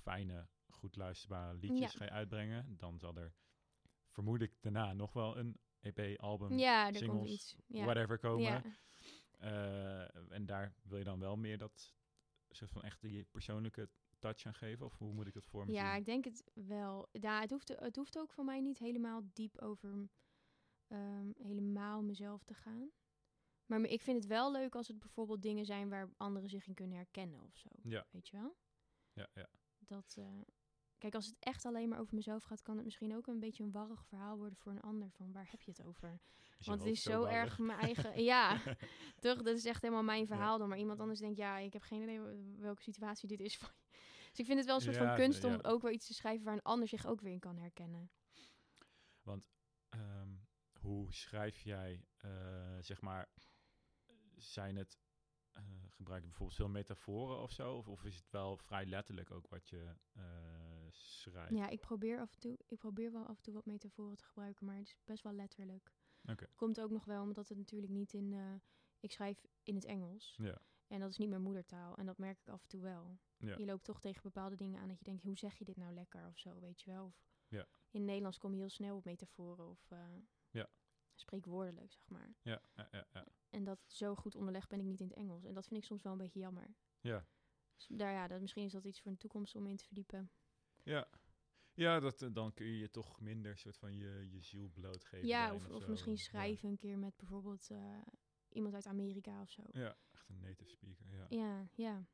fijne, 0.00 0.48
goed 0.74 0.96
luisterbare 0.96 1.54
liedjes 1.54 1.92
Ja. 1.92 1.98
ga 1.98 2.04
je 2.04 2.10
uitbrengen. 2.10 2.76
Dan 2.76 2.98
zal 2.98 3.16
er, 3.16 3.34
vermoed 4.10 4.40
ik, 4.40 4.56
daarna 4.60 4.92
nog 4.92 5.12
wel 5.12 5.36
een 5.38 5.58
EP-album, 5.80 6.58
ja, 6.58 6.78
er 6.86 6.92
komt 6.92 6.98
singles, 6.98 7.30
iets. 7.32 7.56
Ja. 7.66 7.84
whatever 7.84 8.18
komen. 8.18 8.42
ja. 8.42 8.62
Eh, 9.38 10.32
en 10.32 10.46
daar 10.46 10.74
wil 10.82 10.98
je 10.98 11.04
dan 11.04 11.18
wel 11.20 11.36
meer 11.36 11.58
dat 11.58 11.94
soort 12.50 12.70
van 12.70 12.82
echt 12.82 13.00
die 13.00 13.24
persoonlijke 13.24 13.88
touch 14.18 14.46
aan 14.46 14.54
geven? 14.54 14.86
Of 14.86 14.98
hoe 14.98 15.12
moet 15.12 15.26
ik 15.26 15.32
dat 15.34 15.46
voor 15.46 15.66
me 15.66 15.72
Ja, 15.72 15.90
zien? 15.90 15.98
ik 16.00 16.04
denk 16.06 16.24
het 16.24 16.44
wel. 16.54 17.08
Ja, 17.12 17.40
het, 17.40 17.50
hoeft, 17.50 17.68
het 17.68 17.96
hoeft 17.96 18.18
ook 18.18 18.30
voor 18.30 18.44
mij 18.44 18.60
niet 18.60 18.78
helemaal 18.78 19.20
diep 19.32 19.58
over 19.60 20.08
ehm, 20.86 21.30
helemaal 21.36 22.02
mezelf 22.02 22.42
te 22.44 22.54
gaan. 22.54 22.90
Maar 23.66 23.80
ik 23.80 24.00
vind 24.00 24.16
het 24.16 24.26
wel 24.26 24.52
leuk 24.52 24.74
als 24.74 24.88
het 24.88 24.98
bijvoorbeeld 24.98 25.42
dingen 25.42 25.64
zijn 25.66 25.88
waar 25.88 26.10
anderen 26.16 26.48
zich 26.48 26.66
in 26.66 26.74
kunnen 26.74 26.96
herkennen 26.96 27.40
of 27.42 27.56
zo. 27.56 27.68
Ja, 27.82 28.06
Weet 28.10 28.28
je 28.28 28.36
wel? 28.36 28.56
ja, 29.12 29.28
ja. 29.34 29.48
Dat, 29.78 30.14
eh, 30.18 30.40
Kijk, 31.04 31.16
als 31.16 31.26
het 31.26 31.36
echt 31.38 31.64
alleen 31.64 31.88
maar 31.88 31.98
over 31.98 32.14
mezelf 32.14 32.42
gaat, 32.42 32.62
kan 32.62 32.74
het 32.76 32.84
misschien 32.84 33.16
ook 33.16 33.26
een 33.26 33.40
beetje 33.40 33.62
een 33.62 33.70
warrig 33.70 34.04
verhaal 34.06 34.36
worden 34.36 34.56
voor 34.58 34.72
een 34.72 34.80
ander. 34.80 35.10
Van 35.10 35.32
waar 35.32 35.48
heb 35.50 35.62
je 35.62 35.70
het 35.70 35.82
over? 35.82 36.20
Is 36.58 36.66
Want 36.66 36.80
het 36.80 36.90
is 36.90 37.02
zo 37.02 37.20
warrig? 37.20 37.36
erg 37.36 37.58
mijn 37.58 37.78
eigen. 37.78 38.22
ja, 38.22 38.60
toch? 39.20 39.42
Dat 39.42 39.56
is 39.56 39.64
echt 39.64 39.82
helemaal 39.82 40.02
mijn 40.02 40.26
verhaal 40.26 40.58
dan. 40.58 40.68
Maar 40.68 40.78
iemand 40.78 41.00
anders 41.00 41.18
denkt, 41.18 41.36
ja, 41.36 41.58
ik 41.58 41.72
heb 41.72 41.82
geen 41.82 42.02
idee 42.02 42.20
wel- 42.20 42.56
welke 42.56 42.82
situatie 42.82 43.28
dit 43.28 43.40
is 43.40 43.56
voor 43.56 43.72
je. 43.76 43.98
Dus 44.30 44.38
ik 44.38 44.46
vind 44.46 44.58
het 44.58 44.66
wel 44.66 44.74
een 44.76 44.82
soort 44.82 44.96
Ja, 44.96 45.06
van 45.06 45.16
kunst 45.16 45.44
om 45.44 45.58
ook 45.62 45.82
wel 45.82 45.90
iets 45.90 46.06
te 46.06 46.14
schrijven 46.14 46.44
waar 46.44 46.54
een 46.54 46.62
ander 46.62 46.88
zich 46.88 47.06
ook 47.06 47.20
weer 47.20 47.32
in 47.32 47.38
kan 47.40 47.56
herkennen. 47.58 48.10
Ehm, 49.88 50.28
hoe 50.80 51.12
schrijf 51.12 51.60
jij, 51.60 52.04
eh, 52.16 52.76
zeg 52.80 53.00
maar, 53.00 53.28
zijn 54.36 54.76
het, 54.76 54.98
eh, 55.52 55.62
gebruik 55.88 56.20
je 56.20 56.26
bijvoorbeeld 56.28 56.58
veel 56.58 56.68
metaforen 56.68 57.42
of 57.42 57.50
zo? 57.50 57.76
Of, 57.76 57.88
of 57.88 58.04
is 58.04 58.16
het 58.16 58.30
wel 58.30 58.56
vrij 58.56 58.86
letterlijk 58.86 59.30
ook 59.30 59.48
wat 59.48 59.68
je 59.68 59.94
eh, 60.12 60.22
schrijft? 60.96 61.54
Ja, 61.54 61.68
ik 61.68 61.80
probeer 61.80 62.20
af 62.20 62.32
en 62.32 62.38
toe, 62.40 62.58
ik 62.66 62.78
probeer 62.78 63.12
wel 63.12 63.26
af 63.26 63.36
en 63.36 63.42
toe 63.42 63.54
wat 63.54 63.66
metaforen 63.66 64.16
te 64.16 64.24
gebruiken, 64.24 64.66
maar 64.66 64.76
het 64.76 64.86
is 64.86 64.96
best 65.04 65.22
wel 65.22 65.32
letterlijk. 65.32 65.92
Oké. 66.30 66.46
Komt 66.56 66.80
ook 66.80 66.90
nog 66.90 67.04
wel 67.04 67.22
omdat 67.22 67.48
het 67.48 67.58
natuurlijk 67.58 67.92
niet 67.92 68.12
in. 68.12 68.32
eh, 68.32 68.54
ik 69.00 69.12
schrijf 69.12 69.44
in 69.62 69.74
het 69.74 69.84
Engels. 69.84 70.34
Ja, 70.42 70.58
En 70.86 71.00
dat 71.00 71.10
is 71.10 71.16
niet 71.18 71.28
mijn 71.28 71.42
moedertaal. 71.42 71.96
En 71.96 72.06
dat 72.06 72.18
merk 72.18 72.38
ik 72.40 72.48
af 72.48 72.62
en 72.62 72.68
toe 72.68 72.80
wel. 72.80 73.18
Ja. 73.36 73.56
Je 73.56 73.64
loopt 73.64 73.84
toch 73.84 74.00
tegen 74.00 74.22
bepaalde 74.22 74.56
dingen 74.56 74.80
aan 74.80 74.88
dat 74.88 74.98
je 74.98 75.04
denkt, 75.04 75.22
hoe 75.22 75.36
zeg 75.38 75.58
je 75.58 75.64
dit 75.64 75.76
nou 75.76 75.92
lekker 75.94 76.26
of 76.26 76.38
zo, 76.38 76.60
weet 76.60 76.80
je 76.82 76.90
wel? 76.90 77.04
Of 77.04 77.22
Ja. 77.48 77.60
In 77.90 78.00
het 78.00 78.02
Nederlands 78.08 78.38
kom 78.38 78.52
je 78.52 78.58
heel 78.58 78.68
snel 78.68 78.96
op 78.96 79.04
metaforen 79.04 79.68
of 79.70 79.90
eh, 79.90 79.98
Ja. 80.50 80.68
spreekwoordelijk, 81.14 81.92
zeg 81.92 82.08
maar. 82.08 82.34
ja, 82.42 82.62
ja, 82.74 82.88
ja, 82.92 83.06
ja. 83.12 83.26
En 83.50 83.64
dat 83.64 83.78
zo 83.86 84.14
goed 84.14 84.34
onderlegd 84.34 84.68
ben 84.68 84.78
ik 84.78 84.84
niet 84.84 85.00
in 85.00 85.06
het 85.08 85.16
Engels. 85.16 85.44
En 85.44 85.54
dat 85.54 85.66
vind 85.66 85.80
ik 85.80 85.86
soms 85.86 86.02
wel 86.02 86.12
een 86.12 86.18
beetje 86.18 86.40
jammer. 86.40 86.74
ja. 87.00 87.26
Dus 87.76 87.86
daar, 87.90 88.12
ja, 88.12 88.28
dat, 88.28 88.40
misschien 88.40 88.64
is 88.64 88.72
dat 88.72 88.84
iets 88.84 89.00
voor 89.00 89.10
de 89.10 89.16
toekomst 89.18 89.54
om 89.56 89.66
in 89.66 89.76
te 89.76 89.84
verdiepen. 89.84 90.30
Ja, 90.84 91.08
ja 91.74 92.00
dat, 92.00 92.22
eh, 92.22 92.28
dan 92.32 92.54
kun 92.54 92.66
je 92.66 92.90
toch 92.90 93.20
minder 93.20 93.58
soort 93.58 93.76
van 93.76 93.96
je, 93.96 94.28
je 94.30 94.40
ziel 94.40 94.68
blootgeven. 94.68 95.28
ja, 95.28 95.54
of, 95.54 95.68
of 95.68 95.86
misschien 95.86 96.12
Ja. 96.12 96.18
schrijven 96.18 96.68
een 96.68 96.76
keer 96.76 96.98
met 96.98 97.16
bijvoorbeeld 97.16 97.70
eh, 97.70 97.98
iemand 98.48 98.74
uit 98.74 98.86
Amerika 98.86 99.40
of 99.40 99.50
zo. 99.50 99.62
Ja, 99.72 99.96
echt 100.12 100.28
een 100.28 100.40
native 100.40 100.70
speaker, 100.70 101.06
ja. 101.14 101.26
Ja, 101.28 101.68
ja. 101.74 102.06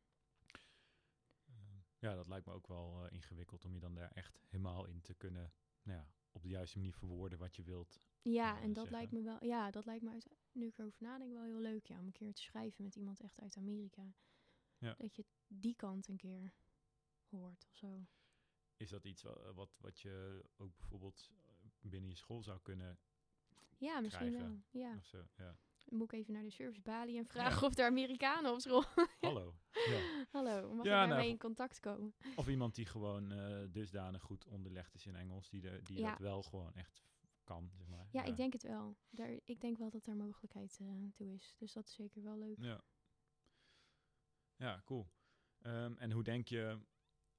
Ehm, 1.47 1.79
ja, 1.99 2.15
dat 2.15 2.29
lijkt 2.29 2.47
me 2.47 2.53
ook 2.53 2.67
wel 2.67 3.05
eh, 3.07 3.13
ingewikkeld 3.13 3.65
om 3.65 3.75
je 3.75 3.81
dan 3.81 3.95
daar 3.95 4.11
echt 4.11 4.41
helemaal 4.49 4.87
in 4.87 5.01
te 5.01 5.15
kunnen, 5.15 5.53
nou 5.83 5.99
ja, 5.99 6.09
op 6.33 6.43
de 6.43 6.49
juiste 6.49 6.79
manier 6.79 6.95
verwoorden 6.95 7.39
wat 7.39 7.57
je 7.57 7.63
wilt. 7.63 8.01
Ja, 8.23 8.61
en 8.61 8.73
dat 8.73 8.77
zeggen. 8.89 8.93
lijkt 8.93 9.13
me 9.13 9.23
wel, 9.23 9.45
ja, 9.45 9.71
dat 9.71 9.85
lijkt 9.87 10.03
me 10.05 10.11
uit, 10.11 10.29
nu 10.53 10.67
ik 10.67 10.79
erover 10.79 11.03
nadenk 11.03 11.33
wel 11.33 11.43
heel 11.45 11.61
leuk, 11.61 11.87
ja, 11.87 11.99
om 11.99 12.07
een 12.07 12.13
keer 12.13 12.35
te 12.35 12.43
schrijven 12.43 12.85
met 12.85 12.97
iemand 12.97 13.21
echt 13.21 13.41
uit 13.41 13.57
Amerika. 13.57 14.15
Ja. 14.79 14.95
Dat 14.99 15.17
je 15.17 15.25
die 15.47 15.75
kant 15.75 16.09
een 16.09 16.17
keer 16.17 16.53
hoort 17.29 17.65
of 17.69 17.77
zo. 17.77 18.07
Is 18.81 18.89
dat 18.91 19.05
iets 19.05 19.23
wa- 19.23 19.53
wat, 19.55 19.77
wat 19.81 20.01
je 20.01 20.45
ook 20.57 20.77
bijvoorbeeld 20.77 21.31
eh, 21.31 21.69
binnen 21.81 22.11
je 22.11 22.17
school 22.17 22.43
zou 22.43 22.61
kunnen 22.63 22.99
Ja, 23.79 24.01
misschien 24.01 24.29
Krijgen. 24.29 24.65
wel. 24.73 24.83
Ja. 24.83 24.97
of 24.97 25.07
zo? 25.07 25.27
Ja. 25.37 25.59
Moet 25.89 26.13
ik 26.13 26.19
even 26.19 26.33
naar 26.33 26.43
de 26.43 26.51
servicebalie 26.51 27.19
en 27.19 27.27
vragen 27.27 27.67
of 27.67 27.79
er 27.79 27.85
Amerikanen 27.87 28.53
op 28.53 28.61
school. 28.61 28.85
Hallo. 29.21 29.55
Ja. 29.71 30.27
Hallo, 30.31 30.75
mag 30.75 30.85
Ja, 30.87 31.03
ik 31.03 31.09
daarmee 31.09 31.17
nou, 31.19 31.29
in 31.31 31.39
contact 31.39 31.81
komen? 31.81 32.15
Of 32.37 32.49
iemand 32.49 32.75
die 32.75 32.87
gewoon 32.87 33.33
eh, 33.33 33.65
dusdanig 33.71 34.23
goed 34.23 34.45
onderlegd 34.47 34.95
is 34.95 35.07
in 35.07 35.17
Engels, 35.17 35.49
die, 35.49 35.61
de, 35.61 35.81
die 35.83 35.99
Ja. 35.99 36.11
dat 36.11 36.19
wel 36.19 36.43
gewoon 36.43 36.75
echt 36.75 37.03
kan, 37.45 37.71
zeg 37.77 37.87
maar. 37.87 38.09
Ja, 38.13 38.23
ik 38.25 38.37
denk 38.37 38.53
het 38.53 38.63
wel. 38.63 38.97
Daar, 39.11 39.39
ik 39.45 39.61
denk 39.61 39.79
wel 39.79 39.91
dat 39.91 40.07
er 40.07 40.17
mogelijkheid 40.17 40.79
eh, 40.81 40.89
toe 41.15 41.35
is. 41.35 41.55
Dus 41.59 41.73
dat 41.73 41.87
is 41.89 41.95
zeker 41.95 42.23
wel 42.23 42.39
leuk. 42.39 42.57
Ja. 42.61 42.85
Ja, 44.57 44.83
cool. 44.85 45.07
Ehm, 45.59 45.95
en 45.97 46.11
hoe 46.13 46.23
denk 46.23 46.49
je, 46.49 46.79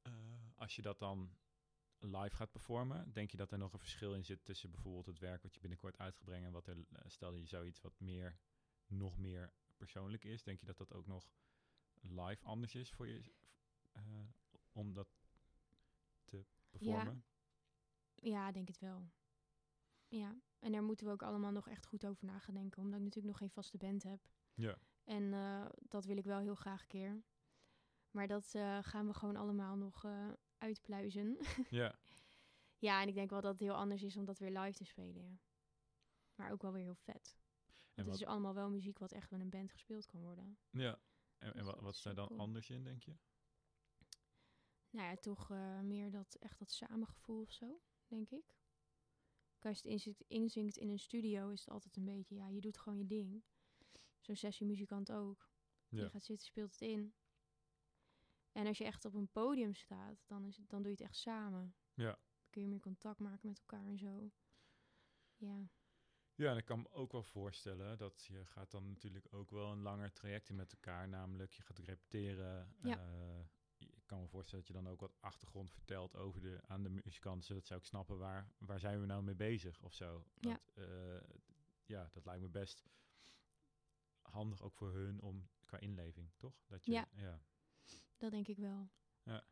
eh, 0.02 0.14
als 0.62 0.76
je 0.76 0.82
dat 0.82 1.00
dan 1.00 1.36
live 2.00 2.36
gaat 2.36 2.52
performen, 2.52 3.14
denk 3.14 3.32
je 3.32 3.38
dat 3.38 3.52
er 3.52 3.58
nog 3.58 3.74
een 3.74 3.80
verschil 3.80 4.14
in 4.14 4.26
zit 4.26 4.46
tussen 4.46 4.72
bijvoorbeeld 4.72 5.06
het 5.06 5.20
werk 5.20 5.44
wat 5.44 5.54
je 5.54 5.60
binnenkort 5.60 5.98
uit 5.98 6.16
gaat 6.16 6.26
brengen 6.26 6.48
en 6.48 6.54
wat 6.54 6.68
er, 6.68 6.78
eh, 6.78 7.02
stel 7.08 7.34
je 7.34 7.46
zoiets 7.46 7.82
wat 7.82 8.00
meer, 8.00 8.40
nog 8.86 9.18
meer 9.18 9.54
persoonlijk 9.78 10.24
is, 10.24 10.44
denk 10.44 10.60
je 10.60 10.66
dat 10.66 10.78
dat 10.78 10.94
ook 10.94 11.08
nog 11.08 11.32
live 12.02 12.46
anders 12.46 12.76
is 12.76 12.92
voor 12.92 13.08
je, 13.08 13.34
eh, 13.92 14.04
om 14.72 14.94
dat 14.94 15.08
te 16.26 16.46
performen? 16.70 17.26
Ja, 18.16 18.52
denk 18.52 18.68
het 18.68 18.80
wel. 18.80 19.10
Ja, 20.08 20.42
en 20.60 20.72
daar 20.72 20.84
moeten 20.84 21.06
we 21.06 21.12
ook 21.12 21.24
allemaal 21.24 21.52
nog 21.52 21.68
echt 21.68 21.86
goed 21.86 22.06
over 22.06 22.26
na 22.26 22.40
gaan 22.40 22.54
denken. 22.54 22.82
Omdat 22.82 23.00
ik 23.00 23.06
natuurlijk 23.06 23.34
nog 23.34 23.38
geen 23.38 23.50
vaste 23.50 23.78
band 23.78 24.04
heb. 24.04 24.30
Ja. 24.54 24.78
En 25.04 25.34
eh, 25.34 25.66
dat 25.80 26.06
wil 26.06 26.18
ik 26.18 26.26
wel 26.26 26.40
heel 26.40 26.56
graag 26.56 26.82
een 26.82 26.88
keer. 26.88 27.24
Maar 28.12 28.28
dat 28.28 28.50
gaan 28.82 29.08
we 29.08 29.14
gewoon 29.14 29.36
allemaal 29.36 29.76
nog 29.76 30.06
uitpluizen. 30.62 31.38
Ja. 31.70 32.00
ja, 32.78 33.02
en 33.02 33.08
ik 33.08 33.14
denk 33.14 33.30
wel 33.30 33.42
dat 33.42 33.52
het 33.52 33.60
heel 33.60 33.76
anders 33.76 34.04
is 34.04 34.18
om 34.18 34.26
dat 34.26 34.40
weer 34.40 34.60
live 34.60 34.78
te 34.78 34.86
spelen, 34.86 35.24
ja. 35.24 35.40
Maar 36.36 36.52
ook 36.52 36.62
wel 36.62 36.72
weer 36.72 36.84
heel 36.84 36.96
vet. 36.96 37.38
En 37.94 38.06
het 38.06 38.16
is 38.16 38.26
allemaal 38.26 38.54
wel 38.54 38.70
muziek 38.70 39.00
wat 39.00 39.12
echt 39.12 39.32
met 39.32 39.40
een 39.40 39.50
band 39.50 39.72
gespeeld 39.72 40.06
kan 40.06 40.22
worden. 40.22 40.58
ja. 40.70 41.00
En, 41.38 41.54
en 41.54 41.66
wat, 41.66 41.80
wat 41.80 41.96
is 41.96 42.02
daar 42.02 42.16
dan 42.16 42.28
cool. 42.28 42.40
anders 42.40 42.70
in, 42.70 42.84
denk 42.84 43.04
je? 43.04 43.16
Nou 44.90 45.10
ja, 45.10 45.16
toch 45.16 45.52
eh, 45.52 45.80
meer 45.80 46.12
dat 46.12 46.36
echt 46.40 46.60
dat 46.60 46.72
samengevoel 46.72 47.42
of 47.42 47.52
zo, 47.52 47.82
denk 48.08 48.30
ik. 48.30 48.56
Kijk, 49.60 49.84
Als 49.84 50.04
je 50.04 50.10
het 50.10 50.24
inzinkt, 50.28 50.78
in 50.78 50.90
een 50.90 51.00
studio 51.00 51.50
is 51.50 51.60
het 51.60 51.70
altijd 51.70 51.98
een 51.98 52.06
beetje, 52.06 52.36
ja, 52.36 52.48
je 52.48 52.62
doet 52.62 52.78
gewoon 52.78 52.98
je 52.98 53.06
ding. 53.06 53.44
Zo'n 54.20 54.36
sessiemuzikant 54.36 55.12
ook. 55.12 55.50
Ja. 55.88 56.02
Je 56.02 56.10
gaat 56.10 56.24
zitten, 56.24 56.46
speelt 56.46 56.72
het 56.72 56.82
in. 56.82 57.14
En 58.52 58.68
als 58.68 58.78
je 58.78 58.84
echt 58.84 59.06
op 59.06 59.14
een 59.14 59.32
podium 59.32 59.74
staat, 59.74 60.24
dan, 60.28 60.46
is 60.46 60.58
het, 60.58 60.70
dan 60.70 60.82
doe 60.82 60.92
je 60.92 60.98
het 60.98 61.08
echt 61.08 61.18
samen. 61.18 61.76
Ja. 61.94 62.12
Dan 62.12 62.50
kun 62.50 62.62
je 62.62 62.68
meer 62.68 62.80
contact 62.80 63.20
maken 63.20 63.48
met 63.48 63.60
elkaar 63.60 63.86
en 63.86 63.98
zo. 63.98 64.32
Ja, 65.36 65.70
Ja, 66.36 66.52
en 66.52 66.58
ik 66.58 66.66
kan 66.66 66.80
me 66.82 66.92
ook 66.92 67.12
wel 67.12 67.24
voorstellen 67.24 67.98
dat 67.98 68.24
je 68.26 68.46
gaat 68.46 68.72
dan 68.72 68.88
natuurlijk 68.88 69.34
ook 69.34 69.50
wel 69.52 69.72
een 69.72 69.82
langer 69.82 70.14
traject 70.14 70.50
in 70.50 70.56
met 70.56 70.72
elkaar. 70.72 71.08
Namelijk, 71.08 71.54
je 71.54 71.62
gaat 71.62 71.78
repeteren. 71.78 72.76
Ja. 72.82 72.98
eh, 72.98 73.40
ik 73.78 74.04
kan 74.06 74.20
me 74.22 74.28
voorstellen 74.28 74.66
dat 74.66 74.76
je 74.76 74.82
dan 74.84 74.92
ook 74.92 75.00
wat 75.00 75.16
achtergrond 75.20 75.72
vertelt 75.72 76.16
over 76.16 76.42
de, 76.42 76.60
aan 76.68 76.84
de 76.84 76.90
muzikanten. 76.90 77.44
Zodat 77.44 77.66
ze 77.66 77.76
ook 77.76 77.86
snappen 77.86 78.18
waar, 78.18 78.52
waar 78.58 78.80
zijn 78.80 79.00
we 79.00 79.06
nou 79.06 79.24
mee 79.24 79.36
bezig 79.36 79.82
of 79.84 79.94
zo. 79.94 80.26
Ja. 80.40 80.50
Want, 80.50 80.90
eh, 80.90 81.30
ja, 81.86 82.10
dat 82.12 82.26
lijkt 82.26 82.42
me 82.42 82.50
best 82.50 82.84
handig 84.22 84.62
ook 84.62 84.74
voor 84.74 84.94
hun 84.94 85.22
om 85.22 85.50
qua 85.66 85.80
inleving, 85.80 86.32
toch? 86.38 86.64
Dat 86.68 86.86
je, 86.86 86.92
Ja. 86.92 87.08
ja. 87.12 87.42
Dat 88.22 88.32
denk 88.32 88.48
ik 88.48 88.58
wel. 88.58 88.90
Ja. 89.24 89.44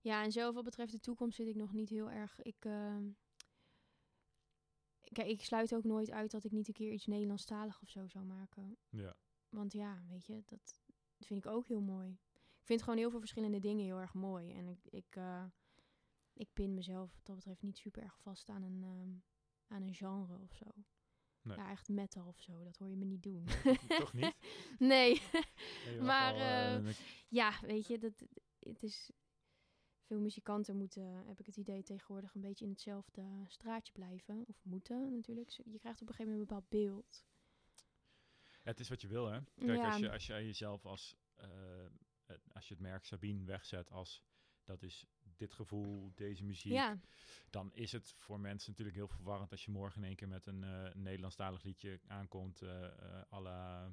Ja, 0.00 0.22
en 0.22 0.32
zelf 0.32 0.54
wat 0.54 0.64
betreft 0.64 0.92
de 0.92 1.00
toekomst 1.00 1.36
zit 1.36 1.46
ik 1.46 1.54
nog 1.54 1.72
niet 1.72 1.88
heel 1.88 2.10
erg... 2.10 2.42
Ik, 2.42 2.64
ehm, 2.64 3.10
kijk, 5.12 5.28
ik 5.28 5.42
sluit 5.42 5.74
ook 5.74 5.84
nooit 5.84 6.10
uit 6.10 6.30
dat 6.30 6.44
ik 6.44 6.52
niet 6.52 6.68
een 6.68 6.74
keer 6.74 6.92
iets 6.92 7.06
Nederlandstalig 7.06 7.82
of 7.82 7.88
zo 7.88 8.06
zou 8.06 8.24
maken. 8.24 8.76
ja. 8.88 9.16
Want 9.48 9.72
ja, 9.72 10.04
weet 10.08 10.26
je, 10.26 10.42
dat 10.46 10.80
vind 11.18 11.44
ik 11.44 11.50
ook 11.50 11.66
heel 11.66 11.80
mooi. 11.80 12.10
Ik 12.32 12.66
vind 12.70 12.82
gewoon 12.82 12.98
heel 12.98 13.10
veel 13.10 13.18
verschillende 13.18 13.58
dingen 13.58 13.84
heel 13.84 14.00
erg 14.00 14.14
mooi. 14.14 14.52
En 14.52 14.68
ik, 14.68 14.84
ik, 14.84 15.16
eh, 15.16 15.44
ik 16.32 16.52
pin 16.52 16.74
mezelf 16.74 17.14
wat 17.14 17.26
dat 17.26 17.36
betreft 17.36 17.62
niet 17.62 17.78
super 17.78 18.02
erg 18.02 18.18
vast 18.18 18.48
aan 18.48 18.62
een, 18.62 18.82
ehm, 18.82 19.16
aan 19.66 19.82
een 19.82 19.94
genre 19.94 20.38
of 20.38 20.54
zo. 20.54 20.66
Nee. 21.44 21.56
Ja, 21.56 21.70
echt 21.70 21.88
metal 21.88 22.26
of 22.26 22.40
zo, 22.40 22.62
dat 22.64 22.76
hoor 22.76 22.88
je 22.88 22.96
me 22.96 23.04
niet 23.04 23.22
doen. 23.22 23.44
Toch 23.88 24.12
niet? 24.12 24.34
nee, 24.78 25.22
Maar, 26.00 26.34
eh, 26.34 26.74
eh, 26.88 26.94
ja, 27.28 27.58
weet 27.60 27.86
je, 27.86 27.98
dat, 27.98 28.24
het 28.58 28.82
is... 28.82 29.10
Veel 30.06 30.20
muzikanten 30.20 30.76
moeten, 30.76 31.26
heb 31.26 31.40
ik 31.40 31.46
het 31.46 31.56
idee, 31.56 31.82
tegenwoordig 31.82 32.34
een 32.34 32.40
beetje 32.40 32.64
in 32.64 32.70
hetzelfde 32.70 33.44
straatje 33.46 33.92
blijven. 33.92 34.44
Of 34.46 34.64
moeten 34.64 35.12
natuurlijk. 35.14 35.50
Je 35.50 35.78
krijgt 35.78 36.00
op 36.02 36.08
een 36.08 36.14
gegeven 36.14 36.32
moment 36.32 36.40
een 36.40 36.46
bepaald 36.56 36.68
beeld. 36.68 37.24
Ja, 38.52 38.70
het 38.70 38.80
is 38.80 38.88
wat 38.88 39.00
je 39.00 39.08
wil, 39.08 39.26
hè? 39.26 39.40
Kijk, 39.56 39.78
Ja. 39.78 39.86
als, 39.86 39.98
je, 39.98 40.10
als 40.10 40.26
jij 40.26 40.44
jezelf 40.44 40.86
als... 40.86 41.16
eh, 41.34 41.48
als 42.52 42.68
je 42.68 42.74
het 42.74 42.82
merk 42.82 43.04
Sabine 43.04 43.44
wegzet 43.44 43.90
als... 43.90 44.22
Dat 44.64 44.82
is 44.82 45.06
dit 45.38 45.52
gevoel, 45.52 46.12
deze 46.14 46.44
muziek. 46.44 46.72
Ja, 46.72 46.98
Dan 47.50 47.72
is 47.74 47.92
het 47.92 48.14
voor 48.16 48.40
mensen 48.40 48.70
natuurlijk 48.70 48.96
heel 48.96 49.08
verwarrend... 49.08 49.50
als 49.50 49.64
je 49.64 49.70
morgen 49.70 50.00
in 50.00 50.06
één 50.06 50.16
keer 50.16 50.28
met 50.28 50.46
een 50.46 50.64
eh 50.64 50.94
Nederlandstalig 50.94 51.62
liedje 51.62 52.00
aankomt... 52.06 52.62
eh 52.62 52.84
eh 52.84 53.22
eh, 53.30 53.86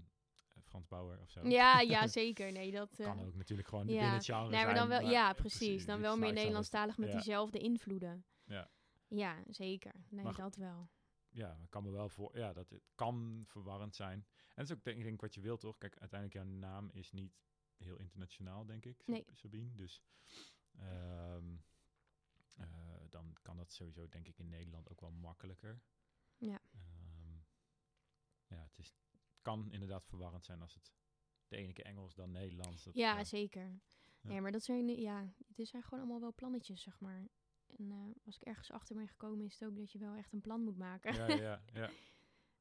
Frans 0.64 0.88
Bauer 0.88 1.20
of 1.22 1.30
zo. 1.30 1.48
ja, 1.48 1.80
ja, 1.96 2.08
zeker. 2.08 2.52
Nee, 2.52 2.72
dat... 2.72 2.96
Kan 2.96 3.26
ook 3.26 3.36
natuurlijk 3.36 3.68
gewoon 3.68 3.88
ja. 3.88 3.92
binnen 3.94 4.14
het 4.14 4.26
genre 4.26 4.50
Nee, 4.50 4.66
maar 4.66 4.76
zijn, 4.76 4.90
dan 4.90 5.00
wel, 5.00 5.10
ja, 5.10 5.34
precies. 5.34 5.86
Dan 5.86 6.02
wel 6.02 6.18
meer 6.18 6.34
Nederlandstalig 6.34 6.98
met 6.98 7.08
Ja. 7.08 7.14
diezelfde 7.16 7.60
invloeden. 7.60 8.26
Ja. 8.46 8.70
Ja, 9.08 9.44
zeker. 9.48 9.94
Nee, 10.10 10.24
Maar 10.24 10.36
dat 10.36 10.56
wel. 10.56 10.90
ja, 11.30 11.58
kan 11.70 11.84
me 11.84 11.90
wel 11.90 12.10
voor. 12.10 12.38
Ja, 12.38 12.54
dat 12.54 12.70
het 12.70 12.90
kan 12.96 13.44
verwarrend 13.48 13.96
zijn. 13.96 14.26
En 14.38 14.56
dat 14.56 14.66
is 14.66 14.72
ook 14.72 14.84
denk 14.84 15.06
ik 15.06 15.22
wat 15.22 15.34
je 15.36 15.42
wilt, 15.42 15.60
toch? 15.60 15.78
Kijk, 15.78 15.98
uiteindelijk 16.00 16.44
jouw 16.46 16.58
naam 16.58 16.90
is 16.94 17.12
niet 17.12 17.34
heel 17.78 17.98
internationaal, 17.98 18.66
denk 18.66 18.86
ik, 18.86 19.02
Nee. 19.06 19.26
Sabine. 19.32 19.76
Dus 19.76 20.02
ehm, 20.78 21.56
eh, 22.58 22.68
dan 23.10 23.38
kan 23.42 23.58
dat 23.58 23.74
sowieso, 23.74 24.10
denk 24.10 24.28
ik, 24.28 24.38
in 24.38 24.50
Nederland 24.50 24.90
ook 24.90 25.02
wel 25.02 25.12
makkelijker. 25.12 25.82
Ja. 26.38 26.62
Ehm, 26.72 27.34
ja, 28.48 28.64
het, 28.64 28.78
is, 28.78 28.96
het 29.12 29.42
kan 29.42 29.72
inderdaad 29.72 30.06
verwarrend 30.06 30.46
zijn 30.46 30.62
als 30.62 30.74
het 30.74 30.94
de 31.48 31.58
ene 31.58 31.74
keer 31.74 31.86
Engels 31.86 32.16
dan 32.16 32.32
Nederlands. 32.32 32.84
Dat, 32.84 32.94
Ja, 32.94 33.18
ja. 33.18 33.24
zeker. 33.24 33.80
Nee, 34.22 34.42
maar 34.42 34.52
dat 34.52 34.64
zijn, 34.64 34.88
ja, 34.88 35.34
het 35.56 35.68
zijn 35.68 35.84
gewoon 35.84 36.00
allemaal 36.00 36.20
wel 36.20 36.34
plannetjes, 36.34 36.82
zeg 36.82 37.00
maar. 37.00 37.28
En 37.78 37.92
eh, 37.92 38.26
als 38.26 38.36
ik 38.36 38.42
ergens 38.42 38.72
achter 38.72 38.96
ben 38.96 39.08
gekomen, 39.08 39.46
is 39.46 39.60
het 39.60 39.70
ook 39.70 39.76
dat 39.76 39.92
je 39.92 40.00
wel 40.00 40.16
echt 40.16 40.34
een 40.34 40.42
plan 40.42 40.64
moet 40.64 40.78
maken. 40.78 41.14
Ja, 41.14 41.28
ja, 41.28 41.62
ja. 41.74 41.90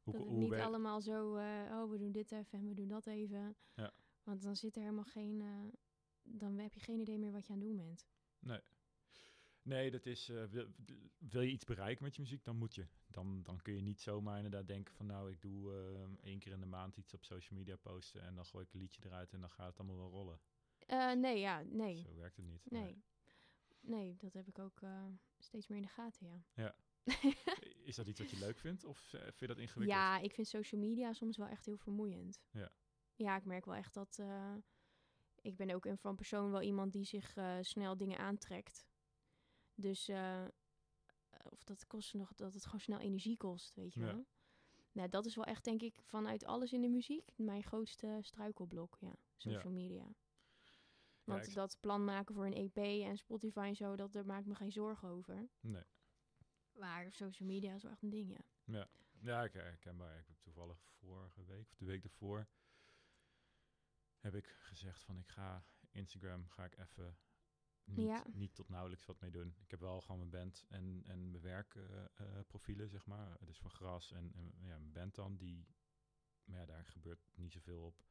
Hoe, 0.02 0.12
dat 0.12 0.22
het 0.22 0.30
hoe 0.30 0.40
niet 0.40 0.50
ben 0.50 0.64
allemaal 0.64 1.00
zo, 1.00 1.36
eh, 1.36 1.70
oh, 1.72 1.90
we 1.90 1.98
doen 1.98 2.12
dit 2.12 2.32
even 2.32 2.58
en 2.58 2.68
we 2.68 2.74
doen 2.74 2.88
dat 2.88 3.06
even. 3.06 3.56
Ja. 3.74 3.92
Want 4.22 4.42
dan 4.42 4.56
zit 4.56 4.76
er 4.76 4.82
helemaal 4.82 5.04
geen, 5.04 5.42
dan 6.32 6.58
heb 6.58 6.74
je 6.74 6.80
geen 6.80 7.00
idee 7.00 7.18
meer 7.18 7.32
wat 7.32 7.46
je 7.46 7.52
aan 7.52 7.58
het 7.58 7.68
doen 7.68 7.76
bent. 7.76 8.06
Nee. 8.38 8.60
Nee, 9.62 9.90
dat 9.90 10.06
is. 10.06 10.28
eh, 10.28 10.44
wil, 10.44 10.66
wil 11.18 11.40
je 11.40 11.50
iets 11.50 11.64
bereiken 11.64 12.04
met 12.04 12.14
je 12.14 12.22
muziek, 12.22 12.44
dan 12.44 12.56
moet 12.56 12.74
je. 12.74 12.86
Dan, 13.06 13.42
dan 13.42 13.62
kun 13.62 13.74
je 13.74 13.80
niet 13.80 14.00
zomaar 14.00 14.36
inderdaad 14.36 14.66
denken 14.66 14.94
van 14.94 15.06
nou, 15.06 15.30
ik 15.30 15.40
doe 15.40 15.74
eh, 15.74 16.26
één 16.28 16.38
keer 16.38 16.52
in 16.52 16.60
de 16.60 16.66
maand 16.66 16.96
iets 16.96 17.14
op 17.14 17.24
social 17.24 17.58
media 17.58 17.76
posten 17.76 18.22
en 18.22 18.34
dan 18.34 18.46
gooi 18.46 18.64
ik 18.64 18.72
een 18.72 18.80
liedje 18.80 19.00
eruit 19.04 19.32
en 19.32 19.40
dan 19.40 19.50
gaat 19.50 19.66
het 19.68 19.78
allemaal 19.78 19.96
wel 19.96 20.10
rollen. 20.10 20.40
Eh, 20.86 21.12
nee, 21.12 21.38
ja, 21.38 21.62
nee. 21.62 22.02
Zo 22.02 22.14
werkt 22.16 22.36
het 22.36 22.46
niet. 22.46 22.70
Nee. 22.70 23.02
Nee, 23.80 24.16
dat 24.16 24.32
heb 24.32 24.46
ik 24.48 24.58
ook 24.58 24.80
steeds 25.38 25.66
meer 25.66 25.78
in 25.78 25.84
de 25.84 25.90
gaten, 25.90 26.26
ja. 26.26 26.44
Ja. 26.54 26.74
Is 27.84 27.96
dat 27.96 28.06
iets 28.06 28.20
wat 28.20 28.30
je 28.30 28.38
leuk 28.38 28.58
vindt 28.58 28.84
of 28.84 28.98
vind 28.98 29.38
je 29.38 29.46
dat 29.46 29.58
ingewikkeld? 29.58 29.98
Ja, 29.98 30.18
ik 30.18 30.32
vind 30.32 30.48
social 30.48 30.80
media 30.80 31.12
soms 31.12 31.36
wel 31.36 31.46
echt 31.46 31.66
heel 31.66 31.76
vermoeiend. 31.76 32.40
Ja. 32.50 32.70
Ja, 33.14 33.36
ik 33.36 33.44
merk 33.44 33.64
wel 33.64 33.74
echt 33.74 33.94
dat... 33.94 34.22
eh, 35.42 35.50
ik 35.50 35.56
ben 35.56 35.70
ook 35.70 35.84
een 35.84 35.98
van 35.98 36.16
persoon 36.16 36.50
wel 36.50 36.62
iemand 36.62 36.92
die 36.92 37.04
zich 37.04 37.36
eh, 37.36 37.56
snel 37.60 37.96
dingen 37.96 38.18
aantrekt. 38.18 38.86
Dus... 39.74 40.08
eh, 40.08 40.44
of 41.42 41.64
dat 41.64 41.86
kost 41.86 42.14
nog... 42.14 42.34
Dat 42.34 42.54
het 42.54 42.64
gewoon 42.64 42.80
snel 42.80 42.98
energie 42.98 43.36
kost, 43.36 43.74
weet 43.74 43.94
je 43.94 44.00
Ja. 44.00 44.06
wel. 44.06 44.26
Nou, 44.92 45.08
dat 45.08 45.26
is 45.26 45.34
wel 45.34 45.44
echt, 45.44 45.64
denk 45.64 45.82
ik, 45.82 46.00
vanuit 46.02 46.44
alles 46.44 46.72
in 46.72 46.80
de 46.80 46.88
muziek... 46.88 47.30
mijn 47.36 47.62
grootste 47.62 48.18
struikelblok, 48.20 48.96
ja. 49.00 49.14
Social 49.36 49.72
media. 49.72 50.14
Want 51.24 51.54
dat 51.54 51.76
plan 51.80 52.04
maken 52.04 52.34
voor 52.34 52.46
een 52.46 52.54
EP 52.72 52.76
en 52.76 53.16
Spotify 53.16 53.58
en 53.68 53.76
zo... 53.76 53.96
Dat, 53.96 54.12
daar 54.12 54.26
maak 54.26 54.40
ik 54.40 54.46
me 54.46 54.54
geen 54.54 54.72
zorgen 54.72 55.08
over. 55.08 55.48
Nee. 55.60 55.82
Maar 56.72 57.12
social 57.12 57.48
media 57.48 57.74
is 57.74 57.82
wel 57.82 57.92
echt 57.92 58.02
een 58.02 58.10
ding, 58.10 58.30
ja. 58.64 58.88
Ja, 59.22 59.44
ik 59.44 59.52
herkenbaar. 59.52 60.18
Ik 60.18 60.26
heb 60.26 60.36
toevallig 60.40 60.78
vorige 60.98 61.44
week 61.44 61.68
of 61.70 61.76
de 61.76 61.84
week 61.84 62.04
ervoor 62.04 62.46
heb 64.20 64.34
ik 64.34 64.46
gezegd 64.46 65.02
van 65.02 65.18
ik 65.18 65.28
ga 65.28 65.64
Instagram 65.90 66.48
ga 66.48 66.64
ik 66.64 66.78
even 66.78 67.18
niet, 67.84 68.06
Ja. 68.06 68.24
niet 68.32 68.54
tot 68.54 68.68
nauwelijks 68.68 69.06
wat 69.06 69.20
mee 69.20 69.30
doen. 69.30 69.54
Ik 69.60 69.70
heb 69.70 69.80
wel 69.80 70.00
gewoon 70.00 70.18
mijn 70.18 70.30
band 70.30 70.64
en, 70.68 71.02
en 71.06 71.30
mijn 71.30 71.42
werkprofielen, 71.42 72.88
zeg 72.88 73.06
maar. 73.06 73.36
Dus 73.44 73.58
van 73.58 73.70
gras 73.70 74.12
en, 74.12 74.32
en 74.34 74.52
ja, 74.60 74.78
mijn 74.78 74.92
band 74.92 75.14
dan, 75.14 75.36
die, 75.36 75.66
maar 76.44 76.58
ja, 76.58 76.66
daar 76.66 76.84
gebeurt 76.86 77.30
niet 77.34 77.52
zoveel 77.52 77.82
op. 77.84 78.04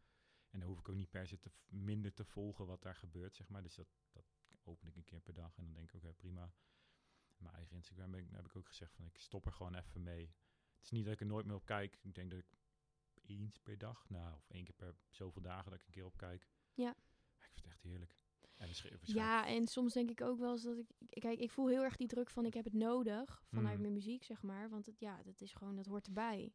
En 0.50 0.60
daar 0.60 0.68
hoef 0.68 0.80
ik 0.80 0.90
ook 0.90 0.96
niet 0.96 1.10
per 1.10 1.28
se 1.28 1.40
te, 1.40 1.52
minder 1.66 2.14
te 2.14 2.26
volgen 2.26 2.66
wat 2.66 2.82
daar 2.82 2.96
gebeurt, 2.96 3.36
zeg 3.36 3.48
maar. 3.48 3.64
Dus 3.64 3.76
dat, 3.76 3.88
dat 4.12 4.26
open 4.64 4.88
ik 4.88 4.96
een 4.96 5.04
keer 5.04 5.22
per 5.22 5.34
dag 5.34 5.58
en 5.58 5.64
dan 5.64 5.74
denk 5.74 5.92
ik, 5.92 5.96
oké, 5.96 6.14
prima. 6.14 6.54
Mijn 7.38 7.54
eigen 7.56 7.76
Instagram 7.76 8.12
ben 8.12 8.20
ik, 8.20 8.32
heb 8.32 8.46
ik 8.46 8.56
ook 8.56 8.68
gezegd 8.68 8.94
van 8.94 9.06
ik 9.06 9.18
stop 9.18 9.46
er 9.46 9.54
gewoon 9.54 9.76
even 9.76 10.04
mee. 10.04 10.26
Het 10.76 10.84
is 10.84 10.90
niet 10.90 11.04
dat 11.04 11.14
ik 11.14 11.20
er 11.20 11.26
nooit 11.26 11.46
meer 11.46 11.56
op 11.56 11.66
kijk. 11.66 12.00
Ik 12.02 12.16
denk 12.16 12.32
dat 12.32 12.40
ik 12.40 12.58
eens 13.30 13.58
per 13.58 13.78
dag, 13.78 14.10
nou, 14.10 14.34
of 14.36 14.50
één 14.50 14.64
keer 14.64 14.76
per 14.76 14.96
zoveel 15.10 15.42
dagen 15.42 15.72
dat 15.72 15.80
ik 15.80 15.86
een 15.86 15.92
keer 15.92 16.06
op 16.06 16.18
kijk. 16.18 16.48
Ja. 16.74 16.90
Ik 16.90 17.46
vind 17.46 17.56
het 17.56 17.66
echt 17.66 17.82
heerlijk. 17.82 18.16
En 18.58 18.68
Ja, 19.04 19.48
en 19.48 19.68
soms 19.68 19.94
denk 19.94 20.10
ik 20.10 20.22
ook 20.22 20.40
wel 20.40 20.52
eens 20.52 20.64
dat 20.64 20.78
ik... 20.78 20.88
Kijk, 21.10 21.40
ik 21.40 21.52
voel 21.52 21.68
heel 21.68 21.84
erg 21.84 21.96
die 21.96 22.08
druk 22.08 22.30
van 22.30 22.46
ik 22.46 22.54
heb 22.54 22.64
het 22.64 22.74
nodig 22.74 23.44
vanuit 23.50 23.76
Mm. 23.76 23.82
mijn 23.82 23.94
muziek, 23.94 24.24
zeg 24.24 24.42
maar. 24.44 24.70
Want 24.70 24.86
het, 24.86 25.00
ja, 25.00 25.24
dat 25.24 25.42
is 25.42 25.54
gewoon, 25.54 25.76
dat 25.76 25.86
hoort 25.86 26.08
erbij 26.08 26.54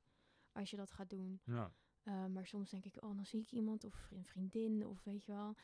als 0.53 0.71
je 0.71 0.77
dat 0.77 0.91
gaat 0.91 1.11
doen. 1.11 1.41
ja. 1.45 1.73
Uh, 2.05 2.27
maar 2.27 2.47
soms 2.47 2.71
denk 2.71 2.85
ik, 2.85 3.03
oh, 3.03 3.17
dan 3.17 3.27
zie 3.27 3.41
ik 3.41 3.51
iemand 3.51 3.85
of 3.85 4.09
een 4.11 4.25
vriendin 4.25 4.87
of 4.87 5.05
weet 5.05 5.25
je 5.25 5.33
wel... 5.33 5.55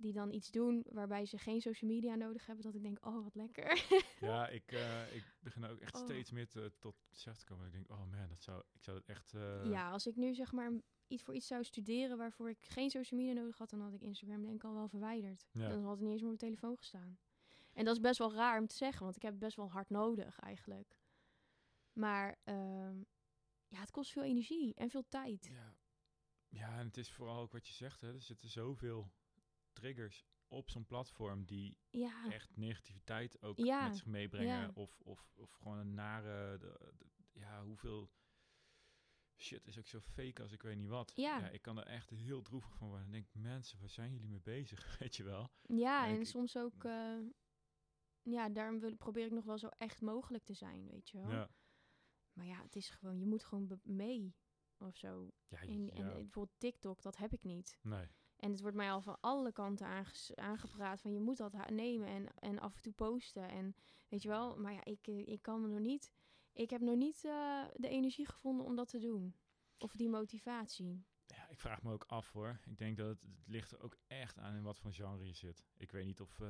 die 0.00 0.12
dan 0.12 0.32
iets 0.32 0.50
doen 0.50 0.84
waarbij 0.90 1.26
ze 1.26 1.38
geen 1.38 1.60
social 1.60 1.90
media 1.90 2.14
nodig 2.14 2.46
hebben... 2.46 2.64
dat 2.64 2.74
ik 2.74 2.82
denk, 2.82 3.06
oh, 3.06 3.22
wat 3.22 3.34
lekker. 3.34 3.84
ja, 4.20 4.48
ik, 4.48 4.72
eh, 4.72 5.14
ik 5.14 5.34
begin 5.40 5.64
ook 5.64 5.78
echt 5.80 5.94
Oh. 5.94 6.02
steeds 6.04 6.30
meer 6.30 6.48
te, 6.48 6.72
tot 6.78 6.94
besef 7.10 7.36
te 7.36 7.44
komen. 7.44 7.66
Ik 7.66 7.72
denk, 7.72 7.90
oh 7.90 8.10
man, 8.10 8.28
dat 8.28 8.42
zou, 8.42 8.62
ik 8.72 8.82
zou 8.82 8.96
het 8.96 9.06
echt... 9.06 9.34
eh, 9.34 9.64
ja, 9.70 9.90
als 9.90 10.06
ik 10.06 10.16
nu 10.16 10.34
zeg 10.34 10.52
maar 10.52 10.72
iets 11.06 11.22
voor 11.22 11.34
iets 11.34 11.46
zou 11.46 11.64
studeren... 11.64 12.16
waarvoor 12.16 12.50
ik 12.50 12.64
geen 12.66 12.90
social 12.90 13.20
media 13.20 13.40
nodig 13.40 13.58
had... 13.58 13.70
dan 13.70 13.80
had 13.80 13.94
ik 13.94 14.00
Instagram 14.02 14.42
denk 14.42 14.54
ik 14.54 14.64
al 14.64 14.74
wel 14.74 14.88
verwijderd. 14.88 15.46
Ja. 15.52 15.68
Dan 15.68 15.82
had 15.82 15.90
het 15.92 16.00
niet 16.00 16.10
eens 16.10 16.22
meer 16.22 16.32
op 16.32 16.40
mijn 16.40 16.52
telefoon 16.52 16.76
gestaan. 16.76 17.18
En 17.72 17.84
dat 17.84 17.94
is 17.94 18.00
best 18.00 18.18
wel 18.18 18.32
raar 18.34 18.60
om 18.60 18.66
te 18.66 18.76
zeggen... 18.76 19.02
want 19.02 19.16
ik 19.16 19.22
heb 19.22 19.30
het 19.32 19.40
best 19.40 19.56
wel 19.56 19.70
hard 19.70 19.90
nodig 19.90 20.38
eigenlijk. 20.38 20.96
Maar 21.92 22.38
ehm, 22.44 22.98
ja, 23.68 23.80
het 23.80 23.90
kost 23.90 24.12
veel 24.12 24.22
energie 24.22 24.74
en 24.74 24.90
veel 24.90 25.04
tijd. 25.08 25.46
Ja. 25.52 25.76
ja, 26.48 26.78
en 26.78 26.86
het 26.86 26.96
is 26.96 27.12
vooral 27.12 27.40
ook 27.40 27.52
wat 27.52 27.66
je 27.66 27.72
zegt. 27.72 28.00
Hè. 28.00 28.12
Er 28.14 28.22
zitten 28.22 28.48
zoveel 28.48 29.10
triggers 29.80 30.24
op 30.48 30.70
zo'n 30.70 30.86
platform 30.86 31.44
die 31.44 31.78
Ja, 31.90 32.30
echt 32.30 32.56
negativiteit 32.56 33.42
ook 33.42 33.58
Ja, 33.58 33.86
met 33.86 33.96
zich 33.96 34.06
meebrengen. 34.06 34.60
ja. 34.60 34.70
Of, 34.74 35.00
of, 35.00 35.32
of 35.36 35.50
gewoon 35.50 35.78
een 35.78 35.94
nare... 35.94 36.58
de- 36.58 36.92
de- 36.98 37.08
ja, 37.32 37.64
hoeveel 37.64 38.10
shit 39.36 39.66
is 39.66 39.78
ook 39.78 39.86
zo 39.86 40.00
fake 40.00 40.42
als 40.42 40.52
ik 40.52 40.62
weet 40.62 40.76
niet 40.76 40.88
wat. 40.88 41.12
Ja. 41.14 41.48
ik 41.48 41.62
kan 41.62 41.78
er 41.78 41.86
echt 41.86 42.10
heel 42.10 42.42
droevig 42.42 42.74
van 42.76 42.88
worden. 42.88 43.06
En 43.06 43.12
denk, 43.12 43.26
mensen, 43.32 43.78
waar 43.80 43.88
zijn 43.90 44.12
jullie 44.12 44.28
mee 44.28 44.40
bezig? 44.40 44.98
Weet 44.98 45.16
je 45.16 45.22
wel? 45.22 45.50
ja 45.62 46.06
En 46.06 46.14
en 46.14 46.20
ik- 46.20 46.26
soms 46.26 46.56
ook... 46.56 46.84
eh, 46.84 47.18
ja, 48.22 48.48
daarom 48.48 48.80
wil, 48.80 48.96
probeer 48.96 49.26
ik 49.26 49.32
nog 49.32 49.44
wel 49.44 49.58
zo 49.58 49.68
echt 49.78 50.00
mogelijk 50.00 50.44
te 50.44 50.54
zijn, 50.54 50.86
weet 50.86 51.10
je 51.10 51.18
wel. 51.18 51.30
Ja. 51.30 51.50
Maar 52.32 52.46
ja, 52.46 52.62
het 52.62 52.76
is 52.76 52.90
gewoon... 52.90 53.18
Je 53.18 53.26
moet 53.26 53.44
gewoon 53.44 53.80
mee 53.82 54.34
of 54.78 54.96
zo. 54.96 55.30
Ja, 55.48 55.60
En, 55.60 55.90
en 55.90 56.04
bijvoorbeeld 56.12 56.58
TikTok, 56.58 57.02
dat 57.02 57.16
heb 57.16 57.32
ik 57.32 57.42
niet. 57.44 57.78
nee. 57.82 58.06
En 58.40 58.50
het 58.50 58.60
wordt 58.60 58.76
mij 58.76 58.90
al 58.90 59.00
van 59.00 59.16
alle 59.20 59.52
kanten 59.52 60.04
aangepraat 60.34 61.00
van 61.00 61.12
je 61.12 61.20
moet 61.20 61.36
dat 61.36 61.70
nemen 61.70 62.08
en, 62.08 62.26
en 62.38 62.58
af 62.58 62.76
en 62.76 62.82
toe 62.82 62.92
posten. 62.92 63.48
En 63.48 63.74
weet 64.08 64.22
je 64.22 64.28
wel, 64.28 64.56
maar 64.56 64.72
ja, 64.72 64.84
ik, 64.84 65.06
eh, 65.06 65.26
ik 65.26 65.42
kan 65.42 65.60
me 65.60 65.68
nog 65.68 65.80
niet. 65.80 66.12
Ik 66.52 66.70
heb 66.70 66.80
nog 66.80 66.96
niet 66.96 67.24
eh, 67.24 67.64
de 67.74 67.88
energie 67.88 68.26
gevonden 68.26 68.66
om 68.66 68.76
dat 68.76 68.88
te 68.88 68.98
doen. 68.98 69.34
Of 69.78 69.92
die 69.92 70.08
motivatie. 70.08 71.04
Ja, 71.26 71.48
ik 71.48 71.60
vraag 71.60 71.82
me 71.82 71.92
ook 71.92 72.04
af 72.06 72.32
hoor. 72.32 72.60
Ik 72.64 72.78
denk 72.78 72.96
dat 72.96 73.08
het, 73.08 73.22
het 73.22 73.46
ligt 73.46 73.70
er 73.70 73.82
ook 73.82 73.96
echt 74.06 74.38
aan 74.38 74.54
in 74.54 74.62
wat 74.62 74.78
voor 74.78 74.92
genre 74.92 75.26
je 75.26 75.32
zit. 75.32 75.64
Ik 75.76 75.92
weet 75.92 76.04
niet 76.04 76.20
of 76.20 76.40
eh, 76.40 76.48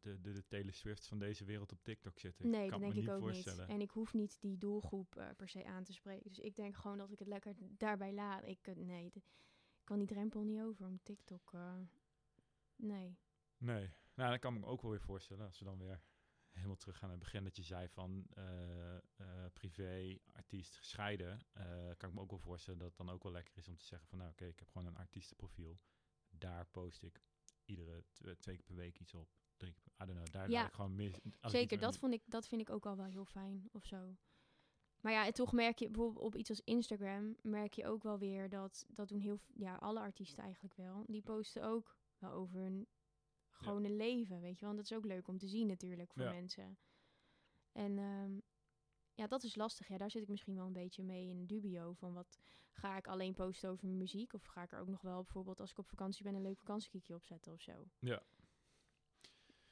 de, 0.00 0.20
de, 0.20 0.32
de 0.32 0.46
Taylor 0.46 0.72
Swifts 0.72 1.08
van 1.08 1.18
deze 1.18 1.44
wereld 1.44 1.72
op 1.72 1.82
TikTok 1.82 2.18
zitten. 2.18 2.50
nee, 2.50 2.68
kan 2.68 2.70
dat 2.70 2.78
me 2.78 2.84
denk 2.84 2.96
ik 2.96 3.00
niet 3.00 3.10
ook 3.10 3.20
voorstellen. 3.20 3.66
niet. 3.66 3.74
En 3.74 3.80
ik 3.80 3.90
hoef 3.90 4.12
niet 4.12 4.40
die 4.40 4.58
doelgroep 4.58 5.32
per 5.36 5.48
se 5.48 5.64
aan 5.64 5.84
te 5.84 5.92
spreken. 5.92 6.28
Dus 6.28 6.38
ik 6.38 6.56
denk 6.56 6.76
gewoon 6.76 6.98
dat 6.98 7.10
ik 7.10 7.18
het 7.18 7.28
lekker 7.28 7.54
daarbij 7.58 8.12
laat. 8.12 8.44
Ik, 8.44 8.74
nee, 8.76 9.04
ik 9.04 9.22
kan 9.86 9.98
die 9.98 10.06
drempel 10.06 10.42
niet 10.42 10.60
over 10.60 10.86
om 10.86 11.02
TikTok. 11.02 11.52
eh, 11.52 11.78
nee. 12.76 13.16
Nee, 13.58 13.90
nou 14.14 14.30
dat 14.30 14.38
kan 14.40 14.54
ik 14.54 14.60
me 14.60 14.66
ook 14.66 14.82
wel 14.82 14.90
weer 14.90 15.00
voorstellen. 15.00 15.46
Als 15.46 15.58
we 15.58 15.64
dan 15.64 15.78
weer 15.78 16.00
helemaal 16.50 16.76
terug 16.76 16.98
gaan 16.98 17.08
naar 17.08 17.16
het 17.18 17.24
begin. 17.26 17.44
Dat 17.44 17.56
je 17.56 17.62
zei 17.62 17.88
van 17.88 18.26
eh, 18.34 18.96
eh, 18.96 19.02
privé, 19.52 20.18
artiest 20.32 20.76
gescheiden. 20.76 21.38
kan 21.96 22.08
ik 22.08 22.14
me 22.14 22.20
ook 22.20 22.30
wel 22.30 22.38
voorstellen 22.38 22.78
dat 22.78 22.88
het 22.88 22.96
dan 22.96 23.10
ook 23.10 23.22
wel 23.22 23.32
lekker 23.32 23.56
is 23.56 23.68
om 23.68 23.76
te 23.76 23.84
zeggen 23.84 24.08
van... 24.08 24.18
Nou 24.18 24.30
oké, 24.30 24.44
ik 24.44 24.58
heb 24.58 24.68
gewoon 24.68 24.86
een 24.86 24.96
artiestenprofiel. 24.96 25.80
Daar 26.28 26.66
post 26.66 27.02
ik 27.02 27.20
iedere 27.64 28.04
tw- 28.12 28.30
twee 28.38 28.56
keer 28.56 28.64
per 28.64 28.74
week 28.74 28.98
iets 28.98 29.14
op. 29.14 29.28
Drie 29.56 29.72
keer, 29.74 29.92
I 30.02 30.06
don't 30.06 30.18
know, 30.18 30.30
daar 30.30 30.50
Ja, 30.50 30.66
ik 30.66 30.72
gewoon 30.72 30.94
mis. 30.94 31.18
Zeker, 31.40 31.78
dat, 31.78 31.98
vond 31.98 32.12
ik, 32.12 32.22
dat 32.26 32.48
vind 32.48 32.60
ik 32.60 32.70
ook 32.70 32.86
al 32.86 32.96
wel 32.96 33.06
heel 33.06 33.24
fijn 33.24 33.68
of 33.72 33.84
zo. 33.86 34.16
Maar 35.06 35.14
ja, 35.14 35.26
en 35.26 35.32
toch 35.32 35.52
merk 35.52 35.78
je 35.78 35.90
bijvoorbeeld 35.90 36.24
op 36.24 36.36
iets 36.36 36.50
als 36.50 36.60
Instagram, 36.64 37.36
merk 37.42 37.72
je 37.74 37.86
ook 37.86 38.02
wel 38.02 38.18
weer 38.18 38.48
dat, 38.48 38.86
dat 38.88 39.08
doen 39.08 39.20
heel, 39.20 39.40
ja, 39.54 39.76
alle 39.76 40.00
artiesten 40.00 40.42
eigenlijk 40.42 40.74
wel. 40.74 41.04
Die 41.06 41.22
posten 41.22 41.62
ook 41.64 41.96
wel 42.18 42.30
over 42.30 42.60
hun 42.60 42.86
gewone 43.50 43.90
leven, 43.90 44.40
weet 44.40 44.54
je 44.54 44.60
wel. 44.60 44.70
En 44.70 44.76
dat 44.76 44.84
is 44.90 44.96
ook 44.96 45.04
leuk 45.04 45.28
om 45.28 45.38
te 45.38 45.48
zien 45.48 45.66
natuurlijk 45.66 46.12
voor 46.12 46.22
Ja. 46.22 46.32
mensen. 46.32 46.78
En 47.72 47.98
ehm, 47.98 48.38
ja, 49.14 49.26
dat 49.26 49.42
is 49.42 49.56
lastig. 49.56 49.88
Ja, 49.88 49.96
daar 49.98 50.10
zit 50.10 50.22
ik 50.22 50.28
misschien 50.28 50.54
wel 50.54 50.66
een 50.66 50.72
beetje 50.72 51.02
mee 51.02 51.28
in 51.28 51.46
dubio 51.46 51.92
van 51.92 52.12
wat 52.12 52.38
ga 52.72 52.96
ik 52.96 53.06
alleen 53.06 53.34
posten 53.34 53.70
over 53.70 53.86
mijn 53.86 53.98
muziek 53.98 54.32
of 54.32 54.44
ga 54.44 54.62
ik 54.62 54.72
er 54.72 54.80
ook 54.80 54.88
nog 54.88 55.00
wel 55.02 55.22
bijvoorbeeld 55.22 55.60
als 55.60 55.70
ik 55.70 55.78
op 55.78 55.88
vakantie 55.88 56.22
ben 56.24 56.34
een 56.34 56.42
leuk 56.42 56.58
vakantiekiekje 56.58 57.14
opzetten 57.14 57.52
of 57.52 57.60
zo. 57.60 57.88
Ja. 57.98 58.22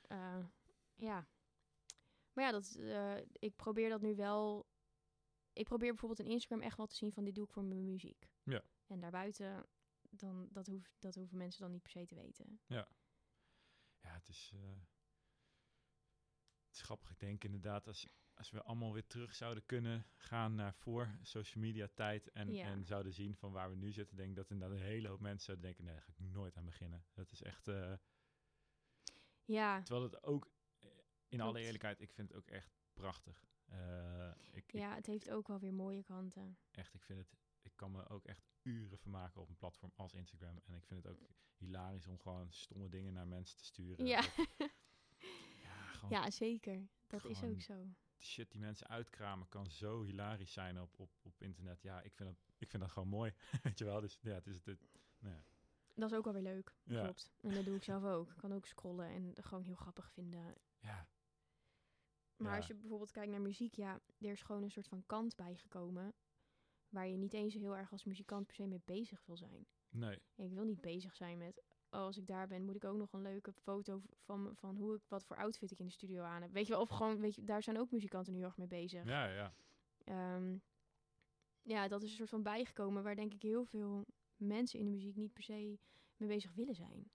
Eh, 0.01 0.47
ja. 0.95 1.27
Maar 2.33 2.45
ja, 2.45 2.51
dat, 2.51 2.75
eh, 2.75 3.17
ik 3.33 3.57
probeer 3.57 3.89
dat 3.89 4.01
nu 4.01 4.15
wel. 4.15 4.67
Ik 5.55 5.65
probeer 5.65 5.89
bijvoorbeeld 5.91 6.21
in 6.29 6.33
Instagram 6.33 6.61
echt 6.61 6.77
wel 6.77 6.87
te 6.87 6.95
zien 6.95 7.13
van 7.13 7.25
dit 7.25 7.35
doe 7.35 7.45
ik 7.45 7.51
voor 7.53 7.65
mijn 7.65 7.85
muziek. 7.85 8.29
Ja. 8.43 8.63
En 8.87 9.01
daarbuiten, 9.01 9.67
dan, 10.11 10.49
dat, 10.53 10.67
hoef, 10.67 10.91
dat 10.99 11.15
hoeven 11.15 11.39
mensen 11.39 11.61
dan 11.61 11.71
niet 11.71 11.83
per 11.83 11.91
se 11.91 12.07
te 12.07 12.15
weten. 12.15 12.61
Ja, 12.67 12.89
het 14.01 14.29
is, 14.29 14.51
eh, 14.55 14.61
het 16.67 16.75
is 16.75 16.81
grappig. 16.83 17.11
Ik 17.11 17.19
denk 17.21 17.45
inderdaad, 17.45 17.87
als, 17.87 18.07
als 18.35 18.51
we 18.51 18.63
allemaal 18.63 18.93
weer 18.93 19.07
terug 19.07 19.35
zouden 19.35 19.67
kunnen 19.67 20.07
gaan 20.17 20.55
naar 20.55 20.75
voor 20.75 21.19
social 21.23 21.65
media 21.65 21.89
tijd 21.95 22.31
en, 22.31 22.53
Ja. 22.53 22.65
en 22.67 22.85
zouden 22.85 23.13
zien 23.13 23.37
van 23.37 23.53
waar 23.53 23.71
we 23.71 23.77
nu 23.77 23.93
zitten, 23.93 24.17
denk 24.17 24.29
ik 24.31 24.37
dat 24.37 24.51
inderdaad 24.51 24.77
een 24.79 24.85
hele 24.85 25.09
hoop 25.09 25.21
mensen 25.21 25.45
zouden 25.45 25.65
denken, 25.67 25.85
nee, 25.85 25.95
daar 25.95 26.03
ga 26.03 26.13
ik 26.13 26.19
nooit 26.33 26.57
aan 26.57 26.65
beginnen. 26.65 27.05
Dat 27.13 27.31
is 27.33 27.43
echt, 27.43 27.69
eh, 27.69 27.95
Ja, 29.45 29.83
terwijl 29.83 30.05
het 30.11 30.23
ook, 30.23 30.51
eh, 30.79 30.89
in 31.29 31.41
alle 31.41 31.61
eerlijkheid, 31.61 32.01
ik 32.01 32.13
vind 32.13 32.29
het 32.29 32.37
ook 32.37 32.49
echt 32.49 32.71
prachtig. 32.93 33.45
Eh, 33.65 34.31
ik, 34.53 34.65
ik, 34.67 34.73
ja, 34.73 34.95
het 34.95 35.07
heeft 35.07 35.31
ook 35.31 35.49
wel 35.49 35.59
weer 35.59 35.75
mooie 35.75 36.03
kanten. 36.03 36.59
echt, 36.71 36.95
ik 36.95 37.03
vind 37.03 37.19
het 37.19 37.37
ik 37.65 37.73
kan 37.77 37.91
me 37.91 38.09
ook 38.09 38.25
echt 38.25 38.47
uren 38.63 38.99
vermaken 38.99 39.41
op 39.41 39.49
een 39.49 39.57
platform 39.57 39.93
als 39.97 40.15
Instagram. 40.15 40.61
En 40.65 40.75
ik 40.75 40.85
vind 40.85 41.03
het 41.03 41.13
ook 41.13 41.21
hilarisch 41.57 42.07
om 42.07 42.19
gewoon 42.19 42.53
stomme 42.53 42.89
dingen 42.89 43.13
naar 43.13 43.27
mensen 43.27 43.57
te 43.57 43.65
sturen. 43.65 44.07
Ja. 44.07 44.19
Of, 44.19 44.55
ja, 45.67 45.87
gewoon 45.87 46.11
ja, 46.11 46.31
zeker. 46.31 46.89
Dat 47.07 47.25
is 47.25 47.43
ook 47.43 47.61
zo. 47.61 47.87
shit 48.19 48.51
die 48.51 48.61
mensen 48.61 48.89
uitkramen 48.89 49.49
kan 49.49 49.71
zo 49.71 50.03
hilarisch 50.03 50.53
zijn 50.53 50.81
op, 50.81 50.99
op, 50.99 51.11
op 51.23 51.43
internet. 51.43 51.83
Ja, 51.83 52.03
ik 52.03 52.15
vind 52.15 52.29
dat, 52.29 52.39
ik 52.59 52.71
vind 52.71 52.83
dat 52.83 52.93
gewoon 52.93 53.09
mooi. 53.09 53.33
Weet 53.63 53.79
je 53.79 53.85
wel? 53.85 54.01
Dus 54.01 54.19
ja, 54.23 54.35
het 54.35 54.47
is 54.47 54.65
het. 54.65 54.81
nou 55.19 55.35
ja. 55.35 55.45
Dat 55.95 56.11
is 56.11 56.17
ook 56.17 56.27
alweer 56.27 56.43
leuk. 56.43 56.75
Ja. 56.83 57.03
Klopt. 57.03 57.33
En 57.41 57.55
dat 57.55 57.65
doe 57.65 57.77
ik 57.77 57.83
zelf 57.83 58.05
ook. 58.05 58.31
Ik 58.31 58.37
kan 58.37 58.53
ook 58.53 58.67
scrollen 58.67 59.09
en 59.09 59.35
gewoon 59.41 59.63
heel 59.63 59.75
grappig 59.75 60.11
vinden. 60.11 60.55
ja, 60.79 61.07
Maar 62.45 62.53
Ja. 62.53 62.59
als 62.59 62.67
je 62.67 62.75
bijvoorbeeld 62.75 63.11
kijkt 63.11 63.31
naar 63.31 63.41
muziek, 63.41 63.75
ja, 63.75 64.01
er 64.19 64.31
is 64.31 64.43
gewoon 64.43 64.63
een 64.63 64.71
soort 64.71 64.89
van 64.89 65.03
kant 65.07 65.37
bijgekomen. 65.37 66.15
Waar 66.89 67.07
je 67.09 67.17
niet 67.17 67.33
eens 67.35 67.55
heel 67.55 67.77
erg 67.77 67.93
als 67.93 68.05
muzikant 68.05 68.47
per 68.47 68.55
se 68.55 68.67
mee 68.67 68.81
bezig 68.85 69.23
wil 69.27 69.37
zijn. 69.37 69.67
nee. 69.89 70.19
Ik 70.35 70.53
wil 70.53 70.65
niet 70.65 70.81
bezig 70.81 71.15
zijn 71.15 71.39
met, 71.39 71.63
oh, 71.91 72.01
als 72.01 72.17
ik 72.17 72.27
daar 72.27 72.47
ben, 72.49 72.65
moet 72.65 72.75
ik 72.77 72.85
ook 72.85 72.97
nog 72.97 73.13
een 73.13 73.23
leuke 73.23 73.53
foto 73.53 74.03
van, 74.25 74.57
van 74.57 74.77
hoe 74.77 74.95
ik, 74.97 75.03
wat 75.09 75.25
voor 75.25 75.37
outfit 75.37 75.71
ik 75.71 75.79
in 75.79 75.87
de 75.87 75.93
studio 75.93 76.23
aan 76.23 76.43
heb. 76.43 76.53
Weet 76.53 76.67
je 76.67 76.73
wel, 76.73 76.83
of 76.83 76.89
gewoon, 76.89 77.21
weet 77.21 77.35
je, 77.35 77.45
daar 77.45 77.63
zijn 77.63 77.79
ook 77.79 77.91
muzikanten 77.91 78.33
nu 78.33 78.39
heel 78.39 78.47
erg 78.49 78.57
mee 78.57 78.67
bezig. 78.67 79.05
Ja, 79.05 79.27
ja. 79.27 79.55
Ehm, 80.05 80.59
ja, 81.63 81.89
dat 81.89 82.03
is 82.03 82.11
een 82.11 82.17
soort 82.17 82.29
van 82.31 82.43
bijgekomen 82.43 83.03
waar 83.03 83.15
denk 83.17 83.33
ik 83.35 83.43
heel 83.43 83.65
veel 83.65 84.07
mensen 84.37 84.79
in 84.79 84.85
de 84.85 84.91
muziek 84.91 85.17
niet 85.17 85.33
per 85.33 85.43
se 85.43 85.79
mee 86.17 86.29
bezig 86.29 86.53
willen 86.55 86.75
zijn. 86.75 87.11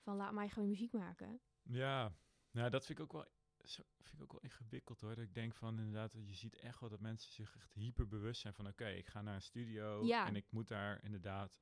Van 0.00 0.16
laat 0.16 0.32
mij 0.32 0.48
gewoon 0.48 0.68
muziek 0.68 0.92
maken. 0.92 1.40
Ja, 1.62 2.12
nou, 2.50 2.70
dat 2.70 2.86
vind 2.86 2.98
ik 2.98 3.04
ook 3.04 3.12
wel, 3.12 3.26
zo, 3.70 3.82
vind 4.00 4.14
ik 4.14 4.22
ook 4.22 4.32
wel 4.32 4.40
ingewikkeld 4.40 5.00
hoor. 5.00 5.14
Dat 5.14 5.24
ik 5.24 5.34
denk 5.34 5.54
van 5.54 5.78
inderdaad, 5.78 6.12
je 6.12 6.34
ziet 6.34 6.56
echt 6.56 6.80
wel 6.80 6.88
dat 6.88 7.00
mensen 7.00 7.32
zich 7.32 7.56
echt 7.56 7.72
hyper 7.72 8.08
bewust 8.08 8.40
zijn 8.40 8.54
van 8.54 8.66
oké, 8.66 8.88
ik 8.88 9.06
ga 9.06 9.22
naar 9.22 9.34
een 9.34 9.42
studio 9.42 10.04
Ja. 10.04 10.26
en 10.26 10.36
ik 10.36 10.46
moet 10.50 10.68
daar 10.68 11.04
inderdaad, 11.04 11.60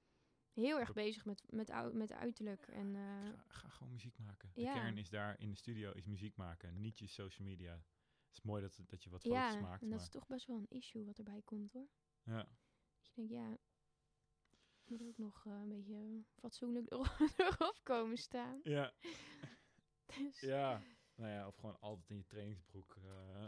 Heel 0.52 0.78
erg 0.78 0.92
bezig 0.92 1.24
met, 1.24 1.42
met, 1.50 1.92
met 1.92 2.12
uiterlijk. 2.12 2.66
En 2.66 2.94
eh, 2.94 3.32
ga, 3.46 3.58
ga 3.58 3.68
gewoon 3.68 3.92
muziek 3.92 4.18
maken. 4.18 4.50
De 4.54 4.62
kern 4.62 4.98
is 4.98 5.08
daar 5.10 5.40
in 5.40 5.50
de 5.50 5.56
studio 5.56 5.92
is 5.92 6.04
muziek 6.04 6.36
maken, 6.36 6.80
niet 6.80 6.98
je 6.98 7.06
social 7.06 7.48
media. 7.48 7.72
Het 7.72 8.32
is 8.32 8.42
mooi 8.42 8.62
dat, 8.62 8.80
dat 8.86 9.04
je 9.04 9.10
wat 9.10 9.22
foto's 9.22 9.52
ja, 9.52 9.60
maakt, 9.60 9.82
en 9.82 9.88
dat 9.88 9.96
maar 9.96 10.06
is 10.06 10.12
toch 10.12 10.26
best 10.26 10.46
wel 10.46 10.56
een 10.56 10.68
issue 10.68 11.04
wat 11.04 11.18
erbij 11.18 11.42
komt 11.44 11.72
hoor. 11.72 11.88
ja. 12.22 12.48
Dus 12.98 13.08
je 13.08 13.14
denkt, 13.14 13.32
ja, 13.32 13.58
moet 14.84 15.02
ook 15.02 15.18
nog 15.18 15.46
eh, 15.46 15.52
een 15.52 15.68
beetje 15.68 16.24
fatsoenlijk 16.38 16.90
erop, 16.92 17.16
erop 17.36 17.80
komen 17.82 18.16
staan. 18.18 18.60
Ja, 18.62 18.92
Dus, 20.18 20.40
ja. 20.40 20.82
Nou 21.16 21.30
ja, 21.30 21.46
of 21.46 21.54
gewoon 21.56 21.80
altijd 21.80 22.10
in 22.10 22.16
je 22.16 22.26
trainingsbroek. 22.26 22.96
eh 22.96 23.40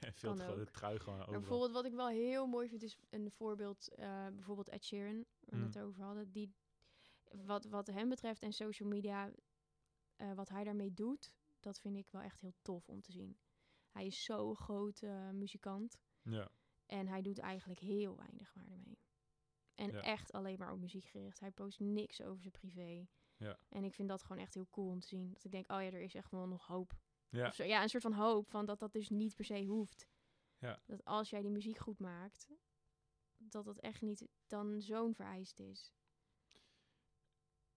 en 0.00 0.12
veel 0.14 0.34
Kan 0.34 0.44
te 0.46 0.60
ook. 0.60 0.68
trui 0.68 0.98
gewoon 0.98 1.20
overal. 1.20 1.38
bijvoorbeeld 1.40 1.72
wat 1.72 1.84
ik 1.84 1.92
wel 1.92 2.08
heel 2.08 2.46
mooi 2.46 2.68
vind 2.68 2.82
is 2.82 2.96
een 3.10 3.30
voorbeeld, 3.30 3.88
eh, 3.94 4.26
bijvoorbeeld 4.28 4.68
Ed 4.68 4.84
Sheeran, 4.84 5.14
waar 5.16 5.24
we 5.50 5.56
Mm. 5.56 5.62
het 5.64 5.78
over 5.78 6.02
hadden. 6.02 6.30
Die, 6.32 6.54
wat, 7.30 7.64
wat 7.64 7.86
hem 7.86 8.08
betreft 8.08 8.42
en 8.42 8.52
social 8.52 8.88
media, 8.88 9.32
eh, 10.16 10.32
wat 10.34 10.48
hij 10.48 10.64
daarmee 10.64 10.94
doet, 10.94 11.32
dat 11.60 11.80
vind 11.80 11.96
ik 11.96 12.10
wel 12.10 12.22
echt 12.22 12.40
heel 12.40 12.54
tof 12.62 12.88
om 12.88 13.00
te 13.00 13.12
zien. 13.12 13.38
Hij 13.90 14.06
is 14.06 14.24
zo'n 14.24 14.56
groot 14.56 15.02
eh, 15.02 15.30
muzikant 15.30 15.98
Ja, 16.22 16.50
en 16.86 17.08
hij 17.08 17.22
doet 17.22 17.38
eigenlijk 17.38 17.80
heel 17.80 18.16
weinig 18.16 18.54
maar 18.54 18.66
ermee. 18.70 18.98
En 19.74 19.90
Ja. 19.90 20.00
echt 20.02 20.32
alleen 20.32 20.58
maar 20.58 20.72
op 20.72 20.78
muziek 20.78 21.04
gericht. 21.04 21.40
Hij 21.40 21.50
post 21.50 21.80
niks 21.80 22.22
over 22.22 22.40
zijn 22.40 22.52
privé. 22.52 23.06
Ja. 23.40 23.58
En 23.68 23.84
ik 23.84 23.94
vind 23.94 24.08
dat 24.08 24.22
gewoon 24.22 24.42
echt 24.42 24.54
heel 24.54 24.68
cool 24.70 24.90
om 24.90 25.00
te 25.00 25.06
zien. 25.06 25.32
Dat 25.32 25.44
ik 25.44 25.50
denk, 25.50 25.72
oh 25.72 25.82
ja, 25.82 25.86
er 25.86 26.00
is 26.00 26.14
echt 26.14 26.30
wel 26.30 26.46
nog 26.46 26.66
hoop. 26.66 26.98
ja, 27.28 27.46
Of 27.46 27.54
zo. 27.54 27.64
Ja, 27.64 27.82
een 27.82 27.88
soort 27.88 28.02
van 28.02 28.12
hoop 28.12 28.50
van 28.50 28.66
dat 28.66 28.78
dat 28.78 28.92
dus 28.92 29.08
niet 29.08 29.34
per 29.34 29.44
se 29.44 29.64
hoeft. 29.64 30.08
Ja. 30.58 30.82
Dat 30.86 31.04
als 31.04 31.30
jij 31.30 31.40
die 31.40 31.50
muziek 31.50 31.78
goed 31.78 31.98
maakt, 31.98 32.48
dat 33.36 33.64
dat 33.64 33.78
echt 33.78 34.02
niet 34.02 34.28
dan 34.46 34.80
zo'n 34.80 35.14
vereist 35.14 35.60
is. 35.60 35.92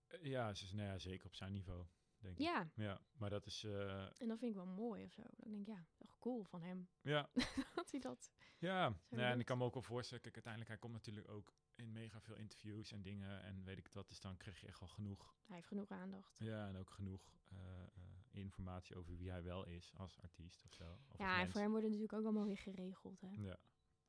Eh, 0.07 0.23
ja, 0.23 0.53
ze 0.53 0.64
is, 0.64 0.72
nou 0.73 0.88
ja, 0.88 0.98
zeker 0.98 1.26
op 1.26 1.35
zijn 1.35 1.52
niveau, 1.52 1.85
denk 2.18 2.38
ik. 2.38 2.44
Ja, 2.44 2.72
Ja, 2.76 3.02
maar 3.11 3.30
dat 3.30 3.45
is, 3.45 3.64
eh, 3.64 4.22
en 4.22 4.27
dat 4.27 4.40
vind 4.40 4.52
ik 4.52 4.56
wel 4.56 4.65
mooi 4.65 5.03
of 5.03 5.11
zo. 5.11 5.22
Ik 5.22 5.52
denk, 5.52 5.68
ja, 5.68 5.85
toch 5.95 6.19
cool 6.19 6.44
van 6.44 6.61
hem. 6.61 6.90
ja, 7.02 7.30
dat 7.76 7.91
hij 7.91 7.99
dat... 7.99 8.31
ja. 8.64 8.90
Nou 9.10 9.22
ja, 9.22 9.31
en 9.31 9.40
ik 9.40 9.45
kan 9.45 9.57
me 9.57 9.64
ook 9.64 9.73
wel 9.73 9.81
voorstellen, 9.84 10.23
kijk, 10.23 10.34
uiteindelijk, 10.35 10.72
hij 10.73 10.81
komt 10.81 10.94
natuurlijk 10.94 11.30
ook 11.30 11.53
in 11.76 11.91
mega 11.91 12.22
veel 12.22 12.35
interviews 12.35 12.91
en 12.91 13.02
dingen 13.02 13.44
en 13.44 13.64
weet 13.64 13.77
ik 13.77 13.84
het 13.84 13.94
wat, 13.94 14.07
dus 14.07 14.19
dan 14.19 14.38
krijg 14.38 14.60
je 14.60 14.68
echt 14.68 14.81
al 14.81 14.88
genoeg, 14.88 15.35
Hij 15.45 15.56
heeft 15.56 15.68
genoeg 15.68 15.90
aandacht. 15.91 16.38
ja, 16.40 16.68
en 16.68 16.77
ook 16.77 16.90
genoeg 16.90 17.40
eh, 17.49 17.84
eh, 17.84 17.88
informatie 18.31 18.95
over 18.95 19.18
wie 19.18 19.30
hij 19.30 19.44
wel 19.44 19.65
is 19.65 19.94
als 19.98 20.19
artiest 20.22 20.65
of 20.65 20.73
zo. 20.73 20.98
Of 21.07 21.18
Ja, 21.18 21.40
en 21.41 21.49
voor 21.52 21.61
hem 21.61 21.69
wordt 21.69 21.85
het 21.85 21.94
natuurlijk 21.94 22.19
ook 22.19 22.26
allemaal 22.26 22.45
weer 22.45 22.57
geregeld. 22.57 23.22
Hè? 23.22 23.30
Ja, 23.31 23.57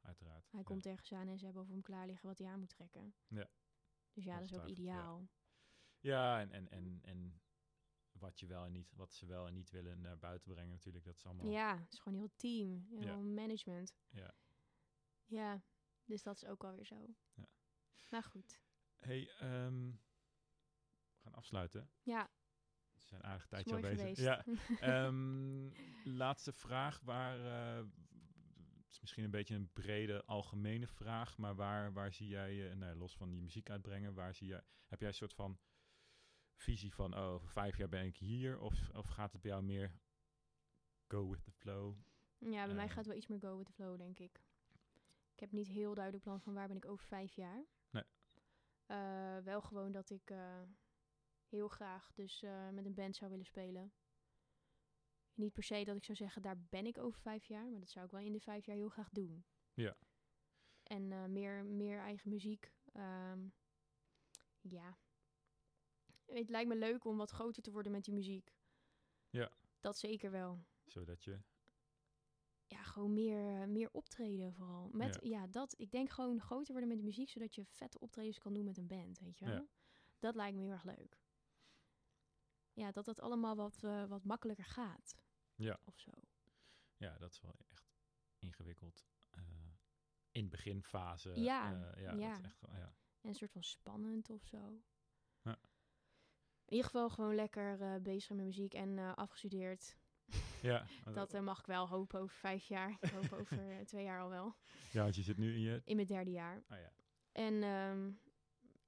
uiteraard. 0.01 0.51
Hij 0.51 0.61
ja. 0.61 0.67
komt 0.67 0.87
ergens 0.87 1.13
aan 1.13 1.29
en 1.29 1.39
ze 1.39 1.45
hebben 1.45 1.63
over 1.63 1.75
hem 1.75 1.83
klaar 1.83 2.07
liggen 2.07 2.29
wat 2.29 2.39
hij 2.39 2.49
aan 2.49 2.59
moet 2.61 2.69
trekken. 2.69 3.15
Ja. 3.29 3.49
Dus 4.13 4.25
ja, 4.25 4.35
dat 4.39 4.45
is 4.51 4.55
ook 4.55 4.67
ja. 4.67 4.73
ideaal. 4.73 5.29
Ja, 6.01 6.41
en, 6.41 6.51
en, 6.53 6.69
en, 6.71 6.99
en 7.03 7.41
wat 8.13 8.41
je 8.41 8.47
wel 8.47 8.65
en 8.65 8.73
niet, 8.73 8.93
wat 8.95 9.13
ze 9.13 9.27
wel 9.27 9.47
en 9.47 9.55
niet 9.55 9.71
willen 9.71 10.01
naar 10.01 10.19
buiten 10.19 10.51
brengen 10.53 10.71
natuurlijk, 10.71 11.05
dat 11.05 11.17
is 11.17 11.25
allemaal, 11.27 11.47
Ja, 11.47 11.79
het 11.79 11.93
is 11.93 11.99
gewoon 11.99 12.19
heel 12.19 12.31
team, 12.37 12.87
heel 12.89 13.01
Ja. 13.01 13.17
management. 13.17 13.95
ja. 14.11 14.35
Ja, 15.27 15.63
dus 16.05 16.23
dat 16.23 16.37
is 16.37 16.45
ook 16.45 16.65
alweer 16.65 16.85
zo. 16.87 17.15
Ja. 17.35 17.49
Maar 18.11 18.23
goed. 18.23 18.61
Hey, 18.97 19.31
ehm, 19.39 19.87
we 19.91 21.21
gaan 21.21 21.35
afsluiten. 21.35 21.91
Ja, 22.03 22.31
We 22.93 23.01
zijn 23.01 23.23
aardig 23.25 23.47
tijdje 23.47 23.75
al 23.75 23.81
bezig. 23.81 24.19
Ja, 24.19 24.45
Ehm, 24.81 25.69
laatste 26.05 26.53
vraag, 26.53 27.01
waar, 27.01 27.39
eh, 27.41 27.85
het 28.77 28.91
is 28.93 29.01
misschien 29.01 29.25
een 29.25 29.31
beetje 29.31 29.55
een 29.55 29.73
brede 29.73 30.25
algemene 30.25 30.87
vraag, 30.87 31.39
maar 31.39 31.55
waar, 31.55 31.93
waar 31.93 32.13
zie 32.13 32.29
jij, 32.29 32.75
nou, 32.75 32.97
los 32.97 33.17
van 33.17 33.31
je 33.31 33.37
muziek 33.37 33.71
uitbrengen, 33.71 34.15
waar 34.15 34.35
zie 34.35 34.47
jij, 34.49 34.63
heb 34.87 34.99
jij 35.01 35.09
een 35.09 35.15
soort 35.15 35.35
van 35.35 35.59
visie 36.57 36.95
van, 36.95 37.15
oh, 37.17 37.21
over 37.25 37.49
vijf 37.49 37.77
jaar 37.77 37.89
ben 37.89 38.05
ik 38.05 38.17
hier, 38.17 38.59
of, 38.61 38.91
of 38.91 39.07
gaat 39.09 39.33
het 39.33 39.41
bij 39.41 39.51
jou 39.51 39.63
meer 39.63 39.99
go 41.09 41.29
with 41.31 41.45
the 41.45 41.51
flow? 41.53 41.97
Ja, 42.39 42.65
bij 42.67 42.75
mij 42.75 42.85
Eh. 42.85 42.89
gaat 42.89 42.97
het 42.99 43.07
wel 43.07 43.17
iets 43.17 43.27
meer 43.27 43.41
go 43.41 43.57
with 43.57 43.67
the 43.67 43.73
flow, 43.73 43.99
denk 43.99 44.19
ik. 44.19 44.43
Ik 45.35 45.41
heb 45.41 45.53
niet 45.53 45.69
heel 45.69 45.95
duidelijk 45.95 46.25
plan 46.25 46.41
van 46.41 46.55
waar 46.55 46.69
ben 46.69 46.77
ik 46.77 46.87
over 46.87 47.07
vijf 47.07 47.35
jaar. 47.35 47.67
Nee. 47.91 48.05
Eh, 48.87 49.39
wel 49.39 49.61
gewoon 49.61 49.93
dat 49.93 50.11
ik 50.11 50.31
eh, 50.31 50.63
heel 51.49 51.69
graag 51.69 52.13
dus 52.13 52.43
eh, 52.43 52.69
met 52.69 52.85
een 52.85 52.95
band 52.95 53.17
zou 53.17 53.31
willen 53.31 53.47
spelen. 53.47 53.93
Niet 55.35 55.53
per 55.53 55.63
se 55.63 55.85
dat 55.85 55.97
ik 55.97 56.05
zou 56.05 56.17
zeggen, 56.17 56.43
daar 56.43 56.59
ben 56.59 56.87
ik 56.87 56.99
over 56.99 57.21
vijf 57.21 57.45
jaar. 57.45 57.71
Maar 57.71 57.81
dat 57.81 57.91
zou 57.91 58.05
ik 58.05 58.11
wel 58.11 58.21
in 58.21 58.33
de 58.33 58.41
vijf 58.41 58.67
jaar 58.67 58.77
heel 58.77 58.89
graag 58.89 59.11
doen. 59.11 59.45
Ja. 59.73 59.97
En 60.83 61.33
meer, 61.33 61.65
meer 61.65 61.99
eigen 61.99 62.31
muziek. 62.31 62.73
Ehm, 62.93 63.49
ja. 64.61 64.99
Het 66.27 66.49
lijkt 66.49 66.69
me 66.69 66.77
leuk 66.77 67.05
om 67.05 67.17
wat 67.17 67.31
groter 67.31 67.63
te 67.63 67.71
worden 67.71 67.93
met 67.93 68.05
die 68.05 68.15
muziek. 68.15 68.55
Ja. 69.31 69.53
Dat 69.81 69.99
zeker 69.99 70.31
wel 70.31 70.65
Zodat 70.85 71.25
je, 71.25 71.41
ja, 72.75 72.83
gewoon 72.83 73.13
meer, 73.13 73.61
eh, 73.61 73.67
meer 73.67 73.89
optreden 73.93 74.55
vooral. 74.55 74.89
Met, 74.93 75.19
ja. 75.23 75.47
dat, 75.47 75.75
ik 75.79 75.91
denk 75.91 76.11
gewoon 76.11 76.41
groter 76.41 76.71
worden 76.73 76.89
met 76.89 76.99
de 76.99 77.05
muziek, 77.05 77.29
zodat 77.29 77.55
je 77.55 77.65
vette 77.65 77.99
optredens 78.01 78.39
kan 78.39 78.53
doen 78.53 78.65
met 78.65 78.79
een 78.79 78.87
band, 78.87 79.19
weet 79.19 79.39
je 79.39 79.45
wel. 79.45 79.55
Ja. 79.55 79.67
Dat 80.19 80.35
lijkt 80.35 80.57
me 80.57 80.63
heel 80.63 80.71
erg 80.73 80.85
leuk. 80.85 81.23
Ja, 82.73 82.93
dat 82.93 83.05
dat 83.05 83.21
allemaal 83.21 83.57
wat, 83.57 83.83
eh, 83.85 84.05
wat 84.05 84.25
makkelijker 84.25 84.65
gaat. 84.65 85.17
Ja. 85.55 85.79
Of 85.85 85.99
zo. 86.01 86.11
ja, 86.97 87.19
dat 87.19 87.33
is 87.33 87.41
wel 87.41 87.55
echt 87.69 87.93
ingewikkeld. 88.39 89.05
eh, 89.31 89.43
in 90.31 90.49
beginfase. 90.49 91.31
Ja, 91.41 91.71
ja, 91.97 92.13
ja. 92.13 92.29
Dat 92.29 92.39
is 92.39 92.45
echt, 92.45 92.61
ja. 92.61 92.95
En 93.21 93.29
een 93.29 93.35
soort 93.35 93.53
van 93.53 93.63
spannend 93.63 94.31
of 94.31 94.45
zo. 94.45 94.83
Ja. 95.43 95.59
In 96.65 96.73
ieder 96.77 96.85
geval 96.85 97.11
gewoon 97.11 97.35
lekker 97.35 98.03
bezig 98.03 98.37
met 98.37 98.45
muziek 98.45 98.75
en 98.75 98.99
afgestudeerd. 99.17 99.97
Ja, 100.63 100.87
Dat 101.15 101.35
eh, 101.35 101.41
mag 101.41 101.59
ik 101.61 101.67
wel 101.67 101.89
hopen 101.89 102.21
over 102.21 102.37
vijf 102.37 102.67
jaar. 102.67 102.97
Ik 103.01 103.11
hoop 103.11 103.33
over 103.41 103.71
eh, 103.79 103.85
twee 103.85 104.05
jaar 104.05 104.21
al 104.21 104.29
wel. 104.31 104.57
ja, 104.93 105.03
want 105.03 105.15
je 105.17 105.23
zit 105.23 105.37
nu 105.37 105.55
in 105.55 105.61
je, 105.61 105.83
In 105.85 105.97
mijn 105.97 106.09
derde 106.09 106.31
jaar. 106.31 106.57
oh 106.71 106.79
ja, 106.79 106.93
En 107.33 107.63
ehm, 107.63 108.13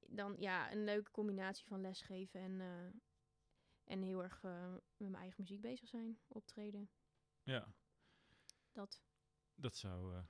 dan 0.09 0.37
ja, 0.39 0.73
een 0.73 0.85
leuke 0.85 1.11
combinatie 1.11 1.67
van 1.67 1.81
lesgeven 1.81 2.41
en, 2.41 2.61
eh, 2.61 3.01
en 3.85 4.03
heel 4.03 4.23
erg 4.23 4.43
met 4.43 4.83
mijn 5.11 5.15
eigen 5.15 5.41
muziek 5.41 5.61
bezig 5.61 5.89
zijn, 5.89 6.19
optreden. 6.29 6.91
ja, 7.43 7.75
Dat, 8.73 9.03
dat 9.55 9.77
zou, 9.77 10.23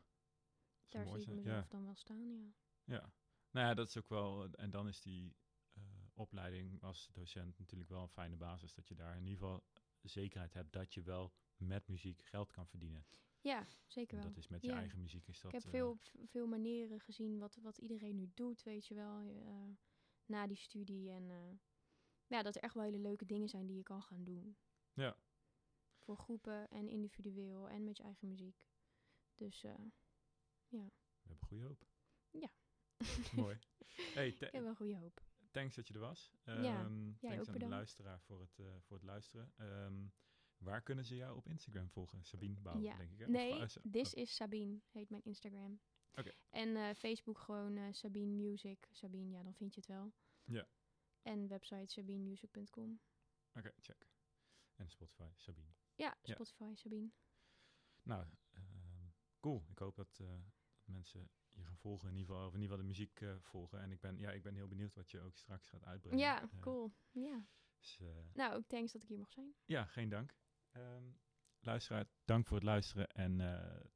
daar 0.88 1.04
mooi 1.04 1.20
zie 1.20 1.20
ik 1.20 1.24
zijn. 1.24 1.36
mezelf 1.36 1.62
Ja. 1.64 1.68
dan 1.70 1.84
wel 1.84 1.94
staan, 1.96 2.28
ja. 2.30 2.52
Ja, 2.84 3.12
nou 3.50 3.66
ja, 3.66 3.74
dat 3.74 3.88
is 3.88 3.96
ook 3.98 4.08
wel. 4.08 4.44
En 4.50 4.70
dan 4.70 4.88
is 4.88 5.00
die 5.00 5.36
opleiding 6.14 6.82
als 6.82 7.08
docent 7.12 7.58
natuurlijk 7.58 7.90
wel 7.90 8.02
een 8.02 8.08
fijne 8.08 8.36
basis. 8.36 8.74
Dat 8.74 8.88
je 8.88 8.94
daar 8.94 9.16
in 9.16 9.26
ieder 9.26 9.38
geval 9.38 9.64
zekerheid 10.08 10.54
hebt 10.54 10.72
dat 10.72 10.94
je 10.94 11.02
wel 11.02 11.32
met 11.56 11.88
muziek 11.88 12.22
geld 12.22 12.50
kan 12.52 12.66
verdienen. 12.66 13.06
Ja, 13.40 13.66
zeker 13.86 14.16
En 14.16 14.22
wel. 14.22 14.32
dat 14.32 14.38
is 14.42 14.48
met 14.48 14.62
je 14.62 14.68
Ja. 14.68 14.76
eigen 14.76 15.00
muziek 15.00 15.28
is 15.28 15.40
dat. 15.40 15.52
ik 15.54 15.62
heb 15.62 15.64
eh, 15.72 15.78
veel, 15.78 15.96
v- 15.96 16.14
veel 16.30 16.46
manieren 16.46 17.00
gezien 17.00 17.38
wat, 17.38 17.56
wat 17.56 17.78
iedereen 17.78 18.16
nu 18.16 18.30
doet, 18.34 18.62
weet 18.62 18.86
je 18.86 18.94
wel, 18.94 19.20
eh, 19.28 19.64
na 20.26 20.46
die 20.46 20.56
studie. 20.56 21.10
En 21.10 21.30
eh, 21.30 21.58
ja, 22.26 22.42
dat 22.42 22.56
er 22.56 22.62
echt 22.62 22.74
wel 22.74 22.82
hele 22.82 22.98
leuke 22.98 23.26
dingen 23.26 23.48
zijn 23.48 23.66
die 23.66 23.76
je 23.76 23.82
kan 23.82 24.02
gaan 24.02 24.24
doen. 24.24 24.56
Ja. 24.92 25.16
Voor 25.98 26.16
groepen 26.16 26.68
en 26.70 26.88
individueel 26.88 27.68
en 27.68 27.84
met 27.84 27.96
je 27.96 28.02
eigen 28.02 28.28
muziek. 28.28 28.66
Dus 29.34 29.64
eh, 29.64 29.74
we 30.68 30.78
hebben 31.22 31.46
goede 31.46 31.62
hoop. 31.64 31.86
Mooi. 33.36 33.58
Hey, 34.14 34.28
Ik 34.28 34.38
heb 34.40 34.62
wel 34.62 34.74
goede 34.74 34.96
hoop. 34.96 35.25
Thanks 35.56 35.74
dat 35.74 35.88
je 35.88 35.94
er 35.94 36.00
was. 36.00 36.32
Ja, 36.44 36.54
Ehm, 36.84 37.12
thanks 37.18 37.48
aan 37.48 37.58
de 37.58 37.68
luisteraar 37.68 38.20
voor 38.20 38.40
het, 38.40 38.58
eh, 38.58 38.66
voor 38.80 38.96
het 38.96 39.04
luisteren. 39.06 39.52
Ehm, 39.56 40.06
waar 40.56 40.82
kunnen 40.82 41.04
ze 41.04 41.16
jou 41.16 41.36
op 41.36 41.48
Instagram 41.48 41.90
volgen? 41.90 42.24
Sabine 42.24 42.60
Bouw, 42.60 42.78
Ja. 42.80 42.96
denk 42.96 43.10
ik. 43.12 43.18
Hè? 43.18 43.26
Nee, 43.28 43.68
Sa- 43.68 43.80
This 43.90 44.14
oh, 44.14 44.20
is 44.22 44.34
Sabine, 44.34 44.80
heet 44.90 45.10
mijn 45.10 45.22
Instagram. 45.24 45.80
Oké. 46.14 46.32
En 46.50 46.76
eh, 46.76 46.94
Facebook 46.94 47.38
gewoon 47.38 47.76
eh, 47.76 47.92
Sabine 47.92 48.32
Music. 48.32 48.88
Sabine, 48.90 49.30
ja, 49.30 49.42
dan 49.42 49.54
vind 49.54 49.74
je 49.74 49.80
het 49.80 49.88
wel. 49.88 50.12
Ja. 50.44 50.68
En 51.22 51.48
website 51.48 51.92
sabinemusic.com. 51.92 53.00
Oké, 53.54 53.72
check. 53.80 54.06
En 54.74 54.90
Spotify, 54.90 55.30
Sabine. 55.34 55.72
Ja, 55.94 56.16
Ja. 56.22 56.34
Spotify 56.34 56.72
Sabine. 56.74 57.10
Nou, 58.02 58.26
ehm, 58.50 59.08
cool. 59.40 59.64
Ik 59.70 59.78
hoop 59.78 59.96
dat, 59.96 60.16
dat 60.16 60.84
mensen 60.84 61.30
je 61.56 61.64
gaan 61.64 61.76
volgen 61.76 62.08
in 62.08 62.16
ieder 62.16 62.30
geval, 62.30 62.46
of 62.46 62.54
in 62.54 62.60
ieder 62.60 62.76
geval 62.76 62.86
de 62.92 62.98
muziek 62.98 63.20
eh, 63.20 63.34
volgen. 63.40 63.80
En 63.80 63.90
ik 63.90 64.00
ben, 64.00 64.18
ja, 64.18 64.30
ik 64.30 64.42
ben 64.42 64.54
heel 64.54 64.68
benieuwd 64.68 64.94
wat 64.94 65.10
je 65.10 65.20
ook 65.20 65.36
straks 65.36 65.68
gaat 65.68 65.84
uitbrengen. 65.84 66.18
Ja, 66.18 66.42
eh, 66.42 66.48
cool. 66.60 66.92
Ja. 67.10 67.46
Dus, 67.78 67.98
eh, 68.00 68.06
nou, 68.34 68.54
ook 68.54 68.66
thanks 68.66 68.92
dat 68.92 69.02
ik 69.02 69.08
hier 69.08 69.18
mag 69.18 69.30
zijn. 69.30 69.54
Ja, 69.64 69.84
geen 69.84 70.08
dank. 70.08 70.34
Um, 70.72 71.18
luisteraar, 71.60 72.06
dank 72.24 72.46
voor 72.46 72.56
het 72.56 72.66
luisteren 72.66 73.08
en 73.08 73.40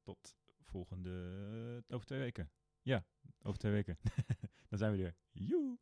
tot 0.03 0.37
volgende, 0.61 1.85
over 1.89 2.07
twee 2.07 2.19
weken. 2.19 2.51
Ja, 2.83 3.05
over 3.43 3.59
twee 3.59 3.73
weken. 3.73 3.99
Dan 4.69 4.79
zijn 4.79 4.93
we 4.93 4.97
weer. 4.97 5.17
Joe! 5.33 5.79